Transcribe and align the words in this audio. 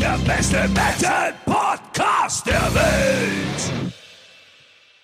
Der 0.00 0.18
beste 0.26 0.68
Metal-Podcast 0.68 2.46
der 2.46 2.74
Welt! 2.74 3.92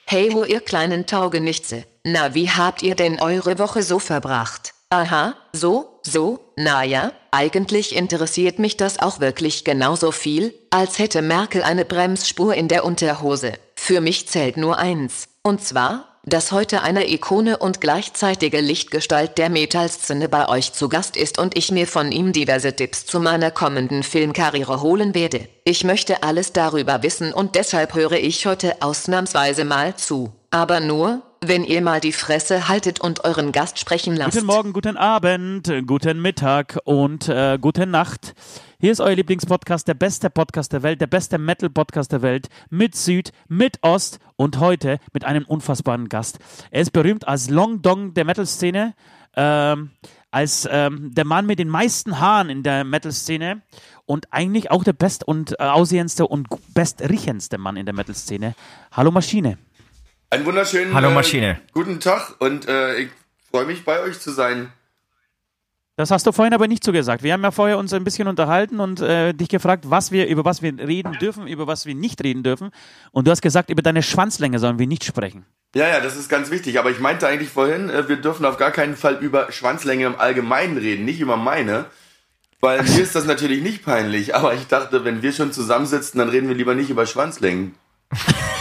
Hey 0.06 0.30
ho 0.32 0.44
ihr 0.44 0.60
kleinen 0.60 1.06
Taugenichtse, 1.06 1.84
na 2.04 2.34
wie 2.34 2.50
habt 2.50 2.82
ihr 2.82 2.94
denn 2.94 3.18
eure 3.20 3.58
Woche 3.58 3.82
so 3.82 3.98
verbracht? 3.98 4.74
Aha, 4.90 5.34
so, 5.54 6.00
so, 6.02 6.40
naja, 6.56 7.12
eigentlich 7.30 7.96
interessiert 7.96 8.58
mich 8.58 8.76
das 8.76 8.98
auch 8.98 9.20
wirklich 9.20 9.64
genauso 9.64 10.12
viel, 10.12 10.54
als 10.70 10.98
hätte 10.98 11.22
Merkel 11.22 11.62
eine 11.62 11.86
Bremsspur 11.86 12.54
in 12.54 12.68
der 12.68 12.84
Unterhose. 12.84 13.54
Für 13.74 14.02
mich 14.02 14.28
zählt 14.28 14.58
nur 14.58 14.78
eins, 14.78 15.28
und 15.42 15.64
zwar, 15.64 16.11
dass 16.24 16.52
heute 16.52 16.82
eine 16.82 17.10
Ikone 17.10 17.56
und 17.58 17.80
gleichzeitige 17.80 18.60
Lichtgestalt 18.60 19.38
der 19.38 19.50
Metallszene 19.50 20.28
bei 20.28 20.48
euch 20.48 20.72
zu 20.72 20.88
Gast 20.88 21.16
ist 21.16 21.38
und 21.38 21.56
ich 21.56 21.72
mir 21.72 21.88
von 21.88 22.12
ihm 22.12 22.32
diverse 22.32 22.76
Tipps 22.76 23.06
zu 23.06 23.18
meiner 23.18 23.50
kommenden 23.50 24.04
Filmkarriere 24.04 24.80
holen 24.80 25.14
werde. 25.14 25.48
Ich 25.64 25.82
möchte 25.82 26.22
alles 26.22 26.52
darüber 26.52 27.02
wissen 27.02 27.32
und 27.32 27.56
deshalb 27.56 27.94
höre 27.94 28.12
ich 28.12 28.46
heute 28.46 28.80
ausnahmsweise 28.82 29.64
mal 29.64 29.96
zu. 29.96 30.32
Aber 30.50 30.80
nur, 30.80 31.22
wenn 31.40 31.64
ihr 31.64 31.82
mal 31.82 31.98
die 31.98 32.12
Fresse 32.12 32.68
haltet 32.68 33.00
und 33.00 33.24
euren 33.24 33.50
Gast 33.50 33.80
sprechen 33.80 34.14
lasst. 34.14 34.34
Guten 34.34 34.46
Morgen, 34.46 34.72
guten 34.72 34.96
Abend, 34.96 35.72
guten 35.86 36.22
Mittag 36.22 36.78
und 36.84 37.28
äh, 37.28 37.58
gute 37.60 37.86
Nacht. 37.86 38.34
Hier 38.78 38.90
ist 38.90 39.00
euer 39.00 39.14
Lieblingspodcast, 39.14 39.86
der 39.86 39.94
beste 39.94 40.28
Podcast 40.28 40.72
der 40.72 40.82
Welt, 40.82 41.00
der 41.00 41.06
beste 41.06 41.38
Metal-Podcast 41.38 42.10
der 42.12 42.22
Welt, 42.22 42.48
mit 42.68 42.96
Süd, 42.96 43.32
mit 43.48 43.78
Ost 43.82 44.18
und 44.42 44.58
heute 44.58 44.98
mit 45.12 45.24
einem 45.24 45.44
unfassbaren 45.44 46.08
Gast. 46.08 46.40
Er 46.72 46.82
ist 46.82 46.92
berühmt 46.92 47.28
als 47.28 47.48
Long 47.48 47.80
Dong 47.80 48.12
der 48.12 48.24
Metal-Szene, 48.24 48.94
ähm, 49.36 49.90
als 50.32 50.68
ähm, 50.68 51.14
der 51.14 51.24
Mann 51.24 51.46
mit 51.46 51.60
den 51.60 51.68
meisten 51.68 52.18
Haaren 52.18 52.50
in 52.50 52.64
der 52.64 52.82
Metal-Szene 52.82 53.62
und 54.04 54.32
eigentlich 54.32 54.72
auch 54.72 54.82
der 54.82 54.94
best- 54.94 55.22
und 55.22 55.52
äh, 55.52 55.62
aussehendste 55.62 56.26
und 56.26 56.48
bestrichendste 56.74 57.56
Mann 57.56 57.76
in 57.76 57.86
der 57.86 57.94
Metal-Szene. 57.94 58.56
Hallo 58.90 59.12
Maschine. 59.12 59.58
Einen 60.30 60.44
wunderschönen 60.44 60.92
Hallo 60.92 61.10
äh, 61.10 61.14
Maschine. 61.14 61.60
guten 61.72 62.00
Tag 62.00 62.34
und 62.40 62.66
äh, 62.66 62.96
ich 62.96 63.10
freue 63.48 63.66
mich 63.66 63.84
bei 63.84 64.00
euch 64.00 64.18
zu 64.18 64.32
sein. 64.32 64.72
Das 65.96 66.10
hast 66.10 66.26
du 66.26 66.32
vorhin 66.32 66.54
aber 66.54 66.68
nicht 66.68 66.82
so 66.82 66.90
gesagt. 66.90 67.22
Wir 67.22 67.34
haben 67.34 67.42
ja 67.42 67.50
vorher 67.50 67.76
uns 67.76 67.92
ein 67.92 68.02
bisschen 68.02 68.26
unterhalten 68.26 68.80
und 68.80 69.00
äh, 69.00 69.34
dich 69.34 69.48
gefragt, 69.48 69.84
was 69.90 70.10
wir, 70.10 70.26
über 70.26 70.44
was 70.44 70.62
wir 70.62 70.78
reden 70.78 71.18
dürfen, 71.20 71.46
über 71.46 71.66
was 71.66 71.84
wir 71.84 71.94
nicht 71.94 72.24
reden 72.24 72.42
dürfen. 72.42 72.70
Und 73.10 73.26
du 73.26 73.30
hast 73.30 73.42
gesagt, 73.42 73.68
über 73.68 73.82
deine 73.82 74.02
Schwanzlänge 74.02 74.58
sollen 74.58 74.78
wir 74.78 74.86
nicht 74.86 75.04
sprechen. 75.04 75.44
Ja, 75.74 75.88
ja, 75.88 76.00
das 76.00 76.16
ist 76.16 76.30
ganz 76.30 76.50
wichtig. 76.50 76.78
Aber 76.78 76.90
ich 76.90 76.98
meinte 76.98 77.28
eigentlich 77.28 77.50
vorhin, 77.50 77.90
äh, 77.90 78.08
wir 78.08 78.16
dürfen 78.16 78.46
auf 78.46 78.56
gar 78.56 78.70
keinen 78.70 78.96
Fall 78.96 79.16
über 79.16 79.52
Schwanzlänge 79.52 80.06
im 80.06 80.18
Allgemeinen 80.18 80.78
reden, 80.78 81.04
nicht 81.04 81.20
über 81.20 81.36
meine. 81.36 81.86
Weil 82.60 82.82
mir 82.82 83.02
ist 83.02 83.14
das 83.14 83.26
natürlich 83.26 83.62
nicht 83.62 83.84
peinlich. 83.84 84.34
Aber 84.34 84.54
ich 84.54 84.66
dachte, 84.68 85.04
wenn 85.04 85.20
wir 85.20 85.32
schon 85.32 85.52
zusammensitzen, 85.52 86.18
dann 86.18 86.30
reden 86.30 86.48
wir 86.48 86.54
lieber 86.54 86.74
nicht 86.74 86.88
über 86.88 87.04
Schwanzlängen. 87.04 87.74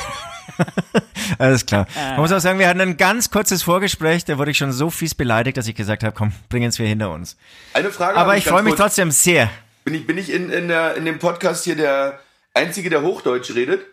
Alles 1.38 1.66
klar. 1.66 1.88
Man 1.96 2.18
muss 2.22 2.32
auch 2.32 2.40
sagen, 2.40 2.60
wir 2.60 2.68
hatten 2.68 2.82
ein 2.82 2.98
ganz 2.98 3.30
kurzes 3.32 3.64
Vorgespräch, 3.64 4.26
da 4.26 4.38
wurde 4.38 4.52
ich 4.52 4.58
schon 4.58 4.72
so 4.72 4.90
fies 4.90 5.16
beleidigt, 5.16 5.58
dass 5.58 5.68
ich 5.68 5.76
gesagt 5.76 6.04
habe, 6.04 6.16
komm, 6.16 6.32
bringen 6.50 6.70
es 6.70 6.80
wir 6.80 6.88
hinter 6.88 7.12
uns. 7.12 7.38
Eine 7.74 7.92
Frage. 7.92 8.18
Aber 8.18 8.38
ich 8.38 8.46
freue 8.46 8.64
mich 8.64 8.72
kurz. 8.72 8.82
trotzdem 8.82 9.12
sehr. 9.12 9.50
Bin 9.84 9.94
ich, 9.94 10.06
bin 10.06 10.18
ich 10.18 10.32
in, 10.32 10.50
in, 10.50 10.68
der, 10.68 10.96
in 10.96 11.06
dem 11.06 11.20
Podcast 11.20 11.64
hier 11.64 11.76
der 11.76 12.20
Einzige, 12.54 12.90
der 12.90 13.02
Hochdeutsch 13.02 13.54
redet? 13.56 13.86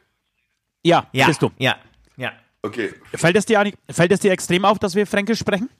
Ja, 0.82 1.06
Ja, 1.12 1.26
bist 1.26 1.42
du. 1.42 1.50
ja, 1.58 1.76
ja. 2.16 2.32
Okay. 2.62 2.92
Fällt 3.14 3.36
es, 3.36 3.46
dir, 3.46 3.72
fällt 3.90 4.12
es 4.12 4.20
dir 4.20 4.32
extrem 4.32 4.64
auf, 4.64 4.78
dass 4.78 4.94
wir 4.94 5.06
Fränkisch 5.06 5.38
sprechen? 5.38 5.70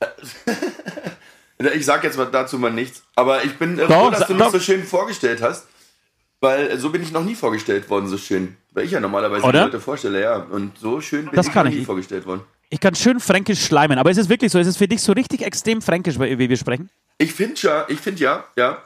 Ich 1.74 1.84
sag 1.84 2.02
jetzt 2.04 2.16
mal 2.16 2.24
dazu 2.24 2.58
mal 2.58 2.72
nichts. 2.72 3.02
Aber 3.16 3.44
ich 3.44 3.58
bin 3.58 3.78
äh, 3.78 3.86
Doch, 3.86 4.04
froh, 4.04 4.10
dass 4.10 4.26
du 4.26 4.34
doch. 4.34 4.50
mich 4.50 4.62
so 4.62 4.72
schön 4.72 4.82
vorgestellt 4.82 5.42
hast. 5.42 5.66
Weil 6.40 6.70
äh, 6.70 6.76
so 6.78 6.90
bin 6.90 7.02
ich 7.02 7.12
noch 7.12 7.24
nie 7.24 7.34
vorgestellt 7.34 7.88
worden, 7.90 8.06
so 8.08 8.16
schön. 8.18 8.56
Weil 8.72 8.84
ich 8.86 8.92
ja 8.92 9.00
normalerweise 9.00 9.44
Oder? 9.44 9.60
die 9.60 9.64
Leute 9.66 9.80
vorstelle, 9.80 10.20
ja. 10.22 10.36
Und 10.36 10.78
so 10.78 11.00
schön 11.00 11.26
bin 11.26 11.34
Das 11.34 11.46
ich 11.48 11.52
kann 11.52 11.66
noch 11.66 11.72
ich. 11.72 11.80
nie 11.80 11.84
vorgestellt 11.84 12.26
worden. 12.26 12.42
Ich 12.70 12.80
kann 12.80 12.94
schön 12.94 13.18
Fränkisch 13.20 13.64
schleimen, 13.64 13.98
aber 13.98 14.10
ist 14.10 14.16
es 14.18 14.28
wirklich 14.28 14.52
so? 14.52 14.58
Ist 14.58 14.68
es 14.68 14.76
für 14.76 14.86
dich 14.88 15.02
so 15.02 15.12
richtig 15.12 15.42
extrem 15.42 15.82
Fränkisch, 15.82 16.18
wie 16.18 16.38
wie 16.38 16.48
wir 16.48 16.56
sprechen? 16.56 16.88
Ich 17.18 17.32
finde 17.34 17.54
ja, 17.60 17.84
ich 17.88 17.98
finde 18.00 18.20
ja, 18.22 18.44
ja. 18.56 18.78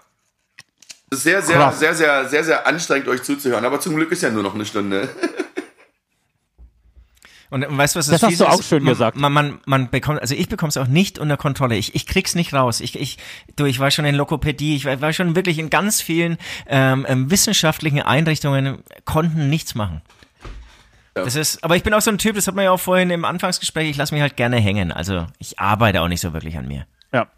Sehr, 1.13 1.43
sehr, 1.43 1.57
Krass. 1.57 1.79
sehr, 1.79 1.95
sehr, 1.95 2.29
sehr, 2.29 2.43
sehr 2.43 2.67
anstrengend, 2.67 3.07
euch 3.09 3.23
zuzuhören. 3.23 3.65
Aber 3.65 3.79
zum 3.79 3.95
Glück 3.95 4.11
ist 4.11 4.23
ja 4.23 4.31
nur 4.31 4.43
noch 4.43 4.55
eine 4.55 4.65
Stunde. 4.65 5.09
Und, 7.55 7.65
und 7.65 7.79
weißt 7.79 7.95
du, 7.95 8.01
was 8.01 8.09
Das 8.09 8.21
das, 8.21 8.31
hast 8.33 8.41
du 8.41 8.47
auch 8.47 8.59
ist? 8.59 8.69
schön 8.69 8.83
man, 8.83 8.95
gesagt. 8.95 9.17
Man, 9.17 9.33
man, 9.33 9.61
man 9.65 9.89
bekommt, 9.89 10.21
also 10.21 10.35
ich 10.35 10.49
bekomme 10.49 10.71
es 10.71 10.77
auch 10.77 10.89
nicht 10.89 11.21
unter 11.21 11.37
Kontrolle. 11.37 11.77
Ich, 11.77 11.95
ich 11.95 12.05
krieg's 12.05 12.35
nicht 12.35 12.53
raus. 12.53 12.81
Ich, 12.81 12.99
ich, 12.99 13.17
du, 13.55 13.65
ich 13.65 13.79
war 13.79 13.93
schon 13.93 14.05
in 14.07 14.17
Lokopädie, 14.17 14.75
ich 14.75 14.87
war, 14.87 15.01
war 15.01 15.13
schon 15.13 15.37
wirklich 15.37 15.61
in 15.61 15.71
ganz 15.71 16.01
vielen 16.01 16.37
ähm, 16.67 17.07
ähm, 17.09 17.31
wissenschaftlichen 17.31 18.03
Einrichtungen, 18.03 18.83
konnten 19.05 19.51
nichts 19.51 19.77
machen. 19.77 20.03
Das 21.15 21.37
ist, 21.37 21.63
aber 21.63 21.77
ich 21.77 21.85
bin 21.85 21.95
auch 21.95 22.01
so 22.01 22.11
ein 22.11 22.19
Typ, 22.19 22.35
das 22.35 22.49
hat 22.49 22.57
man 22.57 22.65
ja 22.65 22.73
auch 22.73 22.81
vorhin 22.81 23.11
im 23.11 23.25
Anfangsgespräch, 23.25 23.89
ich 23.89 23.97
lasse 23.99 24.13
mich 24.13 24.21
halt 24.23 24.37
gerne 24.37 24.57
hängen. 24.57 24.91
Also 24.91 25.29
ich 25.39 25.61
arbeite 25.61 26.03
auch 26.03 26.09
nicht 26.09 26.23
so 26.23 26.33
wirklich 26.33 26.57
an 26.57 26.67
mir. 26.67 26.89
Ja. 27.13 27.29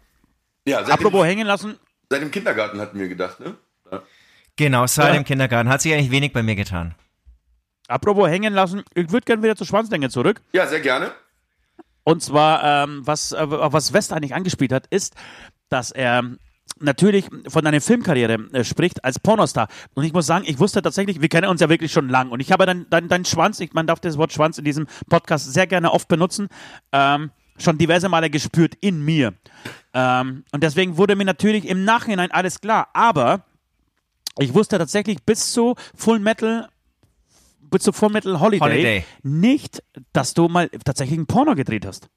Ja, 0.67 0.79
Apropos 0.79 1.21
dem, 1.21 1.27
hängen 1.27 1.45
lassen, 1.45 1.75
seit 2.09 2.23
dem 2.23 2.31
Kindergarten 2.31 2.81
hatten 2.81 2.97
wir 2.97 3.07
gedacht, 3.07 3.39
ne? 3.39 3.53
Ja. 3.91 4.01
Genau, 4.55 4.87
seit 4.87 5.09
Ja. 5.09 5.13
dem 5.13 5.25
Kindergarten 5.25 5.69
hat 5.69 5.83
sich 5.83 5.93
eigentlich 5.93 6.09
wenig 6.09 6.33
bei 6.33 6.41
mir 6.41 6.55
getan. 6.55 6.95
Apropos 7.87 8.27
hängen 8.27 8.53
lassen, 8.53 8.83
ich 8.93 9.11
würde 9.11 9.25
gerne 9.25 9.43
wieder 9.43 9.55
zur 9.55 9.67
Schwanzlänge 9.67 10.09
zurück. 10.09 10.41
Ja, 10.53 10.67
sehr 10.67 10.81
gerne. 10.81 11.11
Und 12.03 12.21
zwar, 12.23 12.63
ähm, 12.63 13.01
was, 13.03 13.33
äh, 13.33 13.45
was 13.47 13.91
West 13.91 14.13
eigentlich 14.13 14.33
angespielt 14.33 14.71
hat, 14.71 14.87
ist, 14.87 15.15
dass 15.69 15.91
er 15.91 16.23
natürlich 16.79 17.25
von 17.47 17.65
deiner 17.65 17.81
Filmkarriere 17.81 18.37
äh, 18.53 18.63
spricht 18.63 19.03
als 19.03 19.19
Pornostar. 19.19 19.67
Und 19.93 20.03
ich 20.03 20.13
muss 20.13 20.25
sagen, 20.25 20.45
ich 20.47 20.59
wusste 20.59 20.81
tatsächlich, 20.81 21.21
wir 21.21 21.29
kennen 21.29 21.49
uns 21.49 21.61
ja 21.61 21.69
wirklich 21.69 21.91
schon 21.91 22.09
lang. 22.09 22.29
Und 22.29 22.39
ich 22.39 22.51
habe 22.51 22.65
deinen 22.65 22.89
dein, 22.89 23.07
dein 23.07 23.25
Schwanz, 23.25 23.59
ich, 23.59 23.73
man 23.73 23.87
darf 23.87 23.99
das 23.99 24.17
Wort 24.17 24.31
Schwanz 24.31 24.57
in 24.57 24.65
diesem 24.65 24.87
Podcast 25.09 25.51
sehr 25.51 25.67
gerne 25.67 25.91
oft 25.91 26.07
benutzen, 26.07 26.47
ähm, 26.91 27.31
schon 27.57 27.77
diverse 27.77 28.09
Male 28.09 28.29
gespürt 28.29 28.75
in 28.79 29.03
mir. 29.03 29.33
Ähm, 29.93 30.43
und 30.51 30.63
deswegen 30.63 30.97
wurde 30.97 31.15
mir 31.15 31.25
natürlich 31.25 31.67
im 31.67 31.83
Nachhinein 31.83 32.31
alles 32.31 32.61
klar. 32.61 32.89
Aber 32.93 33.43
ich 34.37 34.53
wusste 34.53 34.77
tatsächlich 34.77 35.23
bis 35.23 35.51
zu 35.51 35.75
Full 35.95 36.19
Metal 36.19 36.69
bis 37.69 37.83
zu 37.83 37.91
Full 37.91 38.09
Metal 38.09 38.39
Holiday, 38.39 38.59
Holiday. 38.65 39.05
nicht, 39.23 39.83
dass 40.13 40.33
du 40.33 40.47
mal 40.47 40.69
tatsächlich 40.85 41.17
ein 41.19 41.25
Porno 41.27 41.55
gedreht 41.55 41.85
hast. 41.85 42.07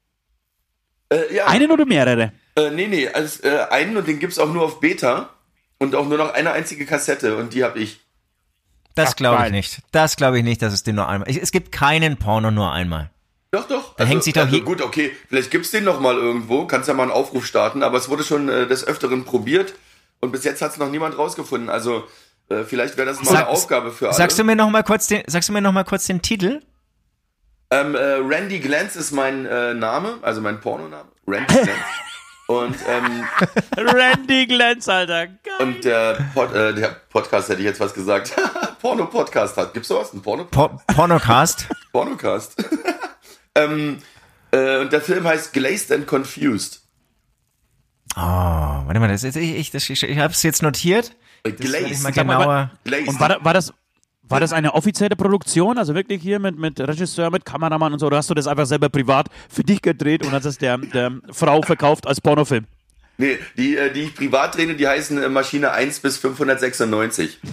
Äh, 1.09 1.35
ja. 1.35 1.47
Einen 1.47 1.71
oder 1.71 1.85
mehrere? 1.85 2.31
Äh, 2.55 2.69
nee, 2.71 2.87
nee, 2.87 3.07
also, 3.07 3.43
äh, 3.47 3.65
einen 3.69 3.97
und 3.97 4.07
den 4.07 4.19
gibt's 4.19 4.39
auch 4.39 4.51
nur 4.51 4.63
auf 4.63 4.79
Beta. 4.79 5.29
Und 5.79 5.95
auch 5.95 6.07
nur 6.07 6.19
noch 6.19 6.33
eine 6.33 6.51
einzige 6.51 6.85
Kassette 6.85 7.35
und 7.37 7.55
die 7.55 7.63
habe 7.63 7.79
ich. 7.79 8.01
Das 8.93 9.15
glaube 9.15 9.45
ich 9.47 9.51
nicht. 9.51 9.79
Das 9.91 10.15
glaube 10.15 10.37
ich 10.37 10.43
nicht, 10.43 10.61
dass 10.61 10.73
es 10.73 10.83
den 10.83 10.95
nur 10.95 11.07
einmal. 11.09 11.27
Es 11.27 11.51
gibt 11.51 11.71
keinen 11.71 12.17
Porno 12.17 12.51
nur 12.51 12.71
einmal. 12.71 13.09
Doch, 13.49 13.67
doch. 13.67 13.95
Da 13.95 14.05
hängt 14.05 14.21
sich 14.23 14.33
doch 14.33 14.43
also 14.43 14.55
je- 14.57 14.61
Gut, 14.61 14.81
okay, 14.81 15.11
vielleicht 15.27 15.49
gibt's 15.49 15.71
den 15.71 15.83
noch 15.83 15.99
mal 15.99 16.15
irgendwo. 16.15 16.67
Kannst 16.67 16.87
ja 16.87 16.93
mal 16.93 17.03
einen 17.03 17.11
Aufruf 17.11 17.47
starten, 17.47 17.81
aber 17.81 17.97
es 17.97 18.09
wurde 18.09 18.23
schon 18.23 18.47
äh, 18.47 18.67
des 18.67 18.85
Öfteren 18.85 19.25
probiert 19.25 19.73
und 20.19 20.31
bis 20.31 20.43
jetzt 20.43 20.61
hat's 20.61 20.77
noch 20.77 20.91
niemand 20.91 21.17
rausgefunden. 21.17 21.69
Also 21.69 22.03
äh, 22.51 22.63
vielleicht 22.65 22.97
wäre 22.97 23.07
das 23.07 23.17
mal 23.17 23.25
Sag- 23.25 23.35
eine 23.39 23.47
Aufgabe 23.47 23.91
für 23.91 24.07
alle. 24.07 24.15
Sagst 24.17 24.37
du 24.37 24.43
mir 24.43 24.55
noch 24.55 24.69
mal 24.69 24.83
kurz 24.83 25.07
den, 25.07 25.23
sagst 25.27 25.49
du 25.49 25.53
mir 25.53 25.61
noch 25.61 25.71
mal 25.71 25.83
kurz 25.85 26.05
den 26.05 26.21
Titel? 26.21 26.61
Ähm, 27.71 27.95
äh, 27.95 27.99
Randy 27.99 28.59
Glantz 28.59 28.95
ist 28.95 29.11
mein 29.11 29.45
äh, 29.45 29.73
Name, 29.73 30.19
also 30.21 30.41
mein 30.41 30.59
Pornoname. 30.59 31.09
Randy 31.27 31.53
Glantz. 31.53 31.69
Und, 32.47 32.75
ähm, 32.85 33.23
Randy 33.77 34.45
Glantz, 34.45 34.89
Alter. 34.89 35.27
Geil. 35.27 35.37
und 35.61 35.85
der, 35.85 36.17
Pod, 36.33 36.53
äh, 36.53 36.73
der 36.73 36.89
Podcast 37.09 37.47
hätte 37.47 37.59
ich 37.61 37.65
jetzt 37.65 37.79
was 37.79 37.93
gesagt. 37.93 38.33
Porno-Podcast 38.81 39.55
hat. 39.55 39.73
Gibt's 39.73 39.87
sowas? 39.87 40.11
Ein 40.11 40.21
Porno 40.21 40.43
Po 40.45 40.69
Pornocast? 40.93 41.67
Pornocast. 41.93 42.61
ähm, 43.55 43.99
äh, 44.51 44.79
und 44.79 44.91
der 44.91 44.99
Film 44.99 45.25
heißt 45.25 45.53
Glazed 45.53 45.93
and 45.93 46.05
Confused. 46.07 46.81
Oh, 48.17 48.19
warte 48.19 48.99
mal, 48.99 49.07
das 49.07 49.23
ist, 49.23 49.37
ich, 49.37 49.55
ich, 49.55 49.71
das, 49.71 49.89
ich, 49.89 50.03
ich 50.03 50.17
habe 50.17 50.33
es 50.33 50.43
jetzt 50.43 50.61
notiert. 50.61 51.15
Mal 51.45 52.11
genauer. 52.11 52.71
Glazed. 52.83 53.07
Und 53.09 53.19
war, 53.19 53.29
da- 53.29 53.43
war 53.43 53.53
das. 53.53 53.73
War 54.23 54.39
das 54.39 54.53
eine 54.53 54.73
offizielle 54.75 55.17
Produktion, 55.17 55.77
also 55.77 55.93
wirklich 55.93 56.21
hier 56.21 56.39
mit, 56.39 56.57
mit 56.57 56.79
Regisseur, 56.79 57.29
mit 57.31 57.43
Kameramann 57.43 57.91
und 57.91 57.99
so, 57.99 58.05
oder 58.05 58.15
hast 58.15 58.29
du 58.29 58.33
das 58.33 58.47
einfach 58.47 58.65
selber 58.65 58.87
privat 58.87 59.27
für 59.49 59.61
dich 59.61 59.81
gedreht 59.81 60.25
und 60.25 60.31
hast 60.31 60.45
es 60.45 60.57
der, 60.57 60.77
der 60.77 61.11
Frau 61.33 61.61
verkauft 61.63 62.07
als 62.07 62.21
Pornofilm? 62.21 62.65
Nee, 63.17 63.37
die, 63.57 63.75
äh, 63.75 63.91
die 63.91 64.03
ich 64.03 64.15
privat 64.15 64.55
drehe, 64.55 64.73
die 64.73 64.87
heißen 64.87 65.21
äh, 65.21 65.27
Maschine 65.27 65.71
1 65.71 65.99
bis 65.99 66.17
596. 66.17 67.39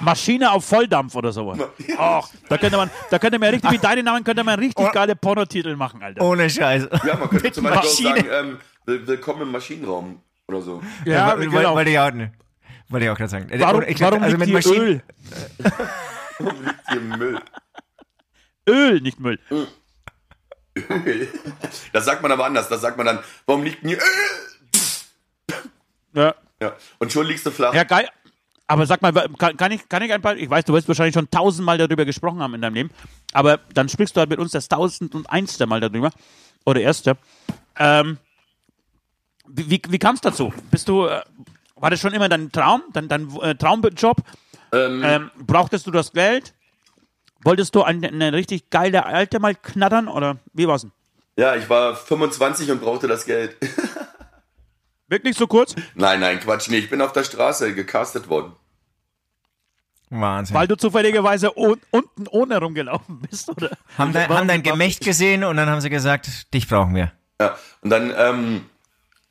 Maschine 0.00 0.50
auf 0.50 0.64
Volldampf 0.64 1.14
oder 1.14 1.30
sowas. 1.32 1.58
Ach, 1.96 2.28
da 2.48 2.58
könnte 2.58 2.76
man, 2.76 2.90
da 3.10 3.18
könnte 3.20 3.38
man 3.38 3.50
richtig, 3.50 3.70
mit 3.70 3.84
deinen 3.84 4.04
Namen 4.04 4.24
könnte 4.24 4.42
man 4.42 4.58
richtig 4.58 4.90
geile 4.92 5.14
Pornotitel 5.14 5.76
machen, 5.76 6.02
Alter. 6.02 6.22
Ohne 6.22 6.50
Scheiß. 6.50 6.88
Ja, 7.06 7.16
man 7.16 7.30
könnte 7.30 7.52
zum 7.52 7.62
Beispiel 7.64 7.78
auch 7.78 7.84
Maschine. 7.84 8.16
sagen, 8.16 8.28
ähm, 8.50 8.58
will- 8.86 9.06
willkommen 9.06 9.42
im 9.42 9.52
Maschinenraum 9.52 10.20
oder 10.48 10.62
so. 10.62 10.82
Ja, 11.04 11.38
weil, 11.38 11.48
genau. 11.48 11.74
Wollte 11.74 11.90
ich 11.90 11.98
auch, 11.98 12.12
ne- 12.12 12.32
wollte 12.88 13.06
ich 13.06 13.10
auch 13.10 13.16
gerade 13.16 13.30
sagen. 13.30 13.48
Äh, 13.50 13.60
Warum, 13.60 13.82
ich 13.82 14.00
warum 14.00 14.22
also 14.22 14.36
liegt 14.36 14.52
mit 14.52 14.64
hier 14.64 14.82
Öl? 14.82 15.02
Hier 16.88 16.96
im 16.96 17.08
Müll. 17.10 17.40
Öl, 18.68 19.00
nicht 19.00 19.20
Müll. 19.20 19.38
Das 21.92 22.06
sagt 22.06 22.22
man 22.22 22.32
aber 22.32 22.46
anders. 22.46 22.66
Das 22.70 22.80
sagt 22.80 22.96
man 22.96 23.04
dann, 23.04 23.18
warum 23.44 23.62
liegt 23.62 23.82
mir 23.84 23.98
Ja. 26.14 26.34
Ja. 26.62 26.72
Und 26.98 27.12
schon 27.12 27.26
liegst 27.26 27.44
du 27.44 27.50
flach. 27.50 27.74
Ja, 27.74 27.84
geil. 27.84 28.08
Aber 28.68 28.86
sag 28.86 29.02
mal, 29.02 29.12
kann, 29.38 29.56
kann, 29.58 29.72
ich, 29.72 29.86
kann 29.88 30.02
ich 30.02 30.12
ein 30.12 30.22
paar, 30.22 30.34
ich 30.36 30.48
weiß, 30.48 30.64
du 30.64 30.72
wirst 30.72 30.88
wahrscheinlich 30.88 31.14
schon 31.14 31.28
tausendmal 31.30 31.76
darüber 31.76 32.06
gesprochen 32.06 32.40
haben 32.40 32.54
in 32.54 32.62
deinem 32.62 32.74
Leben, 32.74 32.90
aber 33.34 33.58
dann 33.74 33.90
sprichst 33.90 34.16
du 34.16 34.20
halt 34.20 34.30
mit 34.30 34.38
uns 34.38 34.52
das 34.52 34.68
tausend 34.68 35.14
und 35.14 35.28
einste 35.28 35.66
Mal 35.66 35.80
darüber, 35.80 36.10
oder 36.64 36.80
erste. 36.80 37.18
Ähm, 37.76 38.16
wie 39.54 39.80
wie, 39.88 39.98
kam 39.98 40.14
es 40.14 40.20
dazu? 40.20 40.52
Bist 40.70 40.88
du, 40.88 41.06
äh, 41.06 41.22
war 41.76 41.90
das 41.90 42.00
schon 42.00 42.12
immer 42.14 42.28
dein 42.28 42.50
Traum, 42.52 42.82
dein, 42.92 43.08
dein 43.08 43.28
äh, 43.40 43.54
Traumjob? 43.54 44.18
Ähm, 44.72 45.02
Ähm, 45.04 45.30
brauchtest 45.38 45.86
du 45.86 45.90
das 45.90 46.12
Geld? 46.12 46.54
Wolltest 47.44 47.74
du 47.74 47.82
eine, 47.82 48.08
eine 48.08 48.32
richtig 48.32 48.70
geile 48.70 49.04
Alte 49.04 49.40
mal 49.40 49.54
knattern, 49.54 50.08
oder 50.08 50.38
wie 50.54 50.66
war's 50.68 50.82
denn? 50.82 50.92
ja, 51.36 51.56
ich 51.56 51.68
war 51.68 51.96
25 51.96 52.70
und 52.70 52.80
brauchte 52.80 53.08
das 53.08 53.24
Geld. 53.24 53.56
Wirklich 55.08 55.36
so 55.36 55.46
kurz? 55.46 55.74
nein, 55.94 56.20
nein, 56.20 56.40
Quatsch, 56.40 56.68
nee, 56.68 56.78
ich 56.78 56.88
bin 56.90 57.00
auf 57.02 57.12
der 57.12 57.24
Straße 57.24 57.74
gecastet 57.74 58.28
worden. 58.28 58.52
Wahnsinn. 60.10 60.54
Weil 60.54 60.68
du 60.68 60.76
zufälligerweise 60.76 61.56
un 61.56 61.80
unten 61.90 62.26
ohne 62.28 62.58
rumgelaufen 62.58 63.20
bist, 63.20 63.48
oder? 63.48 63.70
haben 63.96 64.12
dein, 64.12 64.28
haben 64.28 64.46
dein 64.48 64.62
Gemächt 64.62 65.02
gesehen 65.02 65.42
und 65.44 65.56
dann 65.56 65.68
haben 65.70 65.80
sie 65.80 65.88
gesagt, 65.90 66.52
dich 66.52 66.68
brauchen 66.68 66.94
wir. 66.94 67.12
Ja, 67.40 67.56
und 67.80 67.90
dann, 67.90 68.12
ähm, 68.16 68.66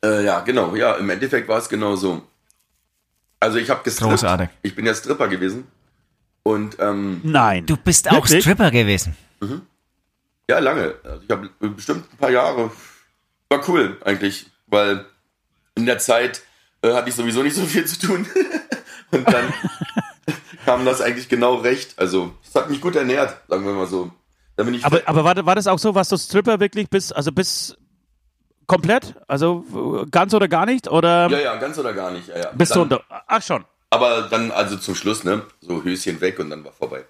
äh, 0.04 0.24
ja, 0.24 0.40
genau, 0.40 0.74
ja, 0.74 0.94
im 0.94 1.08
Endeffekt 1.10 1.48
war 1.48 1.58
es 1.58 1.68
genau 1.68 1.96
so. 1.96 2.22
Also 3.40 3.58
ich 3.58 3.70
habe 3.70 3.82
gestrippt. 3.82 4.10
Großartig. 4.10 4.48
Ich 4.62 4.74
bin 4.74 4.86
ja 4.86 4.94
Stripper 4.94 5.28
gewesen. 5.28 5.66
Und, 6.42 6.76
ähm, 6.80 7.20
Nein. 7.24 7.66
Du 7.66 7.76
bist 7.76 8.08
auch 8.08 8.14
Wirklich? 8.14 8.42
Stripper 8.42 8.70
gewesen. 8.70 9.16
ja, 10.48 10.58
lange. 10.58 10.94
Also 11.04 11.22
ich 11.22 11.30
habe 11.30 11.50
bestimmt 11.70 12.12
ein 12.12 12.16
paar 12.16 12.30
Jahre. 12.30 12.70
War 13.48 13.68
cool 13.68 13.98
eigentlich, 14.04 14.50
weil 14.66 15.04
in 15.74 15.86
der 15.86 15.98
Zeit 15.98 16.42
äh, 16.82 16.92
hatte 16.92 17.08
ich 17.08 17.14
sowieso 17.14 17.42
nicht 17.42 17.56
so 17.56 17.64
viel 17.64 17.84
zu 17.84 17.98
tun. 17.98 18.26
und 19.10 19.32
dann 19.32 19.52
kam 20.64 20.84
das 20.84 21.00
eigentlich 21.00 21.28
genau 21.28 21.56
recht. 21.56 21.98
Also, 21.98 22.32
es 22.46 22.54
hat 22.54 22.70
mich 22.70 22.80
gut 22.80 22.96
ernährt, 22.96 23.36
sagen 23.48 23.64
wir 23.64 23.72
mal 23.72 23.86
so. 23.86 24.10
Da 24.56 24.64
bin 24.64 24.74
ich 24.74 24.84
Aber, 24.84 25.00
aber 25.06 25.24
war, 25.24 25.46
war 25.46 25.54
das 25.54 25.66
auch 25.66 25.78
so, 25.78 25.94
was 25.94 26.08
du 26.08 26.16
Stripper 26.16 26.60
wirklich 26.60 26.88
bis, 26.90 27.10
also 27.12 27.32
bis 27.32 27.76
komplett? 28.66 29.14
Also 29.28 29.64
äh, 30.04 30.06
ganz 30.10 30.34
oder 30.34 30.48
gar 30.48 30.66
nicht? 30.66 30.88
Oder 30.88 31.28
ja, 31.28 31.38
ja, 31.38 31.56
ganz 31.56 31.78
oder 31.78 31.92
gar 31.92 32.10
nicht. 32.10 32.28
Ja, 32.28 32.38
ja. 32.38 32.50
bist 32.54 32.72
du 32.74 32.84
dann, 32.84 32.98
unter. 32.98 33.24
Ach 33.26 33.42
schon. 33.42 33.64
Aber 33.90 34.22
dann, 34.22 34.50
also 34.50 34.76
zum 34.76 34.94
Schluss, 34.94 35.24
ne? 35.24 35.42
So 35.60 35.82
Höschen 35.84 36.20
weg 36.20 36.38
und 36.38 36.50
dann 36.50 36.64
war 36.64 36.72
vorbei. 36.72 37.04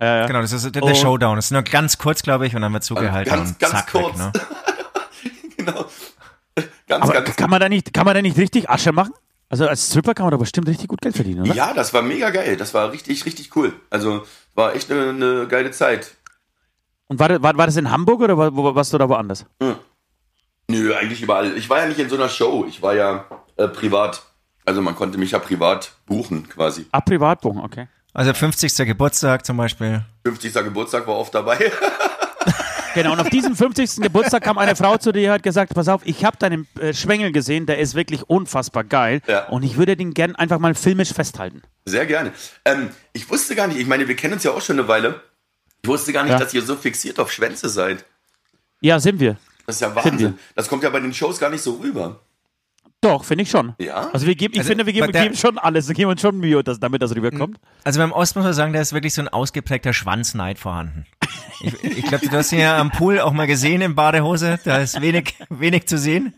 Ja, 0.00 0.18
ja. 0.18 0.26
Genau, 0.26 0.40
das 0.40 0.52
ist 0.52 0.64
der, 0.64 0.70
der 0.72 0.82
Und- 0.84 0.96
Showdown. 0.96 1.36
Das 1.36 1.46
ist 1.46 1.50
nur 1.52 1.62
ganz 1.62 1.98
kurz, 1.98 2.22
glaube 2.22 2.46
ich, 2.46 2.56
und 2.56 2.62
dann 2.62 2.72
wird 2.72 2.82
zugehalten 2.82 3.30
Ganz, 3.32 3.50
und 3.50 3.58
ganz 3.58 3.72
zack, 3.72 3.90
kurz. 3.92 4.18
Weg, 4.18 4.18
ne? 4.18 4.32
genau. 5.56 5.84
Ganz, 6.88 7.02
Aber 7.04 7.12
ganz. 7.12 7.36
kann 7.36 7.50
man, 7.50 7.60
da 7.60 7.68
nicht, 7.68 7.92
kann 7.94 8.04
man 8.04 8.14
da 8.14 8.22
nicht 8.22 8.36
richtig 8.36 8.68
Asche 8.68 8.92
machen? 8.92 9.12
Also 9.48 9.68
als 9.68 9.88
Stripper 9.90 10.14
kann 10.14 10.24
man 10.24 10.30
da 10.30 10.38
bestimmt 10.38 10.66
richtig 10.66 10.88
gut 10.88 11.00
Geld 11.02 11.14
verdienen, 11.14 11.42
oder? 11.42 11.54
Ja, 11.54 11.74
das 11.74 11.92
war 11.92 12.00
mega 12.02 12.30
geil. 12.30 12.56
Das 12.56 12.72
war 12.72 12.90
richtig, 12.90 13.24
richtig 13.26 13.54
cool. 13.54 13.74
Also, 13.90 14.24
war 14.54 14.74
echt 14.74 14.90
eine, 14.90 15.10
eine 15.10 15.46
geile 15.46 15.70
Zeit. 15.72 16.16
Und 17.08 17.18
war, 17.18 17.28
das- 17.28 17.42
war, 17.42 17.56
war 17.56 17.66
das 17.66 17.76
in 17.76 17.90
Hamburg 17.90 18.20
oder 18.22 18.36
war, 18.38 18.74
warst 18.74 18.92
du 18.94 18.98
da 18.98 19.08
woanders? 19.08 19.44
Nö, 20.68 20.94
eigentlich 20.94 21.22
überall. 21.22 21.56
Ich 21.56 21.68
war 21.68 21.80
ja 21.80 21.86
nicht 21.86 21.98
in 21.98 22.08
so 22.08 22.16
einer 22.16 22.28
Show. 22.28 22.64
Ich 22.68 22.82
war 22.82 22.94
ja 22.94 23.24
äh, 23.56 23.68
privat. 23.68 24.22
Also, 24.64 24.80
man 24.80 24.94
konnte 24.94 25.18
mich 25.18 25.32
ja 25.32 25.38
privat 25.38 25.92
buchen, 26.06 26.48
quasi. 26.48 26.86
Ah, 26.92 27.00
Privatbuchen, 27.00 27.60
okay. 27.60 27.88
Also 28.14 28.32
50. 28.32 28.74
Geburtstag 28.86 29.44
zum 29.44 29.56
Beispiel. 29.56 30.02
50. 30.24 30.52
Geburtstag 30.54 31.06
war 31.06 31.16
oft 31.16 31.34
dabei. 31.34 31.70
Genau, 32.94 33.12
und 33.12 33.20
auf 33.20 33.30
diesem 33.30 33.56
50. 33.56 34.02
Geburtstag 34.02 34.42
kam 34.42 34.58
eine 34.58 34.76
Frau 34.76 34.98
zu 34.98 35.12
dir 35.12 35.28
und 35.28 35.34
hat 35.36 35.42
gesagt, 35.42 35.72
pass 35.72 35.88
auf, 35.88 36.02
ich 36.04 36.26
habe 36.26 36.36
deinen 36.36 36.68
äh, 36.78 36.92
Schwengel 36.92 37.32
gesehen, 37.32 37.64
der 37.64 37.78
ist 37.78 37.94
wirklich 37.94 38.28
unfassbar 38.28 38.84
geil 38.84 39.22
Ja. 39.26 39.46
und 39.48 39.62
ich 39.62 39.78
würde 39.78 39.96
den 39.96 40.12
gern 40.12 40.36
einfach 40.36 40.58
mal 40.58 40.74
filmisch 40.74 41.14
festhalten. 41.14 41.62
Sehr 41.86 42.04
gerne. 42.04 42.32
Ähm, 42.66 42.90
ich 43.14 43.30
wusste 43.30 43.54
gar 43.54 43.66
nicht, 43.66 43.78
ich 43.80 43.86
meine, 43.86 44.08
wir 44.08 44.14
kennen 44.16 44.34
uns 44.34 44.44
ja 44.44 44.50
auch 44.50 44.60
schon 44.60 44.78
eine 44.78 44.88
Weile. 44.88 45.22
Ich 45.82 45.88
wusste 45.88 46.12
gar 46.12 46.22
nicht, 46.24 46.32
Ja. 46.32 46.38
dass 46.38 46.52
ihr 46.52 46.60
so 46.60 46.76
fixiert 46.76 47.18
auf 47.18 47.32
Schwänze 47.32 47.70
seid. 47.70 48.04
Ja, 48.82 49.00
sind 49.00 49.20
wir. 49.20 49.38
Das 49.66 49.76
ist 49.76 49.80
ja. 49.82 49.94
Wahnsinn. 49.94 50.38
Das 50.54 50.68
kommt 50.68 50.82
ja 50.82 50.90
bei 50.90 51.00
den 51.00 51.12
Shows 51.14 51.38
gar 51.38 51.50
nicht 51.50 51.62
so 51.62 51.74
rüber. 51.76 52.20
Doch, 53.00 53.24
finde 53.24 53.42
ich 53.42 53.50
schon. 53.50 53.74
Ja? 53.78 54.10
Also 54.12 54.26
wir 54.28 54.36
geben, 54.36 54.54
ich 54.54 54.60
Also, 54.60 54.68
finde, 54.68 54.86
wir 54.86 54.92
geben, 54.92 55.10
der- 55.10 55.22
geben 55.24 55.34
schon 55.36 55.58
alles, 55.58 55.88
wir 55.88 55.94
geben 55.96 56.10
uns 56.10 56.20
schon 56.20 56.38
Mühe, 56.38 56.62
dass, 56.62 56.78
damit 56.78 57.02
das 57.02 57.14
rüberkommt. 57.16 57.58
Also 57.82 57.98
beim 57.98 58.12
Ost 58.12 58.36
muss 58.36 58.44
man 58.44 58.52
sagen, 58.54 58.72
da 58.72 58.80
ist 58.80 58.92
wirklich 58.92 59.12
so 59.14 59.22
ein 59.22 59.28
ausgeprägter 59.28 59.92
Schwanzneid 59.92 60.58
vorhanden. 60.58 61.04
Ich, 61.60 61.84
ich 61.84 62.04
glaube, 62.04 62.26
du 62.26 62.36
hast 62.36 62.50
ihn 62.52 62.58
ja 62.58 62.78
am 62.78 62.90
Pool 62.90 63.20
auch 63.20 63.32
mal 63.32 63.46
gesehen 63.46 63.82
in 63.82 63.94
Badehose. 63.94 64.58
Da 64.64 64.78
ist 64.78 65.00
wenig, 65.00 65.36
wenig 65.48 65.86
zu 65.86 65.96
sehen. 65.96 66.34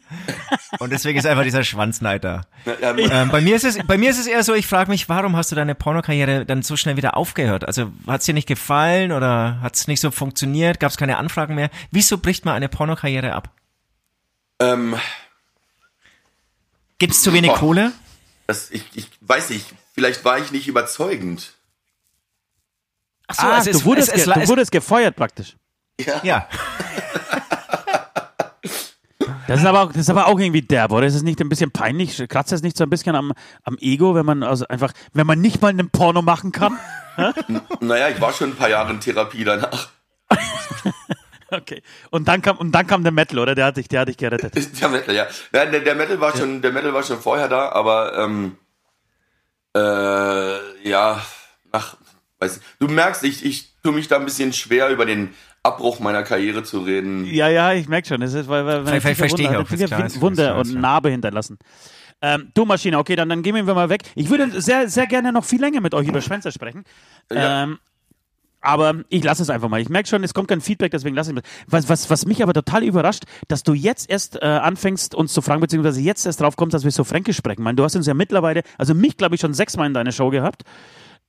Und 0.79 0.91
deswegen 0.91 1.19
ist 1.19 1.25
einfach 1.26 1.44
dieser. 1.44 1.62
Ja, 1.62 2.94
Ähm, 2.96 3.31
bei, 3.31 3.41
mir 3.41 3.56
ist 3.56 3.64
es, 3.64 3.79
bei 3.87 3.96
mir 3.96 4.11
ist 4.11 4.19
es 4.19 4.26
eher 4.26 4.43
so, 4.44 4.55
ich 4.55 4.67
frage 4.67 4.91
mich, 4.91 5.08
warum 5.08 5.37
hast 5.37 5.50
du 5.50 5.56
deine 5.56 5.75
Pornokarriere 5.75 6.44
dann 6.44 6.62
so 6.62 6.76
schnell 6.76 6.96
wieder 6.96 7.17
aufgehört? 7.17 7.67
Also 7.67 7.91
hat 8.06 8.20
es 8.20 8.26
dir 8.26 8.35
nicht 8.35 8.49
gefallen 8.49 9.12
oder 9.12 9.61
hat 9.62 9.76
es 9.76 9.88
nicht 9.88 10.00
so 10.00 10.11
funktioniert? 10.11 10.79
Gab 10.81 10.91
es 10.91 10.97
keine 10.97 11.17
Anfragen 11.17 11.55
mehr? 11.55 11.70
Wieso 11.90 12.19
bricht 12.19 12.44
man 12.44 12.55
eine 12.55 12.69
Pornokarriere 12.69 13.32
ab? 13.32 13.50
ähm, 14.61 14.94
Gibt 16.99 17.14
es 17.14 17.23
zu 17.23 17.32
wenig 17.32 17.50
Boah. 17.50 17.58
Kohle? 17.58 17.93
das, 18.47 18.70
ich, 18.70 18.85
ich 18.94 19.08
weiß 19.20 19.50
nicht, 19.50 19.67
vielleicht 19.94 20.25
war 20.25 20.38
ich 20.38 20.52
nicht 20.52 20.69
überzeugend. 20.69 21.53
Ach 23.26 23.35
so, 23.35 23.47
ah, 23.47 23.59
es 23.59 23.67
ist- 23.67 23.81
du, 23.81 23.85
wurdest 23.87 24.09
es- 24.12 24.26
es- 24.26 24.32
du 24.35 24.41
es- 24.41 24.49
wurdest 24.49 24.71
gefeuert 24.73 25.17
praktisch. 25.17 25.56
Ja, 26.23 26.47
Das 29.47 29.61
ist 29.61 29.66
aber 29.66 29.83
auch, 29.83 29.88
das 29.88 29.99
ist 29.99 30.11
aber 30.11 30.26
auch 30.26 30.38
irgendwie 30.38 30.62
derb, 30.62 30.90
oder? 30.90 31.07
Ist 31.07 31.14
es 31.14 31.23
nicht 31.23 31.40
ein 31.40 31.49
bisschen 31.50 31.71
peinlich? 31.71 32.23
Kratzt 32.28 32.50
das 32.52 32.62
nicht 32.62 32.76
so 32.76 32.85
ein 32.85 32.90
bisschen 32.90 33.14
am, 33.14 33.33
am 33.62 33.76
Ego, 33.78 34.14
wenn 34.14 34.25
man 34.26 34.43
also 34.43 34.66
einfach, 34.69 34.93
wenn 35.12 35.26
man 35.26 35.40
nicht 35.40 35.61
mal 35.62 35.69
einen 35.69 35.90
Porno 35.90 36.23
machen 36.23 36.50
kann? 36.52 36.78
Naja, 37.81 38.09
ich 38.09 38.21
war 38.21 38.33
schon 38.33 38.50
ein 38.50 38.57
paar 38.57 38.69
Jahre 38.71 38.90
in 38.90 39.00
Therapie 39.00 39.45
danach. 39.45 39.88
Okay. 41.50 41.83
Und 42.11 42.26
dann 42.26 42.43
kam, 42.43 42.57
und 42.57 42.73
dann 42.73 42.88
kam 42.88 43.04
der 43.04 43.12
Metal, 43.12 43.38
oder? 43.38 43.54
Der 43.54 43.66
hat 43.66 43.76
dich, 43.76 43.87
der 43.87 44.00
hat 44.00 44.09
dich 44.09 44.16
gerettet. 44.16 44.54
Der 44.81 44.88
Metal, 44.88 45.14
ja. 45.14 45.26
ja 45.52 45.66
der, 45.66 45.81
der 45.81 45.95
Metal 45.95 46.19
war 46.21 46.37
schon, 46.37 46.61
der 46.62 46.73
Metal 46.73 46.93
war 46.93 47.04
schon 47.04 47.21
vorher 47.21 47.47
da, 47.47 47.69
aber 47.69 48.19
ähm, 48.19 48.57
äh, 49.76 50.88
ja, 50.88 51.21
ach, 51.71 51.97
weiß 52.44 52.56
nicht. 52.58 52.66
Du 52.78 52.88
merkst, 52.88 53.24
ich, 53.24 53.44
ich 53.44 53.72
tue 53.82 53.92
mich 53.92 54.08
da 54.08 54.16
ein 54.16 54.24
bisschen 54.24 54.52
schwer 54.52 54.88
über 54.90 55.06
den 55.06 55.30
Abbruch 55.62 55.98
meiner 55.98 56.22
Karriere 56.22 56.62
zu 56.62 56.80
reden. 56.80 57.24
Ja, 57.24 57.48
ja, 57.48 57.72
ich 57.72 57.88
merke 57.88 58.06
schon. 58.08 58.20
Es 58.22 58.34
ist, 58.34 58.48
weil, 58.48 58.66
weil, 58.66 58.84
Ver- 58.86 59.00
ver- 59.00 59.14
verstehe 59.14 59.46
ich 59.46 59.48
Wunder, 59.48 59.58
auch, 59.60 59.62
ist 59.64 59.68
viele 59.70 59.86
klar, 59.86 60.06
ist- 60.06 60.20
Wunde 60.20 60.42
ist 60.42 60.48
klar, 60.48 60.60
ist 60.62 60.70
und. 60.74 60.80
Narbe 60.80 61.10
hinterlassen. 61.10 61.58
Ähm, 62.22 62.50
du 62.54 62.64
Maschine, 62.64 62.98
okay, 62.98 63.16
dann, 63.16 63.28
dann 63.28 63.42
gehen 63.42 63.54
wir 63.54 63.62
mal 63.74 63.88
weg. 63.88 64.02
Ich 64.14 64.30
würde 64.30 64.60
sehr, 64.60 64.88
sehr 64.88 65.06
gerne 65.06 65.32
noch 65.32 65.44
viel 65.44 65.60
länger 65.60 65.80
mit 65.80 65.94
euch 65.94 66.06
über 66.08 66.20
Schwänze 66.22 66.52
sprechen. 66.52 66.84
Ja. 67.32 67.64
Ähm, 67.64 67.78
aber 68.60 68.94
ich 69.10 69.22
lasse 69.22 69.42
es 69.42 69.50
einfach 69.50 69.68
mal. 69.68 69.80
Ich 69.82 69.90
merke 69.90 70.08
schon, 70.08 70.24
es 70.24 70.32
kommt 70.32 70.48
kein 70.48 70.62
Feedback, 70.62 70.90
deswegen 70.90 71.14
lasse 71.14 71.32
ich 71.32 71.36
es. 71.38 71.42
Was, 71.66 71.88
was, 71.90 72.08
was 72.08 72.24
mich 72.24 72.42
aber 72.42 72.54
total 72.54 72.82
überrascht, 72.82 73.24
dass 73.48 73.62
du 73.62 73.74
jetzt 73.74 74.08
erst 74.08 74.36
äh, 74.40 74.46
anfängst, 74.46 75.14
uns 75.14 75.34
zu 75.34 75.42
fragen, 75.42 75.60
beziehungsweise 75.60 76.00
jetzt 76.00 76.24
erst 76.24 76.40
drauf 76.40 76.56
kommst, 76.56 76.72
dass 76.72 76.82
wir 76.84 76.90
so 76.90 77.04
fränkisch 77.04 77.36
sprechen. 77.36 77.60
Ich 77.60 77.64
meine, 77.64 77.76
du 77.76 77.84
hast 77.84 77.94
uns 77.94 78.06
ja 78.06 78.14
mittlerweile, 78.14 78.62
also 78.78 78.94
mich, 78.94 79.18
glaube 79.18 79.34
ich, 79.34 79.42
schon 79.42 79.52
sechsmal 79.52 79.86
in 79.86 79.92
deiner 79.92 80.12
Show 80.12 80.30
gehabt. 80.30 80.62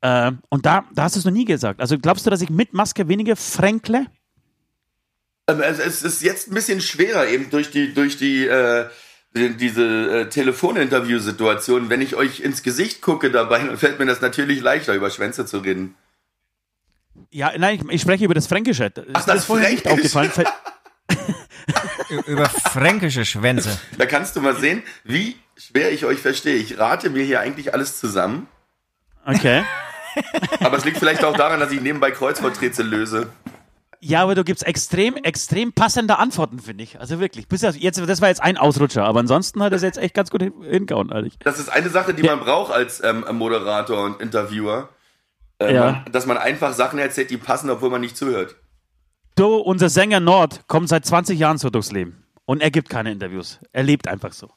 Äh, 0.06 0.34
und 0.50 0.68
da, 0.68 0.86
da 0.94 1.04
hast 1.04 1.16
du 1.16 1.20
es 1.20 1.26
noch 1.26 1.32
nie 1.32 1.46
gesagt. 1.46 1.82
Also 1.82 1.98
glaubst 1.98 2.28
du, 2.28 2.30
dass 2.30 2.42
ich 2.42 2.52
mit 2.52 2.74
Maske 2.76 3.08
weniger 3.08 3.36
fränkle? 3.36 4.06
Ähm, 5.48 5.62
es, 5.62 6.04
ist 6.04 6.22
jetzt 6.22 6.48
ein 6.48 6.54
bisschen 6.54 6.80
schwerer, 6.80 7.28
eben 7.28 7.50
durch 7.50 7.72
die, 7.72 7.92
durch 7.92 8.18
die, 8.18 8.46
äh, 8.46 8.88
die- 9.36 9.58
diese 9.58 10.22
äh, 10.22 10.30
Telefoninterview-Situation. 10.30 11.90
Wenn 11.90 12.02
ich 12.02 12.16
euch 12.16 12.40
ins 12.42 12.62
Gesicht 12.62 13.02
gucke 13.02 13.32
dabei, 13.32 13.58
dann 13.64 13.78
fällt 13.78 13.98
mir 13.98 14.06
das 14.06 14.22
natürlich 14.22 14.62
leichter, 14.62 14.94
über 14.94 15.10
Schwänze 15.10 15.48
zu 15.48 15.58
reden. 15.60 15.96
Ja, 17.32 17.54
nein, 17.58 17.80
ich, 17.82 17.96
ich 17.96 18.02
spreche 18.02 18.26
über 18.26 18.36
das 18.36 18.46
Fränkische. 18.46 18.86
Ist 18.86 19.02
Ach, 19.14 19.26
dir 19.26 19.34
das 19.34 19.46
vorher 19.46 19.72
nicht 19.72 19.88
aufgefallen? 19.88 20.32
Über 22.28 22.48
fränkische 22.48 23.26
Schwänze. 23.26 23.80
Da 23.98 24.06
kannst 24.06 24.36
du 24.36 24.42
mal 24.42 24.56
sehen, 24.56 24.84
wie 25.04 25.36
schwer 25.58 25.92
ich 25.92 26.06
euch 26.06 26.20
verstehe. 26.20 26.56
Ich 26.58 26.78
rate 26.78 27.10
mir 27.10 27.24
hier 27.24 27.40
eigentlich 27.40 27.74
alles 27.74 28.00
zusammen. 28.00 28.48
Okay. 29.26 29.64
Aber 30.62 30.78
es 30.78 30.86
liegt 30.86 30.98
vielleicht 30.98 31.24
auch 31.24 31.36
daran, 31.36 31.60
dass 31.60 31.72
ich 31.72 31.82
nebenbei 31.82 32.12
Kreuzworträtsel 32.12 32.86
löse. 32.88 33.30
Ja, 34.02 34.22
aber 34.22 34.36
du 34.36 34.44
gibst 34.44 34.66
extrem, 34.68 35.16
extrem 35.16 35.74
passende 35.74 36.20
Antworten, 36.20 36.60
finde 36.60 36.84
ich. 36.84 37.00
Also 37.00 37.20
wirklich. 37.20 37.48
Bis 37.48 37.62
das, 37.62 37.80
jetzt, 37.80 38.00
das 38.08 38.22
war 38.22 38.28
jetzt 38.30 38.42
ein 38.44 38.58
Ausrutscher, 38.58 39.04
aber 39.04 39.20
ansonsten 39.22 39.64
hat 39.64 39.72
er 39.72 39.78
es 39.78 39.82
jetzt 39.82 39.98
echt 39.98 40.14
ganz 40.14 40.30
gut 40.30 40.44
hin- 40.44 40.54
hingehauen, 40.62 41.12
eigentlich. 41.12 41.40
Das 41.40 41.58
ist 41.60 41.70
eine 41.70 41.90
Sache, 41.90 42.14
die 42.14 42.24
Ja. 42.24 42.36
man 42.36 42.46
braucht 42.46 42.72
als 42.72 43.02
ähm, 43.04 43.26
Moderator 43.32 44.04
und 44.06 44.22
Interviewer. 44.22 44.90
Äh, 45.60 45.74
Ja. 45.74 45.92
man, 46.04 46.12
dass 46.12 46.26
man 46.28 46.38
einfach 46.38 46.74
Sachen 46.74 47.00
erzählt, 47.00 47.32
die 47.32 47.38
passen, 47.38 47.70
obwohl 47.70 47.90
man 47.90 48.02
nicht 48.02 48.16
zuhört. 48.16 48.56
Du, 49.36 49.56
unser 49.56 49.90
Sänger 49.90 50.20
Nord 50.20 50.68
kommt 50.68 50.88
seit 50.90 51.06
20 51.06 51.40
Jahren 51.40 51.58
so 51.58 51.70
durchs 51.70 51.92
Leben. 51.92 52.24
Und 52.46 52.62
er 52.62 52.70
gibt 52.72 52.90
keine 52.90 53.12
Interviews. 53.12 53.60
Er 53.72 53.84
lebt 53.84 54.08
einfach 54.08 54.34
so. 54.34 54.52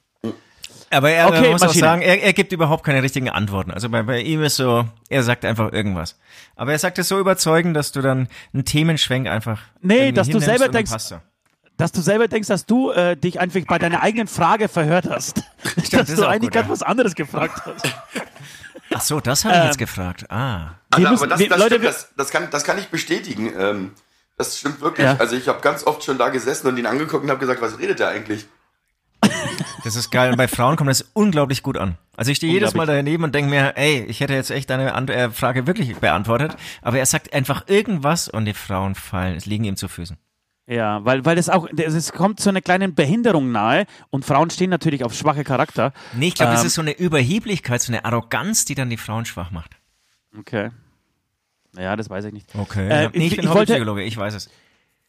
Aber 0.90 1.10
er 1.10 1.28
Okay, 1.28 1.50
muss 1.50 1.62
auch 1.62 1.66
Maschine. 1.66 1.84
sagen, 1.84 2.02
er, 2.02 2.22
er 2.22 2.32
gibt 2.32 2.50
überhaupt 2.52 2.84
keine 2.84 3.02
richtigen 3.02 3.28
Antworten. 3.28 3.70
Also 3.72 3.88
bei, 3.90 4.02
bei 4.02 4.20
ihm 4.20 4.42
ist 4.42 4.56
so, 4.56 4.86
er 5.10 5.22
sagt 5.22 5.44
einfach 5.44 5.72
irgendwas. 5.72 6.16
Aber 6.56 6.72
er 6.72 6.78
sagt 6.78 6.98
es 6.98 7.08
so 7.08 7.18
überzeugend, 7.18 7.76
dass 7.76 7.92
du 7.92 8.00
dann 8.00 8.28
einen 8.54 8.64
Themenschwenk 8.64 9.28
einfach. 9.28 9.60
Nee, 9.82 10.12
dass 10.12 10.28
du 10.28 10.40
selber 10.40 10.68
denkst- 10.68 10.90
passt. 10.92 11.14
Dass 11.76 11.92
du 11.92 12.00
selber 12.00 12.26
denkst, 12.26 12.48
dass 12.48 12.66
du 12.66 12.90
äh, 12.90 13.16
dich 13.16 13.38
einfach 13.38 13.60
bei 13.68 13.78
deiner 13.78 14.02
eigenen 14.02 14.26
Frage 14.26 14.68
verhört 14.68 15.08
hast. 15.08 15.42
dass 15.76 15.90
das 15.90 16.14
du 16.16 16.24
auch 16.24 16.28
eigentlich 16.30 16.50
ganz 16.52 16.66
ja. 16.66 16.72
was 16.72 16.82
anderes 16.82 17.14
gefragt 17.14 17.62
hast. 17.66 17.84
Ach 18.94 19.00
so, 19.02 19.20
das 19.20 19.44
habe 19.44 19.58
ich 19.58 19.64
jetzt 19.64 19.78
gefragt. 19.78 20.24
Ah. 20.30 20.70
Also, 20.90 21.08
müssen- 21.10 21.22
aber 21.24 21.26
das, 21.28 21.38
wir- 21.38 21.48
das, 21.50 21.58
Leute, 21.58 21.74
stimmt, 21.74 21.84
das, 21.84 22.08
das, 22.16 22.30
kann, 22.30 22.48
das 22.50 22.64
kann 22.64 22.78
ich 22.78 22.88
bestätigen. 22.88 23.52
Ähm, 23.58 23.92
das 24.38 24.58
stimmt 24.58 24.80
wirklich. 24.80 25.04
Ja. 25.04 25.16
Also 25.18 25.36
ich 25.36 25.48
habe 25.48 25.60
ganz 25.60 25.84
oft 25.86 26.02
schon 26.02 26.16
da 26.16 26.30
gesessen 26.30 26.66
und 26.68 26.78
ihn 26.78 26.86
angeguckt 26.86 27.24
und 27.24 27.30
habe 27.30 27.40
gesagt, 27.40 27.60
was 27.60 27.78
redet 27.78 28.00
er 28.00 28.08
eigentlich? 28.08 28.46
Das 29.84 29.96
ist 29.96 30.10
geil. 30.10 30.30
Und 30.32 30.36
bei 30.36 30.48
Frauen 30.48 30.76
kommt 30.76 30.90
das 30.90 31.02
unglaublich 31.12 31.62
gut 31.62 31.76
an. 31.76 31.96
Also 32.16 32.30
ich 32.30 32.36
stehe 32.38 32.52
jedes 32.52 32.74
Mal 32.74 32.86
daneben 32.86 33.24
und 33.24 33.34
denke 33.34 33.50
mir, 33.50 33.76
ey, 33.76 34.04
ich 34.04 34.20
hätte 34.20 34.34
jetzt 34.34 34.50
echt 34.50 34.70
deine 34.70 34.94
Ant 34.94 35.08
äh, 35.10 35.30
Frage 35.30 35.66
wirklich 35.66 35.96
beantwortet. 35.96 36.56
Aber 36.82 36.98
er 36.98 37.06
sagt 37.06 37.32
einfach 37.32 37.64
irgendwas 37.68 38.28
und 38.28 38.44
die 38.44 38.54
Frauen 38.54 38.94
fallen, 38.94 39.36
es 39.36 39.46
liegen 39.46 39.64
ihm 39.64 39.76
zu 39.76 39.88
Füßen. 39.88 40.16
Ja, 40.66 41.02
weil, 41.04 41.24
weil 41.24 41.38
es 41.38 41.48
auch, 41.48 41.66
es 41.76 41.94
es 41.94 42.12
kommt 42.12 42.40
zu 42.40 42.50
einer 42.50 42.60
kleinen 42.60 42.94
Behinderung 42.94 43.52
nahe 43.52 43.86
und 44.10 44.24
Frauen 44.26 44.50
stehen 44.50 44.68
natürlich 44.68 45.02
auf 45.04 45.14
schwache 45.14 45.42
Charakter. 45.44 45.92
Nee, 46.12 46.28
ich 46.28 46.34
glaube, 46.34 46.52
das 46.52 46.60
Ähm, 46.62 46.66
ist 46.66 46.74
so 46.74 46.82
eine 46.82 46.92
Überheblichkeit, 46.98 47.80
so 47.80 47.90
eine 47.92 48.04
Arroganz, 48.04 48.64
die 48.66 48.74
dann 48.74 48.90
die 48.90 48.98
Frauen 48.98 49.24
schwach 49.24 49.50
macht. 49.50 49.76
Okay. 50.38 50.70
Ja, 51.78 51.96
das 51.96 52.10
weiß 52.10 52.26
ich 52.26 52.32
nicht. 52.34 52.48
Okay. 52.54 52.88
Äh, 52.88 53.08
nee, 53.14 53.26
ich, 53.26 53.32
ich- 53.32 53.36
bin 53.36 53.44
ich 53.44 53.50
wollte- 53.50 53.72
Hobbypsychologe, 53.74 54.02
ich 54.02 54.16
weiß 54.16 54.34
es. 54.34 54.50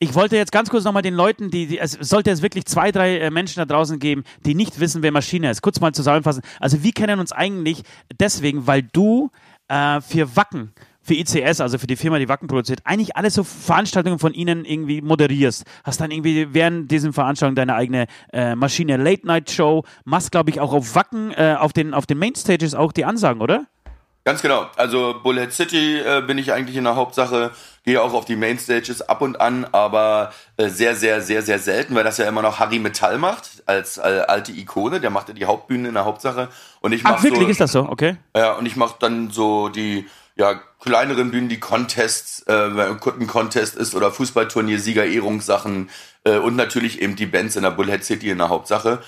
Ich 0.01 0.15
wollte 0.15 0.37
jetzt 0.37 0.53
ganz 0.53 0.69
kurz 0.69 0.85
nochmal 0.85 1.01
den 1.01 1.13
Leuten, 1.13 1.51
die, 1.51 1.67
die 1.67 1.77
es 1.77 1.91
sollte 1.91 2.31
es 2.31 2.41
wirklich 2.41 2.63
zwei, 2.63 2.89
drei 2.93 3.17
äh, 3.19 3.29
Menschen 3.31 3.59
da 3.59 3.65
draußen 3.65 3.99
geben, 3.99 4.23
die 4.45 4.55
nicht 4.55 4.79
wissen, 4.79 5.03
wer 5.03 5.11
Maschine 5.11 5.51
ist. 5.51 5.61
Kurz 5.61 5.81
mal 5.81 5.93
zusammenfassen. 5.93 6.41
Also 6.61 6.83
wir 6.83 6.93
kennen 6.93 7.19
uns 7.19 7.33
eigentlich 7.33 7.83
deswegen, 8.17 8.65
weil 8.65 8.81
du 8.81 9.29
äh, 9.67 9.99
für 9.99 10.37
Wacken, 10.37 10.71
für 11.01 11.15
ICS, 11.15 11.59
also 11.59 11.77
für 11.77 11.87
die 11.87 11.97
Firma, 11.97 12.17
die 12.17 12.29
Wacken 12.29 12.47
produziert, 12.47 12.79
eigentlich 12.85 13.17
alle 13.17 13.29
so 13.29 13.43
Veranstaltungen 13.43 14.19
von 14.19 14.33
ihnen 14.33 14.63
irgendwie 14.63 15.01
moderierst. 15.01 15.65
Hast 15.83 15.99
dann 15.99 16.11
irgendwie 16.11 16.53
während 16.53 16.89
diesen 16.89 17.11
Veranstaltungen 17.11 17.57
deine 17.57 17.75
eigene 17.75 18.07
äh, 18.31 18.55
Maschine 18.55 18.95
Late 18.95 19.27
Night 19.27 19.51
Show, 19.51 19.83
machst 20.05 20.31
glaube 20.31 20.49
ich 20.49 20.61
auch 20.61 20.71
auf 20.71 20.95
Wacken, 20.95 21.31
äh, 21.31 21.57
auf 21.59 21.73
den 21.73 21.93
auf 21.93 22.05
den 22.05 22.19
Mainstages 22.19 22.73
auch 22.73 22.93
die 22.93 23.03
Ansagen, 23.03 23.41
oder? 23.41 23.65
Ganz 24.29 24.41
genau. 24.41 24.67
Also 24.75 25.15
Bullhead 25.23 25.51
City 25.51 25.97
äh, 25.97 26.21
bin 26.21 26.37
ich 26.37 26.53
eigentlich 26.53 26.77
in 26.77 26.83
der 26.83 26.95
Hauptsache, 26.95 27.51
gehe 27.89 27.99
auch 28.03 28.13
auf 28.13 28.25
die 28.25 28.35
Mainstages 28.35 29.01
ab 29.01 29.21
und 29.21 29.41
an, 29.41 29.65
aber 29.71 30.31
äh, 30.57 30.69
sehr, 30.69 30.95
sehr, 30.95 31.21
sehr, 31.21 31.41
sehr 31.41 31.57
selten, 31.57 31.95
weil 31.95 32.03
das 32.03 32.19
ja 32.19 32.27
immer 32.27 32.43
noch 32.43 32.59
Harry 32.59 32.77
Metall 32.77 33.17
macht, 33.17 33.63
als 33.65 33.97
äh, 33.97 34.01
alte 34.27 34.51
Ikone, 34.51 34.99
der 35.01 35.09
macht 35.09 35.27
ja 35.29 35.33
die 35.33 35.45
Hauptbühne 35.45 35.87
in 35.87 35.95
der 35.95 36.05
Hauptsache. 36.05 36.49
Und 36.81 36.91
ich 36.91 37.01
Ach, 37.03 37.13
mach 37.13 37.23
wirklich 37.23 37.45
so, 37.45 37.49
ist 37.49 37.61
das 37.61 37.71
so, 37.71 37.89
okay? 37.89 38.17
Ja, 38.35 38.51
und 38.53 38.67
ich 38.67 38.75
mache 38.75 38.97
dann 38.99 39.31
so 39.31 39.69
die 39.69 40.05
ja, 40.35 40.61
kleineren 40.79 41.31
Bühnen, 41.31 41.49
die 41.49 41.59
Contests, 41.59 42.43
äh, 42.45 42.75
wenn 42.75 42.99
ein 43.21 43.27
Contest 43.27 43.75
ist 43.75 43.95
oder 43.95 44.11
Fußballturnier, 44.11 44.79
Siegerehrungssachen 44.79 45.89
äh, 46.25 46.37
und 46.37 46.55
natürlich 46.55 47.01
eben 47.01 47.15
die 47.15 47.25
Bands 47.25 47.55
in 47.55 47.63
der 47.63 47.71
Bullhead 47.71 48.03
City 48.03 48.29
in 48.29 48.37
der 48.37 48.49
Hauptsache. 48.49 48.99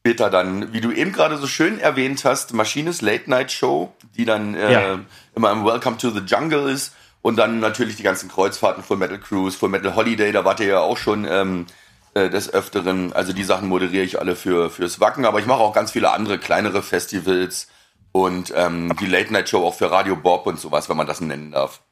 Später 0.00 0.28
dann, 0.28 0.72
wie 0.72 0.80
du 0.80 0.90
eben 0.90 1.12
gerade 1.12 1.36
so 1.36 1.46
schön 1.46 1.78
erwähnt 1.78 2.24
hast, 2.24 2.52
Maschines 2.52 3.00
Late 3.00 3.30
Night 3.30 3.52
Show, 3.52 3.92
die 4.16 4.24
dann 4.24 4.56
äh, 4.56 4.72
Ja. 4.72 4.98
immer 5.36 5.52
im 5.52 5.64
Welcome 5.64 5.98
to 5.98 6.10
the 6.10 6.20
Jungle 6.26 6.68
ist. 6.68 6.94
Und 7.22 7.36
dann 7.36 7.60
natürlich 7.60 7.96
die 7.96 8.02
ganzen 8.02 8.28
Kreuzfahrten, 8.28 8.82
Full 8.82 8.96
Metal 8.96 9.18
Cruise, 9.18 9.56
Full 9.56 9.68
Metal 9.68 9.94
Holiday, 9.96 10.32
da 10.32 10.44
wart 10.44 10.60
ihr 10.60 10.66
ja 10.66 10.80
auch 10.80 10.96
schon 10.96 11.26
ähm, 11.28 11.66
äh, 12.14 12.30
des 12.30 12.52
Öfteren. 12.52 13.12
Also 13.12 13.32
die 13.32 13.44
Sachen 13.44 13.68
moderiere 13.68 14.04
ich 14.04 14.20
alle 14.20 14.36
für 14.36 14.70
fürs 14.70 15.00
Wacken, 15.00 15.24
aber 15.24 15.40
ich 15.40 15.46
mache 15.46 15.60
auch 15.60 15.74
ganz 15.74 15.92
viele 15.92 16.10
andere 16.12 16.38
kleinere 16.38 16.82
Festivals 16.82 17.68
und 18.12 18.52
ähm, 18.56 18.94
die 19.00 19.06
Late 19.06 19.32
Night 19.32 19.48
Show 19.48 19.66
auch 19.66 19.74
für 19.74 19.90
Radio 19.90 20.16
Bob 20.16 20.46
und 20.46 20.58
sowas, 20.58 20.88
wenn 20.88 20.96
man 20.96 21.06
das 21.06 21.20
nennen 21.20 21.50
darf. 21.50 21.82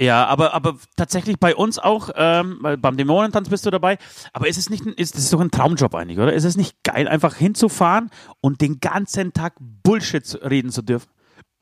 Ja, 0.00 0.26
aber, 0.26 0.54
aber 0.54 0.76
tatsächlich 0.96 1.38
bei 1.38 1.54
uns 1.54 1.78
auch, 1.78 2.10
ähm, 2.16 2.58
beim 2.78 2.96
Dämonentanz 2.96 3.48
bist 3.48 3.64
du 3.64 3.70
dabei. 3.70 3.98
Aber 4.32 4.48
ist 4.48 4.58
es 4.58 4.68
nicht, 4.68 4.84
ist, 4.86 5.14
das 5.14 5.30
doch 5.30 5.40
ein 5.40 5.52
Traumjob 5.52 5.94
eigentlich, 5.94 6.18
oder? 6.18 6.32
Ist 6.32 6.44
es 6.44 6.56
nicht 6.56 6.82
geil, 6.82 7.06
einfach 7.06 7.36
hinzufahren 7.36 8.10
und 8.40 8.60
den 8.60 8.80
ganzen 8.80 9.32
Tag 9.32 9.54
Bullshit 9.60 10.40
reden 10.42 10.70
zu 10.70 10.82
dürfen? 10.82 11.08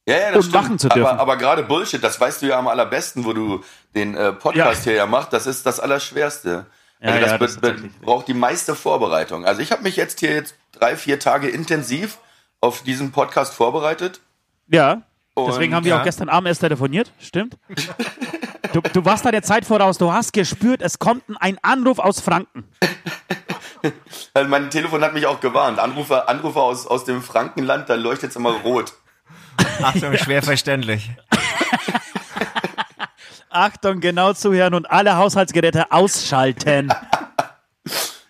Ja, 0.08 0.16
ja, 0.18 0.32
das 0.32 0.46
Und 0.46 0.52
machen 0.54 0.78
zu 0.78 0.88
dürfen. 0.88 1.06
Aber, 1.08 1.20
aber 1.20 1.36
gerade 1.36 1.62
Bullshit, 1.62 2.02
das 2.02 2.20
weißt 2.20 2.42
du 2.42 2.46
ja 2.46 2.58
am 2.58 2.66
allerbesten, 2.68 3.24
wo 3.24 3.32
du 3.32 3.62
den 3.94 4.16
äh, 4.16 4.32
Podcast 4.32 4.84
Ja. 4.84 4.90
hier 4.90 4.94
ja 4.94 5.06
machst, 5.06 5.32
das 5.32 5.46
ist 5.46 5.64
das 5.64 5.78
Allerschwerste. 5.78 6.66
Ja, 7.00 7.08
also 7.10 7.20
das, 7.20 7.30
ja, 7.30 7.38
das 7.38 7.56
be- 7.56 7.60
tatsächlich- 7.68 8.00
braucht 8.00 8.26
die 8.28 8.34
meiste 8.34 8.74
Vorbereitung. 8.74 9.44
Also 9.46 9.60
ich 9.60 9.70
habe 9.70 9.82
mich 9.82 9.96
jetzt 9.96 10.20
hier 10.20 10.32
jetzt 10.34 10.56
drei, 10.72 10.96
vier 10.96 11.18
Tage 11.20 11.48
intensiv 11.48 12.18
auf 12.60 12.82
diesen 12.82 13.12
Podcast 13.12 13.54
vorbereitet. 13.54 14.20
Ja. 14.68 15.02
Und, 15.34 15.46
Deswegen 15.48 15.74
haben 15.74 15.84
wir 15.84 15.90
ja. 15.94 16.00
auch 16.00 16.04
gestern 16.04 16.28
Abend 16.28 16.48
erst 16.48 16.60
telefoniert, 16.60 17.10
stimmt? 17.20 17.56
Du, 18.72 18.80
du 18.80 19.04
warst 19.04 19.24
da 19.24 19.30
der 19.30 19.42
Zeit 19.42 19.64
voraus, 19.64 19.98
du 19.98 20.12
hast 20.12 20.32
gespürt, 20.32 20.82
es 20.82 20.98
kommt 20.98 21.22
ein 21.40 21.58
Anruf 21.62 21.98
aus 22.00 22.20
Franken. 22.20 22.64
Also 24.34 24.48
mein 24.48 24.70
Telefon 24.70 25.02
hat 25.02 25.12
mich 25.12 25.26
auch 25.26 25.40
gewarnt. 25.40 25.80
Anrufer, 25.80 26.28
Anrufer 26.28 26.60
aus, 26.62 26.86
aus 26.86 27.04
dem 27.04 27.20
Frankenland, 27.20 27.88
da 27.90 27.94
leuchtet 27.96 28.30
es 28.30 28.36
immer 28.36 28.52
rot. 28.52 28.92
Achtung, 29.82 30.16
schwer 30.18 30.42
verständlich. 30.42 31.10
Achtung, 33.50 34.00
genau 34.00 34.32
zuhören 34.32 34.74
und 34.74 34.90
alle 34.90 35.16
Haushaltsgeräte 35.16 35.90
ausschalten. 35.92 36.92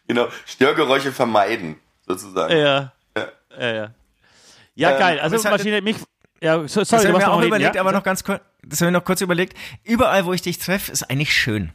Genau, 0.09 0.27
Störgeräusche 0.45 1.11
vermeiden, 1.11 1.77
sozusagen. 2.07 2.55
ja. 2.55 2.93
Ja, 3.17 3.73
ja. 3.73 3.91
Ja, 4.75 4.91
Ähm, 4.91 4.99
geil. 4.99 5.21
Also 5.21 5.37
das 5.37 5.45
Maschine, 5.45 5.81
mich. 5.81 5.97
Ja, 6.43 6.69
so, 6.69 6.81
Das 6.81 6.89
sorry, 6.91 7.05
habe 7.05 7.07
du 7.07 7.09
ich 7.09 7.15
warst 7.15 7.27
mir 7.27 7.31
noch 7.31 7.35
auch 7.35 7.39
reden, 7.39 7.47
überlegt, 7.49 7.75
ja? 7.77 7.81
aber 7.81 7.93
noch 7.93 8.03
ganz 8.03 8.23
kurz, 8.23 8.43
das 8.63 8.81
habe 8.83 8.91
ich 8.91 8.93
noch 8.93 9.05
kurz 9.05 9.23
überlegt. 9.23 9.57
Überall, 9.85 10.27
wo 10.27 10.35
ich 10.35 10.43
dich 10.43 10.59
treffe, 10.59 10.93
ist 10.93 11.09
eigentlich 11.09 11.33
schön. 11.33 11.73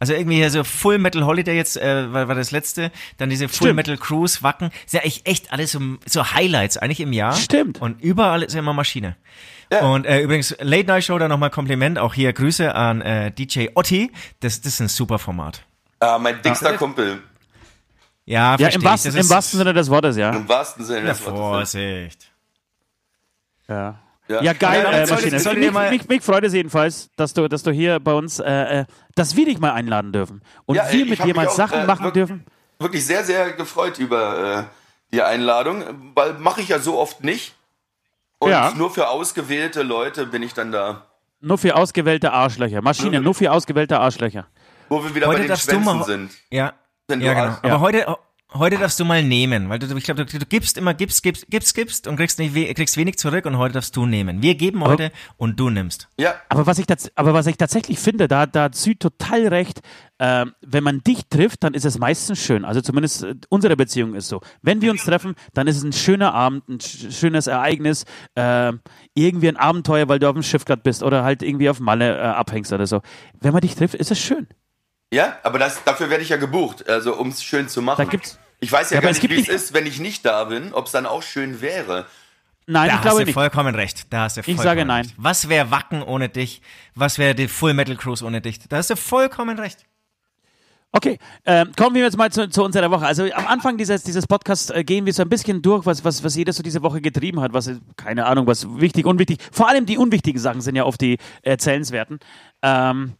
Also 0.00 0.12
irgendwie 0.12 0.36
hier 0.36 0.50
so 0.50 0.62
Full 0.64 0.98
Metal 0.98 1.24
Holiday 1.24 1.56
jetzt 1.56 1.76
äh, 1.76 2.12
war, 2.12 2.28
war 2.28 2.34
das 2.34 2.50
letzte, 2.52 2.92
dann 3.16 3.30
diese 3.30 3.48
Full 3.48 3.68
Stimmt. 3.68 3.76
Metal 3.76 3.96
Cruise, 3.96 4.42
Wacken, 4.42 4.70
ist 4.86 4.94
ja 4.94 5.00
echt, 5.00 5.26
echt 5.26 5.52
alles 5.52 5.72
so, 5.72 5.80
so 6.06 6.32
Highlights 6.32 6.76
eigentlich 6.76 7.00
im 7.00 7.12
Jahr. 7.12 7.34
Stimmt. 7.34 7.80
Und 7.80 8.00
überall 8.00 8.42
ist 8.42 8.54
immer 8.54 8.72
Maschine. 8.72 9.16
Ja. 9.72 9.80
Und 9.80 10.06
äh, 10.06 10.20
übrigens, 10.20 10.56
Late 10.60 10.86
Night 10.86 11.04
Show, 11.04 11.18
da 11.18 11.28
nochmal 11.28 11.50
Kompliment, 11.50 11.98
auch 11.98 12.14
hier 12.14 12.32
Grüße 12.32 12.74
an 12.74 13.00
äh, 13.02 13.30
DJ 13.32 13.68
Otti, 13.74 14.10
das, 14.40 14.60
das 14.60 14.74
ist 14.74 14.80
ein 14.80 14.88
super 14.88 15.18
Format. 15.18 15.64
Ah, 16.00 16.18
mein 16.18 16.40
dickster 16.42 16.74
Kumpel. 16.74 17.20
Ja, 18.24 18.56
Ja, 18.58 18.68
im 18.68 18.84
wahrsten, 18.84 19.12
Das 19.14 19.24
im 19.24 19.30
wahrsten 19.30 19.58
Sinne 19.58 19.72
des 19.74 19.90
Wortes, 19.90 20.16
ja. 20.16 20.30
Im 20.30 20.48
wahrsten 20.48 20.84
Sinne 20.84 21.00
Ja, 21.00 21.12
des 21.12 21.24
Wortes. 21.24 21.38
Vorsicht. 21.72 22.30
Ja. 23.68 23.98
Ja. 24.28 24.42
Ja, 24.42 24.52
geil, 24.52 24.82
Ja, 24.84 24.90
äh, 24.90 25.06
Maschine. 25.06 25.40
solltet 25.40 25.72
mich, 25.74 25.90
mich, 25.90 26.08
mich 26.08 26.22
freut 26.22 26.44
es 26.44 26.52
jedenfalls, 26.52 27.08
dass 27.16 27.32
du, 27.32 27.48
dass 27.48 27.62
du 27.62 27.70
hier 27.70 27.98
bei 27.98 28.12
uns, 28.12 28.38
äh, 28.40 28.80
äh, 28.80 28.84
dass 29.14 29.34
wir 29.36 29.46
dich 29.46 29.58
mal 29.58 29.72
einladen 29.72 30.12
dürfen. 30.12 30.42
Und 30.66 30.76
Ja, 30.76 30.90
wir 30.92 31.06
mit 31.06 31.24
dir 31.24 31.34
mal 31.34 31.46
auch, 31.48 31.52
Sachen 31.52 31.80
äh, 31.80 31.86
machen 31.86 32.12
dürfen. 32.12 32.44
Wirklich 32.78 33.06
sehr, 33.06 33.24
sehr 33.24 33.52
gefreut 33.52 33.98
über 33.98 34.68
äh, 34.68 35.14
die 35.14 35.22
Einladung, 35.22 35.82
weil 36.14 36.34
mache 36.34 36.60
ich 36.60 36.68
ja 36.68 36.78
so 36.78 36.98
oft 36.98 37.24
nicht. 37.24 37.54
Und 38.38 38.50
Ja. 38.50 38.72
nur 38.76 38.90
für 38.90 39.08
ausgewählte 39.08 39.82
Leute 39.82 40.26
bin 40.26 40.42
ich 40.42 40.52
dann 40.54 40.72
da. 40.72 41.06
Nur 41.40 41.56
für 41.58 41.74
ausgewählte 41.74 42.32
Arschlöcher. 42.32 42.82
Maschine, 42.82 43.12
Nur- 43.12 43.20
nur 43.22 43.34
für 43.34 43.50
ausgewählte 43.50 43.98
Arschlöcher. 43.98 44.46
Wo 44.90 45.02
wir 45.02 45.14
wieder 45.14 45.26
Heute 45.26 45.40
bei 45.40 45.46
den 45.48 45.56
Schwänzen 45.56 45.84
mal- 45.84 46.04
sind. 46.04 46.30
Ja, 46.50 46.72
Wenn 47.08 47.20
ja 47.22 47.32
genau. 47.32 47.56
Aber 47.62 47.68
Ja. 47.68 47.80
heute, 47.80 48.16
heute 48.54 48.78
darfst 48.78 48.98
du 48.98 49.04
mal 49.04 49.22
nehmen, 49.22 49.68
weil 49.68 49.78
du, 49.78 49.94
ich 49.96 50.04
glaube, 50.04 50.24
du, 50.24 50.38
du 50.38 50.46
gibst 50.46 50.78
immer, 50.78 50.94
gibst, 50.94 51.22
gibst, 51.22 51.46
gibst, 51.50 51.74
gibst 51.74 52.06
und 52.06 52.16
kriegst, 52.16 52.38
nicht, 52.38 52.54
kriegst 52.76 52.96
wenig 52.96 53.18
zurück 53.18 53.46
und 53.46 53.58
heute 53.58 53.74
darfst 53.74 53.94
du 53.96 54.06
nehmen. 54.06 54.42
Wir 54.42 54.54
geben 54.54 54.84
heute 54.84 55.12
und 55.36 55.60
du 55.60 55.70
nimmst. 55.70 56.08
Ja, 56.18 56.34
Aber 56.48 56.66
was 56.66 56.78
ich, 56.78 56.86
aber 57.14 57.34
was 57.34 57.46
ich 57.46 57.56
tatsächlich 57.56 57.98
finde, 57.98 58.28
da, 58.28 58.46
da 58.46 58.64
hat 58.64 58.74
Süd 58.74 59.00
total 59.00 59.48
recht, 59.48 59.80
ähm, 60.18 60.54
wenn 60.60 60.82
man 60.82 61.02
dich 61.02 61.26
trifft, 61.28 61.62
dann 61.62 61.74
ist 61.74 61.84
es 61.84 61.98
meistens 61.98 62.40
schön. 62.42 62.64
Also 62.64 62.80
zumindest 62.80 63.22
äh, 63.22 63.34
unsere 63.50 63.76
Beziehung 63.76 64.14
ist 64.14 64.28
so. 64.28 64.40
Wenn 64.62 64.80
wir 64.80 64.90
uns 64.90 65.04
treffen, 65.04 65.34
dann 65.54 65.66
ist 65.66 65.76
es 65.76 65.84
ein 65.84 65.92
schöner 65.92 66.34
Abend, 66.34 66.68
ein 66.68 66.80
sch 66.80 67.12
schönes 67.12 67.46
Ereignis, 67.46 68.04
ähm, 68.34 68.80
irgendwie 69.14 69.48
ein 69.48 69.56
Abenteuer, 69.56 70.08
weil 70.08 70.18
du 70.18 70.28
auf 70.28 70.34
dem 70.34 70.42
Schiff 70.42 70.64
gerade 70.64 70.82
bist 70.82 71.02
oder 71.02 71.22
halt 71.22 71.42
irgendwie 71.42 71.70
auf 71.70 71.80
Malle 71.80 72.16
äh, 72.16 72.20
abhängst 72.20 72.72
oder 72.72 72.86
so. 72.86 73.00
Wenn 73.40 73.52
man 73.52 73.60
dich 73.60 73.74
trifft, 73.74 73.94
ist 73.94 74.10
es 74.10 74.18
schön. 74.18 74.48
Ja, 75.12 75.38
aber 75.42 75.58
das, 75.58 75.82
dafür 75.84 76.10
werde 76.10 76.22
ich 76.22 76.28
ja 76.30 76.36
gebucht, 76.36 76.88
also 76.88 77.16
um 77.16 77.28
es 77.28 77.42
schön 77.42 77.68
zu 77.68 77.82
machen. 77.82 78.04
Da 78.04 78.10
gibt's- 78.10 78.38
ich 78.60 78.70
weiß 78.72 78.90
ja, 78.90 78.96
Ja, 78.96 79.00
gar 79.02 79.10
es 79.10 79.22
nicht, 79.22 79.30
wie 79.30 79.34
es 79.34 79.40
nicht- 79.42 79.50
ist, 79.50 79.72
wenn 79.74 79.86
ich 79.86 80.00
nicht 80.00 80.24
da 80.24 80.44
bin, 80.44 80.72
ob 80.74 80.86
es 80.86 80.92
dann 80.92 81.06
auch 81.06 81.22
schön 81.22 81.60
wäre. 81.60 82.06
Nein, 82.66 82.88
da 82.88 82.96
ich 82.96 83.00
glaube 83.00 83.08
hast 83.16 83.20
du 83.20 83.24
nicht. 83.26 83.34
vollkommen 83.34 83.74
recht. 83.74 84.12
Da 84.12 84.22
hast 84.22 84.36
du 84.36 84.42
vollkommen 84.42 84.62
sage 84.64 84.84
nein. 84.84 85.04
Recht. 85.04 85.14
Was 85.16 85.48
wäre 85.48 85.70
Wacken 85.70 86.02
ohne 86.02 86.28
dich? 86.28 86.60
Was 86.94 87.16
wäre 87.18 87.34
die 87.34 87.48
Full 87.48 87.72
Metal 87.72 87.96
Cruise 87.96 88.22
ohne 88.24 88.40
dich? 88.42 88.58
Da 88.68 88.76
hast 88.76 88.90
du 88.90 88.96
vollkommen 88.96 89.58
recht. 89.58 89.86
Okay, 90.90 91.18
ähm, 91.44 91.72
kommen 91.76 91.94
wir 91.94 92.02
jetzt 92.02 92.16
mal 92.16 92.32
zu, 92.32 92.48
zu 92.48 92.64
unserer 92.64 92.90
Woche. 92.90 93.04
Also 93.04 93.24
am 93.24 93.46
Anfang 93.46 93.76
dieses, 93.76 94.04
dieses 94.04 94.26
Podcasts 94.26 94.70
äh, 94.70 94.82
gehen 94.84 95.04
wir 95.04 95.12
so 95.12 95.22
ein 95.22 95.28
bisschen 95.28 95.60
durch, 95.60 95.84
was, 95.84 96.02
was, 96.02 96.24
was 96.24 96.34
jeder 96.34 96.54
so 96.54 96.62
diese 96.62 96.82
Woche 96.82 97.02
getrieben 97.02 97.40
hat, 97.40 97.52
was, 97.52 97.66
äh, 97.66 97.76
keine 97.96 98.24
Ahnung, 98.24 98.46
was 98.46 98.66
wichtig, 98.80 99.04
unwichtig. 99.04 99.38
Vor 99.52 99.68
allem 99.68 99.84
die 99.84 99.98
unwichtigen 99.98 100.40
Sachen 100.40 100.62
sind 100.62 100.76
ja 100.76 100.84
oft 100.84 101.00
die 101.02 101.18
erzählenswerten. 101.42 102.20
Ähm, 102.62 103.12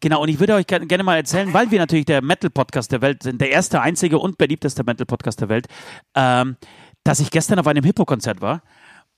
genau, 0.00 0.22
und 0.22 0.30
ich 0.30 0.40
würde 0.40 0.54
euch 0.54 0.66
gerne 0.66 1.02
mal 1.04 1.16
erzählen, 1.16 1.52
weil 1.52 1.70
wir 1.70 1.78
natürlich 1.78 2.06
der 2.06 2.22
Metal-Podcast 2.22 2.90
der 2.90 3.02
Welt 3.02 3.22
sind, 3.22 3.38
der 3.38 3.50
erste, 3.50 3.82
einzige 3.82 4.18
und 4.18 4.38
beliebteste 4.38 4.82
Metal-Podcast 4.82 5.42
der 5.42 5.50
Welt, 5.50 5.66
ähm, 6.14 6.56
dass 7.04 7.20
ich 7.20 7.30
gestern 7.30 7.58
auf 7.58 7.66
einem 7.66 7.84
Hip-Hop-Konzert 7.84 8.40
war. 8.40 8.62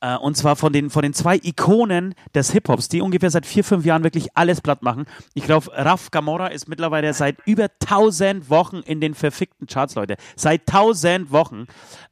Äh, 0.02 0.16
Und 0.16 0.36
zwar 0.36 0.56
von 0.56 0.72
den, 0.72 0.90
von 0.90 1.02
den 1.02 1.14
zwei 1.14 1.36
Ikonen 1.42 2.14
des 2.34 2.50
Hip-Hops, 2.50 2.88
die 2.88 3.00
ungefähr 3.00 3.30
seit 3.30 3.46
vier, 3.46 3.62
fünf 3.62 3.84
Jahren 3.86 4.02
wirklich 4.02 4.36
alles 4.36 4.60
platt 4.60 4.82
machen. 4.82 5.06
Ich 5.34 5.44
glaube, 5.44 5.70
Raf 5.72 6.10
Gamora 6.10 6.48
ist 6.48 6.68
mittlerweile 6.68 7.14
seit 7.14 7.36
über 7.46 7.68
tausend 7.78 8.50
Wochen 8.50 8.78
in 8.78 9.00
den 9.00 9.14
verfickten 9.14 9.68
Charts, 9.68 9.94
Leute. 9.94 10.16
Seit 10.34 10.66
tausend 10.66 11.30
Wochen. 11.30 11.66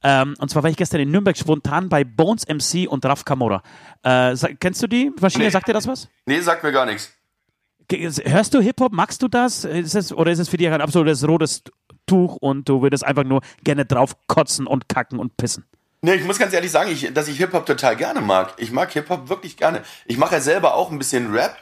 Ähm, 0.04 0.34
und 0.38 0.48
zwar 0.50 0.62
war 0.62 0.70
ich 0.70 0.76
gestern 0.76 1.00
in 1.00 1.10
Nürnberg 1.10 1.36
spontan 1.36 1.88
bei 1.88 2.04
Bones 2.04 2.46
MC 2.46 2.88
und 2.88 3.04
Raf 3.04 3.24
Gamora. 3.24 3.62
Äh, 4.02 4.36
kennst 4.60 4.82
du 4.82 4.86
die 4.86 5.10
Maschine? 5.20 5.44
Nee. 5.46 5.50
Sagt 5.50 5.66
dir 5.68 5.72
das 5.72 5.88
was? 5.88 6.08
Nee, 6.26 6.40
sagt 6.40 6.62
mir 6.62 6.70
gar 6.72 6.86
nichts. 6.86 7.12
Hörst 7.92 8.54
du 8.54 8.60
Hip-Hop? 8.60 8.92
Magst 8.92 9.20
du 9.20 9.26
das? 9.26 9.64
Ist 9.64 9.96
es? 9.96 10.12
Oder 10.12 10.30
ist 10.30 10.38
es 10.38 10.48
für 10.48 10.56
dich 10.56 10.68
ein 10.68 10.80
absolutes 10.80 11.26
rotes 11.26 11.64
Tuch 12.06 12.36
und 12.36 12.68
du 12.68 12.82
würdest 12.82 13.04
einfach 13.04 13.24
nur 13.24 13.40
gerne 13.64 13.84
drauf 13.84 14.16
kotzen 14.28 14.68
und 14.68 14.88
kacken 14.88 15.18
und 15.18 15.36
pissen? 15.36 15.64
Nee, 16.02 16.14
ich 16.14 16.24
muss 16.24 16.38
ganz 16.38 16.52
ehrlich 16.54 16.70
sagen, 16.70 16.90
ich, 16.90 17.12
dass 17.12 17.28
ich 17.28 17.36
Hip-Hop 17.36 17.66
total 17.66 17.94
gerne 17.96 18.20
mag. 18.22 18.54
Ich 18.56 18.72
mag 18.72 18.90
Hip-Hop 18.92 19.28
wirklich 19.28 19.56
gerne. 19.56 19.82
Ich 20.06 20.16
mache 20.16 20.36
ja 20.36 20.40
selber 20.40 20.74
auch 20.74 20.90
ein 20.90 20.98
bisschen 20.98 21.32
Rap 21.34 21.56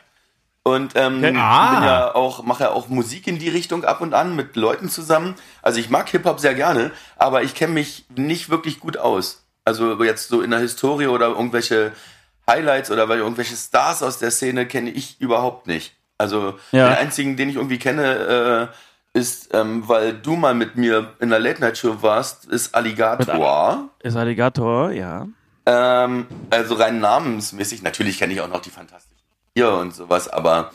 und 0.63 0.93
ähm, 0.95 1.25
Ah. 1.37 1.75
bin 1.75 1.85
ja 1.85 2.15
auch, 2.15 2.43
mache 2.45 2.65
ja 2.65 2.71
auch 2.71 2.89
Musik 2.89 3.27
in 3.27 3.39
die 3.41 3.49
Richtung 3.49 3.85
ab 3.85 4.01
und 4.01 4.15
an 4.15 4.37
mit 4.37 4.55
Leuten 4.55 4.89
zusammen. 4.91 5.35
Also 5.63 5.81
ich 5.81 5.91
mag 5.91 6.09
Hip-Hop 6.11 6.39
sehr 6.39 6.55
gerne, 6.55 6.93
aber 7.17 7.43
ich 7.43 7.55
kenne 7.55 7.73
mich 7.73 8.07
nicht 8.15 8.49
wirklich 8.49 8.79
gut 8.79 8.97
aus. 8.97 9.45
Also 9.65 10.03
jetzt 10.05 10.29
so 10.29 10.41
in 10.41 10.51
der 10.53 10.61
Historie 10.61 11.09
oder 11.09 11.27
irgendwelche 11.29 11.93
Highlights 12.49 12.91
oder 12.93 13.09
weil 13.09 13.19
irgendwelche 13.19 13.57
Stars 13.57 14.03
aus 14.03 14.19
der 14.19 14.31
Szene 14.31 14.67
kenne 14.67 14.91
ich 14.91 15.21
überhaupt 15.21 15.67
nicht. 15.67 15.95
Also 16.17 16.59
Ja. 16.73 16.89
den 16.91 16.99
einzigen, 16.99 17.37
den 17.37 17.49
ich 17.51 17.57
irgendwie 17.57 17.79
kenne, 17.79 18.71
äh, 18.71 18.75
ist, 19.13 19.53
ähm, 19.55 19.89
weil 19.89 20.13
du 20.15 20.37
mal 20.37 20.55
mit 20.55 20.77
mir 20.77 21.15
in 21.21 21.31
der 21.31 21.39
Late 21.39 21.61
Night 21.61 21.79
Show 21.79 21.97
warst, 22.03 22.45
ist 22.47 22.75
Alligator. 22.75 23.89
Ist 24.01 24.17
Alligator, 24.17 24.91
ja. 24.91 25.27
Ähm, 25.67 26.27
also 26.51 26.75
rein 26.75 27.01
namensmäßig, 27.01 27.83
natürlich 27.83 28.19
kenne 28.19 28.33
ich 28.33 28.41
auch 28.41 28.49
noch 28.49 28.61
die 28.61 28.71
Fantastischen 28.71 29.17
Vier 29.55 29.73
und 29.73 29.95
sowas, 29.95 30.29
aber 30.29 30.71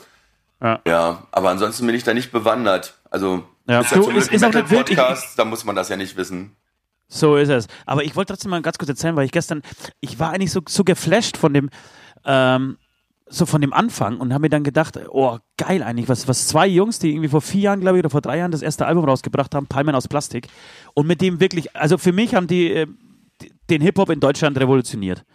Ja. 0.61 0.79
ja, 0.87 1.23
aber 1.31 1.49
ansonsten 1.49 1.85
bin 1.85 1.95
ich 1.95 2.03
da 2.03 2.13
nicht 2.13 2.31
bewandert. 2.31 2.95
Also 3.09 3.43
Ja. 3.67 3.79
ist 3.81 3.89
zum 3.89 4.15
ist- 4.15 4.31
ist 4.31 4.43
ein 4.43 4.49
auch 4.51 4.55
nicht 4.55 4.69
Metal-Podcast, 4.71 5.37
da 5.39 5.45
muss 5.45 5.63
man 5.63 5.75
das 5.75 5.89
ja 5.89 5.95
nicht 5.97 6.15
wissen. 6.17 6.55
So 7.07 7.35
ist 7.37 7.49
es. 7.49 7.67
Aber 7.85 8.03
ich 8.03 8.15
wollte 8.15 8.33
trotzdem 8.33 8.51
mal 8.51 8.61
ganz 8.61 8.77
kurz 8.77 8.89
erzählen, 8.89 9.15
weil 9.15 9.25
ich 9.25 9.31
gestern, 9.31 9.61
ich 9.99 10.19
war 10.19 10.31
eigentlich 10.31 10.51
so, 10.51 10.61
so 10.67 10.83
geflasht 10.83 11.37
von 11.37 11.53
dem, 11.53 11.69
ähm, 12.25 12.77
so 13.33 13.45
von 13.47 13.61
dem 13.61 13.73
Anfang 13.73 14.19
und 14.19 14.31
habe 14.31 14.43
mir 14.43 14.49
dann 14.49 14.63
gedacht, 14.63 14.99
oh, 15.09 15.39
geil 15.57 15.81
eigentlich, 15.81 16.07
was, 16.07 16.27
was 16.27 16.47
zwei 16.47 16.67
Jungs, 16.67 16.99
die 16.99 17.11
irgendwie 17.11 17.29
vor 17.29 17.41
vier 17.41 17.61
Jahren, 17.61 17.81
glaube 17.81 17.97
ich, 17.97 18.03
oder 18.03 18.11
vor 18.11 18.21
drei 18.21 18.37
Jahren 18.37 18.51
das 18.51 18.61
erste 18.61 18.85
Album 18.85 19.05
rausgebracht 19.05 19.55
haben, 19.55 19.65
Palmen 19.65 19.95
aus 19.95 20.07
Plastik. 20.07 20.47
Und 20.93 21.07
mit 21.07 21.19
dem 21.19 21.39
wirklich, 21.39 21.75
also 21.75 21.97
für 21.97 22.11
mich 22.11 22.35
haben 22.35 22.45
die, 22.45 22.71
äh, 22.71 22.87
den 23.69 23.81
Hip-Hop 23.81 24.11
in 24.11 24.19
Deutschland 24.19 24.59
revolutioniert. 24.59 25.25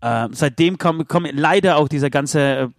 Ähm, 0.00 0.30
seitdem 0.32 0.78
kommt 0.78 1.08
komm 1.08 1.26
leider 1.32 1.76
auch 1.76 1.88
dieser 1.88 2.10
ganze 2.10 2.72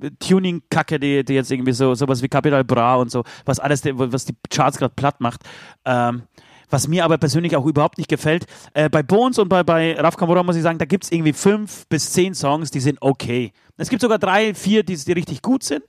äh, 0.00 0.10
Tuning-Kacke, 0.18 0.98
die, 0.98 1.24
die 1.24 1.34
jetzt 1.34 1.52
irgendwie 1.52 1.72
so 1.72 1.94
sowas 1.94 2.22
wie 2.22 2.28
Capital 2.28 2.64
Bra 2.64 2.96
und 2.96 3.10
so, 3.10 3.22
was 3.44 3.60
alles, 3.60 3.82
was 3.84 4.24
die 4.24 4.34
Charts 4.50 4.78
gerade 4.78 4.94
platt 4.96 5.20
macht. 5.20 5.42
Ähm, 5.84 6.22
was 6.72 6.88
mir 6.88 7.04
aber 7.04 7.18
persönlich 7.18 7.54
auch 7.54 7.66
überhaupt 7.66 7.98
nicht 7.98 8.08
gefällt. 8.08 8.46
Äh, 8.72 8.88
bei 8.88 9.02
Bones 9.02 9.38
und 9.38 9.48
bei, 9.48 9.62
bei 9.62 9.94
Raf 10.00 10.16
Kamora 10.16 10.42
muss 10.42 10.56
ich 10.56 10.62
sagen, 10.62 10.78
da 10.78 10.86
gibt 10.86 11.04
es 11.04 11.12
irgendwie 11.12 11.34
fünf 11.34 11.86
bis 11.88 12.12
zehn 12.12 12.34
Songs, 12.34 12.70
die 12.70 12.80
sind 12.80 13.00
okay. 13.02 13.52
Es 13.76 13.90
gibt 13.90 14.00
sogar 14.02 14.18
drei, 14.18 14.54
vier, 14.54 14.82
die, 14.82 14.96
die 14.96 15.12
richtig 15.12 15.42
gut 15.42 15.62
sind. 15.62 15.84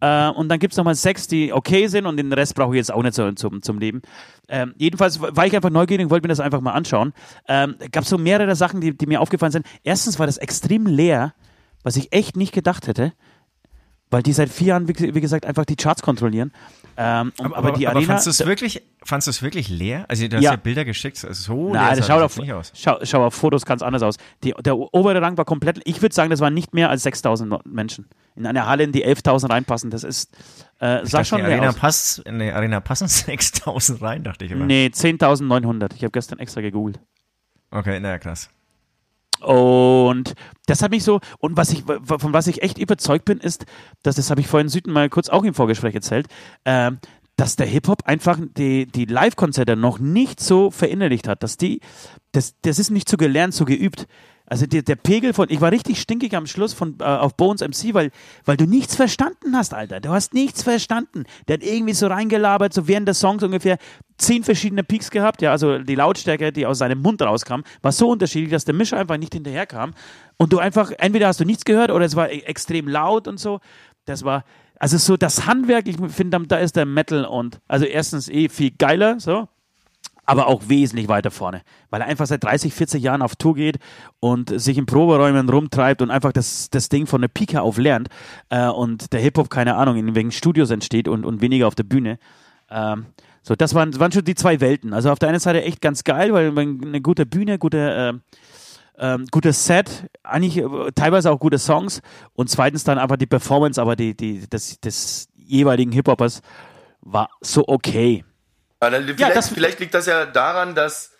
Äh, 0.00 0.28
und 0.30 0.48
dann 0.48 0.58
gibt 0.58 0.72
es 0.72 0.76
nochmal 0.76 0.94
sechs, 0.94 1.26
die 1.28 1.52
okay 1.52 1.86
sind 1.86 2.06
und 2.06 2.16
den 2.16 2.32
Rest 2.32 2.54
brauche 2.54 2.74
ich 2.74 2.78
jetzt 2.78 2.92
auch 2.92 3.02
nicht 3.02 3.14
so, 3.14 3.30
zum, 3.32 3.62
zum 3.62 3.78
Leben. 3.78 4.02
Ähm, 4.48 4.74
jedenfalls 4.76 5.20
war 5.20 5.46
ich 5.46 5.54
einfach 5.54 5.70
neugierig 5.70 6.04
und 6.04 6.10
wollte 6.10 6.24
mir 6.24 6.32
das 6.32 6.40
einfach 6.40 6.60
mal 6.60 6.72
anschauen. 6.72 7.12
Ähm, 7.48 7.76
gab 7.92 8.04
so 8.04 8.18
mehrere 8.18 8.56
Sachen, 8.56 8.80
die, 8.80 8.96
die 8.96 9.06
mir 9.06 9.20
aufgefallen 9.20 9.52
sind. 9.52 9.66
Erstens 9.84 10.18
war 10.18 10.26
das 10.26 10.38
extrem 10.38 10.86
leer, 10.86 11.34
was 11.82 11.96
ich 11.96 12.12
echt 12.12 12.36
nicht 12.36 12.52
gedacht 12.52 12.88
hätte, 12.88 13.12
weil 14.10 14.22
die 14.22 14.32
seit 14.32 14.50
vier 14.50 14.68
Jahren, 14.68 14.88
wie, 14.88 15.14
wie 15.14 15.20
gesagt, 15.20 15.46
einfach 15.46 15.64
die 15.64 15.76
Charts 15.76 16.02
kontrollieren. 16.02 16.52
Ähm, 16.98 17.32
und- 17.38 17.54
aber, 17.54 17.72
die 17.72 17.86
Arena. 17.88 18.06
fandst 18.06 18.26
du 18.26 18.30
es 18.30 18.44
wirklich, 18.46 18.82
fandst 19.04 19.26
du 19.26 19.30
es 19.30 19.42
wirklich 19.42 19.68
leer? 19.68 20.04
Also 20.08 20.26
du 20.28 20.36
hast 20.36 20.42
Ja. 20.44 20.52
ja, 20.52 20.56
Bilder 20.56 20.84
geschickt, 20.84 21.16
so 21.18 21.66
leer 21.66 21.74
Nein, 21.74 21.96
das 21.96 22.06
sah 22.06 22.14
schaut 22.14 22.22
das 22.22 22.36
nicht 22.38 22.52
aus. 22.52 22.72
schau, 22.74 22.98
schau 23.02 23.24
auf 23.26 23.34
Fotos 23.34 23.64
ganz 23.66 23.82
anders 23.82 24.02
aus. 24.02 24.16
Die, 24.44 24.54
der 24.64 24.76
obere 24.76 25.20
Rang 25.20 25.36
war 25.36 25.44
komplett, 25.44 25.80
ich 25.84 26.00
würde 26.02 26.14
sagen, 26.14 26.30
das 26.30 26.40
waren 26.40 26.54
nicht 26.54 26.72
mehr 26.74 26.88
als 26.90 27.02
6000 27.02 27.66
Menschen. 27.66 28.08
In 28.34 28.46
einer 28.46 28.66
Halle, 28.66 28.84
in 28.84 28.92
die 28.92 29.04
11.000 29.04 29.50
reinpassen, 29.50 29.90
das 29.90 30.04
ist, 30.04 30.34
äh, 30.78 31.04
sah 31.04 31.18
Dachte, 31.18 31.24
schon 31.24 31.38
leer 31.40 31.48
Arena 31.48 31.68
aus. 31.68 31.76
passt, 31.76 32.18
in 32.20 32.38
die 32.38 32.50
Arena 32.50 32.80
passen 32.80 33.08
6000 33.08 34.00
rein, 34.02 34.22
dachte 34.24 34.44
ich 34.44 34.50
immer. 34.52 34.64
Nee, 34.66 34.86
10.900. 34.92 35.94
Ich 35.94 36.02
habe 36.02 36.10
gestern 36.12 36.38
extra 36.38 36.60
gegoogelt. 36.60 36.98
Okay, 37.70 37.98
na 38.00 38.18
krass. 38.18 38.48
Und 39.40 40.34
das 40.66 40.82
hat 40.82 40.90
mich 40.90 41.04
so, 41.04 41.20
und 41.38 41.56
was 41.56 41.70
ich, 41.72 41.84
von 41.84 42.32
was 42.32 42.46
ich 42.46 42.62
echt 42.62 42.78
überzeugt 42.78 43.24
bin, 43.24 43.38
ist, 43.38 43.66
dass, 44.02 44.16
das 44.16 44.30
habe 44.30 44.40
ich 44.40 44.46
vorhin 44.46 44.68
Süden 44.68 44.92
mal 44.92 45.08
kurz 45.08 45.28
auch 45.28 45.44
im 45.44 45.54
Vorgespräch 45.54 45.94
erzählt, 45.94 46.26
ähm, 46.64 46.98
dass 47.36 47.56
der 47.56 47.66
Hip-Hop 47.66 48.04
einfach 48.04 48.38
die, 48.56 48.86
die 48.86 49.04
Live-Konzerte 49.04 49.76
noch 49.76 49.98
nicht 49.98 50.40
so 50.40 50.70
verinnerlicht 50.70 51.28
hat, 51.28 51.42
dass 51.42 51.56
die, 51.58 51.80
das, 52.32 52.54
das 52.62 52.78
ist 52.78 52.90
nicht 52.90 53.08
so 53.08 53.16
gelernt, 53.16 53.54
so 53.54 53.64
geübt. 53.64 54.06
Also 54.46 54.66
der, 54.66 54.82
der 54.82 54.94
Pegel 54.96 55.32
von, 55.32 55.48
ich 55.50 55.60
war 55.60 55.72
richtig 55.72 56.00
stinkig 56.00 56.34
am 56.36 56.46
Schluss 56.46 56.72
von, 56.72 56.96
äh, 57.00 57.04
auf 57.04 57.36
Bones 57.36 57.62
MC, 57.62 57.94
weil, 57.94 58.10
weil 58.44 58.56
du 58.56 58.64
nichts 58.64 58.94
verstanden 58.94 59.56
hast, 59.56 59.74
Alter. 59.74 60.00
Du 60.00 60.10
hast 60.10 60.34
nichts 60.34 60.62
verstanden. 60.62 61.24
Der 61.48 61.54
hat 61.54 61.64
irgendwie 61.64 61.94
so 61.94 62.06
reingelabert, 62.06 62.72
so 62.72 62.86
während 62.86 63.08
des 63.08 63.18
Songs 63.18 63.42
ungefähr 63.42 63.78
zehn 64.18 64.44
verschiedene 64.44 64.84
Peaks 64.84 65.10
gehabt. 65.10 65.42
Ja, 65.42 65.50
also 65.50 65.78
die 65.78 65.96
Lautstärke, 65.96 66.52
die 66.52 66.64
aus 66.64 66.78
seinem 66.78 67.02
Mund 67.02 67.20
rauskam, 67.22 67.62
war 67.82 67.92
so 67.92 68.08
unterschiedlich, 68.08 68.50
dass 68.50 68.64
der 68.64 68.74
Mischer 68.74 68.98
einfach 68.98 69.18
nicht 69.18 69.34
hinterherkam. 69.34 69.94
Und 70.36 70.52
du 70.52 70.58
einfach, 70.58 70.92
entweder 70.98 71.26
hast 71.26 71.40
du 71.40 71.44
nichts 71.44 71.64
gehört 71.64 71.90
oder 71.90 72.04
es 72.04 72.14
war 72.14 72.30
e- 72.30 72.40
extrem 72.40 72.86
laut 72.86 73.26
und 73.26 73.40
so. 73.40 73.60
Das 74.04 74.24
war, 74.24 74.44
also 74.78 74.96
so 74.96 75.16
das 75.16 75.46
Handwerk, 75.46 75.88
ich 75.88 75.96
finde, 76.12 76.40
da 76.46 76.56
ist 76.56 76.76
der 76.76 76.86
Metal 76.86 77.24
und, 77.24 77.60
also 77.66 77.84
erstens 77.84 78.28
eh 78.28 78.48
viel 78.48 78.70
geiler, 78.70 79.18
so 79.18 79.48
aber 80.26 80.48
auch 80.48 80.68
wesentlich 80.68 81.08
weiter 81.08 81.30
vorne, 81.30 81.62
weil 81.88 82.00
er 82.00 82.08
einfach 82.08 82.26
seit 82.26 82.42
30, 82.44 82.74
40 82.74 83.02
Jahren 83.02 83.22
auf 83.22 83.36
Tour 83.36 83.54
geht 83.54 83.78
und 84.20 84.58
sich 84.60 84.76
in 84.76 84.86
Proberäumen 84.86 85.48
rumtreibt 85.48 86.02
und 86.02 86.10
einfach 86.10 86.32
das, 86.32 86.68
das 86.70 86.88
Ding 86.88 87.06
von 87.06 87.20
der 87.20 87.28
Pika 87.28 87.60
auf 87.60 87.78
lernt 87.78 88.08
äh, 88.50 88.66
und 88.66 89.12
der 89.12 89.20
Hip-Hop, 89.20 89.48
keine 89.48 89.76
Ahnung, 89.76 89.96
in 89.96 90.14
wegen 90.14 90.32
Studios 90.32 90.70
entsteht 90.70 91.08
und, 91.08 91.24
und 91.24 91.40
weniger 91.40 91.68
auf 91.68 91.76
der 91.76 91.84
Bühne. 91.84 92.18
Ähm, 92.68 93.06
so, 93.42 93.54
das 93.54 93.74
waren, 93.74 93.98
waren 94.00 94.10
schon 94.10 94.24
die 94.24 94.34
zwei 94.34 94.60
Welten. 94.60 94.92
Also 94.92 95.10
auf 95.10 95.20
der 95.20 95.28
einen 95.28 95.38
Seite 95.38 95.62
echt 95.62 95.80
ganz 95.80 96.02
geil, 96.02 96.32
weil 96.32 96.50
eine 96.58 97.00
gute 97.00 97.24
Bühne, 97.24 97.58
gute, 97.58 97.78
äh, 97.78 98.34
ähm, 98.98 99.26
gutes 99.30 99.64
Set, 99.64 100.10
eigentlich 100.24 100.58
äh, 100.58 100.90
teilweise 100.94 101.30
auch 101.30 101.38
gute 101.38 101.58
Songs 101.58 102.02
und 102.32 102.50
zweitens 102.50 102.82
dann 102.82 102.98
einfach 102.98 103.16
die 103.16 103.26
Performance, 103.26 103.80
aber 103.80 103.94
die, 103.94 104.16
die, 104.16 104.48
des, 104.48 104.80
des 104.80 105.28
jeweiligen 105.36 105.92
Hip-Hopers 105.92 106.42
war 107.02 107.28
so 107.40 107.64
okay. 107.68 108.24
Aber 108.80 108.96
vielleicht, 109.00 109.36
das- 109.36 109.48
vielleicht 109.48 109.80
liegt 109.80 109.94
das 109.94 110.06
ja 110.06 110.26
daran, 110.26 110.74
dass 110.74 111.12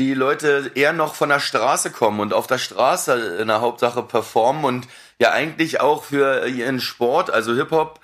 die 0.00 0.14
Leute 0.14 0.70
eher 0.74 0.92
noch 0.92 1.14
von 1.14 1.28
der 1.28 1.40
Straße 1.40 1.90
kommen 1.90 2.20
und 2.20 2.32
auf 2.32 2.46
der 2.46 2.58
Straße 2.58 3.38
in 3.40 3.48
der 3.48 3.60
Hauptsache 3.60 4.02
performen 4.02 4.64
und 4.64 4.86
ja 5.20 5.32
eigentlich 5.32 5.80
auch 5.80 6.04
für 6.04 6.46
ihren 6.46 6.80
Sport, 6.80 7.30
also 7.30 7.54
Hip-Hop, 7.54 7.98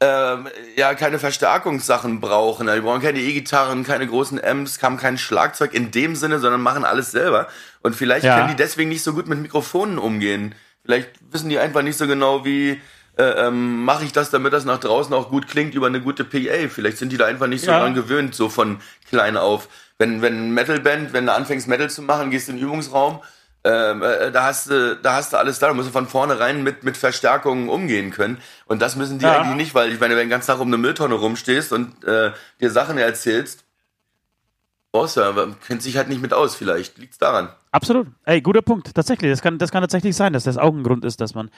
ähm, 0.00 0.48
ja 0.76 0.94
keine 0.94 1.18
Verstärkungssachen 1.20 2.20
brauchen. 2.20 2.66
Die 2.72 2.80
brauchen 2.80 3.02
keine 3.02 3.20
E-Gitarren, 3.20 3.84
keine 3.84 4.06
großen 4.06 4.42
Amps, 4.44 4.82
haben 4.82 4.96
kein 4.96 5.18
Schlagzeug 5.18 5.74
in 5.74 5.90
dem 5.92 6.16
Sinne, 6.16 6.38
sondern 6.40 6.60
machen 6.60 6.84
alles 6.84 7.10
selber. 7.12 7.46
Und 7.82 7.94
vielleicht 7.94 8.24
Ja. 8.24 8.36
können 8.36 8.48
die 8.48 8.56
deswegen 8.56 8.88
nicht 8.90 9.02
so 9.04 9.12
gut 9.12 9.28
mit 9.28 9.38
Mikrofonen 9.38 9.98
umgehen. 9.98 10.54
Vielleicht 10.84 11.10
wissen 11.32 11.48
die 11.50 11.58
einfach 11.58 11.82
nicht 11.82 11.98
so 11.98 12.06
genau, 12.06 12.44
wie 12.44 12.80
äh, 13.18 13.46
ähm, 13.46 13.84
mache 13.84 14.04
ich 14.04 14.12
das, 14.12 14.30
damit 14.30 14.52
das 14.52 14.64
nach 14.64 14.78
draußen 14.78 15.12
auch 15.12 15.28
gut 15.28 15.48
klingt 15.48 15.74
über 15.74 15.88
eine 15.88 16.00
gute 16.00 16.24
PA. 16.24 16.68
Vielleicht 16.68 16.98
sind 16.98 17.10
die 17.10 17.16
da 17.16 17.26
einfach 17.26 17.46
nicht 17.48 17.64
so 17.64 17.70
Ja. 17.72 17.80
dran 17.80 17.94
gewöhnt, 17.94 18.34
so 18.34 18.48
von 18.48 18.80
klein 19.08 19.36
auf. 19.36 19.68
Wenn, 19.98 20.22
wenn 20.22 20.52
Metalband, 20.52 21.12
wenn 21.12 21.26
du 21.26 21.32
anfängst 21.34 21.66
Metal 21.68 21.90
zu 21.90 22.02
machen, 22.02 22.30
gehst 22.30 22.48
in 22.48 22.56
den 22.56 22.64
Übungsraum, 22.64 23.20
ähm, 23.64 24.02
äh, 24.02 24.30
da 24.30 24.44
hast 24.44 24.70
du, 24.70 24.96
da 24.96 25.14
hast 25.16 25.32
du 25.32 25.36
alles 25.36 25.58
da, 25.58 25.66
da 25.66 25.74
musst 25.74 25.88
du 25.88 25.92
von 25.92 26.06
vornherein 26.06 26.62
mit, 26.62 26.84
mit 26.84 26.96
Verstärkungen 26.96 27.68
umgehen 27.68 28.12
können. 28.12 28.38
Und 28.66 28.80
das 28.80 28.94
müssen 28.94 29.18
die 29.18 29.26
Ja. 29.26 29.40
eigentlich 29.40 29.56
nicht, 29.56 29.74
weil 29.74 29.92
ich 29.92 29.98
meine, 29.98 30.12
wenn 30.14 30.20
du 30.20 30.24
den 30.26 30.30
ganzen 30.30 30.46
Tag 30.52 30.60
um 30.60 30.68
eine 30.68 30.78
Mülltonne 30.78 31.16
rumstehst 31.16 31.72
und 31.72 32.04
äh, 32.04 32.30
dir 32.60 32.70
Sachen 32.70 32.98
erzählst, 32.98 33.64
Außer, 34.92 35.26
aber 35.26 35.54
kennt 35.66 35.82
sich 35.82 35.96
halt 35.98 36.08
nicht 36.08 36.22
mit 36.22 36.32
aus, 36.32 36.54
vielleicht. 36.56 36.96
Liegt's 36.96 37.18
daran. 37.18 37.50
Absolut. 37.72 38.06
Ey, 38.24 38.40
guter 38.40 38.62
Punkt. 38.62 38.94
Tatsächlich, 38.94 39.30
das 39.30 39.42
kann, 39.42 39.58
das 39.58 39.70
kann 39.70 39.82
tatsächlich 39.82 40.16
sein, 40.16 40.32
dass 40.32 40.44
das 40.44 40.56
auch 40.56 40.72
ein 40.72 40.82
Grund 40.82 41.04
ist, 41.04 41.20
dass 41.20 41.34
man, 41.34 41.50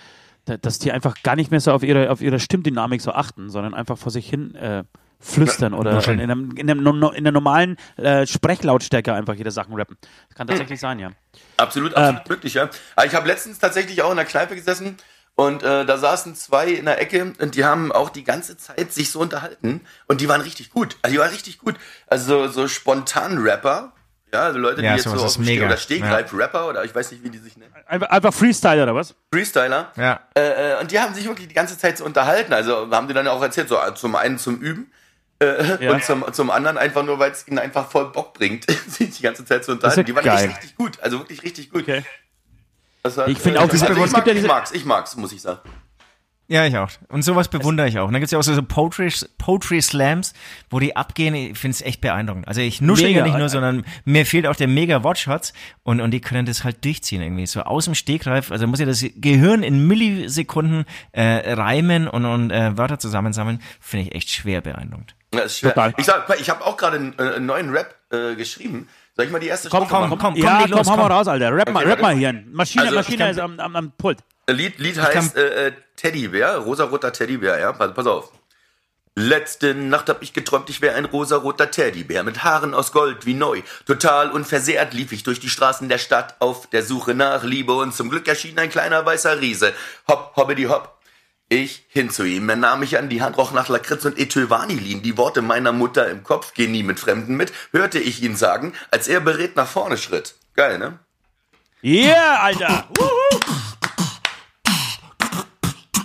dass 0.59 0.79
die 0.79 0.93
einfach 0.93 1.23
gar 1.23 1.37
nicht 1.37 1.51
mehr 1.51 1.61
so 1.61 1.73
auf 1.73 1.83
ihre, 1.83 2.11
auf 2.11 2.21
ihre 2.21 2.41
Stimmdynamik 2.41 3.01
so 3.01 3.13
achten, 3.13 3.51
sondern 3.51 3.75
einfach 3.75 3.99
vor 3.99 4.13
sich 4.13 4.29
hin 4.29 4.55
äh, 4.55 4.85
flüstern 5.21 5.75
oder 5.75 6.07
in, 6.09 6.21
einem, 6.21 6.51
in, 6.57 6.71
einem, 6.71 7.11
in 7.15 7.25
der 7.25 7.33
normalen 7.33 7.77
äh, 7.97 8.27
Sprechlautstärke 8.27 9.13
einfach 9.13 9.35
ihre 9.35 9.51
Sachen 9.51 9.75
rappen. 9.75 9.97
Das 10.29 10.37
kann 10.37 10.47
tatsächlich 10.47 10.81
sein, 10.81 10.99
ja. 10.99 11.11
Absolut, 11.59 11.95
absolut 11.95 12.29
möglich, 12.29 12.55
ja. 12.55 12.71
Aber 12.97 13.07
ich 13.07 13.15
habe 13.15 13.29
letztens 13.29 13.59
tatsächlich 13.59 14.03
auch 14.03 14.11
in 14.11 14.17
der 14.17 14.25
Kneipe 14.25 14.57
gesessen 14.57 14.97
und 15.35 15.63
äh, 15.63 15.85
da 15.85 15.97
saßen 15.99 16.35
zwei 16.35 16.69
in 16.69 16.87
der 16.87 17.01
Ecke 17.01 17.33
und 17.39 17.55
die 17.55 17.65
haben 17.65 17.93
auch 17.93 18.11
die 18.11 18.25
ganze 18.25 18.57
Zeit 18.57 18.93
sich 18.93 19.11
so 19.11 19.21
unterhalten 19.21 19.83
und 20.07 20.21
die 20.21 20.29
waren 20.29 20.41
richtig 20.41 20.71
gut. 20.71 20.97
Also 21.03 21.15
die 21.15 21.21
waren 21.21 21.31
richtig 21.31 21.59
gut. 21.59 21.77
Also 22.07 22.49
so 22.49 22.67
spontan 22.67 23.39
Rapper, 23.39 23.93
ja, 24.33 24.41
also 24.43 24.59
Leute, 24.59 24.81
die 24.81 24.87
Ja, 24.87 24.95
jetzt 24.95 25.05
so 25.05 25.11
auf 25.13 25.35
dem 25.35 25.45
Ste 25.45 25.65
oder 25.65 25.77
Stegreif 25.77 26.33
Rapper 26.33 26.69
oder 26.69 26.85
ich 26.85 26.95
weiß 26.95 27.11
nicht, 27.13 27.25
wie 27.25 27.31
die 27.31 27.39
sich 27.39 27.57
nennen. 27.57 27.73
Einfach, 27.87 28.09
einfach 28.09 28.33
Freestyle 28.35 28.83
oder 28.83 28.95
was? 28.95 29.15
Freestyler. 29.33 29.91
Ja. 29.97 30.21
Äh, 30.35 30.75
äh, 30.75 30.81
und 30.81 30.91
die 30.91 30.99
haben 31.01 31.15
sich 31.15 31.27
wirklich 31.27 31.49
die 31.49 31.55
ganze 31.55 31.77
Zeit 31.79 31.99
so 31.99 32.05
unterhalten. 32.05 32.53
Also 32.53 32.91
haben 32.91 33.09
die 33.09 33.15
dann 33.15 33.27
auch 33.29 33.43
erzählt, 33.43 33.69
so 33.69 33.77
äh, 33.77 33.95
zum 33.95 34.15
einen 34.17 34.39
zum 34.39 34.59
Üben 34.61 34.91
äh, 35.43 35.85
Ja. 35.85 35.93
und 35.93 36.05
zum, 36.05 36.25
zum 36.33 36.51
anderen 36.51 36.79
einfach 36.79 37.03
nur, 37.03 37.19
weil 37.19 37.31
es 37.33 37.47
ihnen 37.49 37.59
einfach 37.59 37.91
voll 37.91 38.11
Bock 38.13 38.35
bringt, 38.35 38.67
sich 38.89 39.11
die 39.17 39.23
ganze 39.23 39.45
Zeit 39.45 39.65
zu 39.65 39.73
unterhalten. 39.73 40.01
ja 40.01 40.05
die 40.05 40.15
waren 40.15 40.25
geil. 40.25 40.37
richtig, 40.37 40.57
richtig 40.57 40.77
gut. 40.77 40.99
Also 41.01 41.19
wirklich 41.21 41.43
richtig 41.43 41.71
gut. 41.71 41.83
Okay. 41.83 42.05
Hat, 43.05 43.29
Ich 43.29 43.39
finde 43.39 43.59
äh, 43.59 43.63
auch 43.63 43.71
also 43.71 43.77
es 43.77 43.83
ich, 43.83 43.89
gibt 43.97 44.13
mag, 44.13 44.27
ja 44.27 44.33
ich 44.35 44.47
mag's, 44.47 44.71
ich 44.73 44.85
mag's, 44.85 45.17
muss 45.17 45.33
ich 45.33 45.41
sagen. 45.41 45.61
Ja, 46.53 46.67
ich 46.67 46.77
auch. 46.77 46.91
Und 47.09 47.23
sowas 47.23 47.47
bewundere 47.47 47.87
ich 47.87 47.97
auch. 48.01 48.09
Und 48.09 48.13
dann 48.13 48.21
gibt's 48.21 48.33
ja 48.33 48.39
auch 48.41 48.43
so, 48.43 48.53
so 48.53 48.63
Poetry, 48.63 49.09
Poetry 49.39 49.81
Slams, 49.81 50.35
wo 50.69 50.81
die 50.81 50.97
abgehen. 50.97 51.33
Ich 51.33 51.57
finde 51.57 51.77
es 51.77 51.81
echt 51.83 52.01
beeindruckend. 52.01 52.49
Also 52.49 52.61
ich 52.61 52.81
nuschel 52.81 53.11
ja 53.11 53.23
nicht 53.25 53.39
nur, 53.39 53.49
sondern 53.49 53.85
mir 54.05 54.27
fehlt 54.27 54.49
auch 54.49 54.57
der 54.57 54.67
mega 54.67 55.05
Watchshots 55.05 55.53
und, 55.85 56.01
und 56.01 56.11
die 56.11 56.21
können 56.21 56.47
das 56.47 56.65
halt 56.65 56.85
durchziehen 56.85 57.23
irgendwie. 57.23 57.47
So 57.47 57.63
aus 57.63 57.85
dem 57.85 57.95
Stegreif. 57.95 58.51
Also 58.51 58.67
muss 58.67 58.81
ja 58.81 58.87
das 58.87 59.05
Gehirn 59.15 59.63
in 59.63 59.87
Millisekunden 59.87 60.87
äh, 61.13 61.53
reimen 61.53 62.09
und, 62.09 62.25
und 62.25 62.51
äh, 62.51 62.77
Wörter 62.77 62.99
zusammensammeln. 62.99 63.63
Finde 63.79 64.07
ich 64.09 64.15
echt 64.17 64.31
schwer 64.31 64.61
beeindruckend. 64.61 65.15
Ja, 65.33 65.43
ist 65.43 65.59
schwer. 65.59 65.73
Total. 65.73 65.95
Ich 65.99 66.05
sag, 66.07 66.29
ich 66.41 66.51
habe 66.51 66.67
auch 66.67 66.77
gerade 66.77 66.97
einen, 66.97 67.15
äh, 67.17 67.37
einen 67.37 67.47
neuen 67.47 67.71
Rap 67.71 67.95
äh, 68.11 68.35
geschrieben. 68.35 68.89
Soll 69.15 69.27
ich 69.27 69.31
mal 69.31 69.39
die 69.39 69.47
erste 69.47 69.69
Komm, 69.69 69.85
Strophe 69.87 69.91
komm, 70.01 70.11
machen? 70.11 70.19
komm, 70.19 70.35
komm, 70.35 70.43
ja, 70.43 70.59
leg 70.63 70.69
komm, 70.71 70.79
los, 70.79 70.89
hau 70.91 70.97
mal 70.97 71.03
komm. 71.05 71.13
raus, 71.13 71.29
Alter. 71.29 71.55
Rap 71.55 71.71
mal, 71.73 71.81
Okay, 71.85 71.91
rap 71.93 72.03
mal 72.03 72.17
hier. 72.17 72.43
Maschine, 72.51 72.83
Also, 72.87 72.97
Maschine 72.97 73.19
kann- 73.19 73.31
ist 73.31 73.39
am, 73.39 73.61
am, 73.61 73.77
am 73.77 73.93
Pult. 73.97 74.19
Lied, 74.53 74.79
Lied 74.79 75.01
heißt 75.01 75.37
äh, 75.37 75.69
äh, 75.69 75.73
Teddybär, 75.97 76.57
rosaroter 76.59 77.13
Teddybär, 77.13 77.59
ja, 77.59 77.73
pass, 77.73 77.95
pass 77.95 78.07
auf. 78.07 78.33
Letzte 79.17 79.75
Nacht 79.75 80.09
hab 80.09 80.23
ich 80.23 80.33
geträumt, 80.33 80.71
ich 80.71 80.81
wäre 80.81 80.95
ein 80.95 81.05
rosaroter 81.05 81.71
Teddybär 81.71 82.23
mit 82.23 82.45
Haaren 82.45 82.75
aus 82.75 82.93
Gold 82.93 83.27
wie 83.27 83.35
neu. 83.35 83.63
Total 83.85 84.31
unversehrt 84.31 84.95
lief 84.95 85.13
ich 85.13 85.25
durch 85.25 85.41
die 85.41 85.51
Straßen 85.51 85.89
der 85.89 85.99
Stadt 85.99 86.37
auf 86.39 86.69
der 86.69 86.85
Suche 86.85 87.15
nach 87.15 87.43
Liebe 87.43 87.75
und 87.75 87.95
zum 87.95 88.09
Glück 88.09 88.29
erschien 88.29 88.59
ein 88.59 88.71
kleiner 88.71 89.05
weißer 89.05 89.41
Riese. 89.41 89.75
Hopp, 90.09 90.35
hoppidi 90.37 90.65
hopp. 90.65 90.97
Ich 91.49 91.85
hin 91.89 92.11
zu 92.11 92.23
ihm, 92.23 92.49
er 92.49 92.55
nahm 92.55 92.79
mich 92.79 92.97
an 92.97 93.09
die 93.09 93.21
Hand, 93.21 93.37
roch 93.37 93.51
nach 93.51 93.69
Lakritz 93.69 94.05
und 94.05 94.17
Ethylvanillin. 94.17 95.03
Die 95.03 95.19
Worte 95.19 95.43
meiner 95.43 95.73
Mutter 95.73 96.09
im 96.09 96.23
Kopf, 96.23 96.55
geh 96.55 96.69
nie 96.69 96.85
mit 96.85 97.01
Fremden 97.01 97.35
mit, 97.35 97.53
hörte 97.73 97.99
ich 97.99 98.23
ihn 98.23 98.37
sagen, 98.37 98.73
als 98.93 99.09
er 99.09 99.19
beredt 99.19 99.57
nach 99.57 99.67
vorne 99.67 99.99
schritt. 99.99 100.37
Geil, 100.55 100.79
ne? 100.79 101.01
Yeah, 101.83 102.41
Alter. 102.41 102.89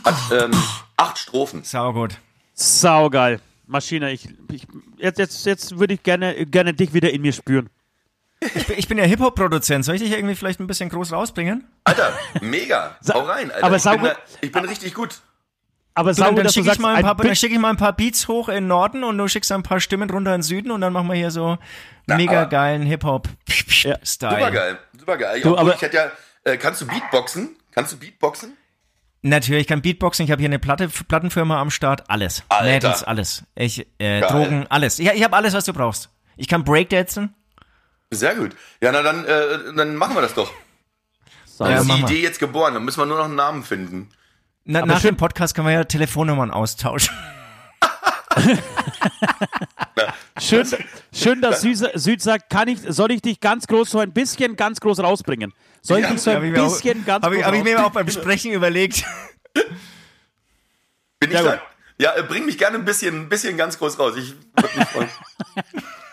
Hat 0.06 0.16
ähm, 0.32 0.52
acht 0.98 1.18
Strophen. 1.18 1.64
Saugut. 1.64 2.18
Saugeil. 2.54 3.40
Maschine, 3.68 4.12
ich, 4.12 4.28
ich 4.52 4.68
jetzt, 4.98 5.18
jetzt, 5.20 5.46
jetzt 5.46 5.80
würde 5.80 5.96
ich 5.96 6.04
gerne, 6.04 6.46
gerne 6.46 6.74
dich 6.74 6.94
wieder 6.94 7.10
in 7.12 7.22
mir 7.24 7.34
spüren. 7.34 7.70
Ich 8.54 8.68
bin, 8.68 8.78
ich 8.78 8.88
bin 8.88 8.98
ja 9.00 9.06
Hip-Hop-Produzent. 9.06 9.84
Soll 9.84 9.96
ich 9.96 10.02
dich 10.04 10.12
irgendwie 10.12 10.36
vielleicht 10.36 10.60
ein 10.60 10.68
bisschen 10.68 10.90
groß 10.90 11.12
rausbringen? 11.14 11.66
Alter, 11.84 12.14
mega. 12.42 12.96
Hau 13.12 13.22
rein, 13.22 13.50
Alter. 13.52 13.66
aber 13.66 13.76
ich, 13.78 13.84
bin 13.84 14.04
da, 14.04 14.16
ich 14.42 14.52
bin 14.52 14.66
richtig 14.66 14.94
gut. 14.94 15.20
Aber 15.96 16.14
So, 16.14 16.24
dann 16.24 16.36
dann 16.36 16.46
du 16.46 16.52
schicke 16.52 16.60
ich, 16.62 16.66
sagst, 16.68 16.82
mal 16.82 16.90
ein 16.92 16.98
ein 16.98 17.04
paar- 17.04 17.16
dann 17.16 17.28
Bitch- 17.28 17.36
schick 17.40 17.52
ich 17.54 17.58
mal 17.58 17.70
ein 17.70 17.78
paar 17.78 17.94
Beats 17.94 18.28
hoch 18.28 18.50
in 18.50 18.56
den 18.56 18.68
Norden 18.68 19.04
und 19.04 19.18
du 19.18 19.28
schickst 19.28 19.52
ein 19.52 19.64
paar 19.64 19.80
Stimmen 19.80 20.10
runter 20.10 20.36
in 20.36 20.40
den 20.42 20.44
Süden 20.44 20.70
und 20.72 20.82
dann 20.82 20.92
machen 20.94 21.08
wir 21.08 21.16
hier 21.16 21.32
so 21.32 21.58
mega 22.06 22.42
aber- 22.42 22.50
geilen 22.50 22.84
Ja. 22.84 22.90
Hip-Hop-Style. 22.90 24.00
Super 24.04 24.52
geil. 24.52 24.78
Super 25.00 25.18
geil. 25.18 25.42
Du, 25.42 25.58
aber- 25.58 25.74
ich 25.74 25.82
hätte 25.82 25.96
ja, 25.98 26.12
äh, 26.44 26.58
kannst 26.58 26.82
du 26.82 26.88
Beatboxen? 26.88 27.56
Kannst 27.72 27.94
du 27.94 27.98
Beatboxen? 27.98 28.56
Natürlich, 29.28 29.62
ich 29.62 29.68
kann 29.68 29.82
Beatboxen, 29.82 30.24
ich 30.26 30.32
habe 30.32 30.40
hier 30.40 30.50
eine 30.50 30.60
Platte, 30.60 30.88
Plattenfirma 30.88 31.60
am 31.60 31.72
Start, 31.72 32.08
alles. 32.12 32.44
Alter. 32.48 32.66
Mädels, 32.66 33.04
alles. 33.04 33.44
Ich, 33.56 33.88
äh. 33.98 34.22
Drogen, 34.22 34.68
alles. 34.70 35.00
Ja, 35.00 35.14
ich 35.14 35.24
habe 35.24 35.36
alles, 35.36 35.56
was 35.56 35.66
du 35.66 35.74
brauchst. 35.74 36.12
Ich 36.38 36.48
kann 36.48 36.64
Breakdancen. 36.64 37.34
Sehr 38.12 38.36
gut. 38.36 38.56
Ja, 38.82 38.92
na 38.92 39.02
dann, 39.02 39.26
äh, 39.26 39.74
dann 39.76 39.96
machen 39.96 40.14
wir 40.16 40.22
das 40.22 40.36
doch. 40.36 40.52
Dann 41.58 41.72
Ja, 41.72 41.78
ist 41.82 41.88
die. 41.90 42.02
Idee 42.02 42.22
jetzt 42.22 42.40
geboren. 42.40 42.76
Dann 42.76 42.86
müssen 42.86 43.00
wir 43.00 43.08
nur 43.08 43.18
noch 43.18 43.26
einen 43.26 43.36
Namen 43.36 43.64
finden. 43.64 44.10
Na, 44.64 44.86
nach 44.86 45.02
dem 45.02 45.18
Podcast 45.18 45.56
können 45.56 45.68
wir 45.68 45.74
ja 45.74 45.84
Telefonnummern 45.86 46.52
austauschen. 46.52 47.16
Schön, 50.40 50.68
schön, 51.14 51.42
dass 51.42 51.62
Süd, 51.62 51.78
Süd 51.94 52.22
sagt, 52.22 52.50
kann 52.50 52.68
ich, 52.68 52.80
soll 52.90 53.12
ich 53.12 53.22
dich 53.22 53.40
ganz 53.40 53.68
groß, 53.68 53.90
so 53.90 54.00
ein 54.00 54.12
bisschen 54.12 54.58
ganz 54.58 54.82
groß 54.82 55.00
rausbringen? 55.00 55.54
Soll 55.82 56.00
ich 56.00 56.04
Ja, 56.04 56.12
dich 56.12 56.22
so 56.22 56.32
ein 56.32 56.44
ich 56.44 56.52
mir 56.52 56.62
auch- 56.64 56.74
bisschen 56.74 57.06
ganz 57.06 57.24
hab 57.26 57.32
groß 57.32 57.44
hab 57.44 57.54
ich 57.54 57.64
mir 57.64 57.86
auch 57.86 57.92
beim 57.92 58.10
Sprechen 58.10 58.52
überlegt. 58.52 59.06
Bin 61.20 61.32
ich 61.32 61.38
da? 61.40 61.62
Ja, 61.98 62.12
bring 62.28 62.46
mich 62.46 62.58
gerne 62.58 62.78
ein 62.78 62.84
bisschen, 62.84 63.16
ein 63.22 63.30
bisschen 63.30 63.56
ganz 63.56 63.80
groß 63.80 63.98
raus. 63.98 64.16
Ich 64.18 64.34
würde 64.34 64.78
mich 64.78 64.88
freuen. 64.90 65.10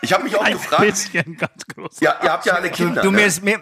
Ich 0.01 0.13
habe 0.13 0.23
mich 0.23 0.33
auch 0.37 0.43
Ein 0.45 0.53
gefragt. 0.53 0.83
bisschen 0.85 1.35
ganz 1.35 1.65
groß. 1.75 1.99
Ja, 1.99 2.17
ihr 2.23 2.31
habt 2.31 2.45
ja 2.45 2.53
alle 2.53 2.71
Kinder. 2.71 3.01
Du, 3.01 3.11
ne? 3.11 3.17
mir, 3.17 3.25
ist, 3.25 3.43
mir, 3.43 3.61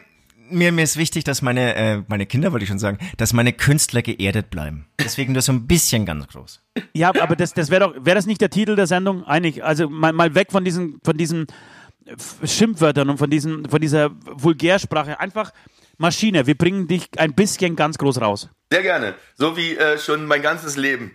mir, 0.51 0.71
mir 0.71 0.83
ist 0.83 0.97
wichtig, 0.97 1.23
dass 1.23 1.41
meine, 1.41 1.75
äh, 1.75 2.03
meine 2.07 2.25
Kinder, 2.25 2.51
wollte 2.51 2.63
ich 2.63 2.69
schon 2.69 2.79
sagen, 2.79 2.97
dass 3.17 3.33
meine 3.33 3.53
Künstler 3.53 4.01
geerdet 4.01 4.49
bleiben. 4.49 4.87
Deswegen 4.99 5.33
nur 5.33 5.41
so 5.41 5.51
ein 5.51 5.67
bisschen 5.67 6.05
ganz 6.05 6.27
groß. 6.27 6.61
Ja, 6.93 7.11
aber 7.19 7.35
das, 7.35 7.53
das 7.53 7.69
wäre 7.69 7.81
doch, 7.81 8.05
wäre 8.05 8.15
das 8.15 8.25
nicht 8.25 8.41
der 8.41 8.49
Titel 8.49 8.75
der 8.75 8.87
Sendung? 8.87 9.25
Eigentlich, 9.25 9.63
also 9.63 9.89
mal, 9.89 10.13
mal 10.13 10.35
weg 10.35 10.51
von 10.51 10.63
diesen, 10.63 10.99
von 11.03 11.17
diesen 11.17 11.47
Schimpfwörtern 12.43 13.09
und 13.09 13.17
von 13.17 13.29
diesen, 13.29 13.69
von 13.69 13.81
dieser 13.81 14.11
Vulgärsprache. 14.25 15.19
Einfach 15.19 15.51
Maschine, 15.97 16.47
wir 16.47 16.57
bringen 16.57 16.87
dich 16.87 17.07
ein 17.17 17.33
bisschen 17.33 17.75
ganz 17.75 17.97
groß 17.97 18.21
raus. 18.21 18.49
Sehr 18.71 18.81
gerne. 18.81 19.15
So 19.35 19.57
wie 19.57 19.75
äh, 19.75 19.97
schon 19.97 20.25
mein 20.25 20.41
ganzes 20.41 20.75
Leben. 20.75 21.11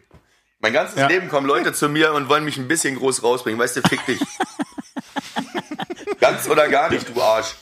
Mein 0.61 0.73
ganzes 0.73 0.99
Ja. 0.99 1.09
Leben 1.09 1.29
kommen 1.29 1.47
Leute 1.47 1.73
zu 1.73 1.89
mir 1.89 2.13
und 2.13 2.29
wollen 2.29 2.45
mich 2.45 2.57
ein 2.57 2.69
bisschen 2.69 2.97
groß 2.97 3.23
rausbringen. 3.23 3.61
Weißt 3.61 3.77
du, 3.77 3.83
fick 3.83 4.05
dich. 4.07 4.21
Ganz 6.21 6.49
oder 6.49 6.69
gar 6.69 6.91
nicht, 6.91 7.15
du 7.15 7.21
Arsch. 7.21 7.55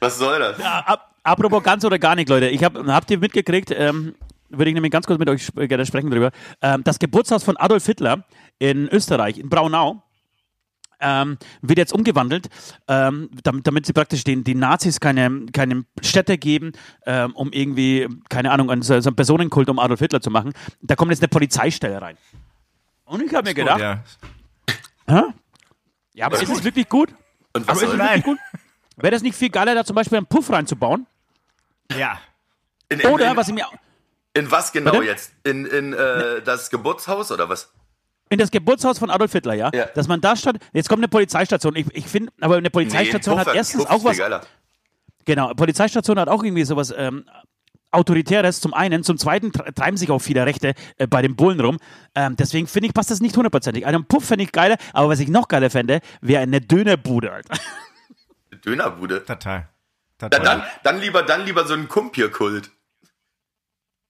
Was 0.00 0.18
soll 0.18 0.38
das? 0.38 0.60
Ab, 0.60 1.14
apropos 1.22 1.62
ganz 1.62 1.84
oder 1.84 1.98
gar 1.98 2.14
nicht, 2.14 2.28
Leute. 2.28 2.48
Ich 2.48 2.64
hab, 2.64 2.74
habt 2.86 3.10
ihr 3.10 3.18
mitgekriegt, 3.18 3.70
ähm, 3.76 4.14
würde 4.48 4.70
ich 4.70 4.74
nämlich 4.74 4.90
ganz 4.92 5.06
kurz 5.06 5.18
mit 5.18 5.28
euch 5.28 5.42
sp- 5.46 5.68
gerne 5.68 5.84
sprechen 5.86 6.10
drüber. 6.10 6.30
Ähm, 6.62 6.82
das 6.84 6.98
Geburtshaus 6.98 7.44
von 7.44 7.56
Adolf 7.56 7.84
Hitler 7.86 8.24
in 8.58 8.88
Österreich, 8.88 9.38
in 9.38 9.48
Braunau, 9.48 10.02
ähm, 11.02 11.38
wird 11.62 11.78
jetzt 11.78 11.92
umgewandelt, 11.94 12.48
ähm, 12.88 13.30
damit, 13.42 13.66
damit 13.66 13.86
sie 13.86 13.92
praktisch 13.92 14.22
den, 14.24 14.44
die 14.44 14.54
Nazis 14.54 15.00
keine, 15.00 15.46
keine 15.52 15.84
Städte 16.02 16.36
geben, 16.36 16.72
ähm, 17.06 17.34
um 17.34 17.52
irgendwie, 17.52 18.06
keine 18.28 18.50
Ahnung, 18.50 18.70
einen, 18.70 18.82
so, 18.82 18.94
einen 18.94 19.16
Personenkult 19.16 19.70
um 19.70 19.78
Adolf 19.78 20.00
Hitler 20.00 20.20
zu 20.20 20.30
machen. 20.30 20.52
Da 20.82 20.96
kommt 20.96 21.10
jetzt 21.10 21.22
eine 21.22 21.28
Polizeistelle 21.28 22.02
rein. 22.02 22.18
Und 23.04 23.22
ich 23.22 23.32
habe 23.34 23.48
mir 23.48 23.54
gedacht, 23.54 23.80
ja. 23.80 24.02
Ja, 26.12 26.26
aber 26.26 26.36
ist 26.36 26.42
ist 26.42 26.48
es 26.50 26.54
gut. 26.56 26.64
wirklich 26.64 26.88
gut? 26.88 27.14
Und 27.54 27.66
was 27.66 27.78
Aber 27.82 27.92
soll 27.92 28.00
es 28.00 28.22
das? 28.24 28.36
Wäre 29.02 29.12
das 29.12 29.22
nicht 29.22 29.36
viel 29.36 29.50
geiler, 29.50 29.74
da 29.74 29.84
zum 29.84 29.96
Beispiel 29.96 30.18
einen 30.18 30.26
Puff 30.26 30.50
reinzubauen? 30.50 31.06
ja. 31.96 32.20
In, 32.92 32.98
in, 32.98 33.06
Oder, 33.06 33.30
in, 33.30 33.36
was 33.36 33.46
ich 33.46 33.54
mir 33.54 33.66
in 34.34 34.50
was 34.50 34.72
genau 34.72 34.90
Bitte? 34.92 35.04
jetzt? 35.04 35.32
In, 35.44 35.64
in 35.66 35.92
äh, 35.92 36.42
das 36.42 36.70
Geburtshaus 36.70 37.30
oder 37.30 37.48
was? 37.48 37.72
In 38.30 38.38
das 38.38 38.50
Geburtshaus 38.50 38.98
von 38.98 39.10
Adolf 39.10 39.30
Hitler, 39.32 39.54
ja? 39.54 39.70
Ja. 39.72 39.86
Dass 39.94 40.08
man 40.08 40.20
da 40.20 40.34
statt. 40.36 40.56
Jetzt 40.72 40.88
kommt 40.88 41.00
eine 41.00 41.08
Polizeistation. 41.08 41.74
Ich, 41.76 41.86
ich 41.94 42.06
finde, 42.06 42.32
aber 42.40 42.56
eine 42.56 42.70
Polizeistation 42.70 43.36
Puff 43.36 43.46
hat 43.46 43.54
erstens 43.54 43.84
Puff 43.84 43.90
auch 43.90 43.96
ist 43.96 44.00
viel 44.02 44.10
was. 44.10 44.18
Geiler. 44.18 44.40
Genau, 45.24 45.46
eine 45.46 45.54
Polizeistation 45.54 46.18
hat 46.18 46.28
auch 46.28 46.42
irgendwie 46.42 46.64
sowas 46.64 46.92
ähm, 46.96 47.26
Autoritäres 47.92 48.60
zum 48.60 48.72
einen. 48.74 49.04
Zum 49.04 49.18
zweiten 49.18 49.52
tre- 49.52 49.72
treiben 49.72 49.96
sich 49.96 50.10
auch 50.10 50.18
viele 50.20 50.44
Rechte 50.46 50.74
äh, 50.98 51.06
bei 51.06 51.22
den 51.22 51.36
Bullen 51.36 51.60
rum. 51.60 51.78
Ähm, 52.14 52.36
deswegen 52.36 52.66
finde 52.66 52.88
ich, 52.88 52.94
passt 52.94 53.10
das 53.10 53.20
nicht 53.20 53.36
hundertprozentig. 53.36 53.86
Einen 53.86 54.04
Puff 54.04 54.24
fände 54.24 54.44
ich 54.44 54.52
geiler, 54.52 54.76
aber 54.92 55.08
was 55.10 55.20
ich 55.20 55.28
noch 55.28 55.46
geiler 55.48 55.70
fände, 55.70 56.00
wäre 56.20 56.42
eine 56.42 56.60
Dönerbude, 56.60 57.32
Alter. 57.32 57.54
Dönerbude. 58.64 59.24
Total. 59.24 59.68
Dann, 60.18 60.30
Total. 60.30 60.44
dann, 60.44 60.66
dann, 60.82 61.00
lieber, 61.00 61.22
dann 61.22 61.44
lieber 61.44 61.66
so 61.66 61.74
ein 61.74 61.88
Kumpir-Kult. 61.88 62.70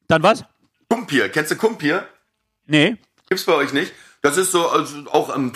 Dann 0.09 0.23
was? 0.23 0.45
Kumpir, 0.89 1.29
kennst 1.29 1.53
du 1.53 1.57
Kumpir? 1.57 2.07
Nee. 2.67 2.97
Gibt's 3.29 3.45
bei 3.45 3.53
euch 3.55 3.73
nicht? 3.73 3.93
Das 4.23 4.37
ist 4.37 4.51
so 4.51 4.69
also 4.69 5.09
auch 5.11 5.35
ähm, 5.37 5.53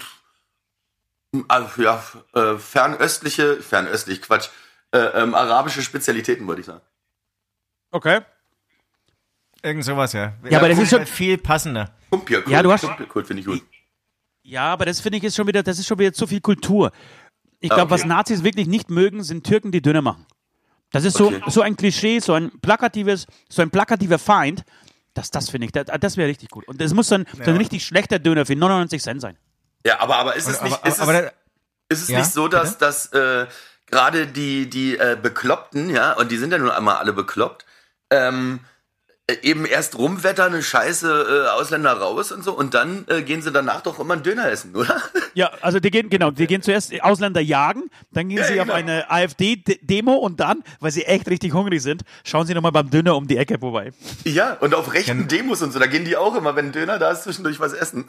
äh, 1.33 1.83
ja, 1.83 2.03
äh, 2.35 2.57
fernöstliche, 2.59 3.61
fernöstlich, 3.61 4.23
Quatsch, 4.23 4.49
äh, 4.93 4.99
ähm, 4.99 5.35
arabische 5.35 5.83
Spezialitäten, 5.83 6.47
würde 6.47 6.61
ich 6.61 6.67
sagen. 6.67 6.81
Okay. 7.91 8.21
Irgend 9.63 9.85
sowas, 9.85 10.13
ja. 10.13 10.35
Ja, 10.49 10.59
aber 10.59 10.69
das 10.69 10.79
ist 10.79 10.91
schon- 10.91 11.07
viel 11.07 11.39
passender. 11.39 11.91
Kumpir-Kult. 12.11 12.53
Ja, 12.53 12.63
du 12.63 12.71
hast- 12.71 12.83
Kumpir-Kult 12.83 13.27
finde 13.27 13.41
ich 13.41 13.47
gut. 13.47 13.63
Ja, 14.43 14.73
aber 14.73 14.85
das 14.85 15.01
finde 15.01 15.19
ich 15.19 15.25
ist 15.25 15.35
schon 15.37 15.47
wieder, 15.47 15.63
das 15.63 15.79
ist 15.79 15.87
schon 15.87 15.99
wieder 15.99 16.13
zu 16.13 16.27
viel 16.27 16.41
Kultur. 16.41 16.93
Ich 17.61 17.69
glaube, 17.71 17.83
Ah, 17.83 17.85
okay. 17.85 17.93
was 17.95 18.05
Nazis 18.05 18.45
wirklich 18.45 18.67
nicht 18.67 18.91
mögen, 18.91 19.23
sind 19.23 19.45
Türken, 19.47 19.73
die 19.73 19.81
Döner 19.83 20.03
machen. 20.03 20.27
Das 20.93 21.05
ist 21.05 21.17
so, 21.17 21.27
Okay. 21.29 21.43
so 21.49 21.63
ein 21.63 21.77
Klischee, 21.77 22.21
so 22.21 22.35
ein 22.35 22.51
plakatives, 22.61 23.27
so 23.49 23.63
ein 23.63 23.71
plakativer 23.71 24.19
Feind. 24.19 24.65
Das, 25.15 25.31
das 25.31 25.49
finde 25.51 25.67
ich, 25.67 25.73
das, 25.73 25.87
das 26.01 26.17
wäre 26.17 26.29
richtig 26.29 26.51
gut. 26.51 26.67
Und 26.69 26.81
es 26.81 26.93
muss 26.93 27.09
so 27.09 27.17
ein, 27.17 27.27
so 27.33 27.51
ein 27.51 27.57
richtig 27.57 27.85
schlechter 27.85 28.19
Döner 28.19 28.47
für 28.47 28.57
99 28.57 29.03
Cent 29.03 29.21
sein. 29.21 29.37
Ja, 29.87 30.01
aber, 30.01 30.17
aber 30.17 30.37
ist 30.37 30.49
es 30.49 30.59
Aber, 30.59 30.69
nicht, 30.69 30.79
aber, 30.79 30.89
ist 30.89 31.01
aber, 31.01 31.15
es, 31.25 31.33
ist 31.89 32.03
es 32.05 32.09
Ja, 32.09 32.19
nicht 32.21 32.33
so, 32.33 32.49
dass, 32.49 32.79
dass 32.79 33.07
äh, 33.13 33.47
gerade 33.87 34.27
die, 34.27 34.69
die 34.69 34.97
äh, 34.97 35.17
Bekloppten, 35.21 35.91
ja, 35.91 36.13
und 36.15 36.31
die 36.31 36.37
sind 36.37 36.53
ja 36.53 36.59
nun 36.59 36.71
einmal 36.71 36.97
alle 36.97 37.13
bekloppt, 37.13 37.65
ähm, 38.11 38.61
äh, 38.61 38.74
eben 39.43 39.65
erst 39.65 39.97
rumwettern, 39.97 40.53
eine 40.53 40.63
Scheiße 40.63 41.47
äh, 41.47 41.51
Ausländer 41.59 41.93
raus 41.93 42.31
und 42.31 42.45
so, 42.45 42.53
und 42.53 42.75
dann 42.75 43.07
äh, 43.09 43.23
gehen 43.23 43.41
sie 43.41 43.51
danach 43.51 43.81
doch 43.81 43.99
immer 43.99 44.15
einen 44.15 44.23
Döner 44.23 44.51
essen, 44.51 44.77
oder? 44.77 45.01
Ja, 45.33 45.51
also 45.63 45.81
die 45.81 45.91
gehen, 45.91 46.11
genau, 46.11 46.31
die 46.31 46.47
gehen 46.47 46.61
zuerst 46.61 46.93
Ausländer 47.03 47.41
jagen, 47.41 47.85
dann 48.13 48.29
gehen 48.29 48.39
Ja, 48.39 48.45
sie 48.45 48.55
genau. 48.55 48.65
auf 48.65 48.71
eine 48.71 49.11
AfD-Demo 49.11 50.13
und 50.13 50.41
dann, 50.41 50.63
weil 50.81 50.91
sie 50.91 51.05
echt 51.05 51.27
richtig 51.29 51.55
hungrig 51.55 51.83
sind, 51.83 52.03
schauen 52.23 52.47
sie 52.47 52.53
nochmal 52.55 52.73
beim 52.73 52.91
Döner 52.91 53.17
um 53.17 53.27
die 53.27 53.39
Ecke 53.39 53.59
vorbei. 53.59 53.93
Ja, 54.25 54.55
und 54.61 54.75
auf 54.75 54.93
rechten 54.93 55.27
Demos 55.27 55.63
und 55.63 55.73
so, 55.73 55.79
da 55.79 55.87
gehen 55.87 56.05
die 56.05 56.17
auch 56.19 56.35
immer, 56.37 56.55
wenn 56.55 56.67
ein 56.67 56.73
Döner 56.73 56.99
da 56.99 57.11
ist, 57.11 57.23
zwischendurch 57.23 57.59
was 57.61 57.73
essen. 57.73 58.05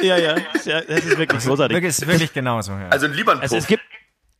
Ja, 0.00 0.16
ja, 0.16 0.36
ja 0.64 0.80
das 0.80 1.04
ist 1.04 1.18
wirklich 1.18 1.44
großartig. 1.44 1.74
wirklich, 1.74 1.90
ist 1.90 2.06
wirklich 2.06 2.32
genauso. 2.32 2.72
Ja. 2.72 2.88
Also 2.90 3.06
lieber 3.08 3.32
ein 3.32 3.40
Also 3.40 3.56
es 3.56 3.66
gibt, 3.66 3.82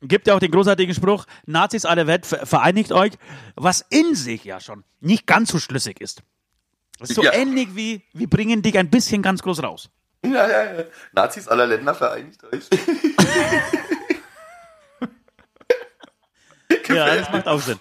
gibt 0.02 0.26
ja 0.26 0.34
auch 0.34 0.40
den 0.40 0.50
großartigen 0.50 0.94
Spruch, 0.94 1.24
Nazis 1.46 1.84
aller 1.84 2.06
Welt, 2.06 2.26
ver- 2.26 2.44
vereinigt 2.46 2.92
euch, 2.92 3.12
was 3.56 3.84
in 3.90 4.14
sich 4.14 4.44
ja 4.44 4.60
schon 4.60 4.84
nicht 5.00 5.26
ganz 5.26 5.50
so 5.50 5.58
schlüssig 5.58 6.00
ist. 6.00 6.22
So 7.00 7.22
Ja. 7.22 7.32
ähnlich 7.32 7.74
wie, 7.74 8.02
wir 8.12 8.28
bringen 8.28 8.62
dich 8.62 8.78
ein 8.78 8.90
bisschen 8.90 9.22
ganz 9.22 9.42
groß 9.42 9.62
raus. 9.62 9.90
Ja, 10.24 10.48
ja, 10.48 10.72
ja. 10.74 10.84
Nazis 11.12 11.48
aller 11.48 11.66
Länder 11.66 11.94
vereinigt 11.94 12.42
euch. 12.44 12.64
Ja, 16.88 17.14
das 17.16 17.30
macht 17.30 17.46
auch 17.46 17.60
Sinn. 17.60 17.78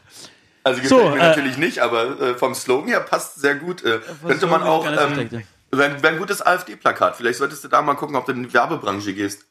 Also 0.63 0.81
gefällt 0.81 1.01
So, 1.01 1.09
mir 1.09 1.15
äh, 1.15 1.29
natürlich 1.29 1.57
nicht, 1.57 1.79
aber 1.79 2.19
äh, 2.21 2.35
vom 2.35 2.53
Slogan 2.53 2.87
her 2.87 2.99
passt 3.01 3.35
sehr 3.41 3.55
gut. 3.55 3.83
Äh, 3.83 3.99
könnte 4.25 4.47
man 4.47 4.63
auch, 4.63 4.85
ähm, 4.85 5.43
wäre 5.71 6.01
wär 6.03 6.09
ein 6.11 6.17
gutes 6.19 6.41
AfD-Plakat. 6.45 7.15
Vielleicht 7.15 7.39
solltest 7.39 7.63
du 7.63 7.67
da 7.67 7.81
mal 7.81 7.95
gucken, 7.95 8.15
ob 8.15 8.25
du 8.25 8.31
in 8.33 8.43
die 8.43 8.53
Werbebranche 8.53 9.13
gehst. 9.13 9.45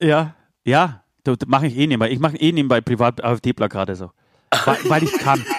Ja, 0.00 0.34
ja, 0.64 1.04
das 1.36 1.48
mache 1.48 1.66
ich 1.66 1.76
eh 1.76 1.86
nebenbei. 1.86 2.10
Ich 2.10 2.18
mache 2.18 2.36
eh 2.36 2.52
nebenbei 2.52 2.80
privat 2.80 3.22
AfD-Plakate 3.22 3.96
so. 3.96 4.10
Weil, 4.64 4.78
weil 4.84 5.02
ich 5.04 5.12
kann. 5.18 5.44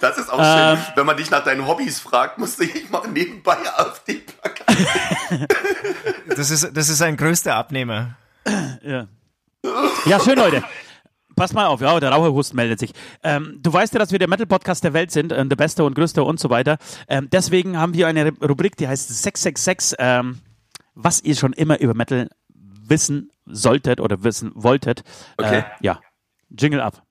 Das 0.00 0.16
ist 0.16 0.30
auch 0.30 0.38
Ähm. 0.38 0.76
schön. 0.76 0.86
Wenn 0.94 1.06
man 1.06 1.16
dich 1.16 1.28
nach 1.30 1.42
deinen 1.42 1.66
Hobbys 1.66 1.98
fragt, 1.98 2.38
musst 2.38 2.60
du, 2.60 2.64
ich 2.64 2.88
mache 2.88 3.08
nebenbei 3.08 3.56
AfD-Plakat. 3.76 4.66
Das 6.36 6.50
ist, 6.50 6.70
das 6.76 6.88
ist 6.88 7.02
ein 7.02 7.16
größter 7.16 7.54
Abnehmer. 7.56 8.16
Ja. 8.82 9.08
ja, 10.06 10.20
schön, 10.20 10.38
Leute. 10.38 10.62
Pass 11.34 11.52
mal 11.52 11.66
auf, 11.66 11.80
ja, 11.80 11.98
der 11.98 12.10
Raucherhusten 12.10 12.54
meldet 12.54 12.78
sich. 12.78 12.92
Ähm, 13.24 13.58
du 13.60 13.72
weißt 13.72 13.92
ja, 13.94 13.98
dass 13.98 14.12
wir 14.12 14.18
der 14.20 14.28
Metal-Podcast 14.28 14.84
der 14.84 14.92
Welt 14.92 15.10
sind, 15.10 15.32
äh, 15.32 15.44
der 15.44 15.56
beste 15.56 15.82
und 15.84 15.94
größte 15.94 16.22
und 16.22 16.38
so 16.38 16.48
weiter. 16.50 16.78
Ähm, 17.08 17.28
deswegen 17.32 17.76
haben 17.78 17.94
wir 17.94 18.06
eine 18.06 18.32
Rubrik, 18.40 18.76
die 18.76 18.86
heißt 18.86 19.08
666, 19.08 19.96
ähm, 19.98 20.38
was 20.94 21.22
ihr 21.22 21.34
schon 21.34 21.52
immer 21.54 21.80
über 21.80 21.94
Metal 21.94 22.28
wissen 22.88 23.30
solltet 23.46 24.00
oder 24.00 24.22
wissen 24.22 24.52
wolltet. 24.54 25.02
Okay. 25.36 25.58
Äh, 25.58 25.64
ja, 25.80 26.00
Jingle 26.50 26.80
ab. 26.80 27.02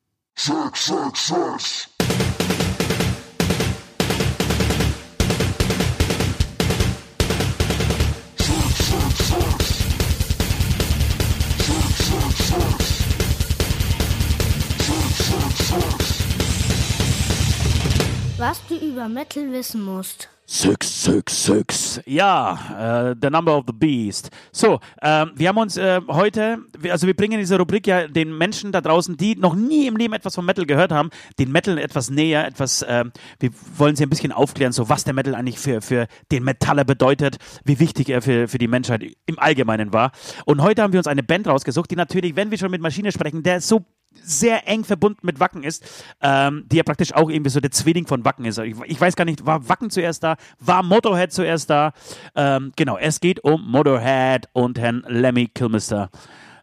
Was 18.37 18.61
du 18.67 18.75
über 18.75 19.07
Metal 19.09 19.51
wissen 19.51 19.83
musst. 19.83 20.29
Six, 20.49 21.03
six, 21.03 21.43
six. 21.43 21.99
Ja, 22.05 23.09
äh, 23.11 23.15
the 23.21 23.29
number 23.29 23.57
of 23.57 23.65
the 23.67 23.73
beast. 23.73 24.29
So, 24.53 24.79
ähm, 25.01 25.31
wir 25.35 25.49
haben 25.49 25.57
uns 25.57 25.75
äh, 25.75 25.99
heute, 26.07 26.59
wir- 26.79 26.93
also 26.93 27.05
wir 27.05 27.15
bringen 27.15 27.37
diese 27.37 27.57
Rubrik 27.57 27.85
ja 27.85 28.07
den 28.07 28.37
Menschen 28.37 28.71
da 28.71 28.79
draußen, 28.79 29.17
die 29.17 29.35
noch 29.35 29.55
nie 29.55 29.87
im 29.87 29.97
Leben 29.97 30.13
etwas 30.13 30.35
vom 30.35 30.45
Metal 30.45 30.65
gehört 30.65 30.93
haben, 30.93 31.09
den 31.37 31.51
Metal 31.51 31.77
etwas 31.77 32.09
näher, 32.09 32.47
etwas, 32.47 32.85
ähm, 32.87 33.11
wir 33.39 33.49
wollen 33.75 33.97
sie 33.97 34.03
ein 34.03 34.09
bisschen 34.09 34.31
aufklären, 34.31 34.71
so 34.71 34.87
was 34.87 35.03
der 35.03 35.13
Metal 35.13 35.35
eigentlich 35.35 35.59
für, 35.59 35.81
für 35.81 36.07
den 36.31 36.45
Metaller 36.45 36.85
bedeutet, 36.85 37.39
wie 37.65 37.79
wichtig 37.81 38.07
er 38.09 38.21
für, 38.21 38.47
für 38.47 38.57
die 38.57 38.69
Menschheit 38.69 39.03
im 39.25 39.39
Allgemeinen 39.39 39.91
war. 39.91 40.11
Und 40.45 40.61
heute 40.61 40.81
haben 40.81 40.93
wir 40.93 40.99
uns 41.01 41.07
eine 41.07 41.23
Band 41.23 41.47
rausgesucht, 41.47 41.91
die 41.91 41.97
natürlich, 41.97 42.37
wenn 42.37 42.51
wir 42.51 42.57
schon 42.57 42.71
mit 42.71 42.81
Maschine 42.81 43.11
sprechen, 43.11 43.43
der 43.43 43.59
so 43.59 43.83
sehr 44.23 44.67
eng 44.67 44.83
verbunden 44.83 45.19
mit 45.23 45.39
Wacken 45.39 45.63
ist, 45.63 45.85
ähm, 46.21 46.65
die 46.71 46.77
ja 46.77 46.83
praktisch 46.83 47.13
auch 47.13 47.29
irgendwie 47.29 47.49
so 47.49 47.59
der 47.59 47.71
Zwilling 47.71 48.07
von 48.07 48.25
Wacken 48.25 48.45
ist. 48.45 48.57
Ich, 48.59 48.75
ich 48.85 48.99
weiß 48.99 49.15
gar 49.15 49.25
nicht, 49.25 49.45
war 49.45 49.67
Wacken 49.69 49.89
zuerst 49.89 50.23
da, 50.23 50.35
war 50.59 50.83
Motorhead 50.83 51.31
zuerst 51.31 51.69
da? 51.69 51.93
Ähm, 52.35 52.71
genau, 52.75 52.97
es 52.97 53.19
geht 53.19 53.43
um 53.43 53.69
Motorhead 53.69 54.47
und 54.53 54.79
Herrn 54.79 55.03
Lemmy 55.07 55.47
Kilmister. 55.47 56.09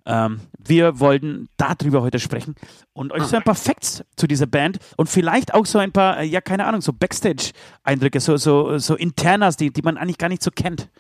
Ähm, 0.07 0.40
wir 0.59 1.01
wollten 1.01 1.49
darüber 1.57 2.03
heute 2.03 2.19
sprechen 2.19 2.57
und 2.93 3.12
euch 3.12 3.23
so 3.25 3.37
ein 3.37 3.43
paar 3.43 3.55
Facts 3.55 4.05
zu 4.17 4.27
dieser 4.27 4.47
Band 4.47 4.79
und 4.97 5.09
vielleicht 5.09 5.55
auch 5.55 5.64
so 5.64 5.79
ein 5.79 5.93
paar, 5.93 6.21
äh, 6.21 6.25
ja, 6.25 6.43
keine 6.43 6.67
Ahnung, 6.67 6.83
so 6.83 6.93
Backstage-Eindrücke, 6.93 8.21
so, 8.21 8.37
so, 8.37 8.77
so 8.79 8.97
Internas, 8.97 9.57
die, 9.57 9.73
die 9.73 9.83
man 9.83 9.97
eigentlich 9.97 10.19
gar 10.19 10.29
nicht 10.29 10.43
so 10.43 10.51
kennt. 10.51 10.90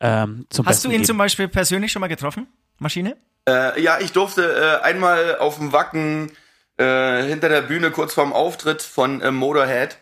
Ähm, 0.00 0.46
Hast 0.48 0.58
du 0.58 0.62
Besten 0.62 0.88
ihn 0.88 0.92
geben. 0.92 1.04
zum 1.04 1.18
Beispiel 1.18 1.48
persönlich 1.48 1.90
schon 1.90 2.00
mal 2.00 2.08
getroffen? 2.08 2.46
Maschine? 2.78 3.16
Äh, 3.48 3.80
ja, 3.80 3.98
ich 4.00 4.12
durfte 4.12 4.80
äh, 4.80 4.84
einmal 4.84 5.36
auf 5.38 5.56
dem 5.58 5.72
Wacken 5.72 6.32
äh, 6.78 7.22
hinter 7.24 7.48
der 7.48 7.62
Bühne 7.62 7.90
kurz 7.90 8.14
vorm 8.14 8.32
Auftritt 8.32 8.82
von 8.82 9.20
äh, 9.20 9.30
Motorhead 9.30 9.98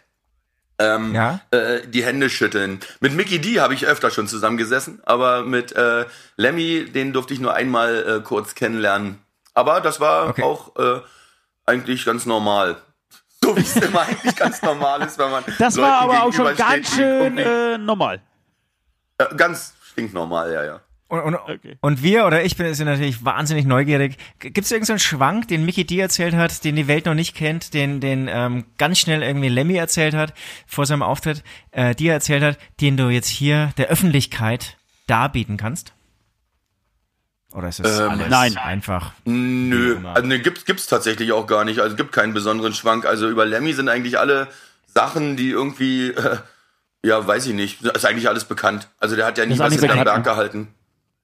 ähm, 0.78 1.14
Ja. 1.14 1.40
äh, 1.50 1.80
die 1.86 2.04
Hände 2.04 2.30
schütteln. 2.30 2.80
Mit 3.00 3.12
Mickey 3.14 3.40
D 3.40 3.60
habe 3.60 3.74
ich 3.74 3.86
öfter 3.86 4.10
schon 4.10 4.28
zusammengesessen, 4.28 5.00
aber 5.04 5.42
mit 5.42 5.72
äh, 5.72 6.06
Lemmy, 6.36 6.86
den 6.90 7.12
durfte 7.12 7.34
ich 7.34 7.40
nur 7.40 7.54
einmal 7.54 8.18
äh, 8.20 8.22
kurz 8.22 8.54
kennenlernen. 8.54 9.18
Aber 9.54 9.80
das 9.80 10.00
war 10.00 10.28
Okay. 10.30 10.42
auch 10.42 10.76
äh, 10.76 11.00
eigentlich 11.66 12.04
ganz 12.04 12.24
normal. 12.26 12.76
So 13.42 13.56
wie 13.56 13.60
es 13.60 13.76
immer 13.76 14.02
eigentlich 14.02 14.36
ganz 14.36 14.62
normal 14.62 15.02
ist, 15.02 15.18
wenn 15.18 15.30
man 15.30 15.44
Das 15.58 15.74
Leuten 15.76 15.88
war 15.90 15.98
aber 16.00 16.22
auch 16.22 16.32
schon 16.32 16.56
ganz 16.56 16.94
schön 16.94 17.36
äh, 17.38 17.76
normal. 17.76 18.20
äh, 19.18 19.34
ganz 19.36 19.74
stinknormal, 19.90 20.52
ja, 20.52 20.64
ja. 20.64 20.80
Und, 21.12 21.20
und, 21.20 21.34
Okay. 21.34 21.76
und 21.82 22.02
wir 22.02 22.24
oder 22.24 22.42
ich 22.42 22.56
bin 22.56 22.72
sind 22.72 22.86
natürlich 22.86 23.22
wahnsinnig 23.22 23.66
neugierig. 23.66 24.16
Gibt 24.38 24.56
es 24.56 24.70
irgendeinen 24.70 24.86
so 24.86 24.92
einen 24.94 24.98
Schwank, 25.20 25.46
den 25.48 25.66
Mickey 25.66 25.84
D 25.84 25.98
erzählt 26.00 26.34
hat, 26.34 26.64
den 26.64 26.74
die 26.74 26.88
Welt 26.88 27.04
noch 27.04 27.12
nicht 27.12 27.36
kennt, 27.36 27.74
den, 27.74 28.00
den 28.00 28.30
ähm, 28.32 28.64
ganz 28.78 28.98
schnell 28.98 29.22
irgendwie 29.22 29.50
Lemmy 29.50 29.74
erzählt 29.74 30.14
hat 30.14 30.32
vor 30.66 30.86
seinem 30.86 31.02
Auftritt, 31.02 31.44
äh, 31.72 31.94
dir 31.94 32.14
erzählt 32.14 32.42
hat, 32.42 32.58
den 32.80 32.96
du 32.96 33.10
jetzt 33.10 33.28
hier 33.28 33.72
der 33.76 33.88
Öffentlichkeit 33.88 34.78
darbieten 35.06 35.58
kannst? 35.58 35.92
Oder 37.52 37.68
ist 37.68 37.80
das 37.80 38.00
Ähm, 38.00 38.08
alles 38.12 38.30
nein. 38.30 38.56
einfach? 38.56 39.12
Nö, 39.26 39.98
also 40.14 40.26
ne, 40.26 40.38
gibt's 40.40 40.64
gibt's 40.64 40.86
tatsächlich 40.86 41.32
auch 41.32 41.46
gar 41.46 41.66
nicht. 41.66 41.80
Also 41.80 41.90
es 41.90 41.98
gibt 41.98 42.12
keinen 42.12 42.32
besonderen 42.32 42.72
Schwank. 42.72 43.04
Also 43.04 43.28
über 43.28 43.44
Lemmy 43.44 43.74
sind 43.74 43.90
eigentlich 43.90 44.18
alle 44.18 44.48
Sachen, 44.86 45.36
die 45.36 45.50
irgendwie, 45.50 46.08
äh, 46.08 46.38
ja, 47.04 47.26
weiß 47.26 47.44
ich 47.48 47.52
nicht, 47.52 47.82
ist 47.82 48.06
eigentlich 48.06 48.30
alles 48.30 48.46
bekannt. 48.46 48.88
Also 48.98 49.14
der 49.14 49.26
hat 49.26 49.36
ja 49.36 49.44
nie 49.44 49.58
was 49.58 49.74
hinterm 49.74 50.04
Berg 50.04 50.16
ne? 50.16 50.22
gehalten 50.22 50.68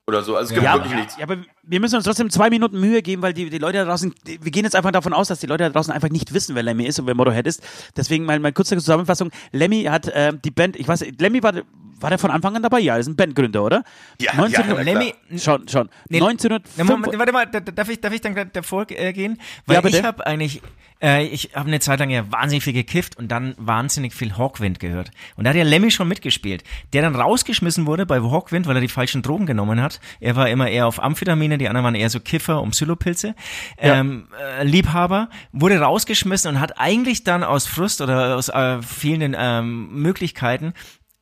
oder 0.09 0.23
so. 0.23 0.35
Also 0.37 0.49
es 0.49 0.55
gibt 0.55 0.65
Ja, 0.65 0.75
wirklich 0.75 0.93
aber, 0.93 1.01
nichts. 1.03 1.17
ja, 1.19 1.23
aber 1.25 1.37
wir 1.63 1.81
müssen 1.81 1.97
uns 1.97 2.05
trotzdem 2.05 2.31
zwei 2.31 2.49
Minuten 2.51 2.81
Mühe 2.81 3.03
geben, 3.03 3.21
weil 3.23 3.35
die, 3.35 3.51
die 3.51 3.59
Leute 3.59 3.79
da 3.79 3.85
draußen, 3.85 4.13
die, 4.27 4.43
wir 4.43 4.51
gehen 4.51 4.65
jetzt 4.65 4.75
einfach 4.75 4.91
davon 4.91 5.13
aus, 5.13 5.29
dass 5.29 5.39
die 5.41 5.47
Leute 5.47 5.65
da 5.65 5.71
draußen 5.71 5.93
einfach 5.93 6.09
nicht 6.09 6.33
wissen, 6.35 6.55
wer 6.57 6.63
Lemmy 6.63 6.85
ist 6.87 6.99
und 6.99 7.07
wer 7.07 7.15
Motorhead 7.15 7.47
ist. 7.47 7.63
Deswegen 7.97 8.25
mal, 8.25 8.41
mal 8.41 8.53
kurze 8.53 8.75
Zusammenfassung. 8.77 9.31
Lemmy 9.53 9.85
hat 9.85 10.09
äh, 10.09 10.33
die 10.43 10.51
Band, 10.51 10.77
ich 10.77 10.89
weiß, 10.89 11.05
Lemmy 11.19 11.43
war, 11.43 11.53
war 12.01 12.11
der 12.11 12.19
von 12.19 12.31
Anfang 12.31 12.55
an 12.57 12.63
dabei? 12.63 12.81
Ja, 12.81 12.97
ist 12.97 13.07
ein 13.09 13.17
Bandgründer, 13.17 13.63
oder? 13.63 13.85
Ja, 14.21 14.35
19, 14.35 14.53
ja, 14.53 14.63
klar. 14.73 14.85
Lemmy, 14.85 15.15
Schon, 15.37 15.69
schon. 15.69 15.89
Nee, 16.09 16.21
1905. 16.21 16.77
Na, 16.77 16.85
Moment, 16.85 17.19
warte 17.19 17.33
mal, 17.33 17.47
da- 17.47 17.61
da- 17.61 17.73
darf 17.73 17.89
ich, 17.89 18.01
darf 18.01 18.13
ich 18.13 18.21
dann 18.21 18.35
gleich 18.35 18.49
davor 18.53 18.87
äh, 18.91 19.13
gehen? 19.13 19.39
Weil 19.67 19.77
Ja, 19.77 19.85
ich 19.85 20.03
habe 20.03 20.27
eigentlich, 20.27 20.63
äh, 21.03 21.25
ich 21.27 21.51
habe 21.55 21.67
eine 21.69 21.81
Zeit 21.81 21.99
lang 22.01 22.11
ja 22.11 22.31
wahnsinnig 22.33 22.65
viel 22.65 22.73
gekifft 22.73 23.17
und 23.19 23.29
dann 23.29 23.55
wahnsinnig 23.59 24.15
viel 24.15 24.37
Hawkwind 24.37 24.81
gehört. 24.81 25.11
Und 25.37 25.45
da 25.45 25.51
hat 25.51 25.57
ja 25.57 25.65
Lemmy 25.65 25.91
schon 25.91 26.09
mitgespielt, 26.09 26.65
der 26.93 27.03
dann 27.03 27.15
rausgeschmissen 27.15 27.87
wurde 27.87 28.07
bei 28.07 28.21
Hawkwind, 28.21 28.67
weil 28.67 28.77
er 28.77 28.81
die 28.81 28.89
falschen 28.89 29.23
Drogen 29.23 29.47
genommen 29.47 29.81
hat. 29.83 30.01
Er 30.21 30.35
war 30.37 30.49
immer 30.49 30.69
eher 30.69 30.87
auf 30.87 31.03
Amphetamine, 31.03 31.59
die 31.59 31.69
anderen 31.69 31.85
waren 31.85 31.95
eher 31.95 32.11
so 32.11 32.21
Kiffer 32.21 32.63
um 32.63 32.71
Psilopilze. 32.71 33.35
Ähm, 33.77 34.29
äh, 34.59 34.65
Liebhaber, 34.65 35.29
wurde 35.53 35.79
rausgeschmissen 35.81 36.55
und 36.55 36.61
hat 36.61 36.79
eigentlich 36.79 37.25
dann 37.25 37.45
aus 37.45 37.67
Frust 37.67 38.01
oder 38.01 38.37
aus 38.37 38.49
äh, 38.49 38.81
fehlenden 38.83 39.37
ähm, 39.39 39.93
Möglichkeiten 40.03 40.73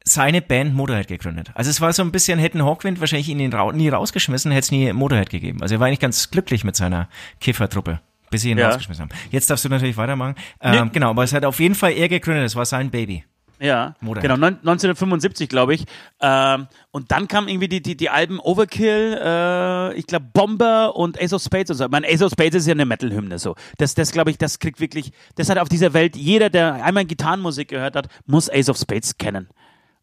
seine 0.09 0.41
Band 0.41 0.73
Motorhead 0.75 1.09
gegründet. 1.09 1.51
Also 1.55 1.69
es 1.69 1.81
war 1.81 1.93
so 1.93 2.03
ein 2.03 2.13
bisschen, 2.13 2.39
hätten 2.39 2.65
Hawkwind 2.65 3.01
wahrscheinlich 3.01 3.29
ihn 3.29 3.39
nie 3.75 3.89
rausgeschmissen, 3.89 4.53
hätte 4.53 4.61
es 4.67 4.71
nie 4.71 4.93
Motorhead 4.93 5.31
gegeben. 5.31 5.61
Also 5.63 5.75
er 5.75 5.81
war 5.81 5.89
eigentlich 5.89 6.01
ganz 6.01 6.31
glücklich 6.31 6.63
mit 6.65 6.77
seiner 6.77 7.09
Kiffertruppe, 7.41 8.01
bis 8.31 8.43
sie 8.43 8.51
ihn 8.53 8.59
Ja. 8.59 8.69
rausgeschmissen 8.69 9.03
haben. 9.03 9.11
Jetzt 9.33 9.51
darfst 9.51 9.65
du 9.65 9.69
natürlich 9.69 9.97
weitermachen. 9.97 10.37
Ähm, 10.61 10.85
Nee. 10.85 10.91
Genau, 10.93 11.11
aber 11.11 11.25
es 11.25 11.33
hat 11.33 11.45
auf 11.45 11.59
jeden 11.59 11.75
Fall 11.75 11.93
er 11.93 12.09
gegründet, 12.09 12.45
es 12.45 12.55
war 12.55 12.65
sein 12.65 12.91
Baby. 12.91 13.25
Ja, 13.59 13.95
Motorhead. 14.01 14.23
genau, 14.31 14.37
neun- 14.37 14.59
1975, 14.61 15.49
glaube 15.49 15.75
ich. 15.75 15.87
Ähm, 16.21 16.67
und 16.91 17.11
dann 17.11 17.27
kamen 17.27 17.49
irgendwie 17.49 17.69
die, 17.69 17.81
die, 17.83 17.97
die 17.97 18.11
Alben 18.11 18.39
Overkill, 18.39 19.19
äh, 19.21 19.95
ich 19.95 20.07
glaube 20.07 20.27
Bomber 20.33 20.95
und 20.95 21.19
Ace 21.21 21.33
of 21.33 21.43
Spades 21.43 21.71
und 21.71 21.79
so. 21.79 21.85
Ich 21.87 21.91
meine, 21.91 22.07
Ace 22.07 22.21
of 22.23 22.33
Spades 22.33 22.55
ist 22.55 22.67
ja 22.67 22.75
eine 22.75 22.85
Metal-Hymne 22.85 23.39
so. 23.39 23.55
Das, 23.79 23.95
das 23.95 24.13
glaube 24.13 24.31
ich, 24.31 24.37
das 24.37 24.59
kriegt 24.59 24.79
wirklich, 24.79 25.11
das 25.37 25.49
hat 25.49 25.57
auf 25.59 25.71
dieser 25.71 25.95
Welt, 25.95 26.17
jeder, 26.17 26.51
der 26.51 26.85
einmal 26.85 27.07
Gitarrenmusik 27.07 27.69
gehört 27.69 27.97
hat, 27.97 28.09
muss 28.27 28.51
Ace 28.51 28.69
of 28.69 28.77
Spades 28.77 29.17
kennen. 29.17 29.49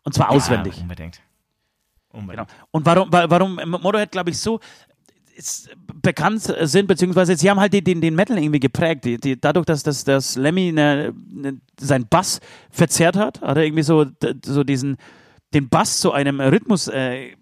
Und 0.04 0.13
zwar 0.13 0.30
auswendig. 0.30 0.76
Ja, 0.76 0.82
unbedingt. 0.84 1.22
Unbedingt. 2.12 2.48
Genau. 2.48 2.60
Und 2.72 2.86
warum, 2.86 3.12
wa- 3.12 3.30
warum 3.30 3.56
Motorhead, 3.66 4.12
glaube 4.12 4.30
ich, 4.30 4.38
so 4.38 4.60
bekannt 6.02 6.42
sind, 6.42 6.88
beziehungsweise 6.88 7.36
sie 7.36 7.50
haben 7.50 7.60
halt 7.60 7.74
den, 7.74 8.02
den, 8.02 8.16
Metal 8.16 8.38
irgendwie 8.38 8.60
geprägt. 8.60 9.06
Die, 9.06 9.18
die, 9.18 9.39
dadurch, 9.39 9.66
dass, 9.66 9.82
dass, 9.82 10.04
dass 10.04 10.36
Lemmy 10.36 10.72
ne, 10.72 11.13
ne, 11.30 11.60
seinen 11.80 12.08
Bass 12.08 12.39
verzerrt 12.70 13.16
hat, 13.16 13.42
hat 13.42 13.58
er 13.58 13.63
irgendwie 13.63 13.84
so, 13.84 14.06
so 14.46 14.63
diesen, 14.63 14.98
den 15.54 15.70
Bass 15.70 16.00
zu 16.00 16.12
einem 16.12 16.39
Rhythmus 16.39 16.88
äh, 16.88 17.36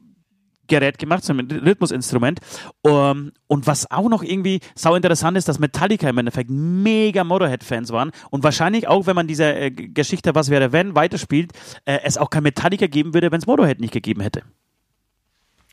Gerät 0.72 0.98
gemacht, 0.98 1.24
so 1.24 1.34
ein 1.34 1.40
Rhythmusinstrument. 1.52 2.40
Um, 2.82 3.32
und 3.48 3.68
was 3.68 3.92
auch 3.92 4.10
noch 4.10 4.24
irgendwie 4.24 4.62
sau 4.74 4.96
interessant 4.96 5.38
ist, 5.38 5.48
dass 5.48 5.60
Metallica 5.60 6.10
im 6.10 6.18
Endeffekt 6.18 6.50
mega 6.50 7.24
Motorhead-Fans 7.24 7.92
waren 7.92 8.12
und 8.30 8.44
wahrscheinlich 8.44 8.88
auch, 8.88 9.06
wenn 9.06 9.16
man 9.16 9.28
diese 9.28 9.54
äh, 9.54 9.70
Geschichte 9.70 10.34
Was 10.34 10.50
wäre 10.50 10.72
wenn 10.72 10.96
weiterspielt, 10.96 11.52
äh, 11.86 12.00
es 12.04 12.18
auch 12.18 12.30
kein 12.30 12.44
Metallica 12.44 12.88
geben 12.88 13.14
würde, 13.14 13.32
wenn 13.32 13.40
es 13.40 13.48
Motorhead 13.48 13.82
nicht 13.82 13.94
gegeben 13.94 14.22
hätte. 14.22 14.44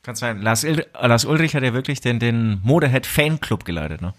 Kann 0.03 0.17
sein. 0.17 0.43
Lars, 0.43 0.65
Il 0.65 0.85
Lars 1.01 1.25
Ulrich 1.25 1.55
hat 1.55 1.63
ja 1.63 1.73
wirklich 1.73 2.01
den, 2.01 2.19
den 2.19 2.61
Motorhead 2.63 3.07
Fanclub 3.07 3.65
geleitet, 3.65 4.03
ne? 4.03 4.15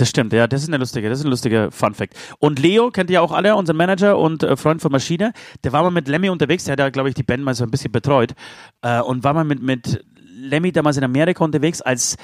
Das 0.00 0.08
stimmt, 0.08 0.32
ja, 0.32 0.46
das 0.46 0.62
ist 0.62 0.68
eine 0.68 0.78
lustige, 0.78 1.10
das 1.10 1.18
ist 1.18 1.26
ein 1.26 1.30
lustiger 1.30 1.70
Fun 1.70 1.92
Fact. 1.92 2.14
Und 2.38 2.58
Leo 2.58 2.90
kennt 2.90 3.10
ihr 3.10 3.14
ja 3.14 3.20
auch 3.20 3.32
alle, 3.32 3.54
unseren 3.54 3.76
Manager 3.76 4.16
und 4.16 4.42
äh, 4.42 4.56
Freund 4.56 4.80
von 4.80 4.90
Maschine. 4.90 5.34
Der 5.62 5.74
war 5.74 5.82
mal 5.82 5.90
mit 5.90 6.08
Lemmy 6.08 6.30
unterwegs, 6.30 6.64
der 6.64 6.72
hat 6.72 6.78
ja, 6.78 6.88
glaube 6.88 7.10
ich, 7.10 7.14
die 7.14 7.22
Band 7.22 7.42
mal 7.42 7.54
so 7.54 7.64
ein 7.64 7.70
bisschen 7.70 7.92
betreut 7.92 8.32
äh, 8.80 9.00
und 9.00 9.24
war 9.24 9.34
mal 9.34 9.44
mit, 9.44 9.62
mit 9.62 10.02
Lemmy 10.30 10.72
damals 10.72 10.96
in 10.96 11.04
Amerika 11.04 11.44
unterwegs, 11.44 11.82
als 11.82 12.16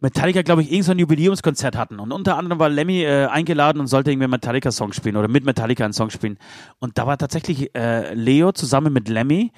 Metallica, 0.00 0.42
glaube 0.42 0.62
ich, 0.62 0.70
irgend 0.70 0.84
so 0.84 0.92
ein 0.92 0.98
Jubiläumskonzert 0.98 1.76
hatten. 1.76 1.98
Und 1.98 2.12
unter 2.12 2.36
anderem 2.36 2.58
war 2.58 2.68
Lemmy 2.68 3.02
äh, 3.02 3.26
eingeladen 3.26 3.80
und 3.80 3.88
sollte 3.88 4.10
irgendwie 4.10 4.24
einen 4.24 4.32
Metallica-Song 4.32 4.92
spielen 4.92 5.16
oder 5.16 5.28
mit 5.28 5.44
Metallica 5.44 5.84
einen 5.84 5.92
Song 5.92 6.10
spielen. 6.10 6.38
Und 6.78 6.98
da 6.98 7.06
war 7.06 7.18
tatsächlich 7.18 7.74
äh, 7.74 8.14
Leo 8.14 8.52
zusammen 8.52 8.92
mit 8.92 9.08
Lemmy 9.08 9.52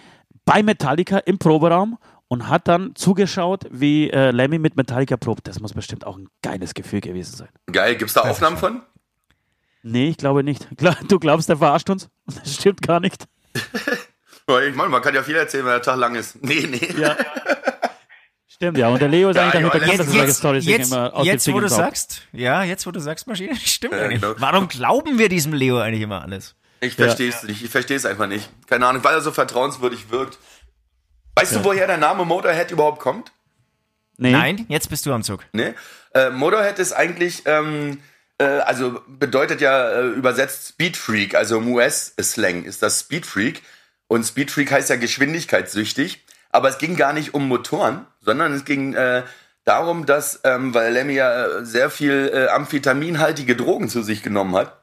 bei 0.46 0.62
Metallica 0.62 1.18
im 1.18 1.38
Proberaum 1.38 1.98
und 2.28 2.48
hat 2.48 2.68
dann 2.68 2.94
zugeschaut, 2.94 3.66
wie 3.70 4.08
äh, 4.10 4.30
Lemmy 4.30 4.58
mit 4.58 4.76
Metallica 4.76 5.16
probt. 5.16 5.46
Das 5.46 5.60
muss 5.60 5.74
bestimmt 5.74 6.06
auch 6.06 6.16
ein 6.16 6.28
geiles 6.42 6.72
Gefühl 6.72 7.00
gewesen 7.00 7.36
sein. 7.36 7.48
Geil, 7.70 7.96
gibt's 7.96 8.14
da 8.14 8.22
Aufnahmen 8.22 8.56
von? 8.56 8.82
Nee, 9.82 10.08
ich 10.08 10.16
glaube 10.16 10.42
nicht. 10.44 10.68
Du 11.08 11.18
glaubst, 11.18 11.48
der 11.48 11.56
verarscht 11.56 11.90
uns? 11.90 12.08
Das 12.26 12.54
stimmt 12.54 12.82
gar 12.82 13.00
nicht. 13.00 13.26
Weil 14.52 14.68
Ich 14.68 14.74
meine, 14.74 14.88
man 14.90 15.02
kann 15.02 15.14
ja 15.14 15.22
viel 15.22 15.36
erzählen, 15.36 15.64
wenn 15.64 15.72
der 15.72 15.82
Tag 15.82 15.96
lang 15.96 16.14
ist. 16.14 16.42
Nee, 16.42 16.66
nee. 16.70 16.94
Ja. 16.98 17.16
Stimmt, 18.46 18.76
ja. 18.76 18.88
Und 18.88 19.00
der 19.00 19.08
Leo 19.08 19.30
ist 19.30 19.36
Ja, 19.36 19.44
eigentlich 19.48 19.54
ja, 19.54 19.60
damit 19.70 19.72
bekannt, 19.80 20.00
dass 20.00 20.06
er 20.06 20.12
solche 20.12 20.26
Jetzt, 20.26 20.38
Storys 20.38 20.64
sich 20.64 20.76
jetzt, 20.76 20.92
immer 20.92 21.14
aus 21.14 21.26
jetzt 21.26 21.52
wo 21.52 21.60
du 21.60 21.68
sagst, 21.68 22.22
ja, 22.32 22.62
jetzt 22.62 22.86
wo 22.86 22.90
du 22.90 23.00
sagst, 23.00 23.26
Maschine, 23.26 23.56
stimmt 23.64 23.94
Ja, 23.94 24.00
eigentlich. 24.02 24.20
genau. 24.20 24.34
Warum 24.38 24.68
glauben 24.68 25.18
wir 25.18 25.28
diesem 25.28 25.52
Leo 25.54 25.78
eigentlich 25.78 26.02
immer 26.02 26.22
alles? 26.22 26.54
Ich 26.80 26.94
verstehe 26.94 27.28
es 27.30 27.42
nicht. 27.42 27.62
Ich 27.62 27.70
verstehe 27.70 27.96
es 27.96 28.04
einfach 28.06 28.26
nicht. 28.26 28.48
Keine 28.66 28.86
Ahnung, 28.86 29.04
weil 29.04 29.14
er 29.14 29.20
so 29.20 29.32
vertrauenswürdig 29.32 30.10
wirkt. 30.10 30.38
Weißt 31.36 31.54
du, 31.56 31.64
woher 31.64 31.86
der 31.86 31.96
Name 31.98 32.24
Motorhead 32.24 32.70
überhaupt 32.70 33.00
kommt? 33.00 33.32
Nee. 34.16 34.32
Nein, 34.32 34.66
jetzt 34.68 34.90
bist 34.90 35.06
du 35.06 35.12
am 35.12 35.22
Zug. 35.22 35.44
Ne? 35.52 35.74
Äh, 36.14 36.30
Motorhead 36.30 36.78
ist 36.78 36.92
eigentlich, 36.92 37.42
ähm, 37.46 38.00
äh, 38.38 38.44
also 38.44 39.00
bedeutet 39.08 39.60
ja 39.62 39.90
äh, 39.90 40.06
übersetzt 40.08 40.68
Speed 40.68 40.96
Freak, 40.98 41.34
also 41.34 41.58
im 41.58 41.68
US-Slang 41.72 42.64
ist 42.64 42.82
das 42.82 43.00
Speed 43.00 43.24
Freak. 43.24 43.62
Und 44.10 44.24
Speed 44.24 44.50
Freak 44.50 44.72
heißt 44.72 44.90
ja 44.90 44.96
geschwindigkeitssüchtig. 44.96 46.24
Aber 46.50 46.68
es 46.68 46.78
ging 46.78 46.96
gar 46.96 47.12
nicht 47.12 47.32
um 47.32 47.46
Motoren, 47.46 48.06
sondern 48.20 48.52
es 48.52 48.64
ging 48.64 48.94
äh, 48.94 49.22
darum, 49.64 50.04
dass, 50.04 50.40
ähm, 50.42 50.74
weil 50.74 50.92
Lemmy 50.92 51.12
ja 51.14 51.44
äh, 51.46 51.64
sehr 51.64 51.90
viel 51.90 52.28
äh, 52.34 52.48
amphetaminhaltige 52.48 53.54
Drogen 53.54 53.88
zu 53.88 54.02
sich 54.02 54.24
genommen 54.24 54.56
hat, 54.56 54.76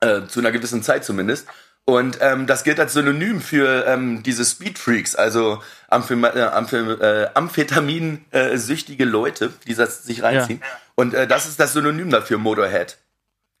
äh, 0.00 0.26
zu 0.26 0.40
einer 0.40 0.52
gewissen 0.52 0.82
Zeit 0.82 1.06
zumindest. 1.06 1.48
Und 1.86 2.18
ähm, 2.20 2.46
das 2.46 2.64
gilt 2.64 2.78
als 2.78 2.92
Synonym 2.92 3.40
für 3.40 3.86
ähm, 3.86 4.22
diese 4.22 4.44
Speed 4.44 4.78
Freaks, 4.78 5.16
also 5.16 5.62
Amphem 5.88 6.24
äh, 6.24 6.28
Amphem 6.42 7.00
äh, 7.00 7.28
Amphetamin-süchtige 7.32 9.06
Leute, 9.06 9.54
die 9.66 9.74
das 9.74 10.02
sich 10.04 10.22
reinziehen. 10.22 10.62
Und 10.96 11.14
äh, 11.14 11.26
das 11.26 11.46
ist 11.46 11.58
das 11.58 11.72
Synonym 11.72 12.10
dafür, 12.10 12.36
Motorhead. 12.36 12.98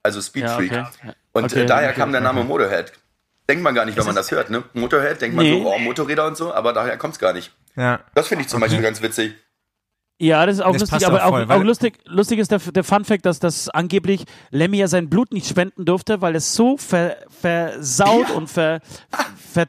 Also 0.02 0.20
Speed 0.20 0.42
Ja, 0.42 0.56
Freak. 0.56 0.72
okay. 0.72 0.86
Ja. 1.04 1.14
Und 1.32 1.44
Okay, 1.44 1.62
äh, 1.62 1.66
daher 1.66 1.88
okay, 1.90 2.00
kam 2.00 2.12
der 2.12 2.20
Name. 2.20 2.44
Motorhead. 2.44 2.92
Denkt 3.48 3.62
man 3.62 3.74
gar 3.74 3.84
nicht, 3.84 3.96
wenn 3.96 4.06
man 4.06 4.14
das 4.16 4.30
hört, 4.30 4.50
ne? 4.50 4.64
Motorhead, 4.74 5.20
denkt 5.20 5.36
man 5.36 5.44
Nee. 5.44 5.62
so, 5.62 5.72
oh, 5.72 5.78
Motorräder 5.78 6.26
und 6.26 6.36
so, 6.36 6.52
aber 6.52 6.72
daher 6.72 6.96
kommt's 6.96 7.18
gar 7.18 7.32
nicht. 7.32 7.52
Ja. 7.76 8.00
Das 8.14 8.28
finde 8.28 8.42
ich 8.42 8.48
zum 8.48 8.60
Beispiel 8.60 8.82
ganz 8.82 9.00
witzig. 9.02 9.34
Ja, 10.18 10.46
das 10.46 10.56
ist 10.56 10.62
auch 10.62 10.72
Das 10.72 10.80
lustig, 10.90 11.06
aber 11.06 11.26
auch 11.26 11.30
voll, 11.30 11.44
auch, 11.50 11.62
lustig, 11.62 11.98
lustig 12.06 12.38
ist 12.38 12.50
der, 12.50 12.58
der 12.58 12.84
Fun 12.84 13.04
Fact, 13.04 13.26
dass 13.26 13.38
das 13.38 13.68
angeblich 13.68 14.24
Lemmy 14.50 14.78
ja 14.78 14.88
sein 14.88 15.10
Blut 15.10 15.32
nicht 15.32 15.46
spenden 15.46 15.84
durfte, 15.84 16.22
weil 16.22 16.34
es 16.34 16.54
so 16.54 16.78
ver, 16.78 17.18
versaut 17.28 18.30
und 18.30 18.48
ver, 18.48 18.80
ver, 19.52 19.66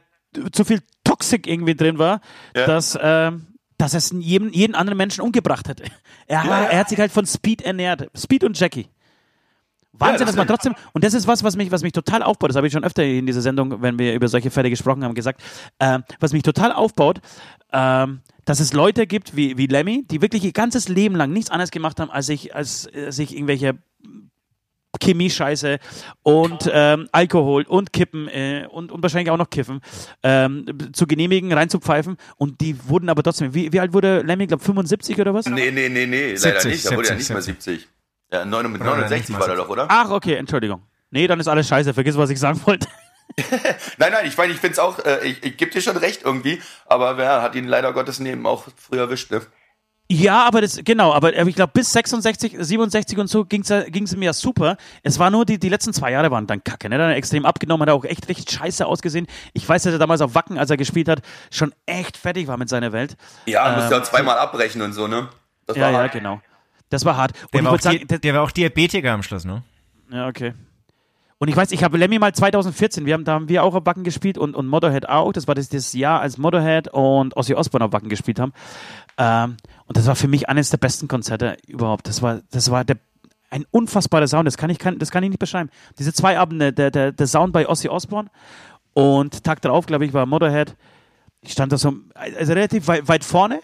zu 0.52 0.64
viel 0.64 0.80
Toxik 1.04 1.46
irgendwie 1.46 1.74
drin 1.74 1.98
war, 1.98 2.20
Ja. 2.56 2.66
dass, 2.66 2.98
ähm, 3.00 3.46
dass 3.76 3.92
es 3.94 4.10
jeden, 4.18 4.52
jeden 4.52 4.74
anderen 4.74 4.96
Menschen 4.96 5.20
umgebracht 5.20 5.68
hätte. 5.68 5.84
Er, 6.26 6.44
Ja, 6.44 6.46
ja. 6.46 6.64
er 6.68 6.78
hat 6.80 6.88
sich 6.88 6.98
halt 6.98 7.12
von 7.12 7.26
Speed 7.26 7.62
ernährt. 7.62 8.10
Speed 8.16 8.42
und 8.42 8.58
Jackie. 8.58 8.88
Wahnsinn, 9.98 10.18
das 10.18 10.28
dass 10.28 10.36
man 10.36 10.46
trotzdem, 10.46 10.74
und 10.92 11.04
das 11.04 11.14
ist 11.14 11.26
was, 11.26 11.44
was 11.44 11.56
mich, 11.56 11.70
was 11.70 11.82
mich 11.82 11.92
total 11.92 12.22
aufbaut, 12.22 12.50
das 12.50 12.56
habe 12.56 12.66
ich 12.66 12.72
schon 12.72 12.84
öfter 12.84 13.04
in 13.04 13.26
dieser 13.26 13.40
Sendung, 13.40 13.82
wenn 13.82 13.98
wir 13.98 14.14
über 14.14 14.28
solche 14.28 14.50
Fälle 14.50 14.70
gesprochen 14.70 15.04
haben, 15.04 15.14
gesagt, 15.14 15.42
ähm, 15.80 16.04
was 16.20 16.32
mich 16.32 16.42
total 16.42 16.72
aufbaut, 16.72 17.20
ähm, 17.72 18.20
dass 18.44 18.60
es 18.60 18.72
Leute 18.72 19.06
gibt 19.06 19.36
wie, 19.36 19.58
wie 19.58 19.66
Lemmy, 19.66 20.04
die 20.10 20.22
wirklich 20.22 20.44
ihr 20.44 20.52
ganzes 20.52 20.88
Leben 20.88 21.16
lang 21.16 21.32
nichts 21.32 21.50
anderes 21.50 21.70
gemacht 21.70 22.00
haben, 22.00 22.10
als 22.10 22.26
sich, 22.26 22.54
als 22.54 22.86
äh, 22.94 23.10
sich 23.10 23.34
irgendwelche 23.34 23.78
Chemie-Scheiße 25.00 25.78
und 26.22 26.68
ähm, 26.72 27.08
Alkohol 27.12 27.64
und 27.64 27.92
Kippen 27.92 28.28
äh, 28.28 28.66
und, 28.70 28.90
und 28.90 29.02
wahrscheinlich 29.02 29.30
auch 29.30 29.36
noch 29.36 29.50
Kiffen 29.50 29.80
ähm, 30.22 30.64
zu 30.92 31.06
genehmigen, 31.06 31.52
reinzupfeifen 31.52 32.16
und 32.36 32.60
die 32.60 32.76
wurden 32.88 33.08
aber 33.08 33.22
trotzdem, 33.22 33.54
wie, 33.54 33.72
wie 33.72 33.80
alt 33.80 33.92
wurde 33.92 34.22
Lemmy, 34.22 34.46
glaube 34.46 34.64
75 34.64 35.20
oder 35.20 35.34
was? 35.34 35.46
Nee, 35.46 35.70
nee, 35.70 35.88
nee, 35.88 36.06
nee, 36.06 36.34
leider 36.34 36.60
70, 36.60 36.72
nicht. 36.72 36.86
Da 36.86 36.96
wurde 36.96 37.08
ja 37.08 37.14
70, 37.14 37.18
nicht 37.18 37.30
mal 37.30 37.42
70. 37.42 37.88
Ja, 38.30 38.44
69 38.44 38.80
Oder 38.80 39.08
nicht 39.16 39.28
mal 39.30 39.40
war 39.40 39.46
der 39.48 39.56
doch, 39.56 39.68
oder? 39.68 39.86
Ach, 39.88 40.10
okay, 40.10 40.34
Entschuldigung. 40.34 40.82
Nee, 41.10 41.26
dann 41.26 41.40
ist 41.40 41.48
alles 41.48 41.66
scheiße, 41.68 41.94
vergiss, 41.94 42.16
was 42.16 42.30
ich 42.30 42.38
sagen 42.38 42.60
wollte. 42.66 42.86
Nein, 43.98 44.12
nein, 44.12 44.26
ich 44.26 44.36
meine, 44.36 44.52
ich 44.52 44.58
finde 44.58 44.72
es 44.72 44.78
auch, 44.78 44.98
äh, 45.04 45.24
ich, 45.26 45.42
ich 45.44 45.56
gebe 45.56 45.70
dir 45.70 45.80
schon 45.80 45.96
recht 45.96 46.22
irgendwie, 46.24 46.60
aber 46.86 47.16
wer 47.18 47.40
hat 47.42 47.54
ihn 47.54 47.66
leider 47.68 47.92
Gottes 47.92 48.18
neben 48.20 48.46
auch 48.46 48.64
früher 48.76 49.02
erwischt, 49.02 49.30
ne? 49.30 49.42
Ja, 50.10 50.46
aber 50.46 50.62
das, 50.62 50.80
genau, 50.84 51.12
aber 51.12 51.36
ich 51.46 51.54
glaube, 51.54 51.72
bis 51.74 51.92
66, 51.92 52.56
67 52.58 53.18
und 53.18 53.26
so 53.28 53.44
ging's 53.44 53.68
ja- 53.68 53.82
ging's 53.82 54.12
ihm 54.14 54.22
ja 54.22 54.32
super. 54.32 54.78
Es 55.02 55.18
war 55.18 55.30
nur, 55.30 55.44
die, 55.44 55.58
die 55.58 55.68
letzten 55.68 55.92
zwei 55.92 56.10
Jahre 56.12 56.30
waren 56.30 56.46
dann 56.46 56.64
kacke, 56.64 56.88
ne? 56.88 56.96
Dann 56.96 57.10
extrem 57.10 57.44
abgenommen, 57.44 57.82
hat 57.82 57.90
er 57.90 57.94
auch 57.94 58.04
echt 58.06 58.26
richtig 58.28 58.50
scheiße 58.50 58.86
ausgesehen. 58.86 59.26
Ich 59.52 59.68
weiß, 59.68 59.82
dass 59.82 59.92
er 59.92 59.98
damals 59.98 60.22
auf 60.22 60.34
Wacken, 60.34 60.56
als 60.58 60.70
er 60.70 60.78
gespielt 60.78 61.08
hat, 61.10 61.20
schon 61.50 61.74
echt 61.84 62.16
fertig 62.16 62.46
war 62.48 62.56
mit 62.56 62.70
seiner 62.70 62.92
Welt. 62.92 63.16
Ja, 63.44 63.70
musste 63.76 63.94
Ähm, 63.94 64.00
auch 64.00 64.04
zweimal 64.06 64.38
abbrechen 64.38 64.80
und 64.80 64.94
so, 64.94 65.06
ne? 65.06 65.28
Das 65.66 65.76
Ja, 65.76 65.82
war 65.84 65.92
ja, 65.92 66.06
genau. 66.06 66.40
Das 66.90 67.04
war 67.04 67.16
hart. 67.16 67.32
Und 67.44 67.54
Der 67.54 67.64
war, 67.64 67.72
auch 67.72 67.80
sagen, 67.80 67.98
Di- 67.98 68.06
das- 68.06 68.20
der 68.20 68.34
war 68.34 68.42
auch 68.42 68.50
Diabetiker 68.50 69.12
am 69.12 69.22
Schluss, 69.22 69.44
ne? 69.44 69.62
Ja, 70.10 70.26
okay. 70.28 70.54
Und 71.40 71.46
ich 71.48 71.54
weiß, 71.56 71.70
ich 71.70 71.84
habe 71.84 71.96
Lemmy 71.98 72.18
mal 72.18 72.34
2014, 72.34 73.06
wir 73.06 73.14
haben, 73.14 73.24
da 73.24 73.34
haben 73.34 73.48
wir 73.48 73.62
auch 73.62 73.74
auf 73.74 73.86
Wacken 73.86 74.02
gespielt 74.02 74.38
und, 74.38 74.56
und 74.56 74.66
Motorhead 74.66 75.08
auch. 75.08 75.32
Das 75.32 75.46
war 75.46 75.54
das, 75.54 75.68
das 75.68 75.92
Jahr, 75.92 76.20
als 76.20 76.36
Motorhead 76.36 76.88
und 76.88 77.36
Ozzy 77.36 77.54
Osbourne 77.54 77.84
auf 77.84 77.92
Wacken 77.92 78.08
gespielt 78.08 78.40
haben. 78.40 78.52
Ähm, 79.18 79.56
und 79.86 79.96
das 79.96 80.06
war 80.06 80.16
für 80.16 80.26
mich 80.26 80.48
eines 80.48 80.70
der 80.70 80.78
besten 80.78 81.06
Konzerte 81.06 81.56
überhaupt. 81.68 82.08
Das 82.08 82.22
war, 82.22 82.40
das 82.50 82.70
war 82.72 82.84
der, 82.84 82.96
ein 83.50 83.64
unfassbarer 83.70 84.26
Sound. 84.26 84.46
Das 84.48 84.56
kann 84.56 84.68
ich, 84.70 84.78
kann, 84.80 84.98
das 84.98 85.10
kann 85.12 85.22
ich 85.22 85.30
nicht 85.30 85.38
beschreiben. 85.38 85.70
Diese 85.98 86.12
zwei 86.12 86.38
Abende, 86.38 86.72
der, 86.72 86.90
der, 86.90 87.12
der 87.12 87.26
Sound 87.28 87.52
bei 87.52 87.68
Ozzy 87.68 87.88
Osbourne 87.88 88.30
und 88.94 89.44
Tag 89.44 89.62
darauf, 89.62 89.86
glaube 89.86 90.06
ich, 90.06 90.12
war 90.12 90.26
Motorhead. 90.26 90.74
Ich 91.42 91.52
stand 91.52 91.70
da 91.70 91.78
so 91.78 91.94
also 92.14 92.52
relativ 92.52 92.88
weit, 92.88 93.06
weit 93.06 93.22
vorne 93.22 93.60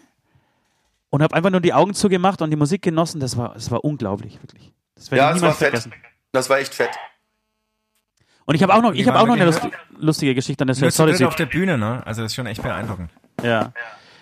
und 1.14 1.22
habe 1.22 1.32
einfach 1.36 1.50
nur 1.50 1.60
die 1.60 1.72
Augen 1.72 1.94
zugemacht 1.94 2.42
und 2.42 2.50
die 2.50 2.56
Musik 2.56 2.82
genossen. 2.82 3.20
Das 3.20 3.36
war, 3.36 3.54
das 3.54 3.70
war 3.70 3.84
unglaublich, 3.84 4.42
wirklich. 4.42 4.72
Das 4.96 5.12
werde 5.12 5.22
Ja, 5.22 5.30
ich 5.30 5.36
es 5.36 5.42
war 5.42 5.46
niemals 5.50 5.58
fett. 5.58 5.68
vergessen. 5.68 5.92
Das 6.32 6.50
war 6.50 6.58
echt 6.58 6.74
fett. 6.74 6.90
Und 8.46 8.56
ich 8.56 8.62
habe 8.64 8.74
auch 8.74 8.82
noch, 8.82 8.94
ich 8.94 9.06
habe 9.06 9.20
auch 9.20 9.26
noch 9.28 9.36
eine 9.36 9.54
lustige 9.96 10.34
Geschichte 10.34 10.62
an 10.62 10.66
der 10.66 10.74
zu 10.74 10.90
Sorry, 10.90 11.24
auf 11.24 11.36
der 11.36 11.46
Bühne, 11.46 11.78
ne? 11.78 12.02
Also 12.04 12.22
das 12.22 12.32
ist 12.32 12.34
schon 12.34 12.46
echt 12.46 12.62
beeindruckend. 12.62 13.10
ja. 13.44 13.72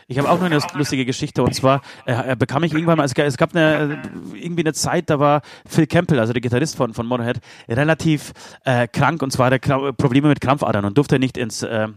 Ich 0.08 0.18
habe 0.18 0.28
auch 0.30 0.38
noch 0.38 0.46
eine 0.46 0.58
lustige 0.74 1.04
Geschichte 1.04 1.42
und 1.42 1.54
zwar 1.54 1.82
äh, 2.06 2.36
bekam 2.36 2.62
ich 2.64 2.72
irgendwann 2.72 2.98
mal, 2.98 3.04
es, 3.04 3.14
ga- 3.14 3.24
es 3.24 3.36
gab 3.36 3.54
eine, 3.54 4.00
äh, 4.34 4.38
irgendwie 4.38 4.62
eine 4.62 4.72
Zeit, 4.72 5.10
da 5.10 5.18
war 5.18 5.42
Phil 5.66 5.86
Campbell, 5.86 6.18
also 6.18 6.32
der 6.32 6.42
Gitarrist 6.42 6.76
von, 6.76 6.94
von 6.94 7.06
Motorhead, 7.06 7.40
relativ 7.68 8.32
äh, 8.64 8.88
krank 8.88 9.22
und 9.22 9.30
zwar 9.32 9.46
hatte 9.46 9.58
Kra 9.60 9.92
Probleme 9.92 10.28
mit 10.28 10.40
Krampfadern 10.40 10.84
und 10.84 10.98
durfte 10.98 11.18
nicht 11.18 11.36
ins, 11.36 11.62
äh, 11.62 11.88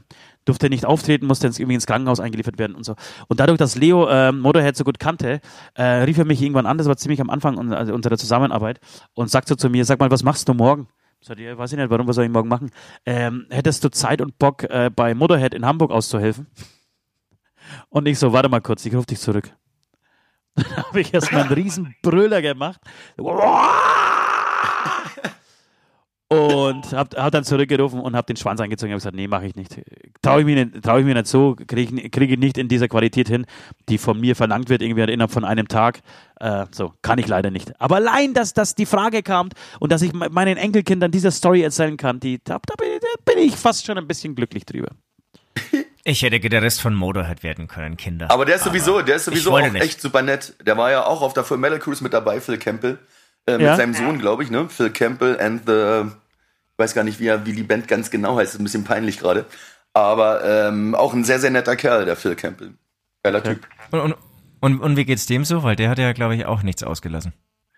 durfte 0.45 0.69
nicht 0.69 0.85
auftreten, 0.85 1.25
musste 1.25 1.47
ins, 1.47 1.57
irgendwie 1.59 1.75
ins 1.75 1.87
Krankenhaus 1.87 2.19
eingeliefert 2.19 2.59
werden 2.59 2.75
und 2.75 2.83
so. 2.85 2.95
Und 3.27 3.39
dadurch, 3.39 3.57
dass 3.57 3.75
Leo 3.75 4.07
äh, 4.07 4.31
Motorhead 4.31 4.75
so 4.77 4.83
gut 4.83 4.99
kannte, 4.99 5.41
äh, 5.73 5.83
rief 5.83 6.17
er 6.19 6.25
mich 6.25 6.41
irgendwann 6.41 6.67
an, 6.67 6.77
das 6.77 6.87
war 6.87 6.97
ziemlich 6.97 7.19
am 7.21 7.29
Anfang 7.31 7.57
un 7.57 7.73
also 7.73 7.93
unserer 7.93 8.17
Zusammenarbeit 8.17 8.79
und 9.15 9.29
sagte 9.31 9.49
so 9.49 9.55
zu 9.55 9.69
mir, 9.69 9.85
sag 9.85 9.99
mal, 9.99 10.11
was 10.11 10.21
machst 10.23 10.47
du 10.47 10.53
morgen? 10.53 10.87
Ich, 11.21 11.29
weiß 11.57 11.71
ich 11.71 11.79
nicht, 11.79 11.89
warum, 11.89 12.07
was 12.07 12.15
soll 12.17 12.25
ich 12.25 12.29
morgen 12.31 12.49
machen? 12.49 12.69
Ähm, 13.07 13.47
hättest 13.49 13.83
du 13.83 13.89
Zeit 13.89 14.21
und 14.21 14.37
Bock, 14.37 14.63
äh, 14.65 14.91
bei 14.95 15.15
Motorhead 15.15 15.55
in 15.55 15.65
Hamburg 15.65 15.89
auszuhelfen? 15.89 16.45
Und 17.89 18.07
ich 18.07 18.17
so, 18.19 18.31
warte 18.33 18.49
mal 18.49 18.61
kurz, 18.61 18.85
ich 18.85 18.93
rufe 18.95 19.07
dich 19.07 19.19
zurück. 19.19 19.51
Dann 20.55 20.77
habe 20.77 21.01
ich 21.01 21.13
erstmal 21.13 21.41
einen 21.43 21.53
riesen 21.53 21.95
Brüller 22.01 22.41
gemacht. 22.41 22.79
Und 26.27 26.91
hab, 26.91 27.15
hab 27.15 27.31
dann 27.31 27.43
zurückgerufen 27.43 27.99
und 27.99 28.15
hab 28.15 28.25
den 28.25 28.35
Schwanz 28.35 28.59
angezogen 28.59 28.91
und 28.91 28.95
hab 28.95 28.99
gesagt, 29.01 29.15
nee, 29.15 29.27
mache 29.27 29.45
ich 29.45 29.55
nicht. 29.55 29.79
Traue 30.23 30.39
ich, 30.39 30.45
mir 30.45 30.65
nicht- 30.65 30.83
trau 30.83 30.97
ich 30.97 31.05
mir 31.05 31.13
nicht 31.13 31.27
so, 31.27 31.55
kriege 31.55 32.01
ich, 32.01 32.11
krieg 32.11 32.31
ich 32.31 32.39
nicht 32.39 32.57
in 32.57 32.67
dieser 32.67 32.87
Qualität 32.87 33.27
hin, 33.29 33.45
die 33.89 33.99
von 33.99 34.19
mir 34.19 34.35
verlangt 34.35 34.69
wird, 34.69 34.81
irgendwie 34.81 35.03
innerhalb 35.03 35.31
von 35.31 35.45
einem 35.45 35.67
Tag. 35.67 35.99
Äh, 36.39 36.65
so, 36.71 36.93
kann 37.03 37.19
ich 37.19 37.27
leider 37.27 37.51
nicht. 37.51 37.79
Aber 37.79 37.97
allein, 37.97 38.33
dass, 38.33 38.53
dass 38.53 38.73
die 38.73 38.87
Frage 38.87 39.21
kam 39.21 39.49
und 39.79 39.91
dass 39.91 40.01
ich 40.01 40.13
me- 40.13 40.29
meinen 40.31 40.57
Enkelkindern 40.57 41.11
diese 41.11 41.29
Story 41.29 41.61
erzählen 41.61 41.95
kann, 41.95 42.19
die, 42.19 42.39
da, 42.43 42.57
da 42.65 42.73
bin 43.23 43.37
ich 43.37 43.55
fast 43.55 43.85
schon 43.85 43.97
ein 43.99 44.07
bisschen 44.07 44.33
glücklich 44.33 44.65
drüber. 44.65 44.89
Ich 46.07 46.21
hätte 46.21 46.39
Gitarrist 46.39 46.81
von 46.81 46.93
Motorhead 46.93 47.41
werden 47.41 47.67
können, 47.67 47.97
Kinder. 47.97 48.29
Aber 48.29 48.45
der 48.45 48.57
ist 48.57 48.63
sowieso, 48.63 49.01
der 49.01 49.15
ist 49.15 49.25
sowieso 49.25 49.57
auch 49.57 49.71
nicht. 49.71 49.83
echt 49.83 49.99
super 49.99 50.21
nett. 50.21 50.53
Der 50.63 50.77
war 50.77 50.91
ja 50.91 51.03
auch 51.05 51.21
auf 51.23 51.33
der 51.33 51.43
Full 51.43 51.57
Metal 51.57 51.79
Cruise 51.79 52.03
mit 52.03 52.13
dabei, 52.13 52.39
Phil 52.39 52.57
Campbell. 52.59 52.99
Äh, 53.47 53.53
mit 53.53 53.61
Ja. 53.61 53.75
seinem 53.75 53.95
Sohn, 53.95 54.19
glaube 54.19 54.43
ich, 54.43 54.51
ne? 54.51 54.69
Phil 54.69 54.91
Campbell 54.91 55.39
and 55.39 55.63
the, 55.65 56.03
ich 56.11 56.77
weiß 56.77 56.93
gar 56.93 57.03
nicht, 57.03 57.19
wie, 57.19 57.25
er, 57.27 57.45
wie 57.47 57.53
die 57.53 57.63
Band 57.63 57.87
ganz 57.87 58.11
genau 58.11 58.37
heißt, 58.37 58.53
ist 58.53 58.59
ein 58.59 58.63
bisschen 58.63 58.83
peinlich 58.83 59.17
gerade. 59.19 59.45
Aber 59.93 60.43
ähm, 60.45 60.93
auch 60.93 61.13
ein 61.13 61.23
sehr, 61.23 61.39
sehr 61.39 61.49
netter 61.49 61.75
Kerl, 61.75 62.05
der 62.05 62.15
Phil 62.15 62.35
Campbell. 62.35 62.75
Geiler 63.23 63.41
Typ. 63.43 63.67
Und, 63.89 63.99
und, 64.01 64.15
und, 64.59 64.79
und 64.81 64.97
wie 64.97 65.05
geht's 65.05 65.25
dem 65.25 65.43
so? 65.43 65.63
Weil 65.63 65.75
der 65.75 65.89
hat 65.89 65.97
ja, 65.97 66.11
glaube 66.13 66.35
ich, 66.35 66.45
auch 66.45 66.61
nichts 66.61 66.83
ausgelassen. 66.83 67.33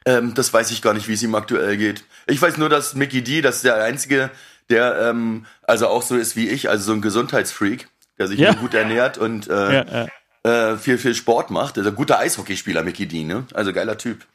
Ähm, 0.05 0.33
das 0.33 0.51
weiß 0.53 0.71
ich 0.71 0.81
gar 0.81 0.93
nicht, 0.93 1.07
wie 1.07 1.13
es 1.13 1.23
ihm 1.23 1.35
aktuell 1.35 1.77
geht. 1.77 2.03
Ich 2.27 2.41
weiß 2.41 2.57
nur, 2.57 2.67
dass 2.67 2.93
Mickey 2.95 3.23
D, 3.23 3.41
das 3.41 3.57
ist 3.57 3.65
der 3.65 3.81
Einzige, 3.83 4.31
der 4.69 4.99
ähm, 5.09 5.45
also 5.63 5.87
auch 5.87 6.01
so 6.01 6.15
ist 6.17 6.35
wie 6.35 6.49
ich, 6.49 6.69
also 6.69 6.83
so 6.85 6.91
ein 6.93 7.01
Gesundheitsfreak, 7.01 7.87
der 8.17 8.27
sich 8.27 8.39
Ja. 8.39 8.53
gut 8.53 8.73
ernährt 8.73 9.17
und 9.17 9.47
äh, 9.47 9.53
Ja, 9.85 10.07
ja. 10.43 10.71
äh, 10.71 10.77
viel, 10.77 10.97
viel 10.97 11.15
Sport 11.15 11.49
macht. 11.51 11.77
Also 11.77 11.89
ein 11.89 11.95
guter 11.95 12.19
Eishockeyspieler, 12.19 12.83
Mickey 12.83 13.07
D, 13.07 13.23
ne? 13.23 13.45
Also 13.53 13.73
geiler 13.73 13.97
Typ. 13.97 14.25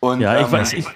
Und, 0.00 0.20
Ja, 0.20 0.38
ich 0.40 0.46
ähm, 0.46 0.52
weiß, 0.52 0.72
ich, 0.74 0.86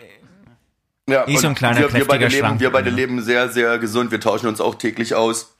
Ja, 1.08 1.24
so 1.26 1.32
und 1.36 1.44
ein 1.46 1.54
kleiner, 1.54 1.80
wir, 1.80 1.92
wir 1.92 2.04
beide 2.06 2.26
leben, 2.28 2.46
Schrank, 2.46 2.60
wir 2.60 2.70
beide 2.70 2.90
ne? 2.90 2.96
leben 2.96 3.22
sehr, 3.22 3.48
sehr 3.48 3.78
gesund. 3.78 4.10
Wir 4.10 4.20
tauschen 4.20 4.46
uns 4.48 4.60
auch 4.60 4.76
täglich 4.76 5.14
aus 5.14 5.56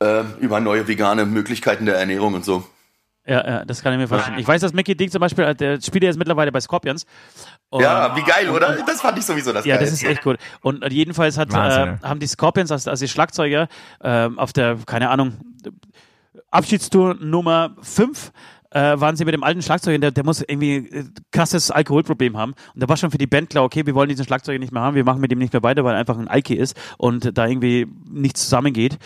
äh, 0.00 0.22
über 0.40 0.60
neue 0.60 0.86
vegane 0.88 1.24
Möglichkeiten 1.24 1.86
der 1.86 1.96
Ernährung 1.96 2.34
und 2.34 2.44
so. 2.44 2.68
Ja, 3.26 3.46
ja, 3.46 3.64
das 3.64 3.82
kann 3.82 3.92
ich 3.92 3.98
mir 3.98 4.08
vorstellen. 4.08 4.38
Ich 4.38 4.46
weiß, 4.46 4.60
dass 4.60 4.72
Mickey 4.72 4.96
Dick 4.96 5.10
zum 5.10 5.20
Beispiel, 5.20 5.44
äh, 5.44 5.54
der 5.54 5.80
spielt 5.80 6.04
ja 6.04 6.08
jetzt 6.10 6.18
mittlerweile 6.18 6.52
bei 6.52 6.60
Scorpions. 6.60 7.04
Und- 7.70 7.82
Ja, 7.82 8.14
wie 8.16 8.22
geil, 8.22 8.48
oder? 8.50 8.76
Das 8.86 9.00
fand 9.00 9.18
ich 9.18 9.24
sowieso 9.26 9.52
das 9.52 9.64
Ja, 9.64 9.76
geil. 9.76 9.84
das 9.84 9.92
ist 9.94 10.04
echt 10.04 10.22
gut. 10.22 10.36
Und 10.60 10.82
äh, 10.82 10.88
jedenfalls 10.92 11.36
hat, 11.36 11.52
äh, 11.52 11.96
haben 12.02 12.20
die 12.20 12.26
Scorpions, 12.26 12.70
also, 12.70 12.90
also 12.90 13.04
die 13.04 13.08
Schlagzeuger, 13.10 13.68
ähm, 14.02 14.38
auf 14.38 14.52
der, 14.52 14.76
keine 14.86 15.10
Ahnung, 15.10 15.32
Abschiedstour 16.50 17.14
Nummer 17.20 17.76
5 17.82 18.32
äh, 18.76 19.00
waren 19.00 19.16
sie 19.16 19.24
mit 19.24 19.32
dem 19.32 19.42
alten 19.42 19.62
Schlagzeuger, 19.62 19.98
der, 19.98 20.10
der 20.10 20.24
muss 20.24 20.42
irgendwie 20.42 20.76
äh, 20.76 21.04
krasses 21.32 21.70
Alkoholproblem 21.70 22.36
haben. 22.36 22.52
Und 22.74 22.82
da 22.82 22.88
war 22.88 22.98
schon 22.98 23.10
für 23.10 23.16
die 23.16 23.26
Band 23.26 23.48
klar, 23.48 23.64
okay, 23.64 23.86
wir 23.86 23.94
wollen 23.94 24.10
diesen 24.10 24.26
Schlagzeuger 24.26 24.58
nicht 24.58 24.72
mehr 24.72 24.82
haben, 24.82 24.94
wir 24.94 25.04
machen 25.04 25.20
mit 25.20 25.30
dem 25.30 25.38
nicht 25.38 25.54
mehr 25.54 25.62
weiter, 25.62 25.82
weil 25.82 25.94
er 25.94 26.00
einfach 26.00 26.18
ein 26.18 26.28
Alki 26.28 26.54
ist 26.54 26.76
und 26.98 27.38
da 27.38 27.46
irgendwie 27.46 27.86
nichts 28.10 28.42
zusammengeht. 28.42 28.98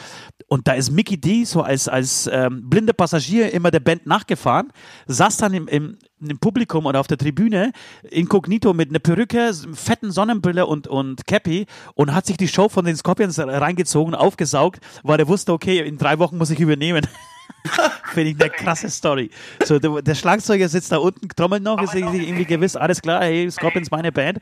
Und 0.49 0.67
da 0.67 0.73
ist 0.73 0.91
Mickey 0.91 1.21
D 1.21 1.45
so 1.45 1.63
als, 1.63 1.87
als 1.87 2.29
ähm, 2.33 2.69
blinder 2.69 2.95
Passagier 2.95 3.53
immer 3.53 3.71
der 3.71 3.79
Band 3.79 4.07
nachgefahren, 4.07 4.73
saß 5.07 5.37
dann 5.37 5.55
im, 5.55 5.69
im, 5.69 5.99
im 6.21 6.39
Publikum 6.41 6.87
oder 6.87 6.99
auf 6.99 7.07
der 7.07 7.19
Tribüne 7.19 7.71
inkognito 8.11 8.75
mit 8.75 8.89
einer 8.89 8.99
Perücke, 8.99 9.53
fetten 9.75 10.11
Sonnenbrille 10.11 10.67
und, 10.67 10.89
und 10.89 11.29
Cappy 11.29 11.67
und 11.95 12.13
hat 12.13 12.27
sich 12.27 12.37
die 12.37 12.49
Show 12.49 12.69
von 12.69 12.85
den 12.85 12.97
Scorpions 12.97 13.39
reingezogen, 13.39 14.17
aufgesaugt, 14.17 14.81
weil 15.05 15.21
er 15.21 15.29
wusste, 15.29 15.53
okay, 15.53 15.79
in 15.79 15.97
drei 15.97 16.19
Wochen 16.19 16.39
muss 16.39 16.51
ich 16.51 16.59
übernehmen. 16.59 17.07
Finde 18.13 18.31
ich 18.31 18.41
eine 18.41 18.51
krasse 18.51 18.91
Story. 18.91 19.31
So, 19.65 19.79
der, 19.79 20.03
der 20.03 20.15
Schlagzeuger 20.15 20.69
sitzt 20.69 20.93
da 20.93 20.99
unten, 20.99 21.29
trommelt 21.29 21.63
noch, 21.63 21.81
ist 21.83 21.95
irgendwie 21.95 22.45
gewiss, 22.45 22.77
alles 22.77 23.01
klar, 23.03 23.23
hey, 23.23 23.51
Scorpions 23.51 23.91
meine 23.91 24.13
Band. 24.13 24.39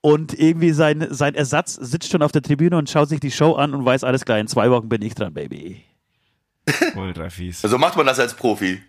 Und 0.00 0.36
irgendwie 0.36 0.72
sein, 0.72 1.06
sein 1.10 1.34
Ersatz 1.34 1.74
sitzt 1.74 2.10
schon 2.10 2.22
auf 2.22 2.32
der 2.32 2.42
Tribüne 2.42 2.76
und 2.76 2.90
schaut 2.90 3.08
sich 3.08 3.20
die 3.20 3.30
Show 3.30 3.54
an 3.54 3.72
und 3.72 3.84
weiß, 3.84 4.02
alles 4.02 4.24
klar, 4.24 4.38
in 4.38 4.48
zwei 4.48 4.70
Wochen 4.70 4.88
bin 4.88 5.00
ich 5.02 5.14
dran, 5.14 5.32
Baby. 5.32 5.84
Ultra 6.96 7.30
fies. 7.30 7.60
So 7.62 7.78
macht 7.78 7.96
man 7.96 8.06
das 8.06 8.18
als 8.18 8.34
Profi. 8.34 8.80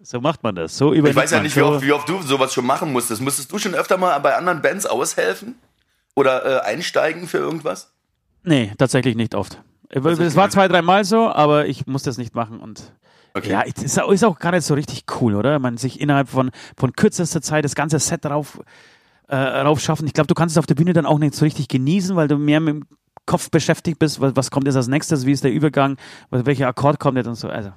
So 0.00 0.20
macht 0.20 0.42
man 0.42 0.54
das. 0.54 0.76
So 0.76 0.92
Ich 0.92 1.02
weiß 1.02 1.30
ja 1.32 1.42
nicht, 1.42 1.56
wie 1.56 1.62
oft, 1.62 1.84
wie 1.84 1.92
oft 1.92 2.08
du 2.08 2.22
sowas 2.22 2.52
schon 2.54 2.66
machen 2.66 2.92
musstest. 2.92 3.20
Musstest 3.20 3.50
du 3.50 3.58
schon 3.58 3.74
öfter 3.74 3.96
mal 3.96 4.16
bei 4.18 4.36
anderen 4.36 4.62
Bands 4.62 4.86
aushelfen? 4.86 5.56
Oder 6.14 6.44
äh, 6.44 6.60
einsteigen 6.66 7.28
für 7.28 7.38
irgendwas? 7.38 7.92
Nee, 8.44 8.72
tatsächlich 8.78 9.16
nicht 9.16 9.34
oft. 9.34 9.62
Es 9.90 10.36
war 10.36 10.50
zwei, 10.50 10.68
dreimal 10.68 11.04
so, 11.04 11.28
aber 11.28 11.66
ich 11.66 11.86
muss 11.86 12.02
das 12.02 12.18
nicht 12.18 12.34
machen 12.34 12.60
und 12.60 12.92
Okay. 13.34 13.50
ja, 13.50 13.60
ist, 13.62 14.00
auch- 14.00 14.10
ist 14.10 14.24
auch 14.24 14.38
gar 14.38 14.52
nicht 14.52 14.64
so 14.64 14.74
richtig 14.74 15.04
cool, 15.20 15.34
oder? 15.34 15.58
Man 15.58 15.76
sich 15.76 16.00
innerhalb 16.00 16.28
von, 16.28 16.50
von 16.76 16.92
kürzester 16.92 17.40
Zeit 17.42 17.64
das 17.64 17.74
ganze 17.74 17.98
Set 17.98 18.24
drauf, 18.24 18.60
äh, 19.28 19.36
rauf 19.36 19.80
schaffen. 19.80 20.06
Ich 20.06 20.12
glaube, 20.14 20.26
du 20.26 20.34
kannst 20.34 20.54
es 20.54 20.58
auf 20.58 20.66
der 20.66 20.74
Bühne 20.74 20.92
dann 20.92 21.06
auch 21.06 21.18
nicht 21.18 21.34
so 21.34 21.44
richtig 21.44 21.68
genießen, 21.68 22.16
weil 22.16 22.26
du 22.28 22.36
mehr 22.38 22.60
mit 22.60 22.74
dem 22.74 22.86
Kopf 23.26 23.50
beschäftigt 23.50 23.98
bist. 23.98 24.20
Was, 24.20 24.34
was 24.34 24.50
kommt 24.50 24.66
jetzt 24.66 24.76
als 24.76 24.88
nächstes? 24.88 25.26
Wie 25.26 25.32
ist 25.32 25.44
der 25.44 25.52
Übergang? 25.52 25.96
Welcher 26.30 26.68
Akkord 26.68 26.98
kommt 26.98 27.16
jetzt 27.18 27.26
und 27.26 27.34
so? 27.36 27.48
Also, 27.48 27.70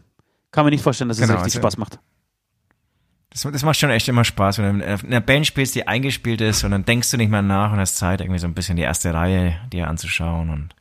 kann 0.51 0.66
mir 0.66 0.72
nicht 0.72 0.84
vorstellen, 0.84 1.09
dass 1.09 1.18
es 1.20 1.22
Genau, 1.28 1.39
richtig 1.41 1.55
also- 1.57 1.59
Spaß 1.68 1.78
macht. 1.78 1.99
Das, 3.30 3.43
das 3.43 3.64
macht 3.64 3.78
schon 3.80 3.89
echt 3.91 4.07
immer 4.09 4.26
Spaß, 4.26 4.57
wenn 4.57 4.80
du 4.80 4.86
in 4.86 4.97
einer 5.07 5.22
Band 5.22 5.47
spielst, 5.47 5.76
die 5.76 5.88
eingespielt 5.88 6.41
ist 6.41 6.64
und 6.66 6.72
dann 6.72 6.84
denkst 6.84 7.12
du 7.12 7.18
nicht 7.18 7.30
mehr 7.32 7.41
nach 7.41 7.72
und 7.72 7.80
hast 7.80 7.95
Zeit, 7.95 8.20
irgendwie 8.20 8.39
so 8.39 8.47
ein 8.47 8.53
bisschen 8.53 8.76
die 8.76 8.82
erste 8.84 9.14
Reihe 9.14 9.55
dir 9.72 9.88
anzuschauen 9.88 10.49
und 10.49 10.76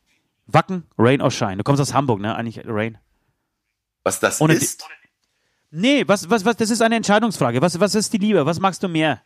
Wacken, 0.47 0.85
Rain 0.97 1.21
or 1.21 1.31
Shine? 1.31 1.59
Du 1.59 1.65
kommst 1.65 1.83
aus 1.83 1.93
Hamburg, 1.93 2.19
ne? 2.19 2.35
Eigentlich 2.35 2.63
Rain. 2.65 2.97
Was 4.03 4.19
das 4.19 4.41
Ohne 4.41 4.55
ist? 4.55 4.87
Nee, 5.71 6.09
was, 6.09 6.31
was, 6.31 6.47
was, 6.47 6.57
das 6.57 6.71
ist 6.71 6.81
eine 6.81 6.97
Entscheidungsfrage. 6.97 7.61
Was, 7.61 7.79
was 7.79 7.95
ist 7.95 8.11
die 8.11 8.19
Liebe? 8.19 8.47
Was 8.47 8.59
magst 8.59 8.83
du 8.83 8.89
mehr? 8.89 9.21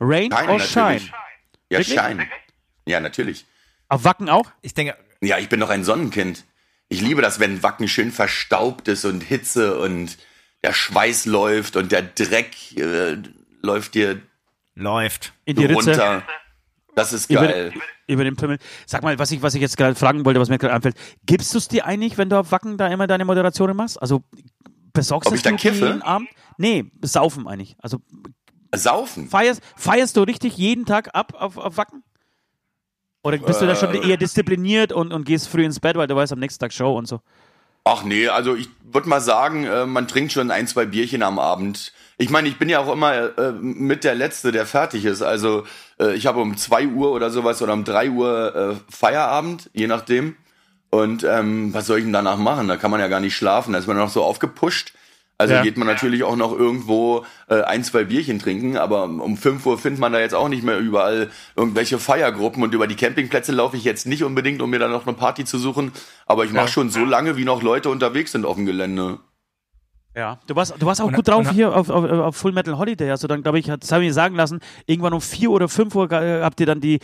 Rain 0.00 0.30
Nein, 0.30 0.48
or 0.48 0.56
natürlich. 0.56 0.70
Shine? 0.72 1.12
Ja, 1.68 1.78
Wirklich? 1.80 1.98
Schein. 1.98 2.28
Ja, 2.86 3.00
natürlich. 3.00 3.44
Auf 3.90 4.04
Wacken 4.04 4.30
auch? 4.30 4.50
Ich 4.62 4.72
denke, 4.72 4.96
Ja, 5.20 5.38
ich 5.38 5.48
bin 5.48 5.60
doch 5.60 5.70
ein 5.70 5.84
Sonnenkind. 5.84 6.44
ich 6.88 7.00
liebe 7.00 7.22
das, 7.22 7.40
wenn 7.40 7.62
Wacken 7.62 7.88
schön 7.88 8.12
verstaubt 8.12 8.88
ist 8.88 9.04
und 9.04 9.22
Hitze 9.22 9.78
und 9.78 10.18
der 10.62 10.72
Schweiß 10.72 11.26
läuft 11.26 11.76
und 11.76 11.92
der 11.92 12.02
Dreck 12.02 12.76
äh, 12.76 13.16
läuft 13.62 13.94
dir 13.94 14.20
Läuft. 14.74 15.32
In 15.46 15.56
die 15.56 15.64
Ritze. 15.64 15.90
runter. 15.92 16.22
Das 16.94 17.12
ist 17.14 17.30
Über, 17.30 17.46
geil. 17.48 17.72
über 18.06 18.24
den 18.24 18.36
Pimmel. 18.36 18.58
Sag 18.86 19.02
mal, 19.02 19.18
was 19.18 19.30
ich, 19.30 19.40
was 19.42 19.54
ich 19.54 19.60
jetzt 19.62 19.76
gerade 19.78 19.94
fragen 19.94 20.24
wollte, 20.26 20.38
was 20.40 20.48
mir 20.50 20.58
gerade 20.58 20.74
anfällt. 20.74 20.96
Gibst 21.24 21.52
du 21.54 21.58
es 21.58 21.68
dir 21.68 21.86
eigentlich, 21.86 22.18
wenn 22.18 22.28
du 22.28 22.38
auf 22.38 22.52
Wacken 22.52 22.76
da 22.78 22.88
immer 22.88 23.06
deine 23.06 23.24
Moderationen 23.24 23.74
machst? 23.76 24.00
Also 24.00 24.22
besorgst 24.92 25.26
Ob 25.28 25.32
du 25.32 25.36
ich 25.36 25.42
dir 25.42 25.56
kiffe? 25.56 25.86
jeden 25.86 26.02
Abend? 26.02 26.28
Nee, 26.58 26.84
saufen 27.02 27.46
eigentlich. 27.48 27.76
Also 27.80 28.00
Saufen. 28.74 29.28
feierst, 29.28 29.62
feierst 29.76 30.16
du 30.16 30.22
richtig 30.22 30.56
jeden 30.56 30.84
Tag 30.84 31.14
ab 31.14 31.32
auf, 31.34 31.56
auf 31.56 31.76
Wacken? 31.78 32.02
Oder 33.26 33.38
bist 33.38 33.60
du 33.60 33.66
da 33.66 33.74
schon 33.74 33.92
Äh. 33.94 34.08
eher 34.08 34.16
diszipliniert 34.16 34.92
und, 34.92 35.12
und 35.12 35.24
gehst 35.24 35.48
früh 35.48 35.64
ins 35.64 35.80
Bett, 35.80 35.96
weil 35.96 36.06
du 36.06 36.14
weißt, 36.14 36.32
am 36.32 36.38
nächsten 36.38 36.60
Tag 36.60 36.72
Show 36.72 36.96
und 36.96 37.06
so? 37.08 37.20
Ach 37.84 38.04
nee, 38.04 38.28
also 38.28 38.54
ich 38.54 38.68
würde 38.92 39.08
mal 39.08 39.20
sagen, 39.20 39.64
äh, 39.64 39.84
man 39.86 40.06
trinkt 40.08 40.32
schon 40.32 40.50
ein, 40.50 40.66
zwei 40.66 40.86
Bierchen 40.86 41.22
am 41.22 41.38
Abend. 41.38 41.92
Ich 42.18 42.30
meine, 42.30 42.48
ich 42.48 42.56
bin 42.58 42.68
ja 42.68 42.78
auch 42.80 42.92
immer 42.92 43.36
äh, 43.38 43.52
mit 43.60 44.04
der 44.04 44.14
Letzte, 44.14 44.52
der 44.52 44.64
fertig 44.64 45.04
ist. 45.04 45.22
Also 45.22 45.64
äh, 46.00 46.14
ich 46.14 46.26
habe 46.26 46.40
um 46.40 46.56
zwei 46.56 46.86
Uhr 46.86 47.12
oder 47.12 47.30
sowas 47.30 47.60
oder 47.62 47.72
um 47.72 47.84
drei 47.84 48.10
Uhr 48.10 48.54
äh, 48.56 48.92
Feierabend, 48.92 49.70
je 49.72 49.86
nachdem. 49.86 50.36
Und 50.90 51.24
ähm, 51.24 51.74
was 51.74 51.86
soll 51.86 51.98
ich 51.98 52.04
denn 52.04 52.12
danach 52.12 52.38
machen? 52.38 52.68
Da 52.68 52.76
kann 52.76 52.90
man 52.90 53.00
ja 53.00 53.08
gar 53.08 53.20
nicht 53.20 53.36
schlafen. 53.36 53.72
Da 53.72 53.78
ist 53.78 53.86
man 53.88 53.96
noch 53.96 54.08
so 54.10 54.22
aufgepusht. 54.22 54.92
Also 55.38 55.52
Ja. 55.54 55.62
geht 55.62 55.76
man 55.76 55.86
natürlich 55.86 56.22
auch 56.24 56.36
noch 56.36 56.52
irgendwo 56.58 57.24
äh, 57.48 57.60
ein, 57.62 57.84
zwei 57.84 58.04
Bierchen 58.04 58.38
trinken, 58.38 58.78
aber 58.78 59.04
um 59.04 59.36
5 59.36 59.66
Uhr 59.66 59.76
findet 59.78 60.00
man 60.00 60.12
da 60.12 60.18
jetzt 60.18 60.34
auch 60.34 60.48
nicht 60.48 60.62
mehr 60.62 60.78
überall 60.78 61.28
irgendwelche 61.56 61.98
Feiergruppen 61.98 62.62
und 62.62 62.72
über 62.72 62.86
die 62.86 62.96
Campingplätze 62.96 63.52
laufe 63.52 63.76
ich 63.76 63.84
jetzt 63.84 64.06
nicht 64.06 64.24
unbedingt, 64.24 64.62
um 64.62 64.70
mir 64.70 64.78
da 64.78 64.88
noch 64.88 65.06
eine 65.06 65.14
Party 65.14 65.44
zu 65.44 65.58
suchen, 65.58 65.92
aber 66.24 66.44
ich 66.44 66.52
mache 66.52 66.68
schon 66.68 66.88
so 66.88 67.04
lange, 67.04 67.36
wie 67.36 67.44
noch 67.44 67.62
Leute 67.62 67.90
unterwegs 67.90 68.32
sind 68.32 68.46
auf 68.46 68.56
dem 68.56 68.64
Gelände. 68.64 69.18
Ja. 70.14 70.38
Du 70.46 70.56
warst, 70.56 70.74
du 70.78 70.86
warst 70.86 71.02
auch 71.02 71.08
Und- 71.08 71.16
gut 71.16 71.28
drauf 71.28 71.46
und- 71.46 71.52
hier 71.52 71.76
auf, 71.76 71.90
auf, 71.90 72.10
auf 72.10 72.36
Full 72.36 72.52
Metal 72.52 72.78
Holiday. 72.78 73.10
Also 73.10 73.28
dann, 73.28 73.42
glaube 73.42 73.58
ich, 73.58 73.66
das 73.66 73.92
habe 73.92 74.02
ich 74.04 74.08
mir 74.08 74.14
sagen 74.14 74.34
lassen, 74.36 74.60
irgendwann 74.86 75.12
um 75.12 75.20
4 75.20 75.50
oder 75.50 75.68
5 75.68 75.94
Uhr 75.94 76.10
äh, 76.12 76.40
habt 76.40 76.58
ihr 76.60 76.64
dann 76.66 76.80
die, 76.80 77.00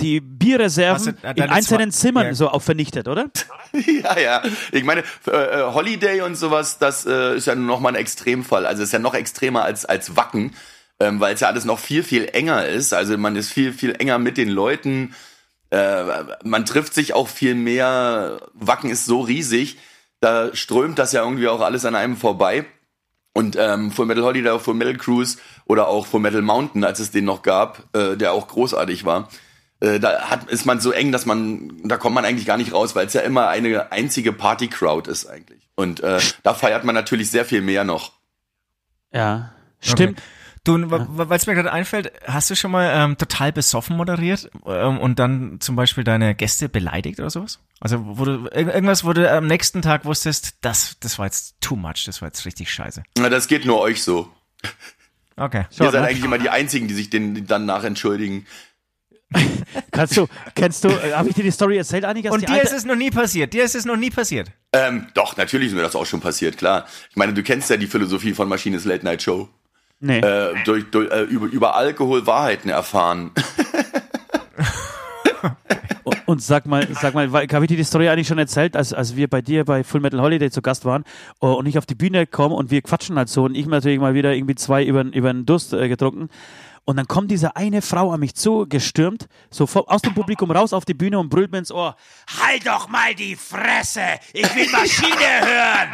die 0.00 0.20
Bierreserven 0.20 1.16
in 1.36 1.42
einzelnen 1.44 1.90
zwei- 1.92 2.00
Zimmern 2.08 2.26
ja. 2.26 2.34
so 2.34 2.48
auch 2.48 2.62
vernichtet, 2.62 3.08
oder? 3.08 3.30
ja, 3.72 4.18
ja. 4.18 4.42
Ich 4.72 4.84
meine, 4.84 5.02
äh, 5.26 5.30
äh, 5.30 5.72
Holiday 5.72 6.22
und 6.22 6.36
sowas, 6.36 6.78
das 6.78 7.06
äh, 7.06 7.36
ist 7.36 7.46
ja 7.46 7.54
noch 7.54 7.80
mal 7.80 7.90
ein 7.90 7.94
Extremfall. 7.94 8.66
Also 8.66 8.82
ist 8.82 8.92
ja 8.92 8.98
noch 8.98 9.14
extremer 9.14 9.64
als 9.64 9.84
als 9.84 10.16
Wacken, 10.16 10.54
ähm, 11.00 11.20
weil 11.20 11.34
es 11.34 11.40
ja 11.40 11.48
alles 11.48 11.64
noch 11.64 11.78
viel 11.78 12.02
viel 12.02 12.28
enger 12.32 12.66
ist. 12.66 12.92
Also 12.92 13.16
man 13.18 13.36
ist 13.36 13.50
viel 13.50 13.72
viel 13.72 13.94
enger 13.98 14.18
mit 14.18 14.36
den 14.36 14.48
Leuten. 14.48 15.14
Äh, 15.70 16.04
man 16.44 16.66
trifft 16.66 16.94
sich 16.94 17.14
auch 17.14 17.28
viel 17.28 17.54
mehr. 17.54 18.40
Wacken 18.54 18.90
ist 18.90 19.06
so 19.06 19.20
riesig, 19.20 19.78
da 20.20 20.54
strömt 20.54 20.98
das 20.98 21.12
ja 21.12 21.22
irgendwie 21.22 21.48
auch 21.48 21.60
alles 21.60 21.84
an 21.84 21.94
einem 21.94 22.16
vorbei. 22.16 22.64
Und 23.34 23.56
ähm, 23.58 23.90
Full 23.90 24.04
Metal 24.04 24.24
Holiday, 24.24 24.58
Full 24.58 24.74
Metal 24.74 24.96
Cruise 24.96 25.38
oder 25.64 25.88
auch 25.88 26.04
Full 26.06 26.20
Metal 26.20 26.42
Mountain, 26.42 26.84
als 26.84 27.00
es 27.00 27.10
den 27.10 27.24
noch 27.24 27.40
gab, 27.42 27.84
äh, 27.96 28.14
der 28.16 28.32
auch 28.34 28.46
großartig 28.46 29.06
war, 29.06 29.28
da 30.00 30.30
hat, 30.30 30.48
ist 30.50 30.64
man 30.64 30.80
so 30.80 30.92
eng, 30.92 31.12
dass 31.12 31.26
man, 31.26 31.72
da 31.84 31.96
kommt 31.96 32.14
man 32.14 32.24
eigentlich 32.24 32.46
gar 32.46 32.56
nicht 32.56 32.72
raus, 32.72 32.94
weil 32.94 33.06
es 33.06 33.12
ja 33.14 33.22
immer 33.22 33.48
eine 33.48 33.90
einzige 33.90 34.32
Party-Crowd 34.32 35.10
ist 35.10 35.26
eigentlich. 35.26 35.68
Und 35.74 36.00
äh, 36.00 36.20
da 36.42 36.54
feiert 36.54 36.84
man 36.84 36.94
natürlich 36.94 37.30
sehr 37.30 37.44
viel 37.44 37.62
mehr 37.62 37.84
noch. 37.84 38.12
Ja. 39.12 39.52
Stimmt. 39.80 40.22
Du, 40.64 40.78
weil 40.88 41.36
es 41.36 41.48
mir 41.48 41.54
gerade 41.56 41.72
einfällt, 41.72 42.12
hast 42.24 42.48
du 42.48 42.54
schon 42.54 42.70
mal 42.70 42.88
ähm, 42.94 43.18
total 43.18 43.50
besoffen 43.50 43.96
moderiert 43.96 44.48
ähm, 44.64 44.98
und 45.00 45.18
dann 45.18 45.58
zum 45.58 45.74
Beispiel 45.74 46.04
deine 46.04 46.36
Gäste 46.36 46.68
beleidigt 46.68 47.18
oder 47.18 47.30
sowas? 47.30 47.58
Also 47.80 48.16
wo 48.16 48.24
du, 48.24 48.32
irg- 48.46 48.72
irgendwas, 48.72 49.04
wo 49.04 49.12
du 49.12 49.28
am 49.28 49.48
nächsten 49.48 49.82
Tag 49.82 50.04
wusstest, 50.04 50.58
das, 50.60 50.98
das 51.00 51.18
war 51.18 51.26
jetzt 51.26 51.56
too 51.60 51.74
much, 51.74 52.04
das 52.06 52.22
war 52.22 52.28
jetzt 52.28 52.46
richtig 52.46 52.72
scheiße. 52.72 53.02
Na, 53.18 53.28
das 53.28 53.48
geht 53.48 53.66
nur 53.66 53.80
euch 53.80 54.04
so. 54.04 54.32
Okay. 55.34 55.64
Ihr 55.80 55.90
seid 55.90 56.04
eigentlich 56.04 56.22
immer 56.22 56.38
die 56.38 56.50
Einzigen, 56.50 56.86
die 56.86 56.94
sich 56.94 57.10
den 57.10 57.44
dann 57.48 57.66
nachentschuldigen. 57.66 58.46
Kannst 59.90 60.16
du, 60.16 60.26
kennst 60.54 60.84
du, 60.84 60.88
äh, 60.88 61.12
habe 61.12 61.28
ich 61.28 61.34
dir 61.34 61.44
die 61.44 61.50
Story 61.50 61.76
erzählt, 61.76 62.04
eigentlich? 62.04 62.24
dass 62.24 62.34
Und 62.34 62.42
die 62.42 62.46
dir 62.46 62.62
ist 62.62 62.72
es 62.72 62.84
noch 62.84 62.96
nie 62.96 63.10
passiert, 63.10 63.52
dir 63.52 63.64
ist 63.64 63.74
es 63.74 63.84
noch 63.84 63.96
nie 63.96 64.10
passiert. 64.10 64.50
Ähm, 64.72 65.06
doch, 65.14 65.36
natürlich 65.36 65.68
ist 65.68 65.74
mir 65.74 65.82
das 65.82 65.94
auch 65.94 66.06
schon 66.06 66.20
passiert, 66.20 66.56
klar. 66.56 66.86
Ich 67.10 67.16
meine, 67.16 67.34
du 67.34 67.42
kennst 67.42 67.68
ja 67.70 67.76
die 67.76 67.86
Philosophie 67.86 68.32
von 68.32 68.48
Maschines 68.48 68.84
Late 68.84 69.04
Night 69.04 69.22
Show. 69.22 69.48
Nee. 70.00 70.18
Äh, 70.18 70.54
durch, 70.64 70.84
durch, 70.90 71.10
äh, 71.10 71.22
über, 71.22 71.46
über 71.46 71.74
Alkohol 71.76 72.26
Wahrheiten 72.26 72.70
erfahren. 72.70 73.30
Und, 76.04 76.16
und 76.26 76.42
sag 76.42 76.66
mal, 76.66 76.86
sag 77.00 77.14
mal, 77.14 77.30
habe 77.30 77.64
ich 77.64 77.68
dir 77.68 77.76
die 77.76 77.84
Story 77.84 78.08
eigentlich 78.08 78.26
schon 78.26 78.38
erzählt, 78.38 78.76
als, 78.76 78.92
als 78.92 79.14
wir 79.14 79.28
bei 79.28 79.40
dir 79.40 79.64
bei 79.64 79.84
Full 79.84 80.00
Metal 80.00 80.20
Holiday 80.20 80.50
zu 80.50 80.60
Gast 80.60 80.84
waren 80.84 81.04
äh, 81.40 81.46
und 81.46 81.66
ich 81.66 81.78
auf 81.78 81.86
die 81.86 81.94
Bühne 81.94 82.26
komme 82.26 82.54
und 82.54 82.70
wir 82.70 82.82
quatschen 82.82 83.16
halt 83.16 83.28
so 83.28 83.44
und 83.44 83.54
ich 83.54 83.66
natürlich 83.66 84.00
mal 84.00 84.14
wieder 84.14 84.34
irgendwie 84.34 84.56
zwei 84.56 84.84
über, 84.84 85.04
über 85.04 85.32
den 85.32 85.46
Durst 85.46 85.72
äh, 85.72 85.88
getrunken. 85.88 86.28
Und 86.84 86.96
dann 86.96 87.06
kommt 87.06 87.30
diese 87.30 87.54
eine 87.54 87.80
Frau 87.80 88.10
an 88.12 88.20
mich 88.20 88.34
zugestürmt, 88.34 89.28
so 89.50 89.68
aus 89.86 90.02
dem 90.02 90.14
Publikum 90.14 90.50
raus 90.50 90.72
auf 90.72 90.84
die 90.84 90.94
Bühne 90.94 91.18
und 91.18 91.28
brüllt 91.28 91.52
mir 91.52 91.58
ins 91.58 91.70
Ohr, 91.70 91.96
halt 92.42 92.66
doch 92.66 92.88
mal 92.88 93.14
die 93.14 93.36
Fresse, 93.36 94.00
ich 94.32 94.54
will 94.54 94.68
Maschine 94.70 95.16
hören. 95.44 95.88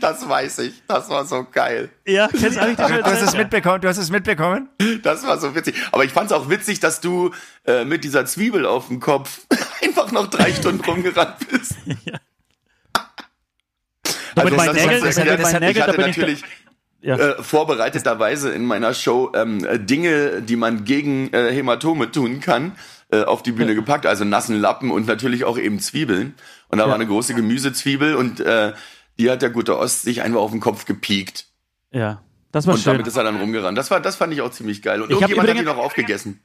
Das 0.00 0.28
weiß 0.28 0.60
ich. 0.60 0.74
Das 0.86 1.08
war 1.10 1.24
so 1.24 1.44
geil. 1.44 1.90
Ja, 2.06 2.28
kennst 2.28 2.56
du 2.56 2.74
das 2.76 2.76
Du 2.76 3.04
hast 3.04 3.22
es 3.22 3.36
mitbekommen, 3.36 3.80
du 3.80 3.88
hast 3.88 3.96
es 3.96 4.10
mitbekommen? 4.10 4.68
Das 5.02 5.26
war 5.26 5.38
so 5.38 5.54
witzig. 5.54 5.74
Aber 5.90 6.04
ich 6.04 6.12
fand 6.12 6.30
es 6.30 6.36
auch 6.36 6.48
witzig, 6.48 6.78
dass 6.78 7.00
du 7.00 7.32
äh, 7.66 7.84
mit 7.84 8.04
dieser 8.04 8.26
Zwiebel 8.26 8.64
auf 8.64 8.86
dem 8.88 9.00
Kopf 9.00 9.40
einfach 9.82 10.12
noch 10.12 10.28
drei 10.28 10.52
Stunden 10.52 10.84
rumgerannt 10.84 11.48
bist. 11.48 11.74
Ja, 14.36 14.44
mit 14.44 14.54
meinen 14.54 14.66
das 14.66 14.76
Nägeln, 14.76 15.00
war 15.00 15.06
das 15.06 15.14
sehr 15.14 15.24
mit 15.24 15.30
erklärt. 15.32 15.52
meinen 15.52 15.60
Nägeln, 15.62 15.76
ich 15.76 15.82
hatte 15.82 15.96
bin 15.96 16.10
ich 16.10 16.16
natürlich 16.18 16.44
Ja. 17.06 17.16
äh, 17.16 17.42
vorbereiteterweise 17.42 18.50
in 18.50 18.64
meiner 18.64 18.92
Show 18.94 19.30
ähm, 19.34 19.64
äh, 19.64 19.78
Dinge, 19.78 20.42
die 20.42 20.56
man 20.56 20.84
gegen 20.84 21.32
äh, 21.32 21.52
Hämatome 21.52 22.10
tun 22.10 22.40
kann, 22.40 22.72
äh, 23.10 23.22
auf 23.22 23.42
die 23.42 23.52
Bühne 23.52 23.74
gepackt. 23.74 24.06
Also 24.06 24.24
nassen 24.24 24.58
Lappen 24.60 24.90
und 24.90 25.06
natürlich 25.06 25.44
auch 25.44 25.56
eben 25.58 25.78
Zwiebeln. 25.78 26.34
Und 26.68 26.78
da 26.78 26.84
Ja. 26.84 26.88
war 26.88 26.96
eine 26.96 27.06
große 27.06 27.34
Gemüsezwiebel 27.34 28.16
und 28.16 28.40
äh, 28.40 28.72
die 29.18 29.30
hat 29.30 29.40
der 29.42 29.50
gute 29.50 29.78
Ost 29.78 30.02
sich 30.02 30.22
einfach 30.22 30.40
auf 30.40 30.50
den 30.50 30.60
Kopf 30.60 30.84
gepiekt. 30.84 31.46
Ja, 31.92 32.20
das 32.52 32.66
war 32.66 32.74
Und 32.74 32.80
schön. 32.80 32.94
damit 32.94 33.06
ist 33.06 33.16
er 33.16 33.22
dann 33.24 33.36
rumgerannt. 33.36 33.78
Das 33.78 33.90
war, 33.90 34.00
das 34.00 34.16
fand 34.16 34.32
ich 34.32 34.40
auch 34.42 34.50
ziemlich 34.50 34.82
geil. 34.82 35.00
Und 35.00 35.10
Ich 35.10 35.14
irgendjemand 35.16 35.48
hat 35.48 35.54
die 35.56 35.60
übrigens- 35.60 35.76
noch 35.78 35.84
aufgegessen. 35.84 36.40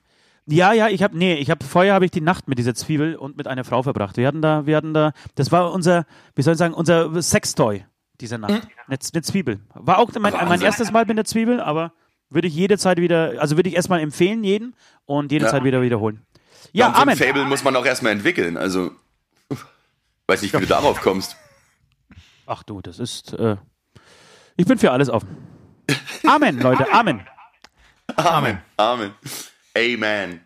Ja, 0.48 0.74
ja, 0.74 0.90
ich 0.90 1.04
habe 1.04 1.16
nee, 1.18 1.36
ich 1.36 1.50
habe 1.52 1.64
vorher 1.66 1.94
habe 1.94 2.06
ich 2.06 2.12
die 2.12 2.22
Nacht 2.22 2.48
mit 2.48 2.58
dieser 2.58 2.74
Zwiebel 2.74 3.16
und 3.16 3.38
mit 3.38 3.48
einer 3.48 3.64
Frau 3.64 3.84
verbracht. 3.84 4.18
Wir 4.18 4.28
hatten 4.28 4.42
da, 4.42 4.66
wir 4.66 4.76
hatten 4.76 4.94
da, 4.94 5.14
das 5.36 5.52
war 5.52 5.72
unser, 5.72 6.06
wie 6.36 6.42
soll 6.42 6.54
ich 6.54 6.58
sagen, 6.58 6.74
unser 6.74 7.22
Sextoy 7.22 7.86
diese 8.22 8.38
Nacht. 8.38 8.52
Eine, 8.52 8.64
eine 8.88 9.22
Zwiebel. 9.22 9.60
War 9.74 9.98
auch 9.98 10.12
mein, 10.20 10.34
mein 10.34 10.62
erstes 10.62 10.92
Mal 10.92 11.06
mit 11.06 11.18
der 11.18 11.26
Zwiebel, 11.26 11.60
aber 11.60 11.94
würde 12.30 12.48
ich 12.48 12.56
jede 12.56 12.78
Zeit 12.78 12.98
wieder, 12.98 13.34
also 13.40 13.58
würde 13.58 13.70
ich 13.70 13.76
erstmal 13.76 14.00
empfehlen 14.00 14.44
jeden 14.44 14.76
und 15.06 15.32
jede 15.32 15.46
Ja. 15.46 15.52
Zeit 15.52 15.64
wieder 15.64 15.82
wiederholen. 15.82 16.26
Ja, 16.72 16.88
und 16.88 16.96
so 16.96 17.02
ein 17.02 17.10
Amen. 17.10 17.18
Fable 17.18 17.46
muss 17.46 17.64
man 17.64 17.76
auch 17.76 17.86
erstmal 17.86 18.14
entwickeln. 18.14 18.56
Also, 18.56 18.92
weiß 20.28 20.42
nicht, 20.42 20.54
wie 20.54 20.60
du 20.60 20.66
darauf 20.66 21.02
kommst. 21.02 21.36
Ach 22.46 22.64
du, 22.64 22.82
das 22.82 23.00
ist, 23.00 23.34
äh, 23.34 23.58
ich 24.56 24.66
bin 24.66 24.78
für 24.78 24.92
alles 24.92 25.10
offen. 25.10 25.28
Amen, 26.26 26.60
Leute, 26.60 26.92
Amen. 26.94 27.26
Amen. 28.16 28.62
Amen. 28.78 29.14
Amen. 29.76 30.42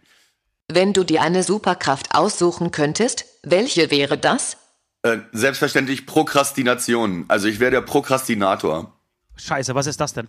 Wenn 0.68 0.94
du 0.94 1.04
dir 1.04 1.22
eine 1.22 1.44
Superkraft 1.44 2.16
aussuchen 2.16 2.72
könntest, 2.72 3.26
welche 3.44 3.92
wäre 3.92 4.18
das? 4.18 4.58
Äh, 5.06 5.20
selbstverständlich 5.34 6.08
Prokrastination. 6.08 7.26
Also 7.28 7.48
ich 7.48 7.60
wäre 7.60 7.70
der 7.70 7.82
Prokrastinator. 7.82 8.92
Scheiße, 9.36 9.76
was 9.76 9.86
ist 9.86 10.02
das 10.02 10.14
denn? 10.14 10.28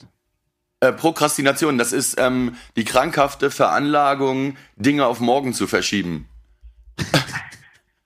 Äh, 0.81 0.93
Prokrastination, 0.93 1.79
das 1.79 1.93
ist 1.93 2.21
ähm, 2.21 2.57
die 2.77 2.85
krankhafte 2.85 3.51
Veranlagung, 3.51 4.59
Dinge 4.77 5.07
auf 5.07 5.19
morgen 5.19 5.55
zu 5.55 5.67
verschieben. 5.67 6.29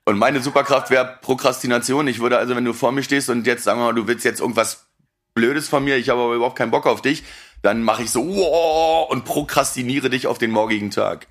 und 0.05 0.17
meine 0.17 0.41
Superkraft 0.41 0.91
wäre 0.91 1.19
Prokrastination. 1.21 2.07
Ich 2.07 2.21
würde 2.21 2.39
also, 2.39 2.55
wenn 2.55 2.65
du 2.65 2.73
vor 2.73 2.93
mir 2.93 3.03
stehst 3.03 3.31
und 3.31 3.49
jetzt, 3.49 3.65
sagen 3.65 3.81
wir 3.81 3.87
mal, 3.87 3.95
du 3.95 4.07
willst 4.07 4.25
jetzt 4.25 4.39
irgendwas 4.39 4.87
Blödes 5.35 5.69
von 5.69 5.83
mir, 5.83 5.97
ich 5.97 6.09
habe 6.09 6.21
aber 6.21 6.35
überhaupt 6.35 6.57
keinen 6.57 6.71
Bock 6.71 6.87
auf 6.87 7.03
dich, 7.03 7.25
dann 7.63 7.83
mache 7.83 8.05
ich 8.05 8.13
so 8.13 8.25
wow, 8.25 9.11
und 9.11 9.25
prokrastiniere 9.25 10.09
dich 10.09 10.29
auf 10.29 10.39
den 10.39 10.53
morgigen 10.53 10.93
Tag. 10.93 11.27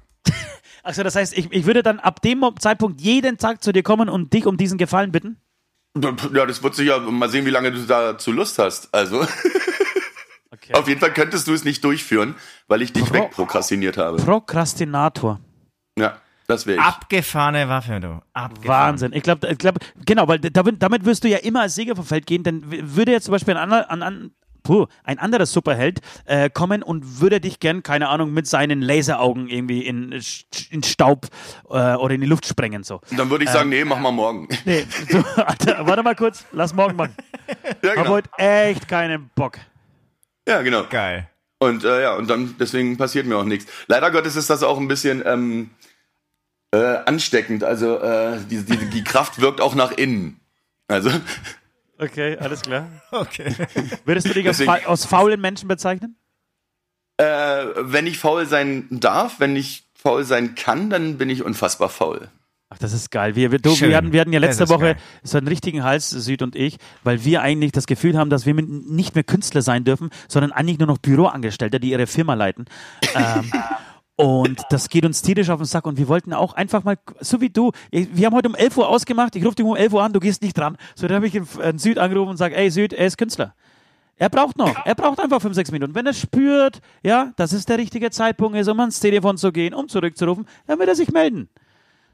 Also 0.83 1.03
das 1.03 1.15
heißt, 1.15 1.37
ich, 1.37 1.51
ich 1.51 1.65
würde 1.65 1.83
dann 1.83 1.99
ab 1.99 2.21
dem 2.21 2.43
Zeitpunkt 2.59 3.01
jeden 3.01 3.37
Tag 3.37 3.63
zu 3.63 3.71
dir 3.71 3.83
kommen 3.83 4.09
und 4.09 4.33
dich 4.33 4.45
um 4.45 4.57
diesen 4.57 4.77
Gefallen 4.77 5.11
bitten? 5.11 5.37
Ja, 6.33 6.45
das 6.45 6.61
wird 6.63 6.75
sich 6.75 6.87
ja 6.87 6.99
mal 6.99 7.29
sehen, 7.29 7.45
wie 7.45 7.49
lange 7.49 7.71
du 7.71 7.79
dazu 7.85 8.31
Lust 8.31 8.59
hast. 8.59 8.93
Also, 8.93 9.25
Okay. 10.51 10.73
auf 10.73 10.87
jeden 10.87 10.99
Fall 10.99 11.13
könntest 11.13 11.47
du 11.47 11.53
es 11.53 11.63
nicht 11.63 11.83
durchführen, 11.83 12.35
weil 12.67 12.81
ich 12.81 12.91
dich 12.91 13.05
Pro- 13.05 13.13
wegprokrastiniert 13.13 13.97
habe. 13.97 14.17
Prokrastinator. 14.17 15.39
Ja, 15.97 16.17
das 16.47 16.65
wäre 16.65 16.79
ich. 16.79 16.83
Abgefahrene 16.83 17.69
Waffe, 17.69 17.99
du. 17.99 18.21
Abgefahren. 18.33 18.93
Wahnsinn. 18.93 19.13
Ich 19.13 19.23
glaube, 19.23 19.47
ich 19.47 19.57
glaub, 19.57 19.77
genau, 20.05 20.27
weil 20.27 20.39
damit, 20.39 20.81
damit 20.81 21.05
wirst 21.05 21.23
du 21.23 21.27
ja 21.29 21.37
immer 21.37 21.61
als 21.61 21.75
Sieger 21.75 21.95
vom 21.95 22.05
Feld 22.05 22.25
gehen, 22.25 22.43
denn 22.43 22.63
würde 22.95 23.11
jetzt 23.11 23.25
zum 23.25 23.31
Beispiel 23.33 23.55
ein 23.55 23.61
anderer, 23.71 23.89
an, 23.91 24.31
puh, 24.69 24.85
ein 25.03 25.17
anderer 25.17 25.47
Superheld 25.47 25.99
äh, 26.25 26.51
kommen 26.51 26.83
und 26.83 27.21
würde 27.21 27.41
dich 27.41 27.59
gern, 27.59 27.81
keine 27.81 28.07
Ahnung, 28.07 28.31
mit 28.31 28.45
seinen 28.45 28.83
Laseraugen 28.83 29.47
irgendwie 29.47 29.81
in, 29.81 30.21
in 30.69 30.83
Staub 30.83 31.25
äh, 31.71 31.95
oder 31.95 32.13
in 32.13 32.21
die 32.21 32.27
Luft 32.27 32.45
sprengen. 32.45 32.83
So. 32.83 33.01
Und 33.09 33.17
dann 33.17 33.31
würde 33.31 33.45
ich 33.45 33.49
sagen, 33.49 33.69
nee, 33.69 33.83
mach 33.83 33.97
mal 33.97 34.11
morgen. 34.11 34.47
Nee, 34.65 34.85
so, 35.09 35.23
Alter, 35.37 35.87
warte 35.87 36.03
mal 36.03 36.15
kurz, 36.15 36.45
lass 36.51 36.75
morgen 36.75 36.95
machen. 36.95 37.15
ja, 37.81 37.89
Hab 37.89 37.95
genau. 37.95 38.09
heute 38.09 38.29
echt 38.37 38.87
keinen 38.87 39.31
Bock. 39.33 39.57
Ja, 40.47 40.61
genau. 40.61 40.83
Geil. 40.87 41.27
Und 41.57 41.83
äh, 41.83 42.03
ja, 42.03 42.15
und 42.15 42.29
dann 42.29 42.55
deswegen 42.59 42.97
passiert 42.97 43.25
mir 43.25 43.37
auch 43.37 43.45
nichts. 43.45 43.71
Leider 43.87 44.11
Gottes 44.11 44.35
ist 44.35 44.51
das 44.51 44.61
auch 44.61 44.77
ein 44.77 44.87
bisschen 44.87 45.23
ähm, 45.25 45.71
äh, 46.71 46.77
ansteckend. 46.77 47.63
Also 47.63 47.97
äh, 47.97 48.37
die, 48.47 48.63
die, 48.63 48.89
die 48.89 49.03
Kraft 49.03 49.41
wirkt 49.41 49.61
auch 49.61 49.73
nach 49.73 49.91
innen. 49.91 50.39
Also 50.87 51.09
Okay, 51.99 52.37
alles 52.37 52.61
klar. 52.61 52.87
Okay. 53.11 53.53
Würdest 54.05 54.27
du 54.29 54.33
dich 54.33 54.47
als, 54.47 54.61
fa 54.61 54.75
als 54.85 55.05
faulen 55.05 55.41
Menschen 55.41 55.67
bezeichnen? 55.67 56.15
äh, 57.17 57.23
wenn 57.77 58.07
ich 58.07 58.17
faul 58.17 58.45
sein 58.45 58.87
darf, 58.89 59.39
wenn 59.39 59.55
ich 59.57 59.83
faul 59.93 60.23
sein 60.23 60.55
kann, 60.55 60.89
dann 60.89 61.17
bin 61.17 61.29
ich 61.29 61.43
unfassbar 61.43 61.89
faul. 61.89 62.29
Ach, 62.69 62.77
das 62.77 62.93
ist 62.93 63.09
geil. 63.11 63.35
Wir, 63.35 63.51
wir, 63.51 63.57
du, 63.59 63.71
wir, 63.81 63.97
hatten, 63.97 64.13
wir 64.13 64.21
hatten 64.21 64.31
ja 64.31 64.39
letzte 64.39 64.69
Woche 64.69 64.93
geil. 64.93 64.97
so 65.23 65.37
einen 65.39 65.47
richtigen 65.47 65.83
Hals, 65.83 66.09
Süd 66.11 66.41
und 66.43 66.55
ich, 66.55 66.77
weil 67.03 67.25
wir 67.25 67.41
eigentlich 67.41 67.71
das 67.71 67.87
Gefühl 67.87 68.15
haben, 68.17 68.29
dass 68.29 68.45
wir 68.45 68.53
mit- 68.53 68.69
nicht 68.69 69.15
mehr 69.15 69.23
Künstler 69.23 69.63
sein 69.63 69.83
dürfen, 69.83 70.11
sondern 70.27 70.51
eigentlich 70.51 70.77
nur 70.77 70.87
noch 70.87 70.99
Büroangestellte, 70.99 71.79
die 71.79 71.89
ihre 71.89 72.05
Firma 72.07 72.35
leiten. 72.35 72.65
ähm, 73.15 73.51
und 74.19 74.63
das 74.69 74.89
geht 74.89 75.05
uns 75.05 75.21
tierisch 75.21 75.49
auf 75.49 75.61
den 75.61 75.65
Sack. 75.65 75.87
Und 75.87 75.97
wir 75.97 76.09
wollten 76.09 76.33
auch 76.33 76.53
einfach 76.53 76.83
mal, 76.83 76.97
so 77.21 77.39
wie 77.39 77.49
du, 77.49 77.71
wir 77.91 78.25
haben 78.25 78.35
heute 78.35 78.49
um 78.49 78.55
11 78.55 78.75
Uhr 78.75 78.89
ausgemacht, 78.89 79.33
ich 79.37 79.45
rufe 79.45 79.55
dich 79.55 79.65
um 79.65 79.77
11 79.77 79.93
Uhr 79.93 80.03
an, 80.03 80.11
du 80.11 80.19
gehst 80.19 80.41
nicht 80.41 80.57
dran. 80.57 80.75
So, 80.93 81.07
dann 81.07 81.15
habe 81.15 81.27
ich 81.27 81.39
einen 81.61 81.79
Süd 81.79 81.97
angerufen 81.97 82.31
und 82.31 82.37
sage, 82.37 82.53
ey 82.57 82.69
Süd, 82.69 82.91
er 82.91 83.07
ist 83.07 83.17
Künstler. 83.17 83.55
Er 84.17 84.27
braucht 84.27 84.57
noch, 84.57 84.75
er 84.85 84.95
braucht 84.95 85.21
einfach 85.21 85.41
fünf, 85.41 85.55
sechs 85.55 85.71
Minuten. 85.71 85.95
Wenn 85.95 86.05
er 86.05 86.11
spürt, 86.11 86.81
ja, 87.01 87.31
dass 87.37 87.53
es 87.53 87.65
der 87.65 87.77
richtige 87.77 88.11
Zeitpunkt 88.11 88.57
ist, 88.57 88.67
um 88.67 88.77
ans 88.81 88.99
Telefon 88.99 89.37
zu 89.37 89.53
gehen, 89.53 89.73
um 89.73 89.87
zurückzurufen, 89.87 90.45
dann 90.67 90.79
wird 90.79 90.89
er 90.89 90.95
sich 90.95 91.13
melden. 91.13 91.47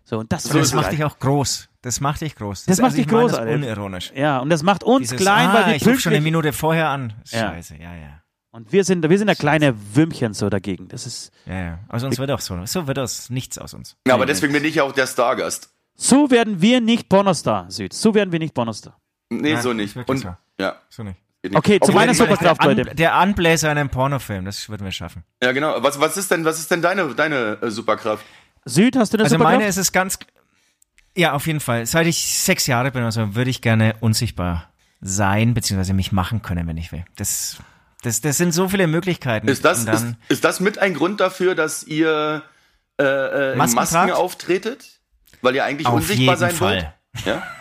So, 0.04 0.20
und 0.20 0.32
das, 0.32 0.44
Das 0.44 0.56
ist 0.56 0.76
macht 0.76 0.92
dich 0.92 1.04
auch 1.04 1.18
groß. 1.18 1.70
Das 1.82 2.02
macht 2.02 2.22
dich 2.22 2.36
groß. 2.36 2.66
Das 2.66 2.78
macht 2.78 2.86
also 2.92 2.98
dich 2.98 3.08
ich 3.08 3.12
meine 3.12 3.24
groß, 3.24 3.32
das 3.32 3.40
Alter. 3.40 3.56
unironisch. 3.56 4.14
Ja, 4.16 4.38
und 4.38 4.52
das 4.52 4.62
macht 4.62 4.84
uns 4.84 5.10
Dieses, 5.10 5.18
klein, 5.18 5.50
ah, 5.50 5.54
weil 5.56 5.66
wir 5.82 5.92
ich 5.92 6.02
schon 6.02 6.14
eine 6.14 6.22
Minute 6.22 6.54
vorher 6.54 6.90
an. 6.90 7.14
Ja. 7.32 7.50
Scheiße, 7.50 7.78
ja, 7.78 7.96
ja. 7.96 8.22
Und 8.56 8.72
wir 8.72 8.86
sind, 8.86 9.08
wir 9.10 9.18
sind 9.18 9.28
der 9.28 9.36
kleine 9.36 9.76
Würmchen 9.96 10.34
so 10.34 10.50
dagegen. 10.50 10.88
Das 10.88 11.06
ist, 11.06 11.32
Ja, 11.46 11.54
ja. 11.62 11.80
Aus 11.90 12.04
uns 12.04 12.18
wird 12.18 12.32
auch 12.32 12.40
so. 12.40 12.66
So 12.66 12.88
wird 12.88 12.98
aus 12.98 13.30
nichts 13.30 13.58
aus 13.58 13.74
uns. 13.74 13.98
Ja, 14.08 14.14
aber 14.14 14.26
deswegen 14.26 14.54
bin 14.54 14.64
ich 14.64 14.76
ja 14.76 14.84
auch 14.84 14.94
der 14.94 15.08
Stargast. 15.08 15.70
so 15.96 16.32
werden 16.32 16.62
wir 16.62 16.80
nicht 16.80 17.10
Pornostar, 17.10 17.70
Süd. 17.70 17.92
So 17.94 18.14
werden 18.16 18.32
wir 18.32 18.40
nicht 18.40 18.54
Pornostar. 18.54 18.98
Nee, 19.30 19.54
Nein, 19.54 19.62
so 19.62 19.74
nicht. 19.74 19.98
Und 20.08 20.18
so. 20.20 20.36
ja. 20.60 20.76
So 20.90 21.04
nicht. 21.04 21.18
Okay, 21.54 21.80
zu 21.80 21.92
meiner 21.92 22.14
Superkraft, 22.14 22.64
der, 22.64 22.74
Leute. 22.76 22.92
An, 22.92 22.96
der 22.96 23.14
Anbläser 23.16 23.72
in 23.72 23.78
einem 23.78 23.90
Pornofilm, 23.90 24.46
das 24.46 24.70
würden 24.70 24.84
wir 24.86 24.92
schaffen. 24.92 25.24
Ja, 25.44 25.52
genau. 25.52 25.84
Was, 25.84 26.00
was 26.00 26.16
ist 26.18 26.32
denn, 26.32 26.46
was 26.46 26.58
ist 26.58 26.72
denn 26.72 26.82
deine, 26.82 27.14
deine 27.14 27.58
äh, 27.62 27.70
Superkraft? 27.70 28.26
Süd, 28.64 28.96
hast 28.96 29.14
du 29.14 29.18
eine 29.18 29.26
Also 29.26 29.36
Superkraft? 29.36 29.58
meine 29.60 29.70
ist 29.70 29.78
es 29.78 29.92
ganz, 29.92 30.18
ja, 31.16 31.34
auf 31.34 31.46
jeden 31.46 31.60
Fall. 31.60 31.86
Seit 31.86 32.08
ich 32.08 32.26
sechs 32.26 32.66
Jahre 32.68 32.90
bin, 32.92 33.04
also 33.04 33.36
würde 33.36 33.50
ich 33.52 33.62
gerne 33.62 33.96
unsichtbar 34.00 34.70
sein, 35.02 35.54
beziehungsweise 35.54 35.94
mich 35.94 36.12
machen 36.12 36.42
können, 36.42 36.68
wenn 36.68 36.78
ich 36.78 36.92
will. 36.92 37.06
Das, 37.16 37.58
das, 38.06 38.22
das 38.22 38.38
sind 38.38 38.54
so 38.54 38.70
viele 38.70 38.88
Möglichkeiten. 38.88 39.48
Ist 39.48 39.66
das, 39.66 39.86
ist, 39.86 40.06
ist 40.30 40.44
das 40.44 40.60
mit 40.60 40.78
ein 40.80 40.94
Grund 40.94 41.20
dafür, 41.20 41.56
dass 41.56 41.84
ihr 41.84 42.44
äh, 43.00 43.04
äh, 43.04 43.52
in 43.54 43.58
Masken 43.58 43.76
Masken 43.76 44.12
auftretet? 44.12 45.00
Weil 45.42 45.56
ihr 45.56 45.66
eigentlich 45.66 45.88
auf 45.88 45.96
unsichtbar 45.96 46.36
jeden 46.36 46.40
sein 46.40 46.52
Fall. 46.52 46.94
wollt? 47.14 47.26
Ja? 47.26 47.44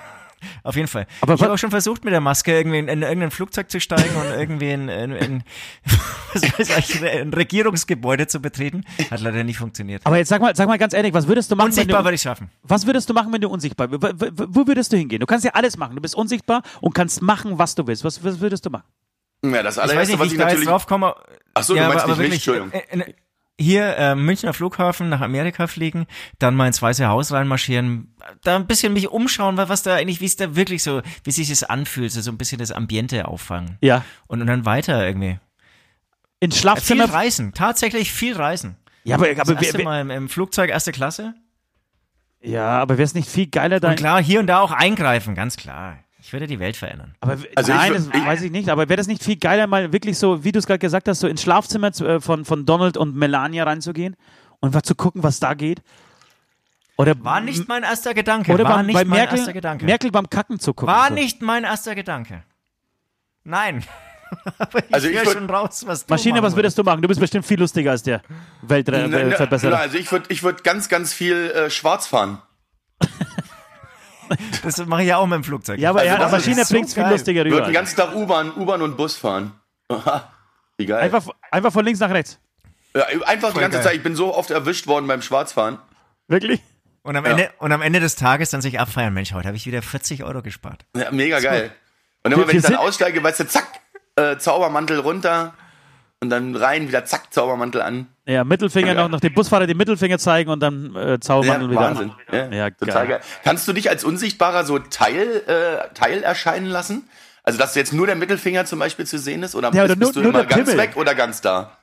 Auf 0.63 0.77
jeden 0.77 0.89
Fall. 0.89 1.07
Aber 1.23 1.33
ich 1.35 1.41
habe 1.43 1.55
auch 1.55 1.59
schon 1.59 1.71
versucht, 1.71 2.05
mit 2.05 2.13
der 2.13 2.21
Maske 2.21 2.53
irgendwie 2.55 2.79
in, 2.79 2.89
in 2.89 3.01
irgendein 3.01 3.31
Flugzeug 3.31 3.71
zu 3.71 3.81
steigen 3.81 4.15
und 4.15 4.27
irgendwie 4.39 4.73
in, 4.73 4.91
in, 4.91 5.13
in 5.13 5.43
was 6.35 6.43
weiß 6.59 6.79
ich, 6.91 7.03
ein 7.03 7.33
Regierungsgebäude 7.33 8.27
zu 8.27 8.41
betreten. 8.41 8.85
Hat 9.11 9.21
leider 9.23 9.43
nicht 9.43 9.57
funktioniert. 9.57 10.03
aber 10.05 10.19
jetzt 10.19 10.29
sag 10.29 10.43
mal, 10.43 10.55
sag 10.55 10.69
mal 10.69 10.77
ganz 10.77 10.93
ehrlich, 10.93 11.15
was 11.15 11.27
würdest 11.29 11.51
du 11.51 11.57
machen, 11.57 11.69
wenn 11.69 11.73
Unsichtbar 11.73 12.01
du, 12.03 12.05
würde 12.07 12.15
ich 12.17 12.21
schaffen. 12.23 12.51
was 12.63 12.85
würdest 12.87 13.09
du 13.09 13.15
machen, 13.15 13.33
wenn 13.33 13.41
du 13.41 13.49
unsichtbar 13.49 13.91
w- 13.91 13.97
Wo 13.99 14.67
würdest 14.67 14.93
du 14.93 14.99
hingehen? 14.99 15.21
Du 15.21 15.27
kannst 15.27 15.47
ja 15.47 15.53
alles 15.53 15.79
machen. 15.79 15.97
Du 15.97 16.03
bist 16.03 16.15
unsichtbar 16.15 16.63
und 16.83 16.95
kannst 16.95 17.23
machen, 17.23 17.59
was 17.59 17.75
du 17.75 17.87
willst. 17.87 18.05
Was, 18.05 18.23
was 18.23 18.39
würdest 18.41 18.67
du 18.67 18.71
machen? 18.71 18.85
Ja, 19.53 19.63
das 19.63 19.77
Ich 19.77 19.83
weiß 19.83 19.91
allererste, 19.91 20.13
nicht, 20.13 20.19
wie 20.19 20.21
was 20.21 20.27
ich 20.29 20.33
ich 20.33 20.39
da 20.39 20.45
jetzt 20.45 20.53
natürlich. 20.53 20.69
drauf 20.69 20.87
komme. 20.87 21.15
Ach 21.55 21.63
so, 21.63 21.75
du 21.75 21.81
ja, 21.81 21.89
meinst 21.89 22.05
aber, 22.05 22.13
aber 22.15 22.23
nicht 22.23 22.31
mich, 22.33 22.47
wirklich, 22.47 22.63
Entschuldigung. 22.73 23.07
äh, 23.07 23.11
äh, 23.11 23.15
hier 23.61 23.97
äh, 23.97 24.15
Münchner 24.17 24.53
Flughafen 24.53 25.09
nach 25.09 25.21
Amerika 25.21 25.69
fliegen, 25.69 26.07
dann 26.41 26.57
mal 26.57 26.67
ins 26.67 26.83
Weiße 26.83 27.07
Haus 27.07 27.31
reinmarschieren, 27.31 28.17
da 28.43 28.57
ein 28.57 28.67
bisschen 28.67 28.93
mich 28.93 29.09
umschauen, 29.09 29.57
wa- 29.57 29.69
was 29.69 29.85
da 29.85 29.95
eigentlich, 29.95 30.21
wie 30.21 30.25
es 30.27 30.35
da 30.37 30.57
wirklich 30.57 30.83
so, 30.83 31.03
wie 31.23 31.31
sich 31.31 31.49
das 31.51 31.63
anfühlt, 31.63 32.11
so 32.11 32.29
ein 32.31 32.37
bisschen 32.39 32.59
das 32.59 32.73
Ambiente 32.73 33.29
auffangen. 33.29 33.79
Ja. 33.81 34.05
Und, 34.27 34.41
und 34.41 34.49
dann 34.49 34.65
weiter 34.67 35.07
irgendwie. 35.07 35.39
Ins 36.41 36.57
Viel 36.57 36.63
Schlafzimmer. 36.63 37.05
reisen, 37.13 37.55
tatsächlich 37.55 38.13
viel 38.13 38.35
reisen. 38.37 38.77
Ja, 39.05 39.17
aber, 39.17 39.33
Das 39.33 39.49
aber, 39.49 39.61
erste 39.63 39.79
wer- 39.79 39.85
Mal 39.85 40.01
im, 40.01 40.11
im 40.11 40.29
Flugzeug 40.29 40.71
erste 40.71 40.91
Klasse. 40.91 41.35
ja, 42.41 42.67
aber 42.81 42.99
wäre 42.99 43.05
es 43.05 43.15
nicht 43.15 43.29
viel 43.31 43.47
geiler, 43.47 43.79
da 43.81 43.91
Und 43.91 43.97
klar, 43.97 44.21
hier 44.23 44.41
und 44.41 44.49
da 44.49 44.59
auch 44.61 44.73
eingreifen, 44.73 45.35
ganz 45.37 45.57
klar. 45.57 45.99
Ich 46.27 46.33
würde 46.33 46.47
die 46.47 46.59
Welt 46.59 46.75
verändern. 46.75 47.15
Aber 47.21 47.33
Also 47.55 47.73
ich 47.73 47.79
nein, 47.79 47.93
wür- 47.93 47.95
das 47.97 48.07
ich- 48.15 48.27
weiß 48.27 48.43
ich 48.43 48.51
nicht. 48.51 48.71
Aber 48.71 48.89
wäre 48.89 48.97
das 48.97 49.07
nicht 49.09 49.23
viel 49.23 49.37
geiler, 49.37 49.67
mal 49.67 49.93
wirklich 49.93 50.17
so, 50.19 50.43
wie 50.43 50.53
du 50.53 50.59
es 50.59 50.67
gerade 50.67 50.79
gesagt 50.79 51.07
hast, 51.07 51.21
so 51.21 51.29
ins 51.29 51.43
Schlafzimmer 51.43 51.93
zu, 51.93 52.07
äh, 52.07 52.21
von, 52.21 52.47
von 52.47 52.65
Donald 52.65 52.97
und 52.97 53.15
Melania 53.15 53.65
reinzugehen 53.65 54.17
und 54.61 54.73
mal 54.73 54.83
zu 54.83 54.95
gucken, 54.95 55.23
was 55.23 55.39
da 55.39 55.53
geht? 55.53 55.83
Oder 56.97 57.15
War 57.23 57.41
nicht 57.43 57.69
mein 57.69 57.83
erster 57.83 58.15
Gedanke. 58.15 58.53
oder 58.53 58.65
war 58.65 58.77
beim, 58.77 58.87
nicht 58.87 58.95
bei 58.95 59.05
mein 59.05 59.19
Merkel, 59.19 59.39
erster 59.39 59.53
Gedanke. 59.53 59.85
Merkel 59.85 60.11
beim 60.13 60.31
Kacken 60.31 60.59
zu 60.59 60.73
gucken. 60.73 60.95
war 60.95 61.09
so. 61.09 61.15
nicht 61.15 61.43
mein 61.43 61.65
erster 61.65 61.95
Gedanke. 61.95 62.43
Nein. 63.43 63.85
Aber 64.59 64.79
ich 64.79 64.95
Also 64.95 65.09
ich 65.09 65.17
höre 65.17 65.25
würd- 65.25 65.33
schon 65.35 65.51
raus, 65.51 65.85
was 65.87 66.07
du 66.07 66.15
Maschine, 66.15 66.43
was 66.43 66.57
würdest 66.57 66.79
du 66.79 66.83
machen? 66.85 67.03
Du 67.03 67.09
bist 67.09 67.21
bestimmt 67.21 67.45
viel 67.45 67.59
lustiger 67.61 67.91
als 67.91 68.03
der 68.03 68.23
Weltverbesserer. 68.63 69.79
also 69.79 69.99
ich 69.99 70.11
würde 70.11 70.27
ich 70.31 70.43
würd 70.43 70.65
ganz, 70.65 70.89
ganz 70.89 71.13
viel 71.13 71.51
äh, 71.51 71.69
schwarz 71.71 72.07
fahren. 72.07 72.39
Das 74.63 74.79
mache 74.87 75.03
ich 75.03 75.09
ja 75.09 75.17
auch 75.19 75.27
mit 75.27 75.37
dem 75.37 75.45
Flugzeug. 75.45 75.79
ja, 75.79 75.91
aber 75.91 76.01
Also 76.01 76.13
ja, 76.13 76.19
das 76.19 76.31
die 76.31 76.37
Maschine 76.37 76.61
ist 76.63 76.69
so 76.69 76.77
viel 77.03 77.05
lustiger 77.11 77.41
Ich 77.45 77.53
würde 77.53 77.57
rüber. 77.57 77.67
den 77.67 77.75
ganzen 77.75 77.97
Tag 77.97 78.15
U-Bahn, 78.15 78.53
U-Bahn 78.57 78.83
und 78.83 78.97
Bus 78.97 79.17
fahren. 79.17 79.53
Aha, 79.89 80.31
Wie 80.79 80.87
geil. 80.87 81.03
Einfach, 81.03 81.27
einfach 81.51 81.73
von 81.73 81.85
links 81.85 82.01
nach 82.01 82.11
rechts. 82.11 82.39
ja, 82.97 83.03
einfach 83.27 83.49
die 83.49 83.53
Voll 83.55 83.61
ganze 83.63 83.79
geil. 83.79 83.83
Zeit. 83.85 83.95
Ich 83.97 84.03
bin 84.03 84.17
so 84.17 84.35
oft 84.35 84.51
erwischt 84.51 84.87
worden 84.87 85.07
beim 85.07 85.23
Schwarzfahren. 85.23 85.79
Wirklich? 86.29 86.61
Und 87.03 87.17
am, 87.17 87.25
Ja. 87.27 87.33
Ende, 87.33 87.51
und 87.59 87.71
am 87.73 87.83
Ende 87.83 88.01
des 88.01 88.17
Tages 88.17 88.51
dann 88.51 88.63
sich 88.63 88.81
abfeiern. 88.81 89.13
Mensch, 89.13 89.33
heute 89.35 89.47
habe 89.49 89.57
ich 89.59 89.67
wieder 89.67 89.83
40 89.83 90.25
Euro 90.25 90.41
gespart. 90.41 90.87
Ja, 90.97 91.11
mega 91.11 91.39
geil. 91.41 91.71
Und 92.23 92.33
immer 92.33 92.49
wenn 92.49 92.57
ich 92.57 92.63
dann 92.63 92.77
aussteige, 92.77 93.23
weißt 93.23 93.41
du, 93.41 93.47
zack, 93.49 93.67
äh, 94.17 94.39
Zaubermantel 94.39 95.01
runter 95.01 95.53
und 96.25 96.31
dann 96.31 96.57
rein, 96.57 96.89
wieder 96.89 97.05
zack, 97.05 97.33
Zaubermantel 97.33 97.81
an. 97.83 98.07
Ja, 98.27 98.43
Mittelfinger 98.45 98.89
Ja. 98.95 99.03
noch, 99.03 99.09
noch 99.09 99.21
dem 99.21 99.33
Busfahrer 99.35 99.67
den 99.67 99.77
Mittelfinger 99.77 100.19
zeigen 100.19 100.51
und 100.51 100.61
dann 100.61 100.97
äh, 100.97 101.21
Zaubermantel 101.21 101.71
wieder. 101.71 101.81
Wahnsinn. 101.81 102.13
Ja, 102.33 102.51
Ja, 102.53 102.71
total 102.71 103.07
geil. 103.07 103.19
geil. 103.19 103.21
Kannst 103.45 103.69
du 103.69 103.73
dich 103.73 103.89
als 103.91 104.03
Unsichtbarer 104.05 104.65
so 104.65 104.79
Teil, 104.79 105.43
äh, 105.47 105.95
Teil 105.95 106.23
erscheinen 106.23 106.67
lassen? 106.67 107.09
Also, 107.43 107.59
dass 107.59 107.75
jetzt 107.75 107.93
nur 107.93 108.07
der 108.07 108.17
Mittelfinger 108.17 108.65
zum 108.65 108.79
Beispiel 108.79 109.07
zu 109.07 109.19
sehen 109.19 109.43
ist? 109.43 109.55
Oder 109.55 109.73
Ja, 109.75 109.85
bist, 109.85 109.85
oder 109.85 109.97
nur- 109.97 109.99
bist 110.09 110.17
du 110.17 110.21
nur 110.23 110.31
immer 110.31 110.45
ganz 110.45 110.65
Pimmel. 110.71 110.79
weg 110.83 110.97
oder 110.97 111.15
ganz 111.15 111.41
da? 111.43 111.77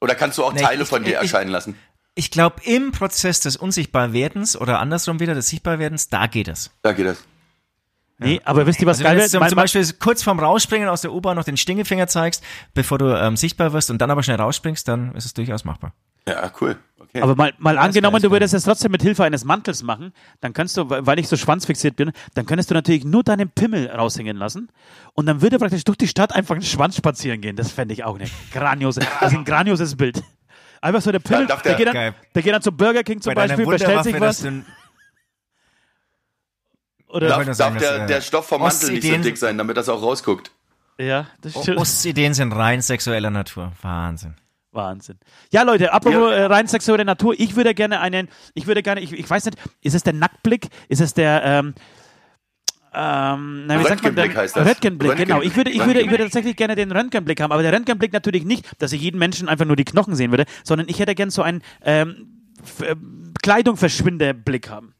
Oder 0.00 0.14
kannst 0.14 0.38
du 0.38 0.44
auch 0.44 0.52
Nee, 0.52 0.60
Teile 0.60 0.82
ich- 0.82 0.88
von 0.88 1.02
dir 1.02 1.14
ich- 1.16 1.22
erscheinen 1.22 1.50
lassen? 1.50 1.76
Ich 2.14 2.30
glaube, 2.30 2.56
im 2.64 2.92
Prozess 2.92 3.40
des 3.40 3.56
Unsichtbarwerdens 3.56 4.56
oder 4.60 4.80
andersrum 4.80 5.20
wieder 5.20 5.34
des 5.34 5.48
Sichtbarwerdens, 5.48 6.08
da 6.08 6.26
geht 6.26 6.48
es. 6.48 6.70
Da 6.82 6.92
geht 6.92 7.06
das. 7.06 7.24
Nee, 8.20 8.40
aber 8.44 8.66
wisst 8.66 8.80
ihr, 8.80 8.86
was 8.86 8.98
Also 8.98 9.04
geil 9.04 9.16
wenn 9.18 9.40
du 9.40 9.46
zum, 9.48 9.56
Beispiel 9.56 9.86
kurz 10.00 10.22
vorm 10.24 10.40
Rausspringen 10.40 10.88
aus 10.88 11.02
der 11.02 11.12
U-Bahn 11.12 11.36
noch 11.36 11.44
den 11.44 11.56
Stingefinger 11.56 12.08
zeigst, 12.08 12.42
bevor 12.74 12.98
du 12.98 13.16
ähm, 13.16 13.36
sichtbar 13.36 13.72
wirst 13.72 13.90
und 13.90 13.98
dann 14.02 14.10
aber 14.10 14.22
schnell 14.24 14.40
rausspringst, 14.40 14.88
dann 14.88 15.14
ist 15.14 15.24
es 15.24 15.34
durchaus 15.34 15.64
machbar. 15.64 15.92
Ja, 16.26 16.50
cool. 16.60 16.76
Okay. 16.98 17.22
Aber 17.22 17.36
mal, 17.36 17.54
mal 17.58 17.78
angenommen, 17.78 18.20
du 18.20 18.30
würdest 18.30 18.52
es 18.52 18.64
trotzdem 18.64 18.90
mit 18.92 19.00
Hilfe 19.02 19.24
eines 19.24 19.44
Mantels 19.44 19.82
machen, 19.82 20.12
dann 20.40 20.52
kannst 20.52 20.76
du, 20.76 20.90
weil 20.90 21.18
ich 21.18 21.28
so 21.28 21.36
schwanzfixiert 21.36 21.96
bin, 21.96 22.10
dann 22.34 22.44
könntest 22.44 22.70
du 22.70 22.74
natürlich 22.74 23.04
nur 23.04 23.22
deinen 23.22 23.48
Pimmel 23.48 23.88
raushängen 23.88 24.36
lassen 24.36 24.68
und 25.14 25.24
dann 25.26 25.40
würde 25.40 25.58
praktisch 25.58 25.84
durch 25.84 25.96
die 25.96 26.08
Stadt 26.08 26.34
einfach 26.34 26.54
ein 26.56 26.60
Schwanz 26.62 26.96
spazieren 26.96 27.40
gehen. 27.40 27.56
Das 27.56 27.70
fände 27.70 27.94
ich 27.94 28.04
auch 28.04 28.16
eine 28.18 28.28
grandiose, 28.52 29.00
das 29.20 29.32
ist 29.32 29.38
ein 29.38 29.44
grandioses 29.44 29.96
Bild. 29.96 30.22
Einfach 30.82 31.00
so 31.00 31.10
der 31.12 31.20
Pimmel, 31.20 31.46
darf 31.46 31.62
der, 31.62 31.76
der- 31.76 31.84
geht 31.92 31.94
dann, 31.94 32.14
der 32.34 32.42
geht 32.42 32.52
dann 32.52 32.62
zum 32.62 32.76
Burger 32.76 33.02
King 33.04 33.20
zum 33.22 33.32
Bei 33.32 33.46
Beispiel, 33.46 33.64
bestellt 33.64 34.04
sich 34.04 34.20
was 34.20 34.42
dass 34.42 34.42
du- 34.42 34.62
oder, 37.08 37.28
darf 37.28 37.44
darf 37.44 37.56
dass, 37.74 37.82
der, 37.82 38.04
äh, 38.04 38.06
der 38.06 38.20
Stoff 38.20 38.46
vom 38.46 38.60
Mantel 38.62 38.90
nicht 38.92 39.02
so 39.06 39.16
dick 39.16 39.36
sein, 39.38 39.56
damit 39.58 39.76
das 39.76 39.88
auch 39.88 40.02
rausguckt? 40.02 40.50
ja, 40.98 41.26
das 41.42 41.52
stimmt. 41.62 41.78
Ostideen 41.78 42.34
sind 42.34 42.52
rein 42.52 42.80
sexueller 42.82 43.30
Natur. 43.30 43.72
Wahnsinn. 43.82 44.34
Wahnsinn. 44.72 45.18
Ja, 45.50 45.62
Leute, 45.62 45.92
apropos 45.92 46.30
Ja. 46.30 46.36
äh, 46.36 46.44
rein 46.44 46.66
sexuelle 46.66 47.04
Natur, 47.04 47.34
ich 47.38 47.56
würde 47.56 47.74
gerne 47.74 48.00
einen, 48.00 48.28
ich 48.54 48.66
würde 48.66 48.82
gerne, 48.82 49.00
ich, 49.00 49.12
ich 49.12 49.28
weiß 49.28 49.46
nicht, 49.46 49.58
ist 49.82 49.94
es 49.94 50.02
der 50.02 50.12
Nacktblick? 50.12 50.68
Ist 50.88 51.00
es 51.00 51.14
der, 51.14 51.42
ähm, 51.44 51.74
ähm, 52.94 53.66
na, 53.66 53.78
wie 53.78 53.84
sagt 53.84 54.02
man 54.02 54.14
denn? 54.14 54.24
Röntgenblick 54.24 54.36
heißt 54.36 54.56
das. 54.56 54.66
Röntgenblick, 54.66 55.16
genau. 55.16 55.36
Röntgen- 55.36 55.46
Ich 55.46 55.56
würde, 55.56 55.70
ich 55.70 55.84
würde, 55.84 56.00
ich 56.00 56.10
würde 56.10 56.24
tatsächlich 56.24 56.56
gerne 56.56 56.74
den 56.74 56.90
Röntgenblick 56.90 57.40
haben, 57.40 57.52
aber 57.52 57.62
der 57.62 57.72
Röntgenblick 57.72 58.12
natürlich 58.12 58.44
nicht, 58.44 58.66
dass 58.78 58.92
ich 58.92 59.00
jeden 59.00 59.18
Menschen 59.18 59.48
einfach 59.48 59.66
nur 59.66 59.76
die 59.76 59.84
Knochen 59.84 60.14
sehen 60.14 60.30
würde, 60.30 60.44
sondern 60.64 60.88
ich 60.88 60.98
hätte 60.98 61.14
gern 61.14 61.30
so 61.30 61.42
einen 61.42 61.62
ähm, 61.82 62.42
äh, 62.80 62.94
Kleidung 63.42 63.76
verschwinde 63.76 64.34
Blick 64.34 64.68
haben. 64.70 64.94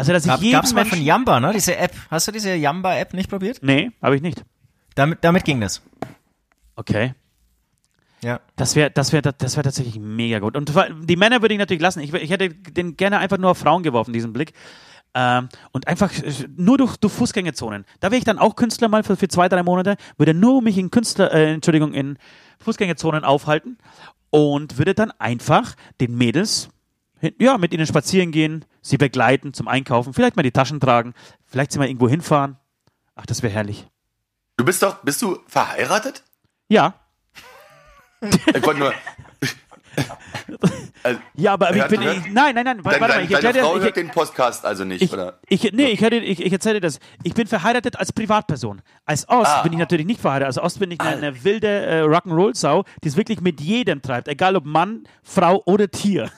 Also, 0.00 0.14
dass 0.14 0.24
ich 0.24 0.30
Gab, 0.30 0.40
gab's 0.40 0.72
mal 0.72 0.86
von 0.86 1.02
Yamba, 1.02 1.40
ne? 1.40 1.52
Diese 1.52 1.76
App. 1.76 1.92
Hast 2.10 2.26
du 2.26 2.32
diese 2.32 2.54
Yamba-App 2.54 3.12
nicht 3.12 3.28
probiert? 3.28 3.58
nee, 3.60 3.90
habe 4.00 4.16
ich 4.16 4.22
nicht. 4.22 4.42
Damit, 4.94 5.18
damit 5.20 5.44
ging 5.44 5.60
das. 5.60 5.82
Okay. 6.74 7.12
Ja. 8.22 8.40
Das 8.56 8.76
wäre 8.76 8.90
das 8.90 9.12
wär, 9.12 9.20
das 9.20 9.56
wär 9.56 9.62
tatsächlich 9.62 10.00
mega 10.00 10.38
gut. 10.38 10.56
Und 10.56 10.72
die 11.02 11.16
Männer 11.16 11.42
würde 11.42 11.52
ich 11.52 11.58
natürlich 11.58 11.82
lassen. 11.82 12.00
Ich, 12.00 12.14
ich 12.14 12.30
hätte 12.30 12.48
den 12.48 12.96
gerne 12.96 13.18
einfach 13.18 13.36
nur 13.36 13.50
auf 13.50 13.58
Frauen 13.58 13.82
geworfen, 13.82 14.14
diesen 14.14 14.32
Blick. 14.32 14.54
Ähm, 15.12 15.50
und 15.72 15.86
einfach 15.86 16.10
äh, 16.18 16.32
nur 16.56 16.78
durch, 16.78 16.96
durch 16.96 17.12
Fußgängerzonen. 17.12 17.84
Da 18.00 18.10
wäre 18.10 18.16
ich 18.16 18.24
dann 18.24 18.38
auch 18.38 18.56
Künstler 18.56 18.88
mal 18.88 19.02
für, 19.02 19.16
für 19.16 19.28
zwei, 19.28 19.50
drei 19.50 19.62
Monate, 19.62 19.96
würde 20.16 20.32
nur 20.32 20.62
mich 20.62 20.78
in 20.78 20.90
Künstler, 20.90 21.30
äh, 21.30 21.52
Entschuldigung, 21.52 21.92
in 21.92 22.16
Fußgängerzonen 22.60 23.22
aufhalten 23.22 23.76
und 24.30 24.78
würde 24.78 24.94
dann 24.94 25.10
einfach 25.18 25.74
den 26.00 26.16
Mädels 26.16 26.70
ja, 27.38 27.58
mit 27.58 27.72
ihnen 27.74 27.86
spazieren 27.86 28.30
gehen, 28.32 28.64
sie 28.82 28.96
begleiten 28.96 29.52
zum 29.54 29.68
Einkaufen, 29.68 30.12
vielleicht 30.14 30.36
mal 30.36 30.42
die 30.42 30.52
Taschen 30.52 30.80
tragen, 30.80 31.14
vielleicht 31.46 31.72
sie 31.72 31.78
mal 31.78 31.86
irgendwo 31.88 32.08
hinfahren. 32.08 32.56
Ach, 33.14 33.26
das 33.26 33.42
wäre 33.42 33.52
herrlich. 33.52 33.86
Du 34.56 34.64
bist 34.64 34.82
doch, 34.82 34.96
bist 35.02 35.20
du 35.22 35.38
verheiratet? 35.46 36.22
Ja, 36.68 36.94
Ich 38.22 38.66
wollte 38.66 38.80
nur. 38.80 38.92
Also, 41.02 41.18
ja, 41.34 41.54
aber 41.54 41.70
ich 41.74 41.76
Hört- 41.80 41.90
bin, 41.90 42.02
hört- 42.02 42.16
ich, 42.18 42.26
nein, 42.32 42.54
nein, 42.54 42.64
nein, 42.64 42.84
warte 42.84 43.00
deine, 43.00 43.14
mal, 43.14 43.24
ich 43.24 43.30
erkläre 43.30 43.58
Frau 43.60 43.74
dir, 43.74 43.80
hört 43.84 43.96
ich, 43.96 44.02
den 44.04 44.10
Podcast 44.10 44.64
also 44.66 44.84
nicht, 44.84 45.02
ich, 45.02 45.12
oder? 45.12 45.40
ich, 45.48 45.72
nee, 45.72 45.86
ich, 45.88 46.02
ich, 46.02 46.40
ich 46.44 46.52
erzähle 46.52 46.74
dir 46.74 46.80
das. 46.82 47.00
Ich 47.22 47.32
bin 47.34 47.46
verheiratet 47.46 47.96
als 47.98 48.12
Privatperson. 48.12 48.82
Als 49.06 49.26
Ost 49.28 49.50
Ah. 49.50 49.62
bin 49.62 49.72
ich 49.72 49.78
natürlich 49.78 50.04
nicht 50.06 50.20
verheiratet. 50.20 50.46
Als 50.58 50.58
Ost 50.58 50.78
bin 50.78 50.90
ich 50.90 51.00
eine, 51.00 51.16
eine 51.16 51.44
wilde 51.44 51.66
äh, 51.86 52.02
Rock'n'Roll-Sau, 52.02 52.84
die 53.02 53.08
es 53.08 53.16
wirklich 53.16 53.40
mit 53.40 53.60
jedem 53.60 54.02
treibt, 54.02 54.28
egal 54.28 54.54
ob 54.56 54.66
Mann, 54.66 55.04
Frau 55.22 55.62
oder 55.64 55.90
Tier. 55.90 56.30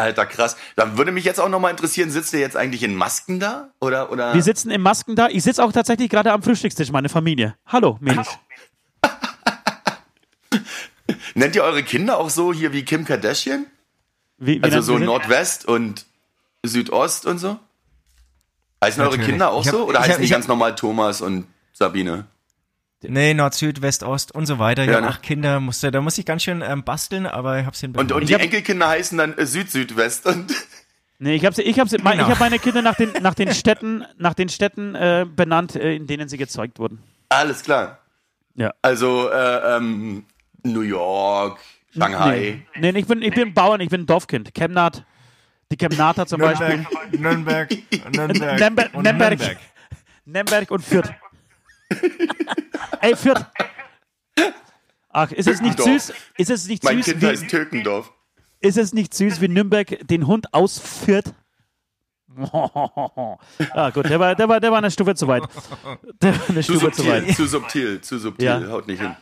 Alter, 0.00 0.24
krass. 0.24 0.56
Dann 0.76 0.96
würde 0.96 1.12
mich 1.12 1.24
jetzt 1.24 1.38
auch 1.40 1.50
nochmal 1.50 1.70
interessieren, 1.72 2.10
sitzt 2.10 2.32
ihr 2.32 2.40
jetzt 2.40 2.56
eigentlich 2.56 2.82
in 2.82 2.94
Masken 2.94 3.38
da? 3.38 3.70
Oder, 3.80 4.10
oder? 4.10 4.32
Wir 4.32 4.42
sitzen 4.42 4.70
in 4.70 4.80
Masken 4.80 5.14
da. 5.14 5.28
Ich 5.28 5.42
sitze 5.42 5.62
auch 5.62 5.72
tatsächlich 5.72 6.08
gerade 6.08 6.32
am 6.32 6.42
Frühstückstisch, 6.42 6.90
meine 6.90 7.10
Familie. 7.10 7.54
Hallo, 7.66 7.98
Mädels. 8.00 8.28
Nennt 11.34 11.54
ihr 11.56 11.62
eure 11.64 11.82
Kinder 11.82 12.18
auch 12.18 12.30
so 12.30 12.52
hier 12.52 12.72
wie 12.72 12.84
Kim 12.84 13.04
Kardashian? 13.04 13.66
Wie, 14.38 14.58
wie 14.58 14.62
Also 14.64 14.80
so? 14.80 14.98
Nordwest 14.98 15.66
und 15.66 16.06
Südost 16.64 17.26
und 17.26 17.38
so? 17.38 17.58
Heißen 18.82 19.02
eure 19.02 19.10
Natürlich. 19.10 19.30
Kinder 19.30 19.50
auch 19.50 19.64
hab- 19.66 19.70
so? 19.72 19.84
Oder 19.86 20.00
heißen 20.00 20.14
hab- 20.14 20.20
die 20.22 20.28
ganz 20.28 20.48
normal 20.48 20.74
Thomas 20.74 21.20
und 21.20 21.46
Sabine? 21.72 22.24
Nee, 23.02 23.32
Nord, 23.34 23.54
Süd, 23.54 23.80
West, 23.82 24.02
Ost 24.02 24.34
und 24.34 24.46
so 24.46 24.58
weiter. 24.58 24.84
Ja, 24.84 24.92
Ja, 24.92 25.00
ne? 25.00 25.08
acht 25.08 25.22
Kinder 25.22 25.58
musste, 25.60 25.90
da 25.90 26.00
muss 26.00 26.18
ich 26.18 26.26
ganz 26.26 26.42
schön 26.42 26.62
ähm, 26.62 26.84
basteln, 26.84 27.26
aber 27.26 27.58
ich 27.58 27.66
hab's 27.66 27.78
Und, 27.82 27.96
hinbekommen. 27.96 28.12
und 28.22 28.28
die 28.28 28.34
hab- 28.34 28.42
Enkelkinder 28.42 28.88
heißen 28.88 29.16
dann 29.16 29.36
äh, 29.38 29.46
Süd-Südwest 29.46 30.26
und. 30.26 30.52
Nee, 31.22 31.34
ich 31.34 31.44
habe 31.44 31.60
ich 31.60 31.78
hab, 31.78 31.86
ich 31.92 32.02
Genau. 32.02 32.28
hab 32.28 32.40
meine 32.40 32.58
Kinder 32.58 32.80
nach 32.80 32.94
den, 32.94 33.12
nach 33.20 33.34
den 33.34 33.52
Städten, 33.52 34.06
nach 34.16 34.32
den 34.32 34.48
Städten 34.48 34.94
äh, 34.94 35.26
benannt, 35.28 35.76
äh, 35.76 35.94
in 35.94 36.06
denen 36.06 36.30
sie 36.30 36.38
gezeugt 36.38 36.78
wurden. 36.78 37.02
Alles 37.28 37.62
klar. 37.62 37.98
Ja. 38.54 38.72
Also 38.80 39.28
äh, 39.30 39.76
ähm, 39.76 40.24
New 40.62 40.80
York, 40.80 41.58
Shanghai. 41.94 42.62
Nee, 42.74 42.92
nee 42.92 43.00
ich, 43.00 43.06
bin, 43.06 43.20
ich 43.20 43.34
bin 43.34 43.52
Bauern, 43.52 43.82
ich 43.82 43.90
bin 43.90 44.00
ein 44.00 44.06
Dorfkind. 44.06 44.54
Chemnat. 44.54 45.04
Die 45.70 45.76
Chemnater 45.76 46.24
zum 46.26 46.40
Beispiel. 46.40 46.86
Nürnberg, 47.12 47.68
Nürnberg, 48.14 48.94
und 48.94 49.02
Nemberg. 49.02 49.38
Nürnberg. 49.38 49.58
Nemberg 50.24 50.70
und 50.70 50.82
Fürth. 50.82 51.10
Ey, 53.00 53.16
Fürth. 53.16 53.44
Ach, 55.10 55.32
ist 55.32 55.48
es 55.48 55.60
nicht 55.60 55.80
süß? 55.80 56.12
Ist 56.36 56.50
es 56.50 56.68
nicht 56.68 56.84
Mein 56.84 56.96
süß? 56.98 57.04
Kind 57.06 57.22
Wie, 57.22 57.26
heißt 57.26 57.48
Türkendorf. 57.48 58.12
ist 58.60 58.78
es 58.78 58.92
nicht 58.92 59.12
süß, 59.14 59.40
wie 59.40 59.48
Nürnberg 59.48 60.06
den 60.06 60.26
Hund 60.26 60.52
ausführt? 60.54 61.34
ah, 62.52 63.90
gut, 63.92 64.08
der 64.08 64.20
war, 64.20 64.34
der, 64.36 64.48
war, 64.48 64.60
der 64.60 64.70
war 64.70 64.78
eine 64.78 64.90
Stufe 64.90 65.14
zu 65.16 65.26
weit. 65.26 65.42
Der 66.22 66.32
war 66.32 66.48
eine 66.48 66.60
Zu 66.62 66.74
Stufe 66.74 66.92
zu 66.92 67.02
subtil, 67.02 67.26
weit. 67.26 67.36
zu 67.36 67.46
subtil, 67.46 68.00
zu 68.00 68.18
subtil. 68.18 68.46
Ja. 68.46 68.68
Haut 68.68 68.86
nicht 68.86 69.00
hin. 69.00 69.16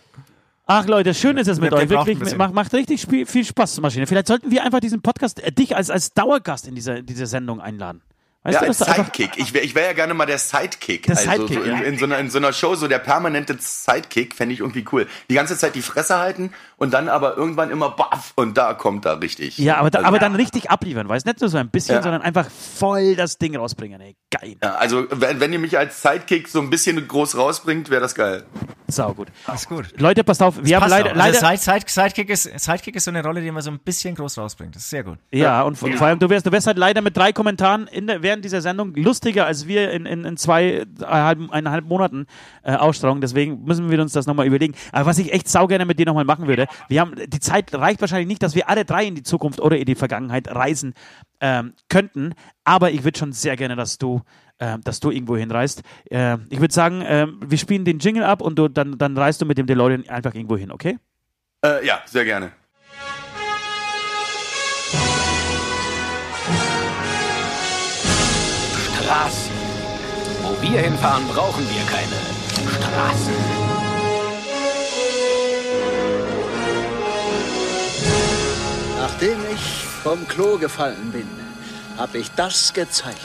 Ach 0.67 0.87
Leute, 0.87 1.15
schön 1.15 1.39
ist 1.39 1.49
es 1.49 1.59
mit 1.59 1.73
der 1.73 1.79
euch. 1.79 1.89
Wirklich, 1.89 2.37
macht, 2.37 2.53
macht 2.53 2.75
richtig 2.75 3.07
viel 3.07 3.45
Spaß, 3.45 3.81
Maschine. 3.81 4.07
Vielleicht 4.07 4.27
sollten 4.27 4.51
wir 4.51 4.63
einfach 4.63 4.81
diesen 4.81 5.01
Podcast, 5.01 5.41
äh, 5.43 5.51
dich 5.51 5.75
als, 5.75 5.89
als 5.89 6.13
Dauergast 6.13 6.69
in 6.69 6.75
dieser, 6.75 7.01
diese 7.01 7.25
Sendung 7.27 7.63
einladen. 7.63 8.03
Weißt 8.45 8.55
Ja, 8.55 8.61
du, 8.61 8.67
als 8.69 8.79
Sidekick. 8.79 9.31
Ich 9.37 9.53
wäre 9.53 9.65
ich 9.65 9.75
wär 9.75 9.85
ja 9.87 9.93
gerne 9.95 10.15
mal 10.15 10.25
der 10.25 10.39
Sidekick. 10.39 11.03
Der 11.07 11.17
also 11.17 11.31
Sidekick, 11.31 11.59
so 11.59 11.63
in, 11.65 11.71
ja. 11.71 11.79
in, 11.81 11.99
so 11.99 12.05
einer, 12.05 12.19
in 12.19 12.31
so 12.31 12.39
einer 12.39 12.53
Show, 12.53 12.77
so 12.77 12.87
der 12.87 13.01
permanente 13.01 13.57
Sidekick, 13.59 14.35
fände 14.35 14.55
ich 14.55 14.61
irgendwie 14.61 14.85
cool. 14.93 15.09
Die 15.29 15.35
ganze 15.35 15.57
Zeit 15.59 15.75
die 15.75 15.83
Fresse 15.83 16.19
halten 16.19 16.53
und 16.77 16.95
dann 16.95 17.09
aber 17.09 17.37
irgendwann 17.37 17.71
immer 17.71 17.91
baff 17.91 18.33
und 18.37 18.57
da 18.57 18.75
kommt 18.75 19.05
er 19.07 19.21
richtig. 19.21 19.59
Ja, 19.59 19.79
aber, 19.79 19.91
da, 19.91 19.99
also, 19.99 20.09
aber 20.09 20.19
dann 20.21 20.37
richtig 20.37 20.71
abliefern, 20.71 21.09
weißt 21.09 21.27
du? 21.27 21.31
Nicht 21.31 21.41
nur 21.41 21.51
so 21.51 21.59
ein 21.59 21.69
bisschen, 21.69 21.97
Ja. 21.97 22.03
sondern 22.03 22.23
einfach 22.23 22.47
voll 22.49 23.17
das 23.17 23.39
Ding 23.39 23.57
rausbringen, 23.57 24.01
ey. 24.01 24.17
Geil. 24.31 24.57
Ja, 24.63 24.77
also 24.77 25.07
wenn, 25.11 25.41
wenn 25.41 25.53
ihr 25.53 25.59
mich 25.59 25.77
als 25.77 26.01
Sidekick 26.01 26.49
so 26.49 26.61
ein 26.61 26.71
bisschen 26.71 27.07
groß 27.09 27.37
rausbringt, 27.37 27.91
wäre 27.91 28.01
das 28.01 28.15
geil. 28.15 28.45
Sau 28.87 29.13
gut. 29.15 29.29
Das 29.47 29.63
ist 29.63 29.69
gut. 29.69 29.87
Leute, 30.01 30.23
passt 30.25 30.43
auf, 30.43 30.55
wir 30.63 30.77
haben 30.77 30.83
Passt 30.83 30.91
leider, 30.93 31.11
auch. 31.11 31.17
leider 31.17 31.43
Also 31.43 31.65
Side, 31.65 31.81
Side, 31.81 31.91
Sidekick, 31.91 32.31
ist, 32.31 32.45
Sidekick 32.59 32.97
ist 32.97 33.05
so 33.05 33.11
eine 33.11 33.23
Rolle, 33.23 33.43
die 33.43 33.51
man 33.51 33.63
so 33.63 33.71
ein 33.71 33.79
bisschen 33.81 34.15
groß 34.15 34.39
rausbringt. 34.39 34.75
Das 34.77 34.83
ist 34.85 34.91
sehr 34.91 35.03
gut. 35.03 35.19
ja, 35.33 35.63
und 35.63 35.77
vor 35.77 35.91
vor 35.93 36.07
allem, 36.07 36.19
du 36.19 36.31
wirst, 36.31 36.47
du 36.47 36.53
wirst 36.53 36.67
halt 36.67 36.79
leider 36.79 37.03
mit 37.03 37.17
drei 37.17 37.33
Kommentaren 37.33 37.87
in 37.89 38.07
der, 38.07 38.23
während 38.29 38.45
dieser 38.45 38.61
Sendung 38.61 38.95
lustiger 38.95 39.47
als 39.47 39.67
wir 39.67 39.91
in, 39.91 40.05
in, 40.05 40.25
in 40.27 40.37
zwei, 40.37 40.85
eineinhalb, 41.01 41.87
Monaten 41.87 42.27
äh, 42.63 42.75
Ausstrahlung. 42.75 43.23
Deswegen 43.23 43.65
müssen 43.65 43.91
wir 43.91 43.99
uns 44.03 44.13
das 44.13 44.27
nochmal 44.27 44.47
überlegen. 44.47 44.75
Aber 44.93 45.07
was 45.07 45.19
ich 45.19 45.33
echt 45.33 45.49
saugerne 45.49 45.87
mit 45.87 45.99
dir 45.99 46.05
nochmal 46.05 46.27
machen 46.27 46.47
würde, 46.47 46.67
wir 46.89 47.01
haben, 47.01 47.15
die 47.27 47.41
Zeit 47.41 47.75
reicht 47.75 48.03
wahrscheinlich 48.03 48.29
nicht, 48.29 48.43
dass 48.43 48.55
wir 48.55 48.69
alle 48.69 48.85
drei 48.85 49.07
in 49.07 49.15
die 49.15 49.23
Zukunft 49.23 49.61
oder 49.61 49.79
in 49.79 49.87
die 49.87 49.95
Vergangenheit 49.95 50.55
reisen 50.55 50.93
ähm, 51.41 51.73
könnten. 51.89 52.35
Aber 52.65 52.91
ich 52.91 53.03
würde 53.03 53.19
schon 53.19 53.33
sehr 53.33 53.57
gerne, 53.57 53.77
dass 53.77 53.97
du, 53.97 54.21
äh, 54.59 54.79
dass 54.85 55.01
du 55.01 55.11
irgendwo 55.11 55.39
hinreist. 55.39 55.83
Äh, 56.11 56.37
ich 56.51 56.61
würde 56.61 56.75
sagen, 56.75 57.01
äh, 57.01 57.29
wir 57.41 57.57
spielen 57.57 57.87
den 57.87 57.99
Jingle 57.99 58.25
ab 58.25 58.43
und 58.43 58.59
du, 58.59 58.69
dann, 58.69 58.99
dann 58.99 59.17
reist 59.17 59.41
du 59.41 59.47
mit 59.47 59.57
dem 59.57 59.67
DeLorean 59.67 60.07
einfach 60.11 60.35
irgendwo 60.35 60.59
hin, 60.59 60.71
okay? 60.71 60.99
Äh, 61.65 61.87
ja, 61.87 62.03
sehr 62.05 62.27
gerne. 62.27 62.53
Straßen. 69.09 69.53
Wo 70.43 70.61
wir 70.61 70.81
hinfahren, 70.81 71.27
brauchen 71.29 71.67
wir 71.67 71.83
keine 71.87 72.21
Straßen. 72.71 73.33
Nachdem 78.99 79.39
ich 79.51 79.87
vom 80.03 80.29
Klo 80.29 80.59
gefallen 80.59 81.11
bin, 81.11 81.27
habe 81.97 82.19
ich 82.19 82.31
das 82.33 82.75
gezeigt. 82.75 83.25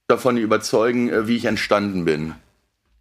davon 0.08 0.36
überzeugen, 0.36 1.08
äh, 1.10 1.26
wie 1.28 1.36
ich 1.36 1.44
entstanden 1.44 2.04
bin. 2.04 2.34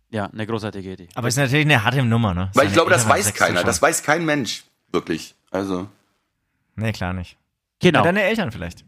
Ja, 0.10 0.26
eine 0.26 0.46
großartige 0.46 0.92
Idee. 0.94 1.08
Aber 1.16 1.28
es 1.30 1.36
ist 1.36 1.40
natürlich 1.40 1.66
eine 1.66 1.84
harte 1.84 2.04
Nummer, 2.04 2.34
ne? 2.34 2.52
Weil 2.54 2.68
ich 2.68 2.74
glaube, 2.74 2.92
das 2.92 3.08
weiß 3.08 3.34
keiner. 3.34 3.64
Das 3.64 3.82
weiß 3.82 4.04
kein 4.04 4.26
Mensch 4.26 4.64
wirklich. 4.92 5.36
Also, 5.52 5.88
Nee, 6.76 6.92
klar 6.94 7.14
nicht. 7.14 7.38
Genau. 7.80 8.00
Ja, 8.00 8.04
deine 8.06 8.24
Eltern 8.24 8.52
vielleicht. 8.52 8.84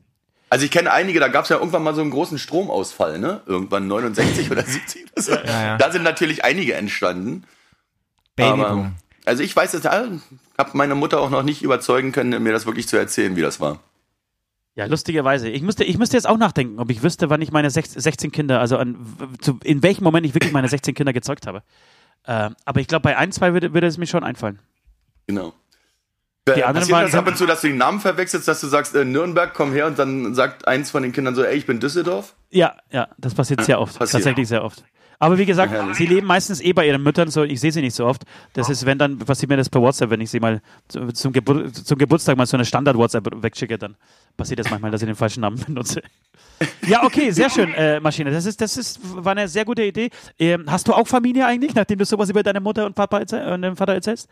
Also 0.54 0.66
ich 0.66 0.72
kenne 0.72 0.92
einige. 0.92 1.20
Da 1.20 1.28
gab 1.28 1.44
es 1.44 1.50
ja 1.50 1.58
irgendwann 1.58 1.84
mal 1.84 1.96
so 1.96 2.02
einen 2.02 2.12
großen 2.12 2.38
Stromausfall, 2.38 3.18
ne? 3.20 3.42
Irgendwann 3.48 3.88
69 3.88 4.52
oder 4.52 4.64
70 4.64 5.06
oder 5.12 5.22
so. 5.22 5.32
ja. 5.34 5.78
Da 5.78 5.92
sind 5.92 6.04
natürlich 6.04 6.46
einige 6.46 6.76
entstanden. 6.76 7.44
Babyboom. 8.36 8.62
Aber, 8.62 8.92
also 9.26 9.42
ich 9.44 9.56
weiß 9.56 9.74
es, 9.74 9.86
habe 9.86 10.22
meine 10.74 10.96
Mutter 10.96 11.20
auch 11.22 11.30
noch 11.30 11.44
nicht 11.44 11.62
überzeugen 11.64 12.12
können, 12.12 12.42
mir 12.44 12.52
das 12.54 12.66
wirklich 12.66 12.88
zu 12.88 12.98
erzählen, 12.98 13.36
wie 13.36 13.42
das 13.42 13.60
war. 13.60 13.80
Ja, 14.76 14.86
lustigerweise. 14.86 15.50
Ich 15.50 15.62
müsste, 15.62 15.84
ich 15.84 15.98
müsste 15.98 16.18
jetzt 16.18 16.28
auch 16.28 16.38
nachdenken, 16.38 16.80
ob 16.80 16.90
ich 16.90 17.04
wüsste, 17.04 17.30
wann 17.30 17.42
ich 17.42 17.52
meine 17.52 17.70
sech- 17.70 18.00
16 18.00 18.32
Kinder, 18.32 18.60
also 18.60 18.78
an, 18.78 18.96
zu, 19.40 19.60
in 19.64 19.84
welchem 19.84 20.04
Moment 20.04 20.26
ich 20.26 20.34
wirklich 20.34 20.52
meine 20.52 20.68
16 20.68 20.96
Kinder 20.96 21.14
gezeugt 21.14 21.46
habe. 21.46 21.62
Ähm, 22.26 22.56
aber 22.66 22.80
ich 22.80 22.88
glaube, 22.88 23.04
bei 23.04 23.18
ein, 23.18 23.32
zwei 23.32 23.54
würde, 23.54 23.74
würde 23.74 23.88
es 23.88 23.98
mir 23.98 24.08
schon 24.08 24.24
einfallen. 24.24 24.60
Genau. 25.28 25.54
Die 26.48 26.52
Äh, 26.52 26.64
anderen 26.64 26.76
Passiert 26.82 26.92
waren- 26.98 27.06
das 27.06 27.16
ab 27.16 27.28
und 27.28 27.38
zu, 27.38 27.46
dass 27.46 27.62
du 27.62 27.68
den 27.68 27.78
Namen 27.78 28.00
verwechselst, 28.02 28.48
dass 28.48 28.60
du 28.60 28.68
sagst, 28.68 28.94
äh, 28.96 29.06
Nürnberg, 29.06 29.54
komm 29.54 29.72
her 29.72 29.88
und 29.88 29.98
dann 29.98 30.36
sagt 30.36 30.68
eins 30.68 30.92
von 30.92 31.02
den 31.04 31.14
Kindern 31.14 31.36
so, 31.36 31.44
ey, 31.44 31.56
ich 31.56 31.66
bin 31.66 31.80
Düsseldorf? 31.80 32.36
Ja, 32.50 32.76
ja, 32.92 33.08
das 33.18 33.34
passiert 33.34 33.64
sehr 33.64 33.80
oft. 33.80 33.98
passiert. 33.98 34.12
Tatsächlich 34.24 34.48
sehr 34.50 34.64
oft. 34.64 34.84
Aber 35.20 35.38
wie 35.38 35.46
gesagt, 35.46 35.72
Herrlich. 35.72 35.96
sie 35.96 36.06
leben 36.06 36.28
meistens 36.28 36.60
eh 36.60 36.74
bei 36.74 36.86
ihren 36.86 37.02
Müttern, 37.02 37.30
so 37.30 37.44
ich 37.44 37.62
sehe 37.62 37.72
sie 37.72 37.80
nicht 37.80 37.96
so 37.96 38.06
oft. 38.06 38.24
Das 38.54 38.68
ist, 38.70 38.86
wenn 38.86 38.98
dann 38.98 39.20
passiert 39.20 39.50
mir 39.50 39.56
das 39.56 39.70
per 39.70 39.80
WhatsApp, 39.80 40.10
wenn 40.10 40.20
ich 40.20 40.30
sie 40.32 40.42
mal 40.42 40.62
zu- 40.90 41.08
zum, 41.14 41.32
Gebur 41.32 41.72
zum 41.72 41.98
Geburtstag 41.98 42.36
mal 42.36 42.46
so 42.46 42.58
eine 42.58 42.66
Standard-WhatsApp 42.66 43.42
wegschicke, 43.42 43.78
dann 43.78 43.96
passiert 44.36 44.60
das 44.60 44.70
manchmal, 44.70 44.92
dass 44.92 45.02
ich 45.02 45.06
den 45.06 45.16
falschen 45.16 45.40
Namen 45.42 45.56
benutze. 45.66 46.02
Ja, 46.86 47.06
okay, 47.06 47.32
sehr 47.32 47.50
schön, 47.50 47.74
äh, 47.74 48.02
Maschine. 48.02 48.32
Das 48.32 48.46
ist, 48.46 48.60
das 48.60 48.76
ist, 48.76 49.00
war 49.02 49.32
eine 49.32 49.48
sehr 49.48 49.64
gute 49.64 49.84
Idee. 49.84 50.10
Ähm, 50.38 50.66
hast 50.68 50.90
du 50.90 50.94
auch 50.94 51.08
Familie 51.08 51.46
eigentlich, 51.46 51.74
nachdem 51.74 52.00
du 52.00 52.06
sowas 52.06 52.30
über 52.30 52.44
deine 52.44 52.60
Mutter 52.60 52.86
und 52.86 52.94
Papa 52.96 53.20
und 53.20 53.32
deinen 53.32 53.78
Vater 53.78 53.94
erzählst? 53.94 54.28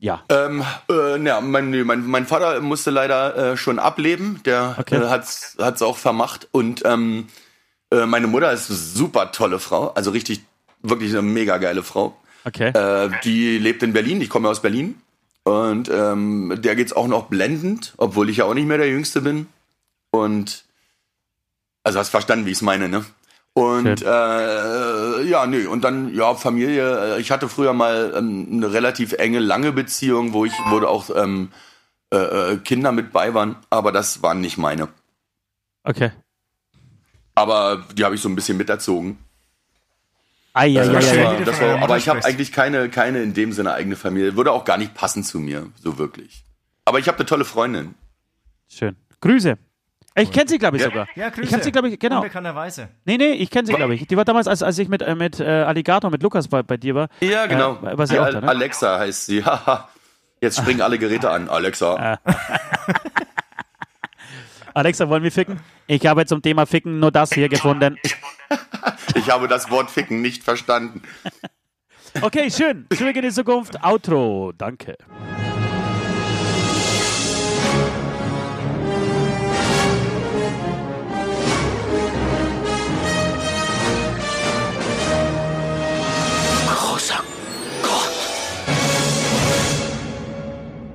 Ja. 0.00 0.24
Ähm, 0.30 0.64
äh, 0.90 1.22
ja, 1.22 1.40
mein, 1.40 1.70
mein, 1.84 2.06
mein 2.06 2.26
Vater 2.26 2.60
musste 2.60 2.90
leider 2.90 3.52
äh, 3.52 3.56
schon 3.56 3.78
ableben. 3.78 4.40
Der 4.44 4.76
Okay. 4.78 4.96
äh, 4.96 5.08
hat's, 5.08 5.56
hat's 5.60 5.82
auch 5.82 5.98
vermacht. 5.98 6.48
Und 6.52 6.82
ähm, 6.86 7.28
äh, 7.92 8.06
meine 8.06 8.26
Mutter 8.26 8.50
ist 8.50 8.70
eine 8.70 8.78
super 8.78 9.30
tolle 9.30 9.58
Frau. 9.58 9.88
Also 9.88 10.10
richtig, 10.10 10.40
wirklich 10.82 11.10
eine 11.12 11.22
mega 11.22 11.58
geile 11.58 11.82
Frau. 11.82 12.16
Okay. 12.44 12.70
Äh, 12.70 13.10
die 13.24 13.58
lebt 13.58 13.82
in 13.82 13.92
Berlin. 13.92 14.22
Ich 14.22 14.30
komme 14.30 14.48
aus 14.48 14.62
Berlin. 14.62 15.00
Und 15.44 15.90
ähm, 15.90 16.54
der 16.58 16.76
geht's 16.76 16.94
auch 16.94 17.06
noch 17.06 17.26
blendend, 17.26 17.94
obwohl 17.98 18.30
ich 18.30 18.38
ja 18.38 18.44
auch 18.46 18.54
nicht 18.54 18.66
mehr 18.66 18.78
der 18.78 18.88
Jüngste 18.88 19.20
bin. 19.20 19.48
Und 20.10 20.64
also 21.82 21.98
hast 21.98 22.08
verstanden, 22.08 22.46
wie 22.46 22.50
ich 22.50 22.58
es 22.58 22.62
meine, 22.62 22.88
ne? 22.88 23.04
Und 23.60 24.02
äh, 24.02 25.22
ja, 25.24 25.46
nö, 25.46 25.68
und 25.68 25.84
dann, 25.84 26.14
ja, 26.14 26.34
Familie, 26.34 27.16
äh, 27.16 27.20
ich 27.20 27.30
hatte 27.30 27.48
früher 27.48 27.74
mal 27.74 28.14
ähm, 28.16 28.48
eine 28.52 28.72
relativ 28.72 29.12
enge, 29.12 29.38
lange 29.38 29.72
Beziehung, 29.72 30.32
wo 30.32 30.46
ich, 30.46 30.52
wo 30.70 30.78
auch 30.86 31.10
ähm, 31.14 31.50
äh, 32.12 32.16
äh, 32.52 32.56
Kinder 32.56 32.90
mit 32.90 33.12
bei 33.12 33.34
waren, 33.34 33.56
aber 33.68 33.92
das 33.92 34.22
waren 34.22 34.40
nicht 34.40 34.56
meine. 34.56 34.88
Okay. 35.84 36.10
Aber 37.34 37.84
die 37.94 38.04
habe 38.04 38.14
ich 38.14 38.22
so 38.22 38.28
ein 38.28 38.34
bisschen 38.34 38.56
miterzogen. 38.56 39.18
Ah, 40.52 40.64
ja, 40.64 40.80
Also 40.80 40.92
ja, 40.92 40.98
das 40.98 41.14
ja, 41.14 41.32
ja. 41.32 41.44
das 41.44 41.60
war, 41.60 41.82
aber 41.82 41.96
ich 41.98 42.08
habe 42.08 42.24
eigentlich 42.24 42.52
keine, 42.52 42.88
keine 42.88 43.22
in 43.22 43.34
dem 43.34 43.52
Sinne 43.52 43.74
eigene 43.74 43.96
Familie. 43.96 44.36
Würde 44.36 44.52
auch 44.52 44.64
gar 44.64 44.78
nicht 44.78 44.94
passen 44.94 45.22
zu 45.22 45.38
mir, 45.38 45.68
so 45.80 45.98
wirklich. 45.98 46.44
Aber 46.84 46.98
ich 46.98 47.08
habe 47.08 47.18
eine 47.18 47.26
tolle 47.26 47.44
Freundin. 47.44 47.94
Schön. 48.68 48.96
Grüße. 49.20 49.58
Ich 50.20 50.30
kenne 50.32 50.48
sie, 50.48 50.58
glaube 50.58 50.76
ich, 50.76 50.82
Ja. 50.82 50.88
sogar. 50.88 51.08
Ja, 51.14 51.28
Grüße. 51.30 51.42
Ich 51.48 51.52
habe 51.52 51.62
sie, 51.62 51.72
glaube 51.72 51.88
ich, 51.88 51.98
genau. 51.98 52.16
Unbekannterweise. 52.18 52.88
Nee, 53.04 53.16
nee, 53.16 53.32
ich 53.32 53.50
kenne 53.50 53.66
sie, 53.66 53.74
glaube 53.74 53.94
ich. 53.94 54.06
Die 54.06 54.16
war 54.16 54.24
damals, 54.24 54.46
als, 54.48 54.62
als 54.62 54.78
ich 54.78 54.88
mit, 54.88 55.02
äh, 55.02 55.14
mit 55.14 55.40
äh, 55.40 55.44
Alligator, 55.44 56.10
mit 56.10 56.22
Lukas 56.22 56.48
bei, 56.48 56.62
bei 56.62 56.76
dir 56.76 56.94
war. 56.94 57.08
Ja, 57.20 57.46
genau. 57.46 57.78
Äh, 57.84 57.96
war 57.98 58.06
sie 58.06 58.14
Die 58.14 58.20
auch 58.20 58.30
da, 58.30 58.40
ne? 58.40 58.48
Alexa 58.48 58.98
heißt 58.98 59.26
sie. 59.26 59.44
Haha. 59.44 59.88
Jetzt 60.40 60.56
springen 60.58 60.80
alle 60.80 60.98
Geräte 60.98 61.30
an. 61.30 61.48
Alexa. 61.48 62.18
Alexa, 64.74 65.08
wollen 65.08 65.22
wir 65.22 65.32
ficken? 65.32 65.60
Ich 65.86 66.06
habe 66.06 66.24
zum 66.26 66.42
Thema 66.42 66.64
Ficken 66.66 66.98
nur 67.00 67.10
das 67.10 67.32
hier 67.32 67.48
gefunden. 67.48 67.98
Ich 69.14 69.28
habe 69.30 69.48
das 69.48 69.70
Wort 69.70 69.90
ficken 69.90 70.22
nicht 70.22 70.44
verstanden. 70.44 71.02
Okay, 72.22 72.48
schön. 72.50 72.86
Zurück 72.96 73.14
in 73.16 73.22
die 73.22 73.30
Zukunft. 73.30 73.82
Outro. 73.84 74.52
Danke. 74.56 74.96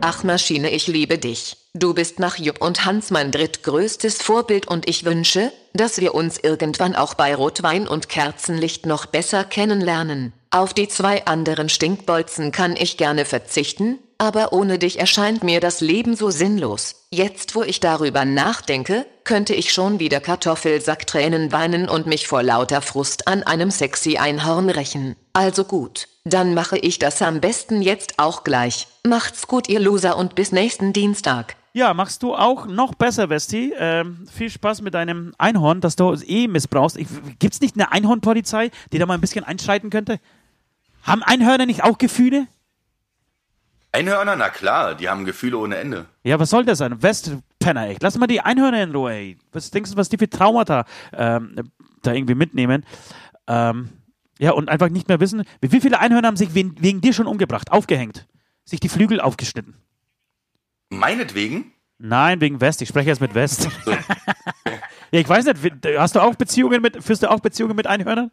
Ach 0.07 0.23
Maschine, 0.23 0.69
ich 0.69 0.85
liebe 0.85 1.17
dich. 1.17 1.57
Du 1.73 1.95
bist 1.95 2.19
nach 2.19 2.37
Jupp 2.37 2.61
und 2.61 2.85
Hans 2.85 3.09
mein 3.09 3.31
drittgrößtes 3.31 4.21
Vorbild 4.21 4.67
und 4.67 4.87
ich 4.87 5.03
wünsche, 5.03 5.51
dass 5.73 5.99
wir 5.99 6.13
uns 6.13 6.37
irgendwann 6.37 6.95
auch 6.95 7.15
bei 7.15 7.33
Rotwein 7.33 7.87
und 7.87 8.07
Kerzenlicht 8.07 8.85
noch 8.85 9.07
besser 9.07 9.43
kennenlernen. 9.43 10.31
Auf 10.51 10.75
die 10.75 10.87
zwei 10.87 11.25
anderen 11.25 11.69
Stinkbolzen 11.69 12.51
kann 12.51 12.75
ich 12.77 12.97
gerne 12.97 13.25
verzichten, 13.25 13.97
aber 14.19 14.53
ohne 14.53 14.77
dich 14.77 14.99
erscheint 14.99 15.43
mir 15.43 15.59
das 15.59 15.81
Leben 15.81 16.15
so 16.15 16.29
sinnlos. 16.29 17.07
Jetzt, 17.09 17.55
wo 17.55 17.63
ich 17.63 17.79
darüber 17.79 18.25
nachdenke, 18.25 19.07
könnte 19.23 19.55
ich 19.55 19.73
schon 19.73 19.99
wieder 19.99 20.19
Kartoffelsacktränen 20.19 21.51
weinen 21.51 21.89
und 21.89 22.05
mich 22.05 22.27
vor 22.27 22.43
lauter 22.43 22.83
Frust 22.83 23.27
an 23.27 23.41
einem 23.41 23.71
sexy 23.71 24.17
Einhorn 24.17 24.69
rächen. 24.69 25.15
Also 25.33 25.63
gut, 25.63 26.07
dann 26.25 26.55
mache 26.55 26.77
ich 26.77 26.99
das 26.99 27.21
am 27.21 27.39
besten 27.39 27.81
jetzt 27.81 28.15
auch 28.17 28.43
gleich. 28.43 28.87
Macht's 29.05 29.47
gut, 29.47 29.69
ihr 29.69 29.79
Loser, 29.79 30.17
und 30.17 30.35
bis 30.35 30.51
nächsten 30.51 30.91
Dienstag. 30.91 31.55
Ja, 31.71 31.93
machst 31.93 32.23
du 32.23 32.33
auch 32.33 32.65
noch 32.65 32.95
besser, 32.95 33.29
Westi. 33.29 33.73
Ähm, 33.77 34.25
viel 34.31 34.49
Spaß 34.49 34.81
mit 34.81 34.93
deinem 34.95 35.33
Einhorn, 35.37 35.81
das 35.81 35.95
du 35.95 36.13
eh 36.25 36.47
missbrauchst. 36.47 36.97
Ich, 36.97 37.07
gibt's 37.37 37.61
nicht 37.61 37.75
eine 37.75 37.91
Einhornpolizei, 37.91 38.71
die 38.91 38.97
da 38.97 39.05
mal 39.05 39.13
ein 39.13 39.21
bisschen 39.21 39.45
einschreiten 39.45 39.89
könnte? 39.89 40.19
Haben 41.03 41.21
Einhörner 41.21 41.67
nicht 41.67 41.83
auch 41.83 41.97
Gefühle? 41.97 42.47
Einhörner, 43.91 44.35
na 44.35 44.49
klar, 44.49 44.95
die 44.95 45.07
haben 45.07 45.25
Gefühle 45.25 45.57
ohne 45.57 45.77
Ende. 45.77 46.05
Ja, 46.23 46.39
was 46.39 46.49
soll 46.49 46.65
das 46.65 46.79
sein? 46.79 47.03
Westpenner, 47.03 47.87
echt. 47.87 48.01
Lass 48.01 48.17
mal 48.17 48.27
die 48.27 48.41
Einhörner 48.41 48.81
in 48.81 48.91
Ruhe, 48.95 49.11
ey. 49.11 49.37
Was 49.51 49.69
denkst 49.69 49.91
du, 49.91 49.97
was 49.97 50.09
die 50.09 50.17
für 50.17 50.29
Traumata 50.29 50.85
ähm, 51.13 51.55
da 52.01 52.13
irgendwie 52.13 52.35
mitnehmen? 52.35 52.83
Ähm, 53.47 53.89
ja, 54.39 54.51
und 54.51 54.69
einfach 54.69 54.89
nicht 54.89 55.07
mehr 55.07 55.19
wissen, 55.19 55.43
wie 55.61 55.81
viele 55.81 55.99
Einhörner 55.99 56.27
haben 56.27 56.37
sich 56.37 56.53
wegen, 56.53 56.75
wegen 56.81 57.01
dir 57.01 57.13
schon 57.13 57.27
umgebracht, 57.27 57.71
aufgehängt, 57.71 58.27
sich 58.65 58.79
die 58.79 58.89
Flügel 58.89 59.21
aufgeschnitten? 59.21 59.75
Meinetwegen? 60.89 61.71
Nein, 61.97 62.41
wegen 62.41 62.59
West. 62.61 62.81
Ich 62.81 62.89
spreche 62.89 63.09
jetzt 63.09 63.21
mit 63.21 63.33
West. 63.35 63.69
ja, 63.85 65.19
ich 65.19 65.27
weiß 65.29 65.45
nicht, 65.45 65.85
hast 65.97 66.15
du 66.15 66.19
auch 66.19 66.35
Beziehungen 66.35 66.81
mit, 66.81 67.01
führst 67.03 67.23
du 67.23 67.31
auch 67.31 67.39
Beziehungen 67.39 67.75
mit 67.75 67.87
Einhörnern? 67.87 68.31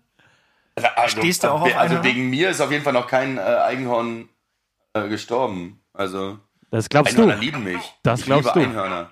Also, 0.75 1.19
Stehst 1.19 1.45
du 1.45 1.49
auch 1.49 1.61
auf 1.63 1.67
Also 1.77 1.79
Einhörner? 1.97 2.05
wegen 2.05 2.31
mir 2.31 2.51
ist 2.51 2.61
auf 2.61 2.71
jeden 2.71 2.83
Fall 2.83 2.93
noch 2.95 3.07
kein 3.07 3.37
äh, 3.39 3.41
Eigenhorn 3.41 4.29
äh, 4.95 5.09
gestorben. 5.09 5.81
Also 5.93 6.39
Das 6.71 6.89
glaubst 6.89 7.13
Einhörner 7.15 7.35
du. 7.37 7.41
lieben 7.41 7.63
mich. 7.65 7.81
Das 8.03 8.21
ich 8.21 8.27
glaubst 8.27 8.55
liebe 8.55 8.61
du. 8.67 8.71
Einhörner. 8.71 9.11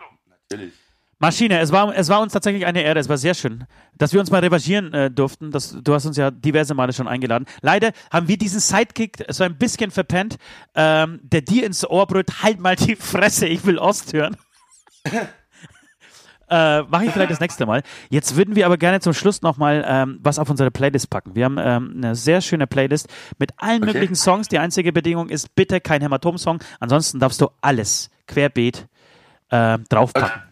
Natürlich. 0.51 0.73
Maschine, 1.21 1.61
es 1.61 1.71
war, 1.71 1.95
es 1.95 2.09
war 2.09 2.23
uns 2.23 2.33
tatsächlich 2.33 2.65
eine 2.65 2.83
Ehre, 2.83 2.99
es 2.99 3.11
war 3.11 3.19
sehr 3.19 3.35
schön, 3.35 3.65
dass 3.99 4.15
wir 4.15 4.21
uns 4.21 4.31
mal 4.31 4.41
revanchieren 4.41 4.95
äh, 4.95 5.11
durften. 5.11 5.51
Das, 5.51 5.77
du 5.83 5.93
hast 5.93 6.07
uns 6.07 6.17
ja 6.17 6.31
diverse 6.31 6.73
Male 6.73 6.95
schon 6.95 7.07
eingeladen. 7.07 7.45
Leider 7.61 7.93
haben 8.11 8.27
wir 8.27 8.39
diesen 8.39 8.59
Sidekick 8.59 9.27
so 9.29 9.45
ein 9.45 9.59
bisschen 9.59 9.91
verpennt, 9.91 10.39
ähm, 10.75 11.21
der 11.23 11.43
dir 11.43 11.67
ins 11.67 11.87
Ohr 11.89 12.07
brüllt, 12.07 12.43
halt 12.43 12.59
mal 12.59 12.75
die 12.75 12.97
Fresse, 12.97 13.47
ich 13.47 13.67
will 13.67 13.79
Ost 13.79 14.15
hören. 14.15 14.35
äh, 16.49 16.83
Mache 16.85 17.05
ich 17.05 17.13
vielleicht 17.13 17.33
das 17.33 17.41
nächste 17.41 17.67
Mal. 17.67 17.83
Jetzt 18.09 18.37
würden 18.37 18.57
wir 18.57 18.65
aber 18.65 18.79
gerne 18.79 19.01
zum 19.01 19.13
Schluss 19.13 19.43
nochmal 19.43 19.85
ähm, 19.87 20.21
was 20.23 20.39
auf 20.39 20.49
unsere 20.49 20.71
Playlist 20.71 21.11
packen. 21.11 21.35
Wir 21.35 21.45
haben 21.45 21.59
ähm, 21.59 21.95
eine 21.99 22.15
sehr 22.15 22.41
schöne 22.41 22.67
Playlist 22.67 23.09
mit 23.39 23.53
allen 23.59 23.83
Okay. 23.83 23.93
möglichen 23.93 24.15
Songs. 24.15 24.49
Die 24.49 24.59
einzige 24.59 24.91
Bedingung 24.91 25.29
ist 25.29 25.55
bitte 25.55 25.83
kein 25.83 26.01
Hämatom-Song. 26.01 26.61
Ansonsten 26.81 27.21
darfst 27.21 27.43
du 27.43 27.49
alles 27.61 28.09
querbeet 28.27 28.89
äh, 29.51 29.79
draufpacken. 29.91 30.50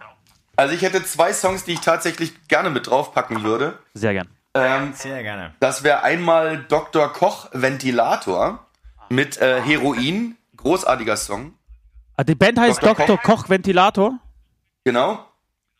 Also 0.59 0.75
ich 0.75 0.83
hätte 0.83 1.05
zwei 1.05 1.33
Songs, 1.33 1.63
die 1.65 1.75
ich 1.75 1.81
tatsächlich 1.81 2.49
gerne 2.49 2.69
mit 2.71 2.89
draufpacken 2.89 3.45
würde. 3.45 3.79
Sehr 3.95 4.13
gern. 4.13 4.29
Ähm, 4.55 4.93
Sehr 4.95 5.23
gerne. 5.23 5.55
das 5.61 5.85
wäre 5.85 6.03
einmal 6.03 6.65
Dr. 6.65 7.13
Koch 7.13 7.49
Ventilator 7.53 8.67
mit 9.09 9.37
äh, 9.41 9.61
Heroin. 9.63 10.37
Großartiger 10.57 11.17
Song. 11.17 11.55
Ah, 12.17 12.25
Die 12.25 12.35
Band 12.35 12.59
heißt 12.59 12.83
Dr. 12.83 13.07
Dr. 13.07 13.19
Koch. 13.19 13.49
Ventilator. 13.49 14.19
Genau. 14.85 15.25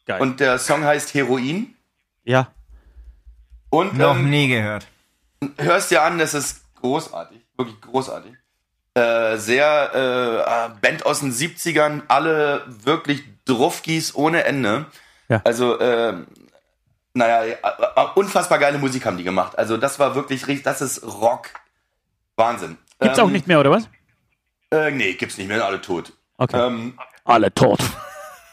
Geil. 0.07 0.20
Und 0.20 0.39
der 0.39 0.59
Song 0.61 0.85
heißt 0.85 1.12
Heroin. 1.14 1.74
ja. 2.24 2.53
Und 3.70 3.99
Noch 3.99 4.16
ähm, 4.16 4.31
nie 4.31 4.49
gehört. 4.49 4.87
hörst 5.59 5.91
dir 5.91 6.03
an, 6.03 6.18
das 6.18 6.33
ist 6.35 6.62
großartig, 6.81 7.39
wirklich 7.57 7.79
großartig. 7.83 8.33
Äh, 8.95 9.37
sehr 9.37 10.70
äh, 10.72 10.81
Band 10.81 11.05
aus 11.05 11.20
den 11.20 11.33
70ern, 11.33 12.03
alle 12.09 12.62
wirklich 12.66 13.24
Druffgis 13.49 14.14
ohne 14.14 14.44
Ende. 14.44 14.86
Ja. 15.28 15.40
Also, 15.44 15.78
äh, 15.78 16.14
naja, 17.14 17.44
äh, 17.44 17.57
unfassbar 18.14 18.59
geile 18.59 18.78
Musik 18.78 19.05
haben 19.07 19.16
die 19.18 19.24
gemacht. 19.24 19.59
Also 19.59 19.76
das 19.76 19.99
war 19.99 20.14
wirklich 20.14 20.46
richtig, 20.46 20.64
das 20.64 20.80
ist 20.80 21.03
Rock. 21.03 21.49
Wahnsinn. 22.36 22.78
Gibt's 23.01 23.18
Ähm, 23.18 23.24
auch 23.24 23.30
nicht 23.30 23.46
mehr, 23.49 23.59
oder 23.61 23.70
was? 23.72 23.88
Äh, 24.70 24.90
nee, 24.92 25.14
gibt's 25.14 25.36
nicht 25.38 25.49
mehr, 25.49 25.64
alle 25.64 25.80
tot. 25.80 26.12
Okay. 26.36 26.57
Ähm, 26.57 26.96
Alle 27.24 27.53
tot. 27.53 27.80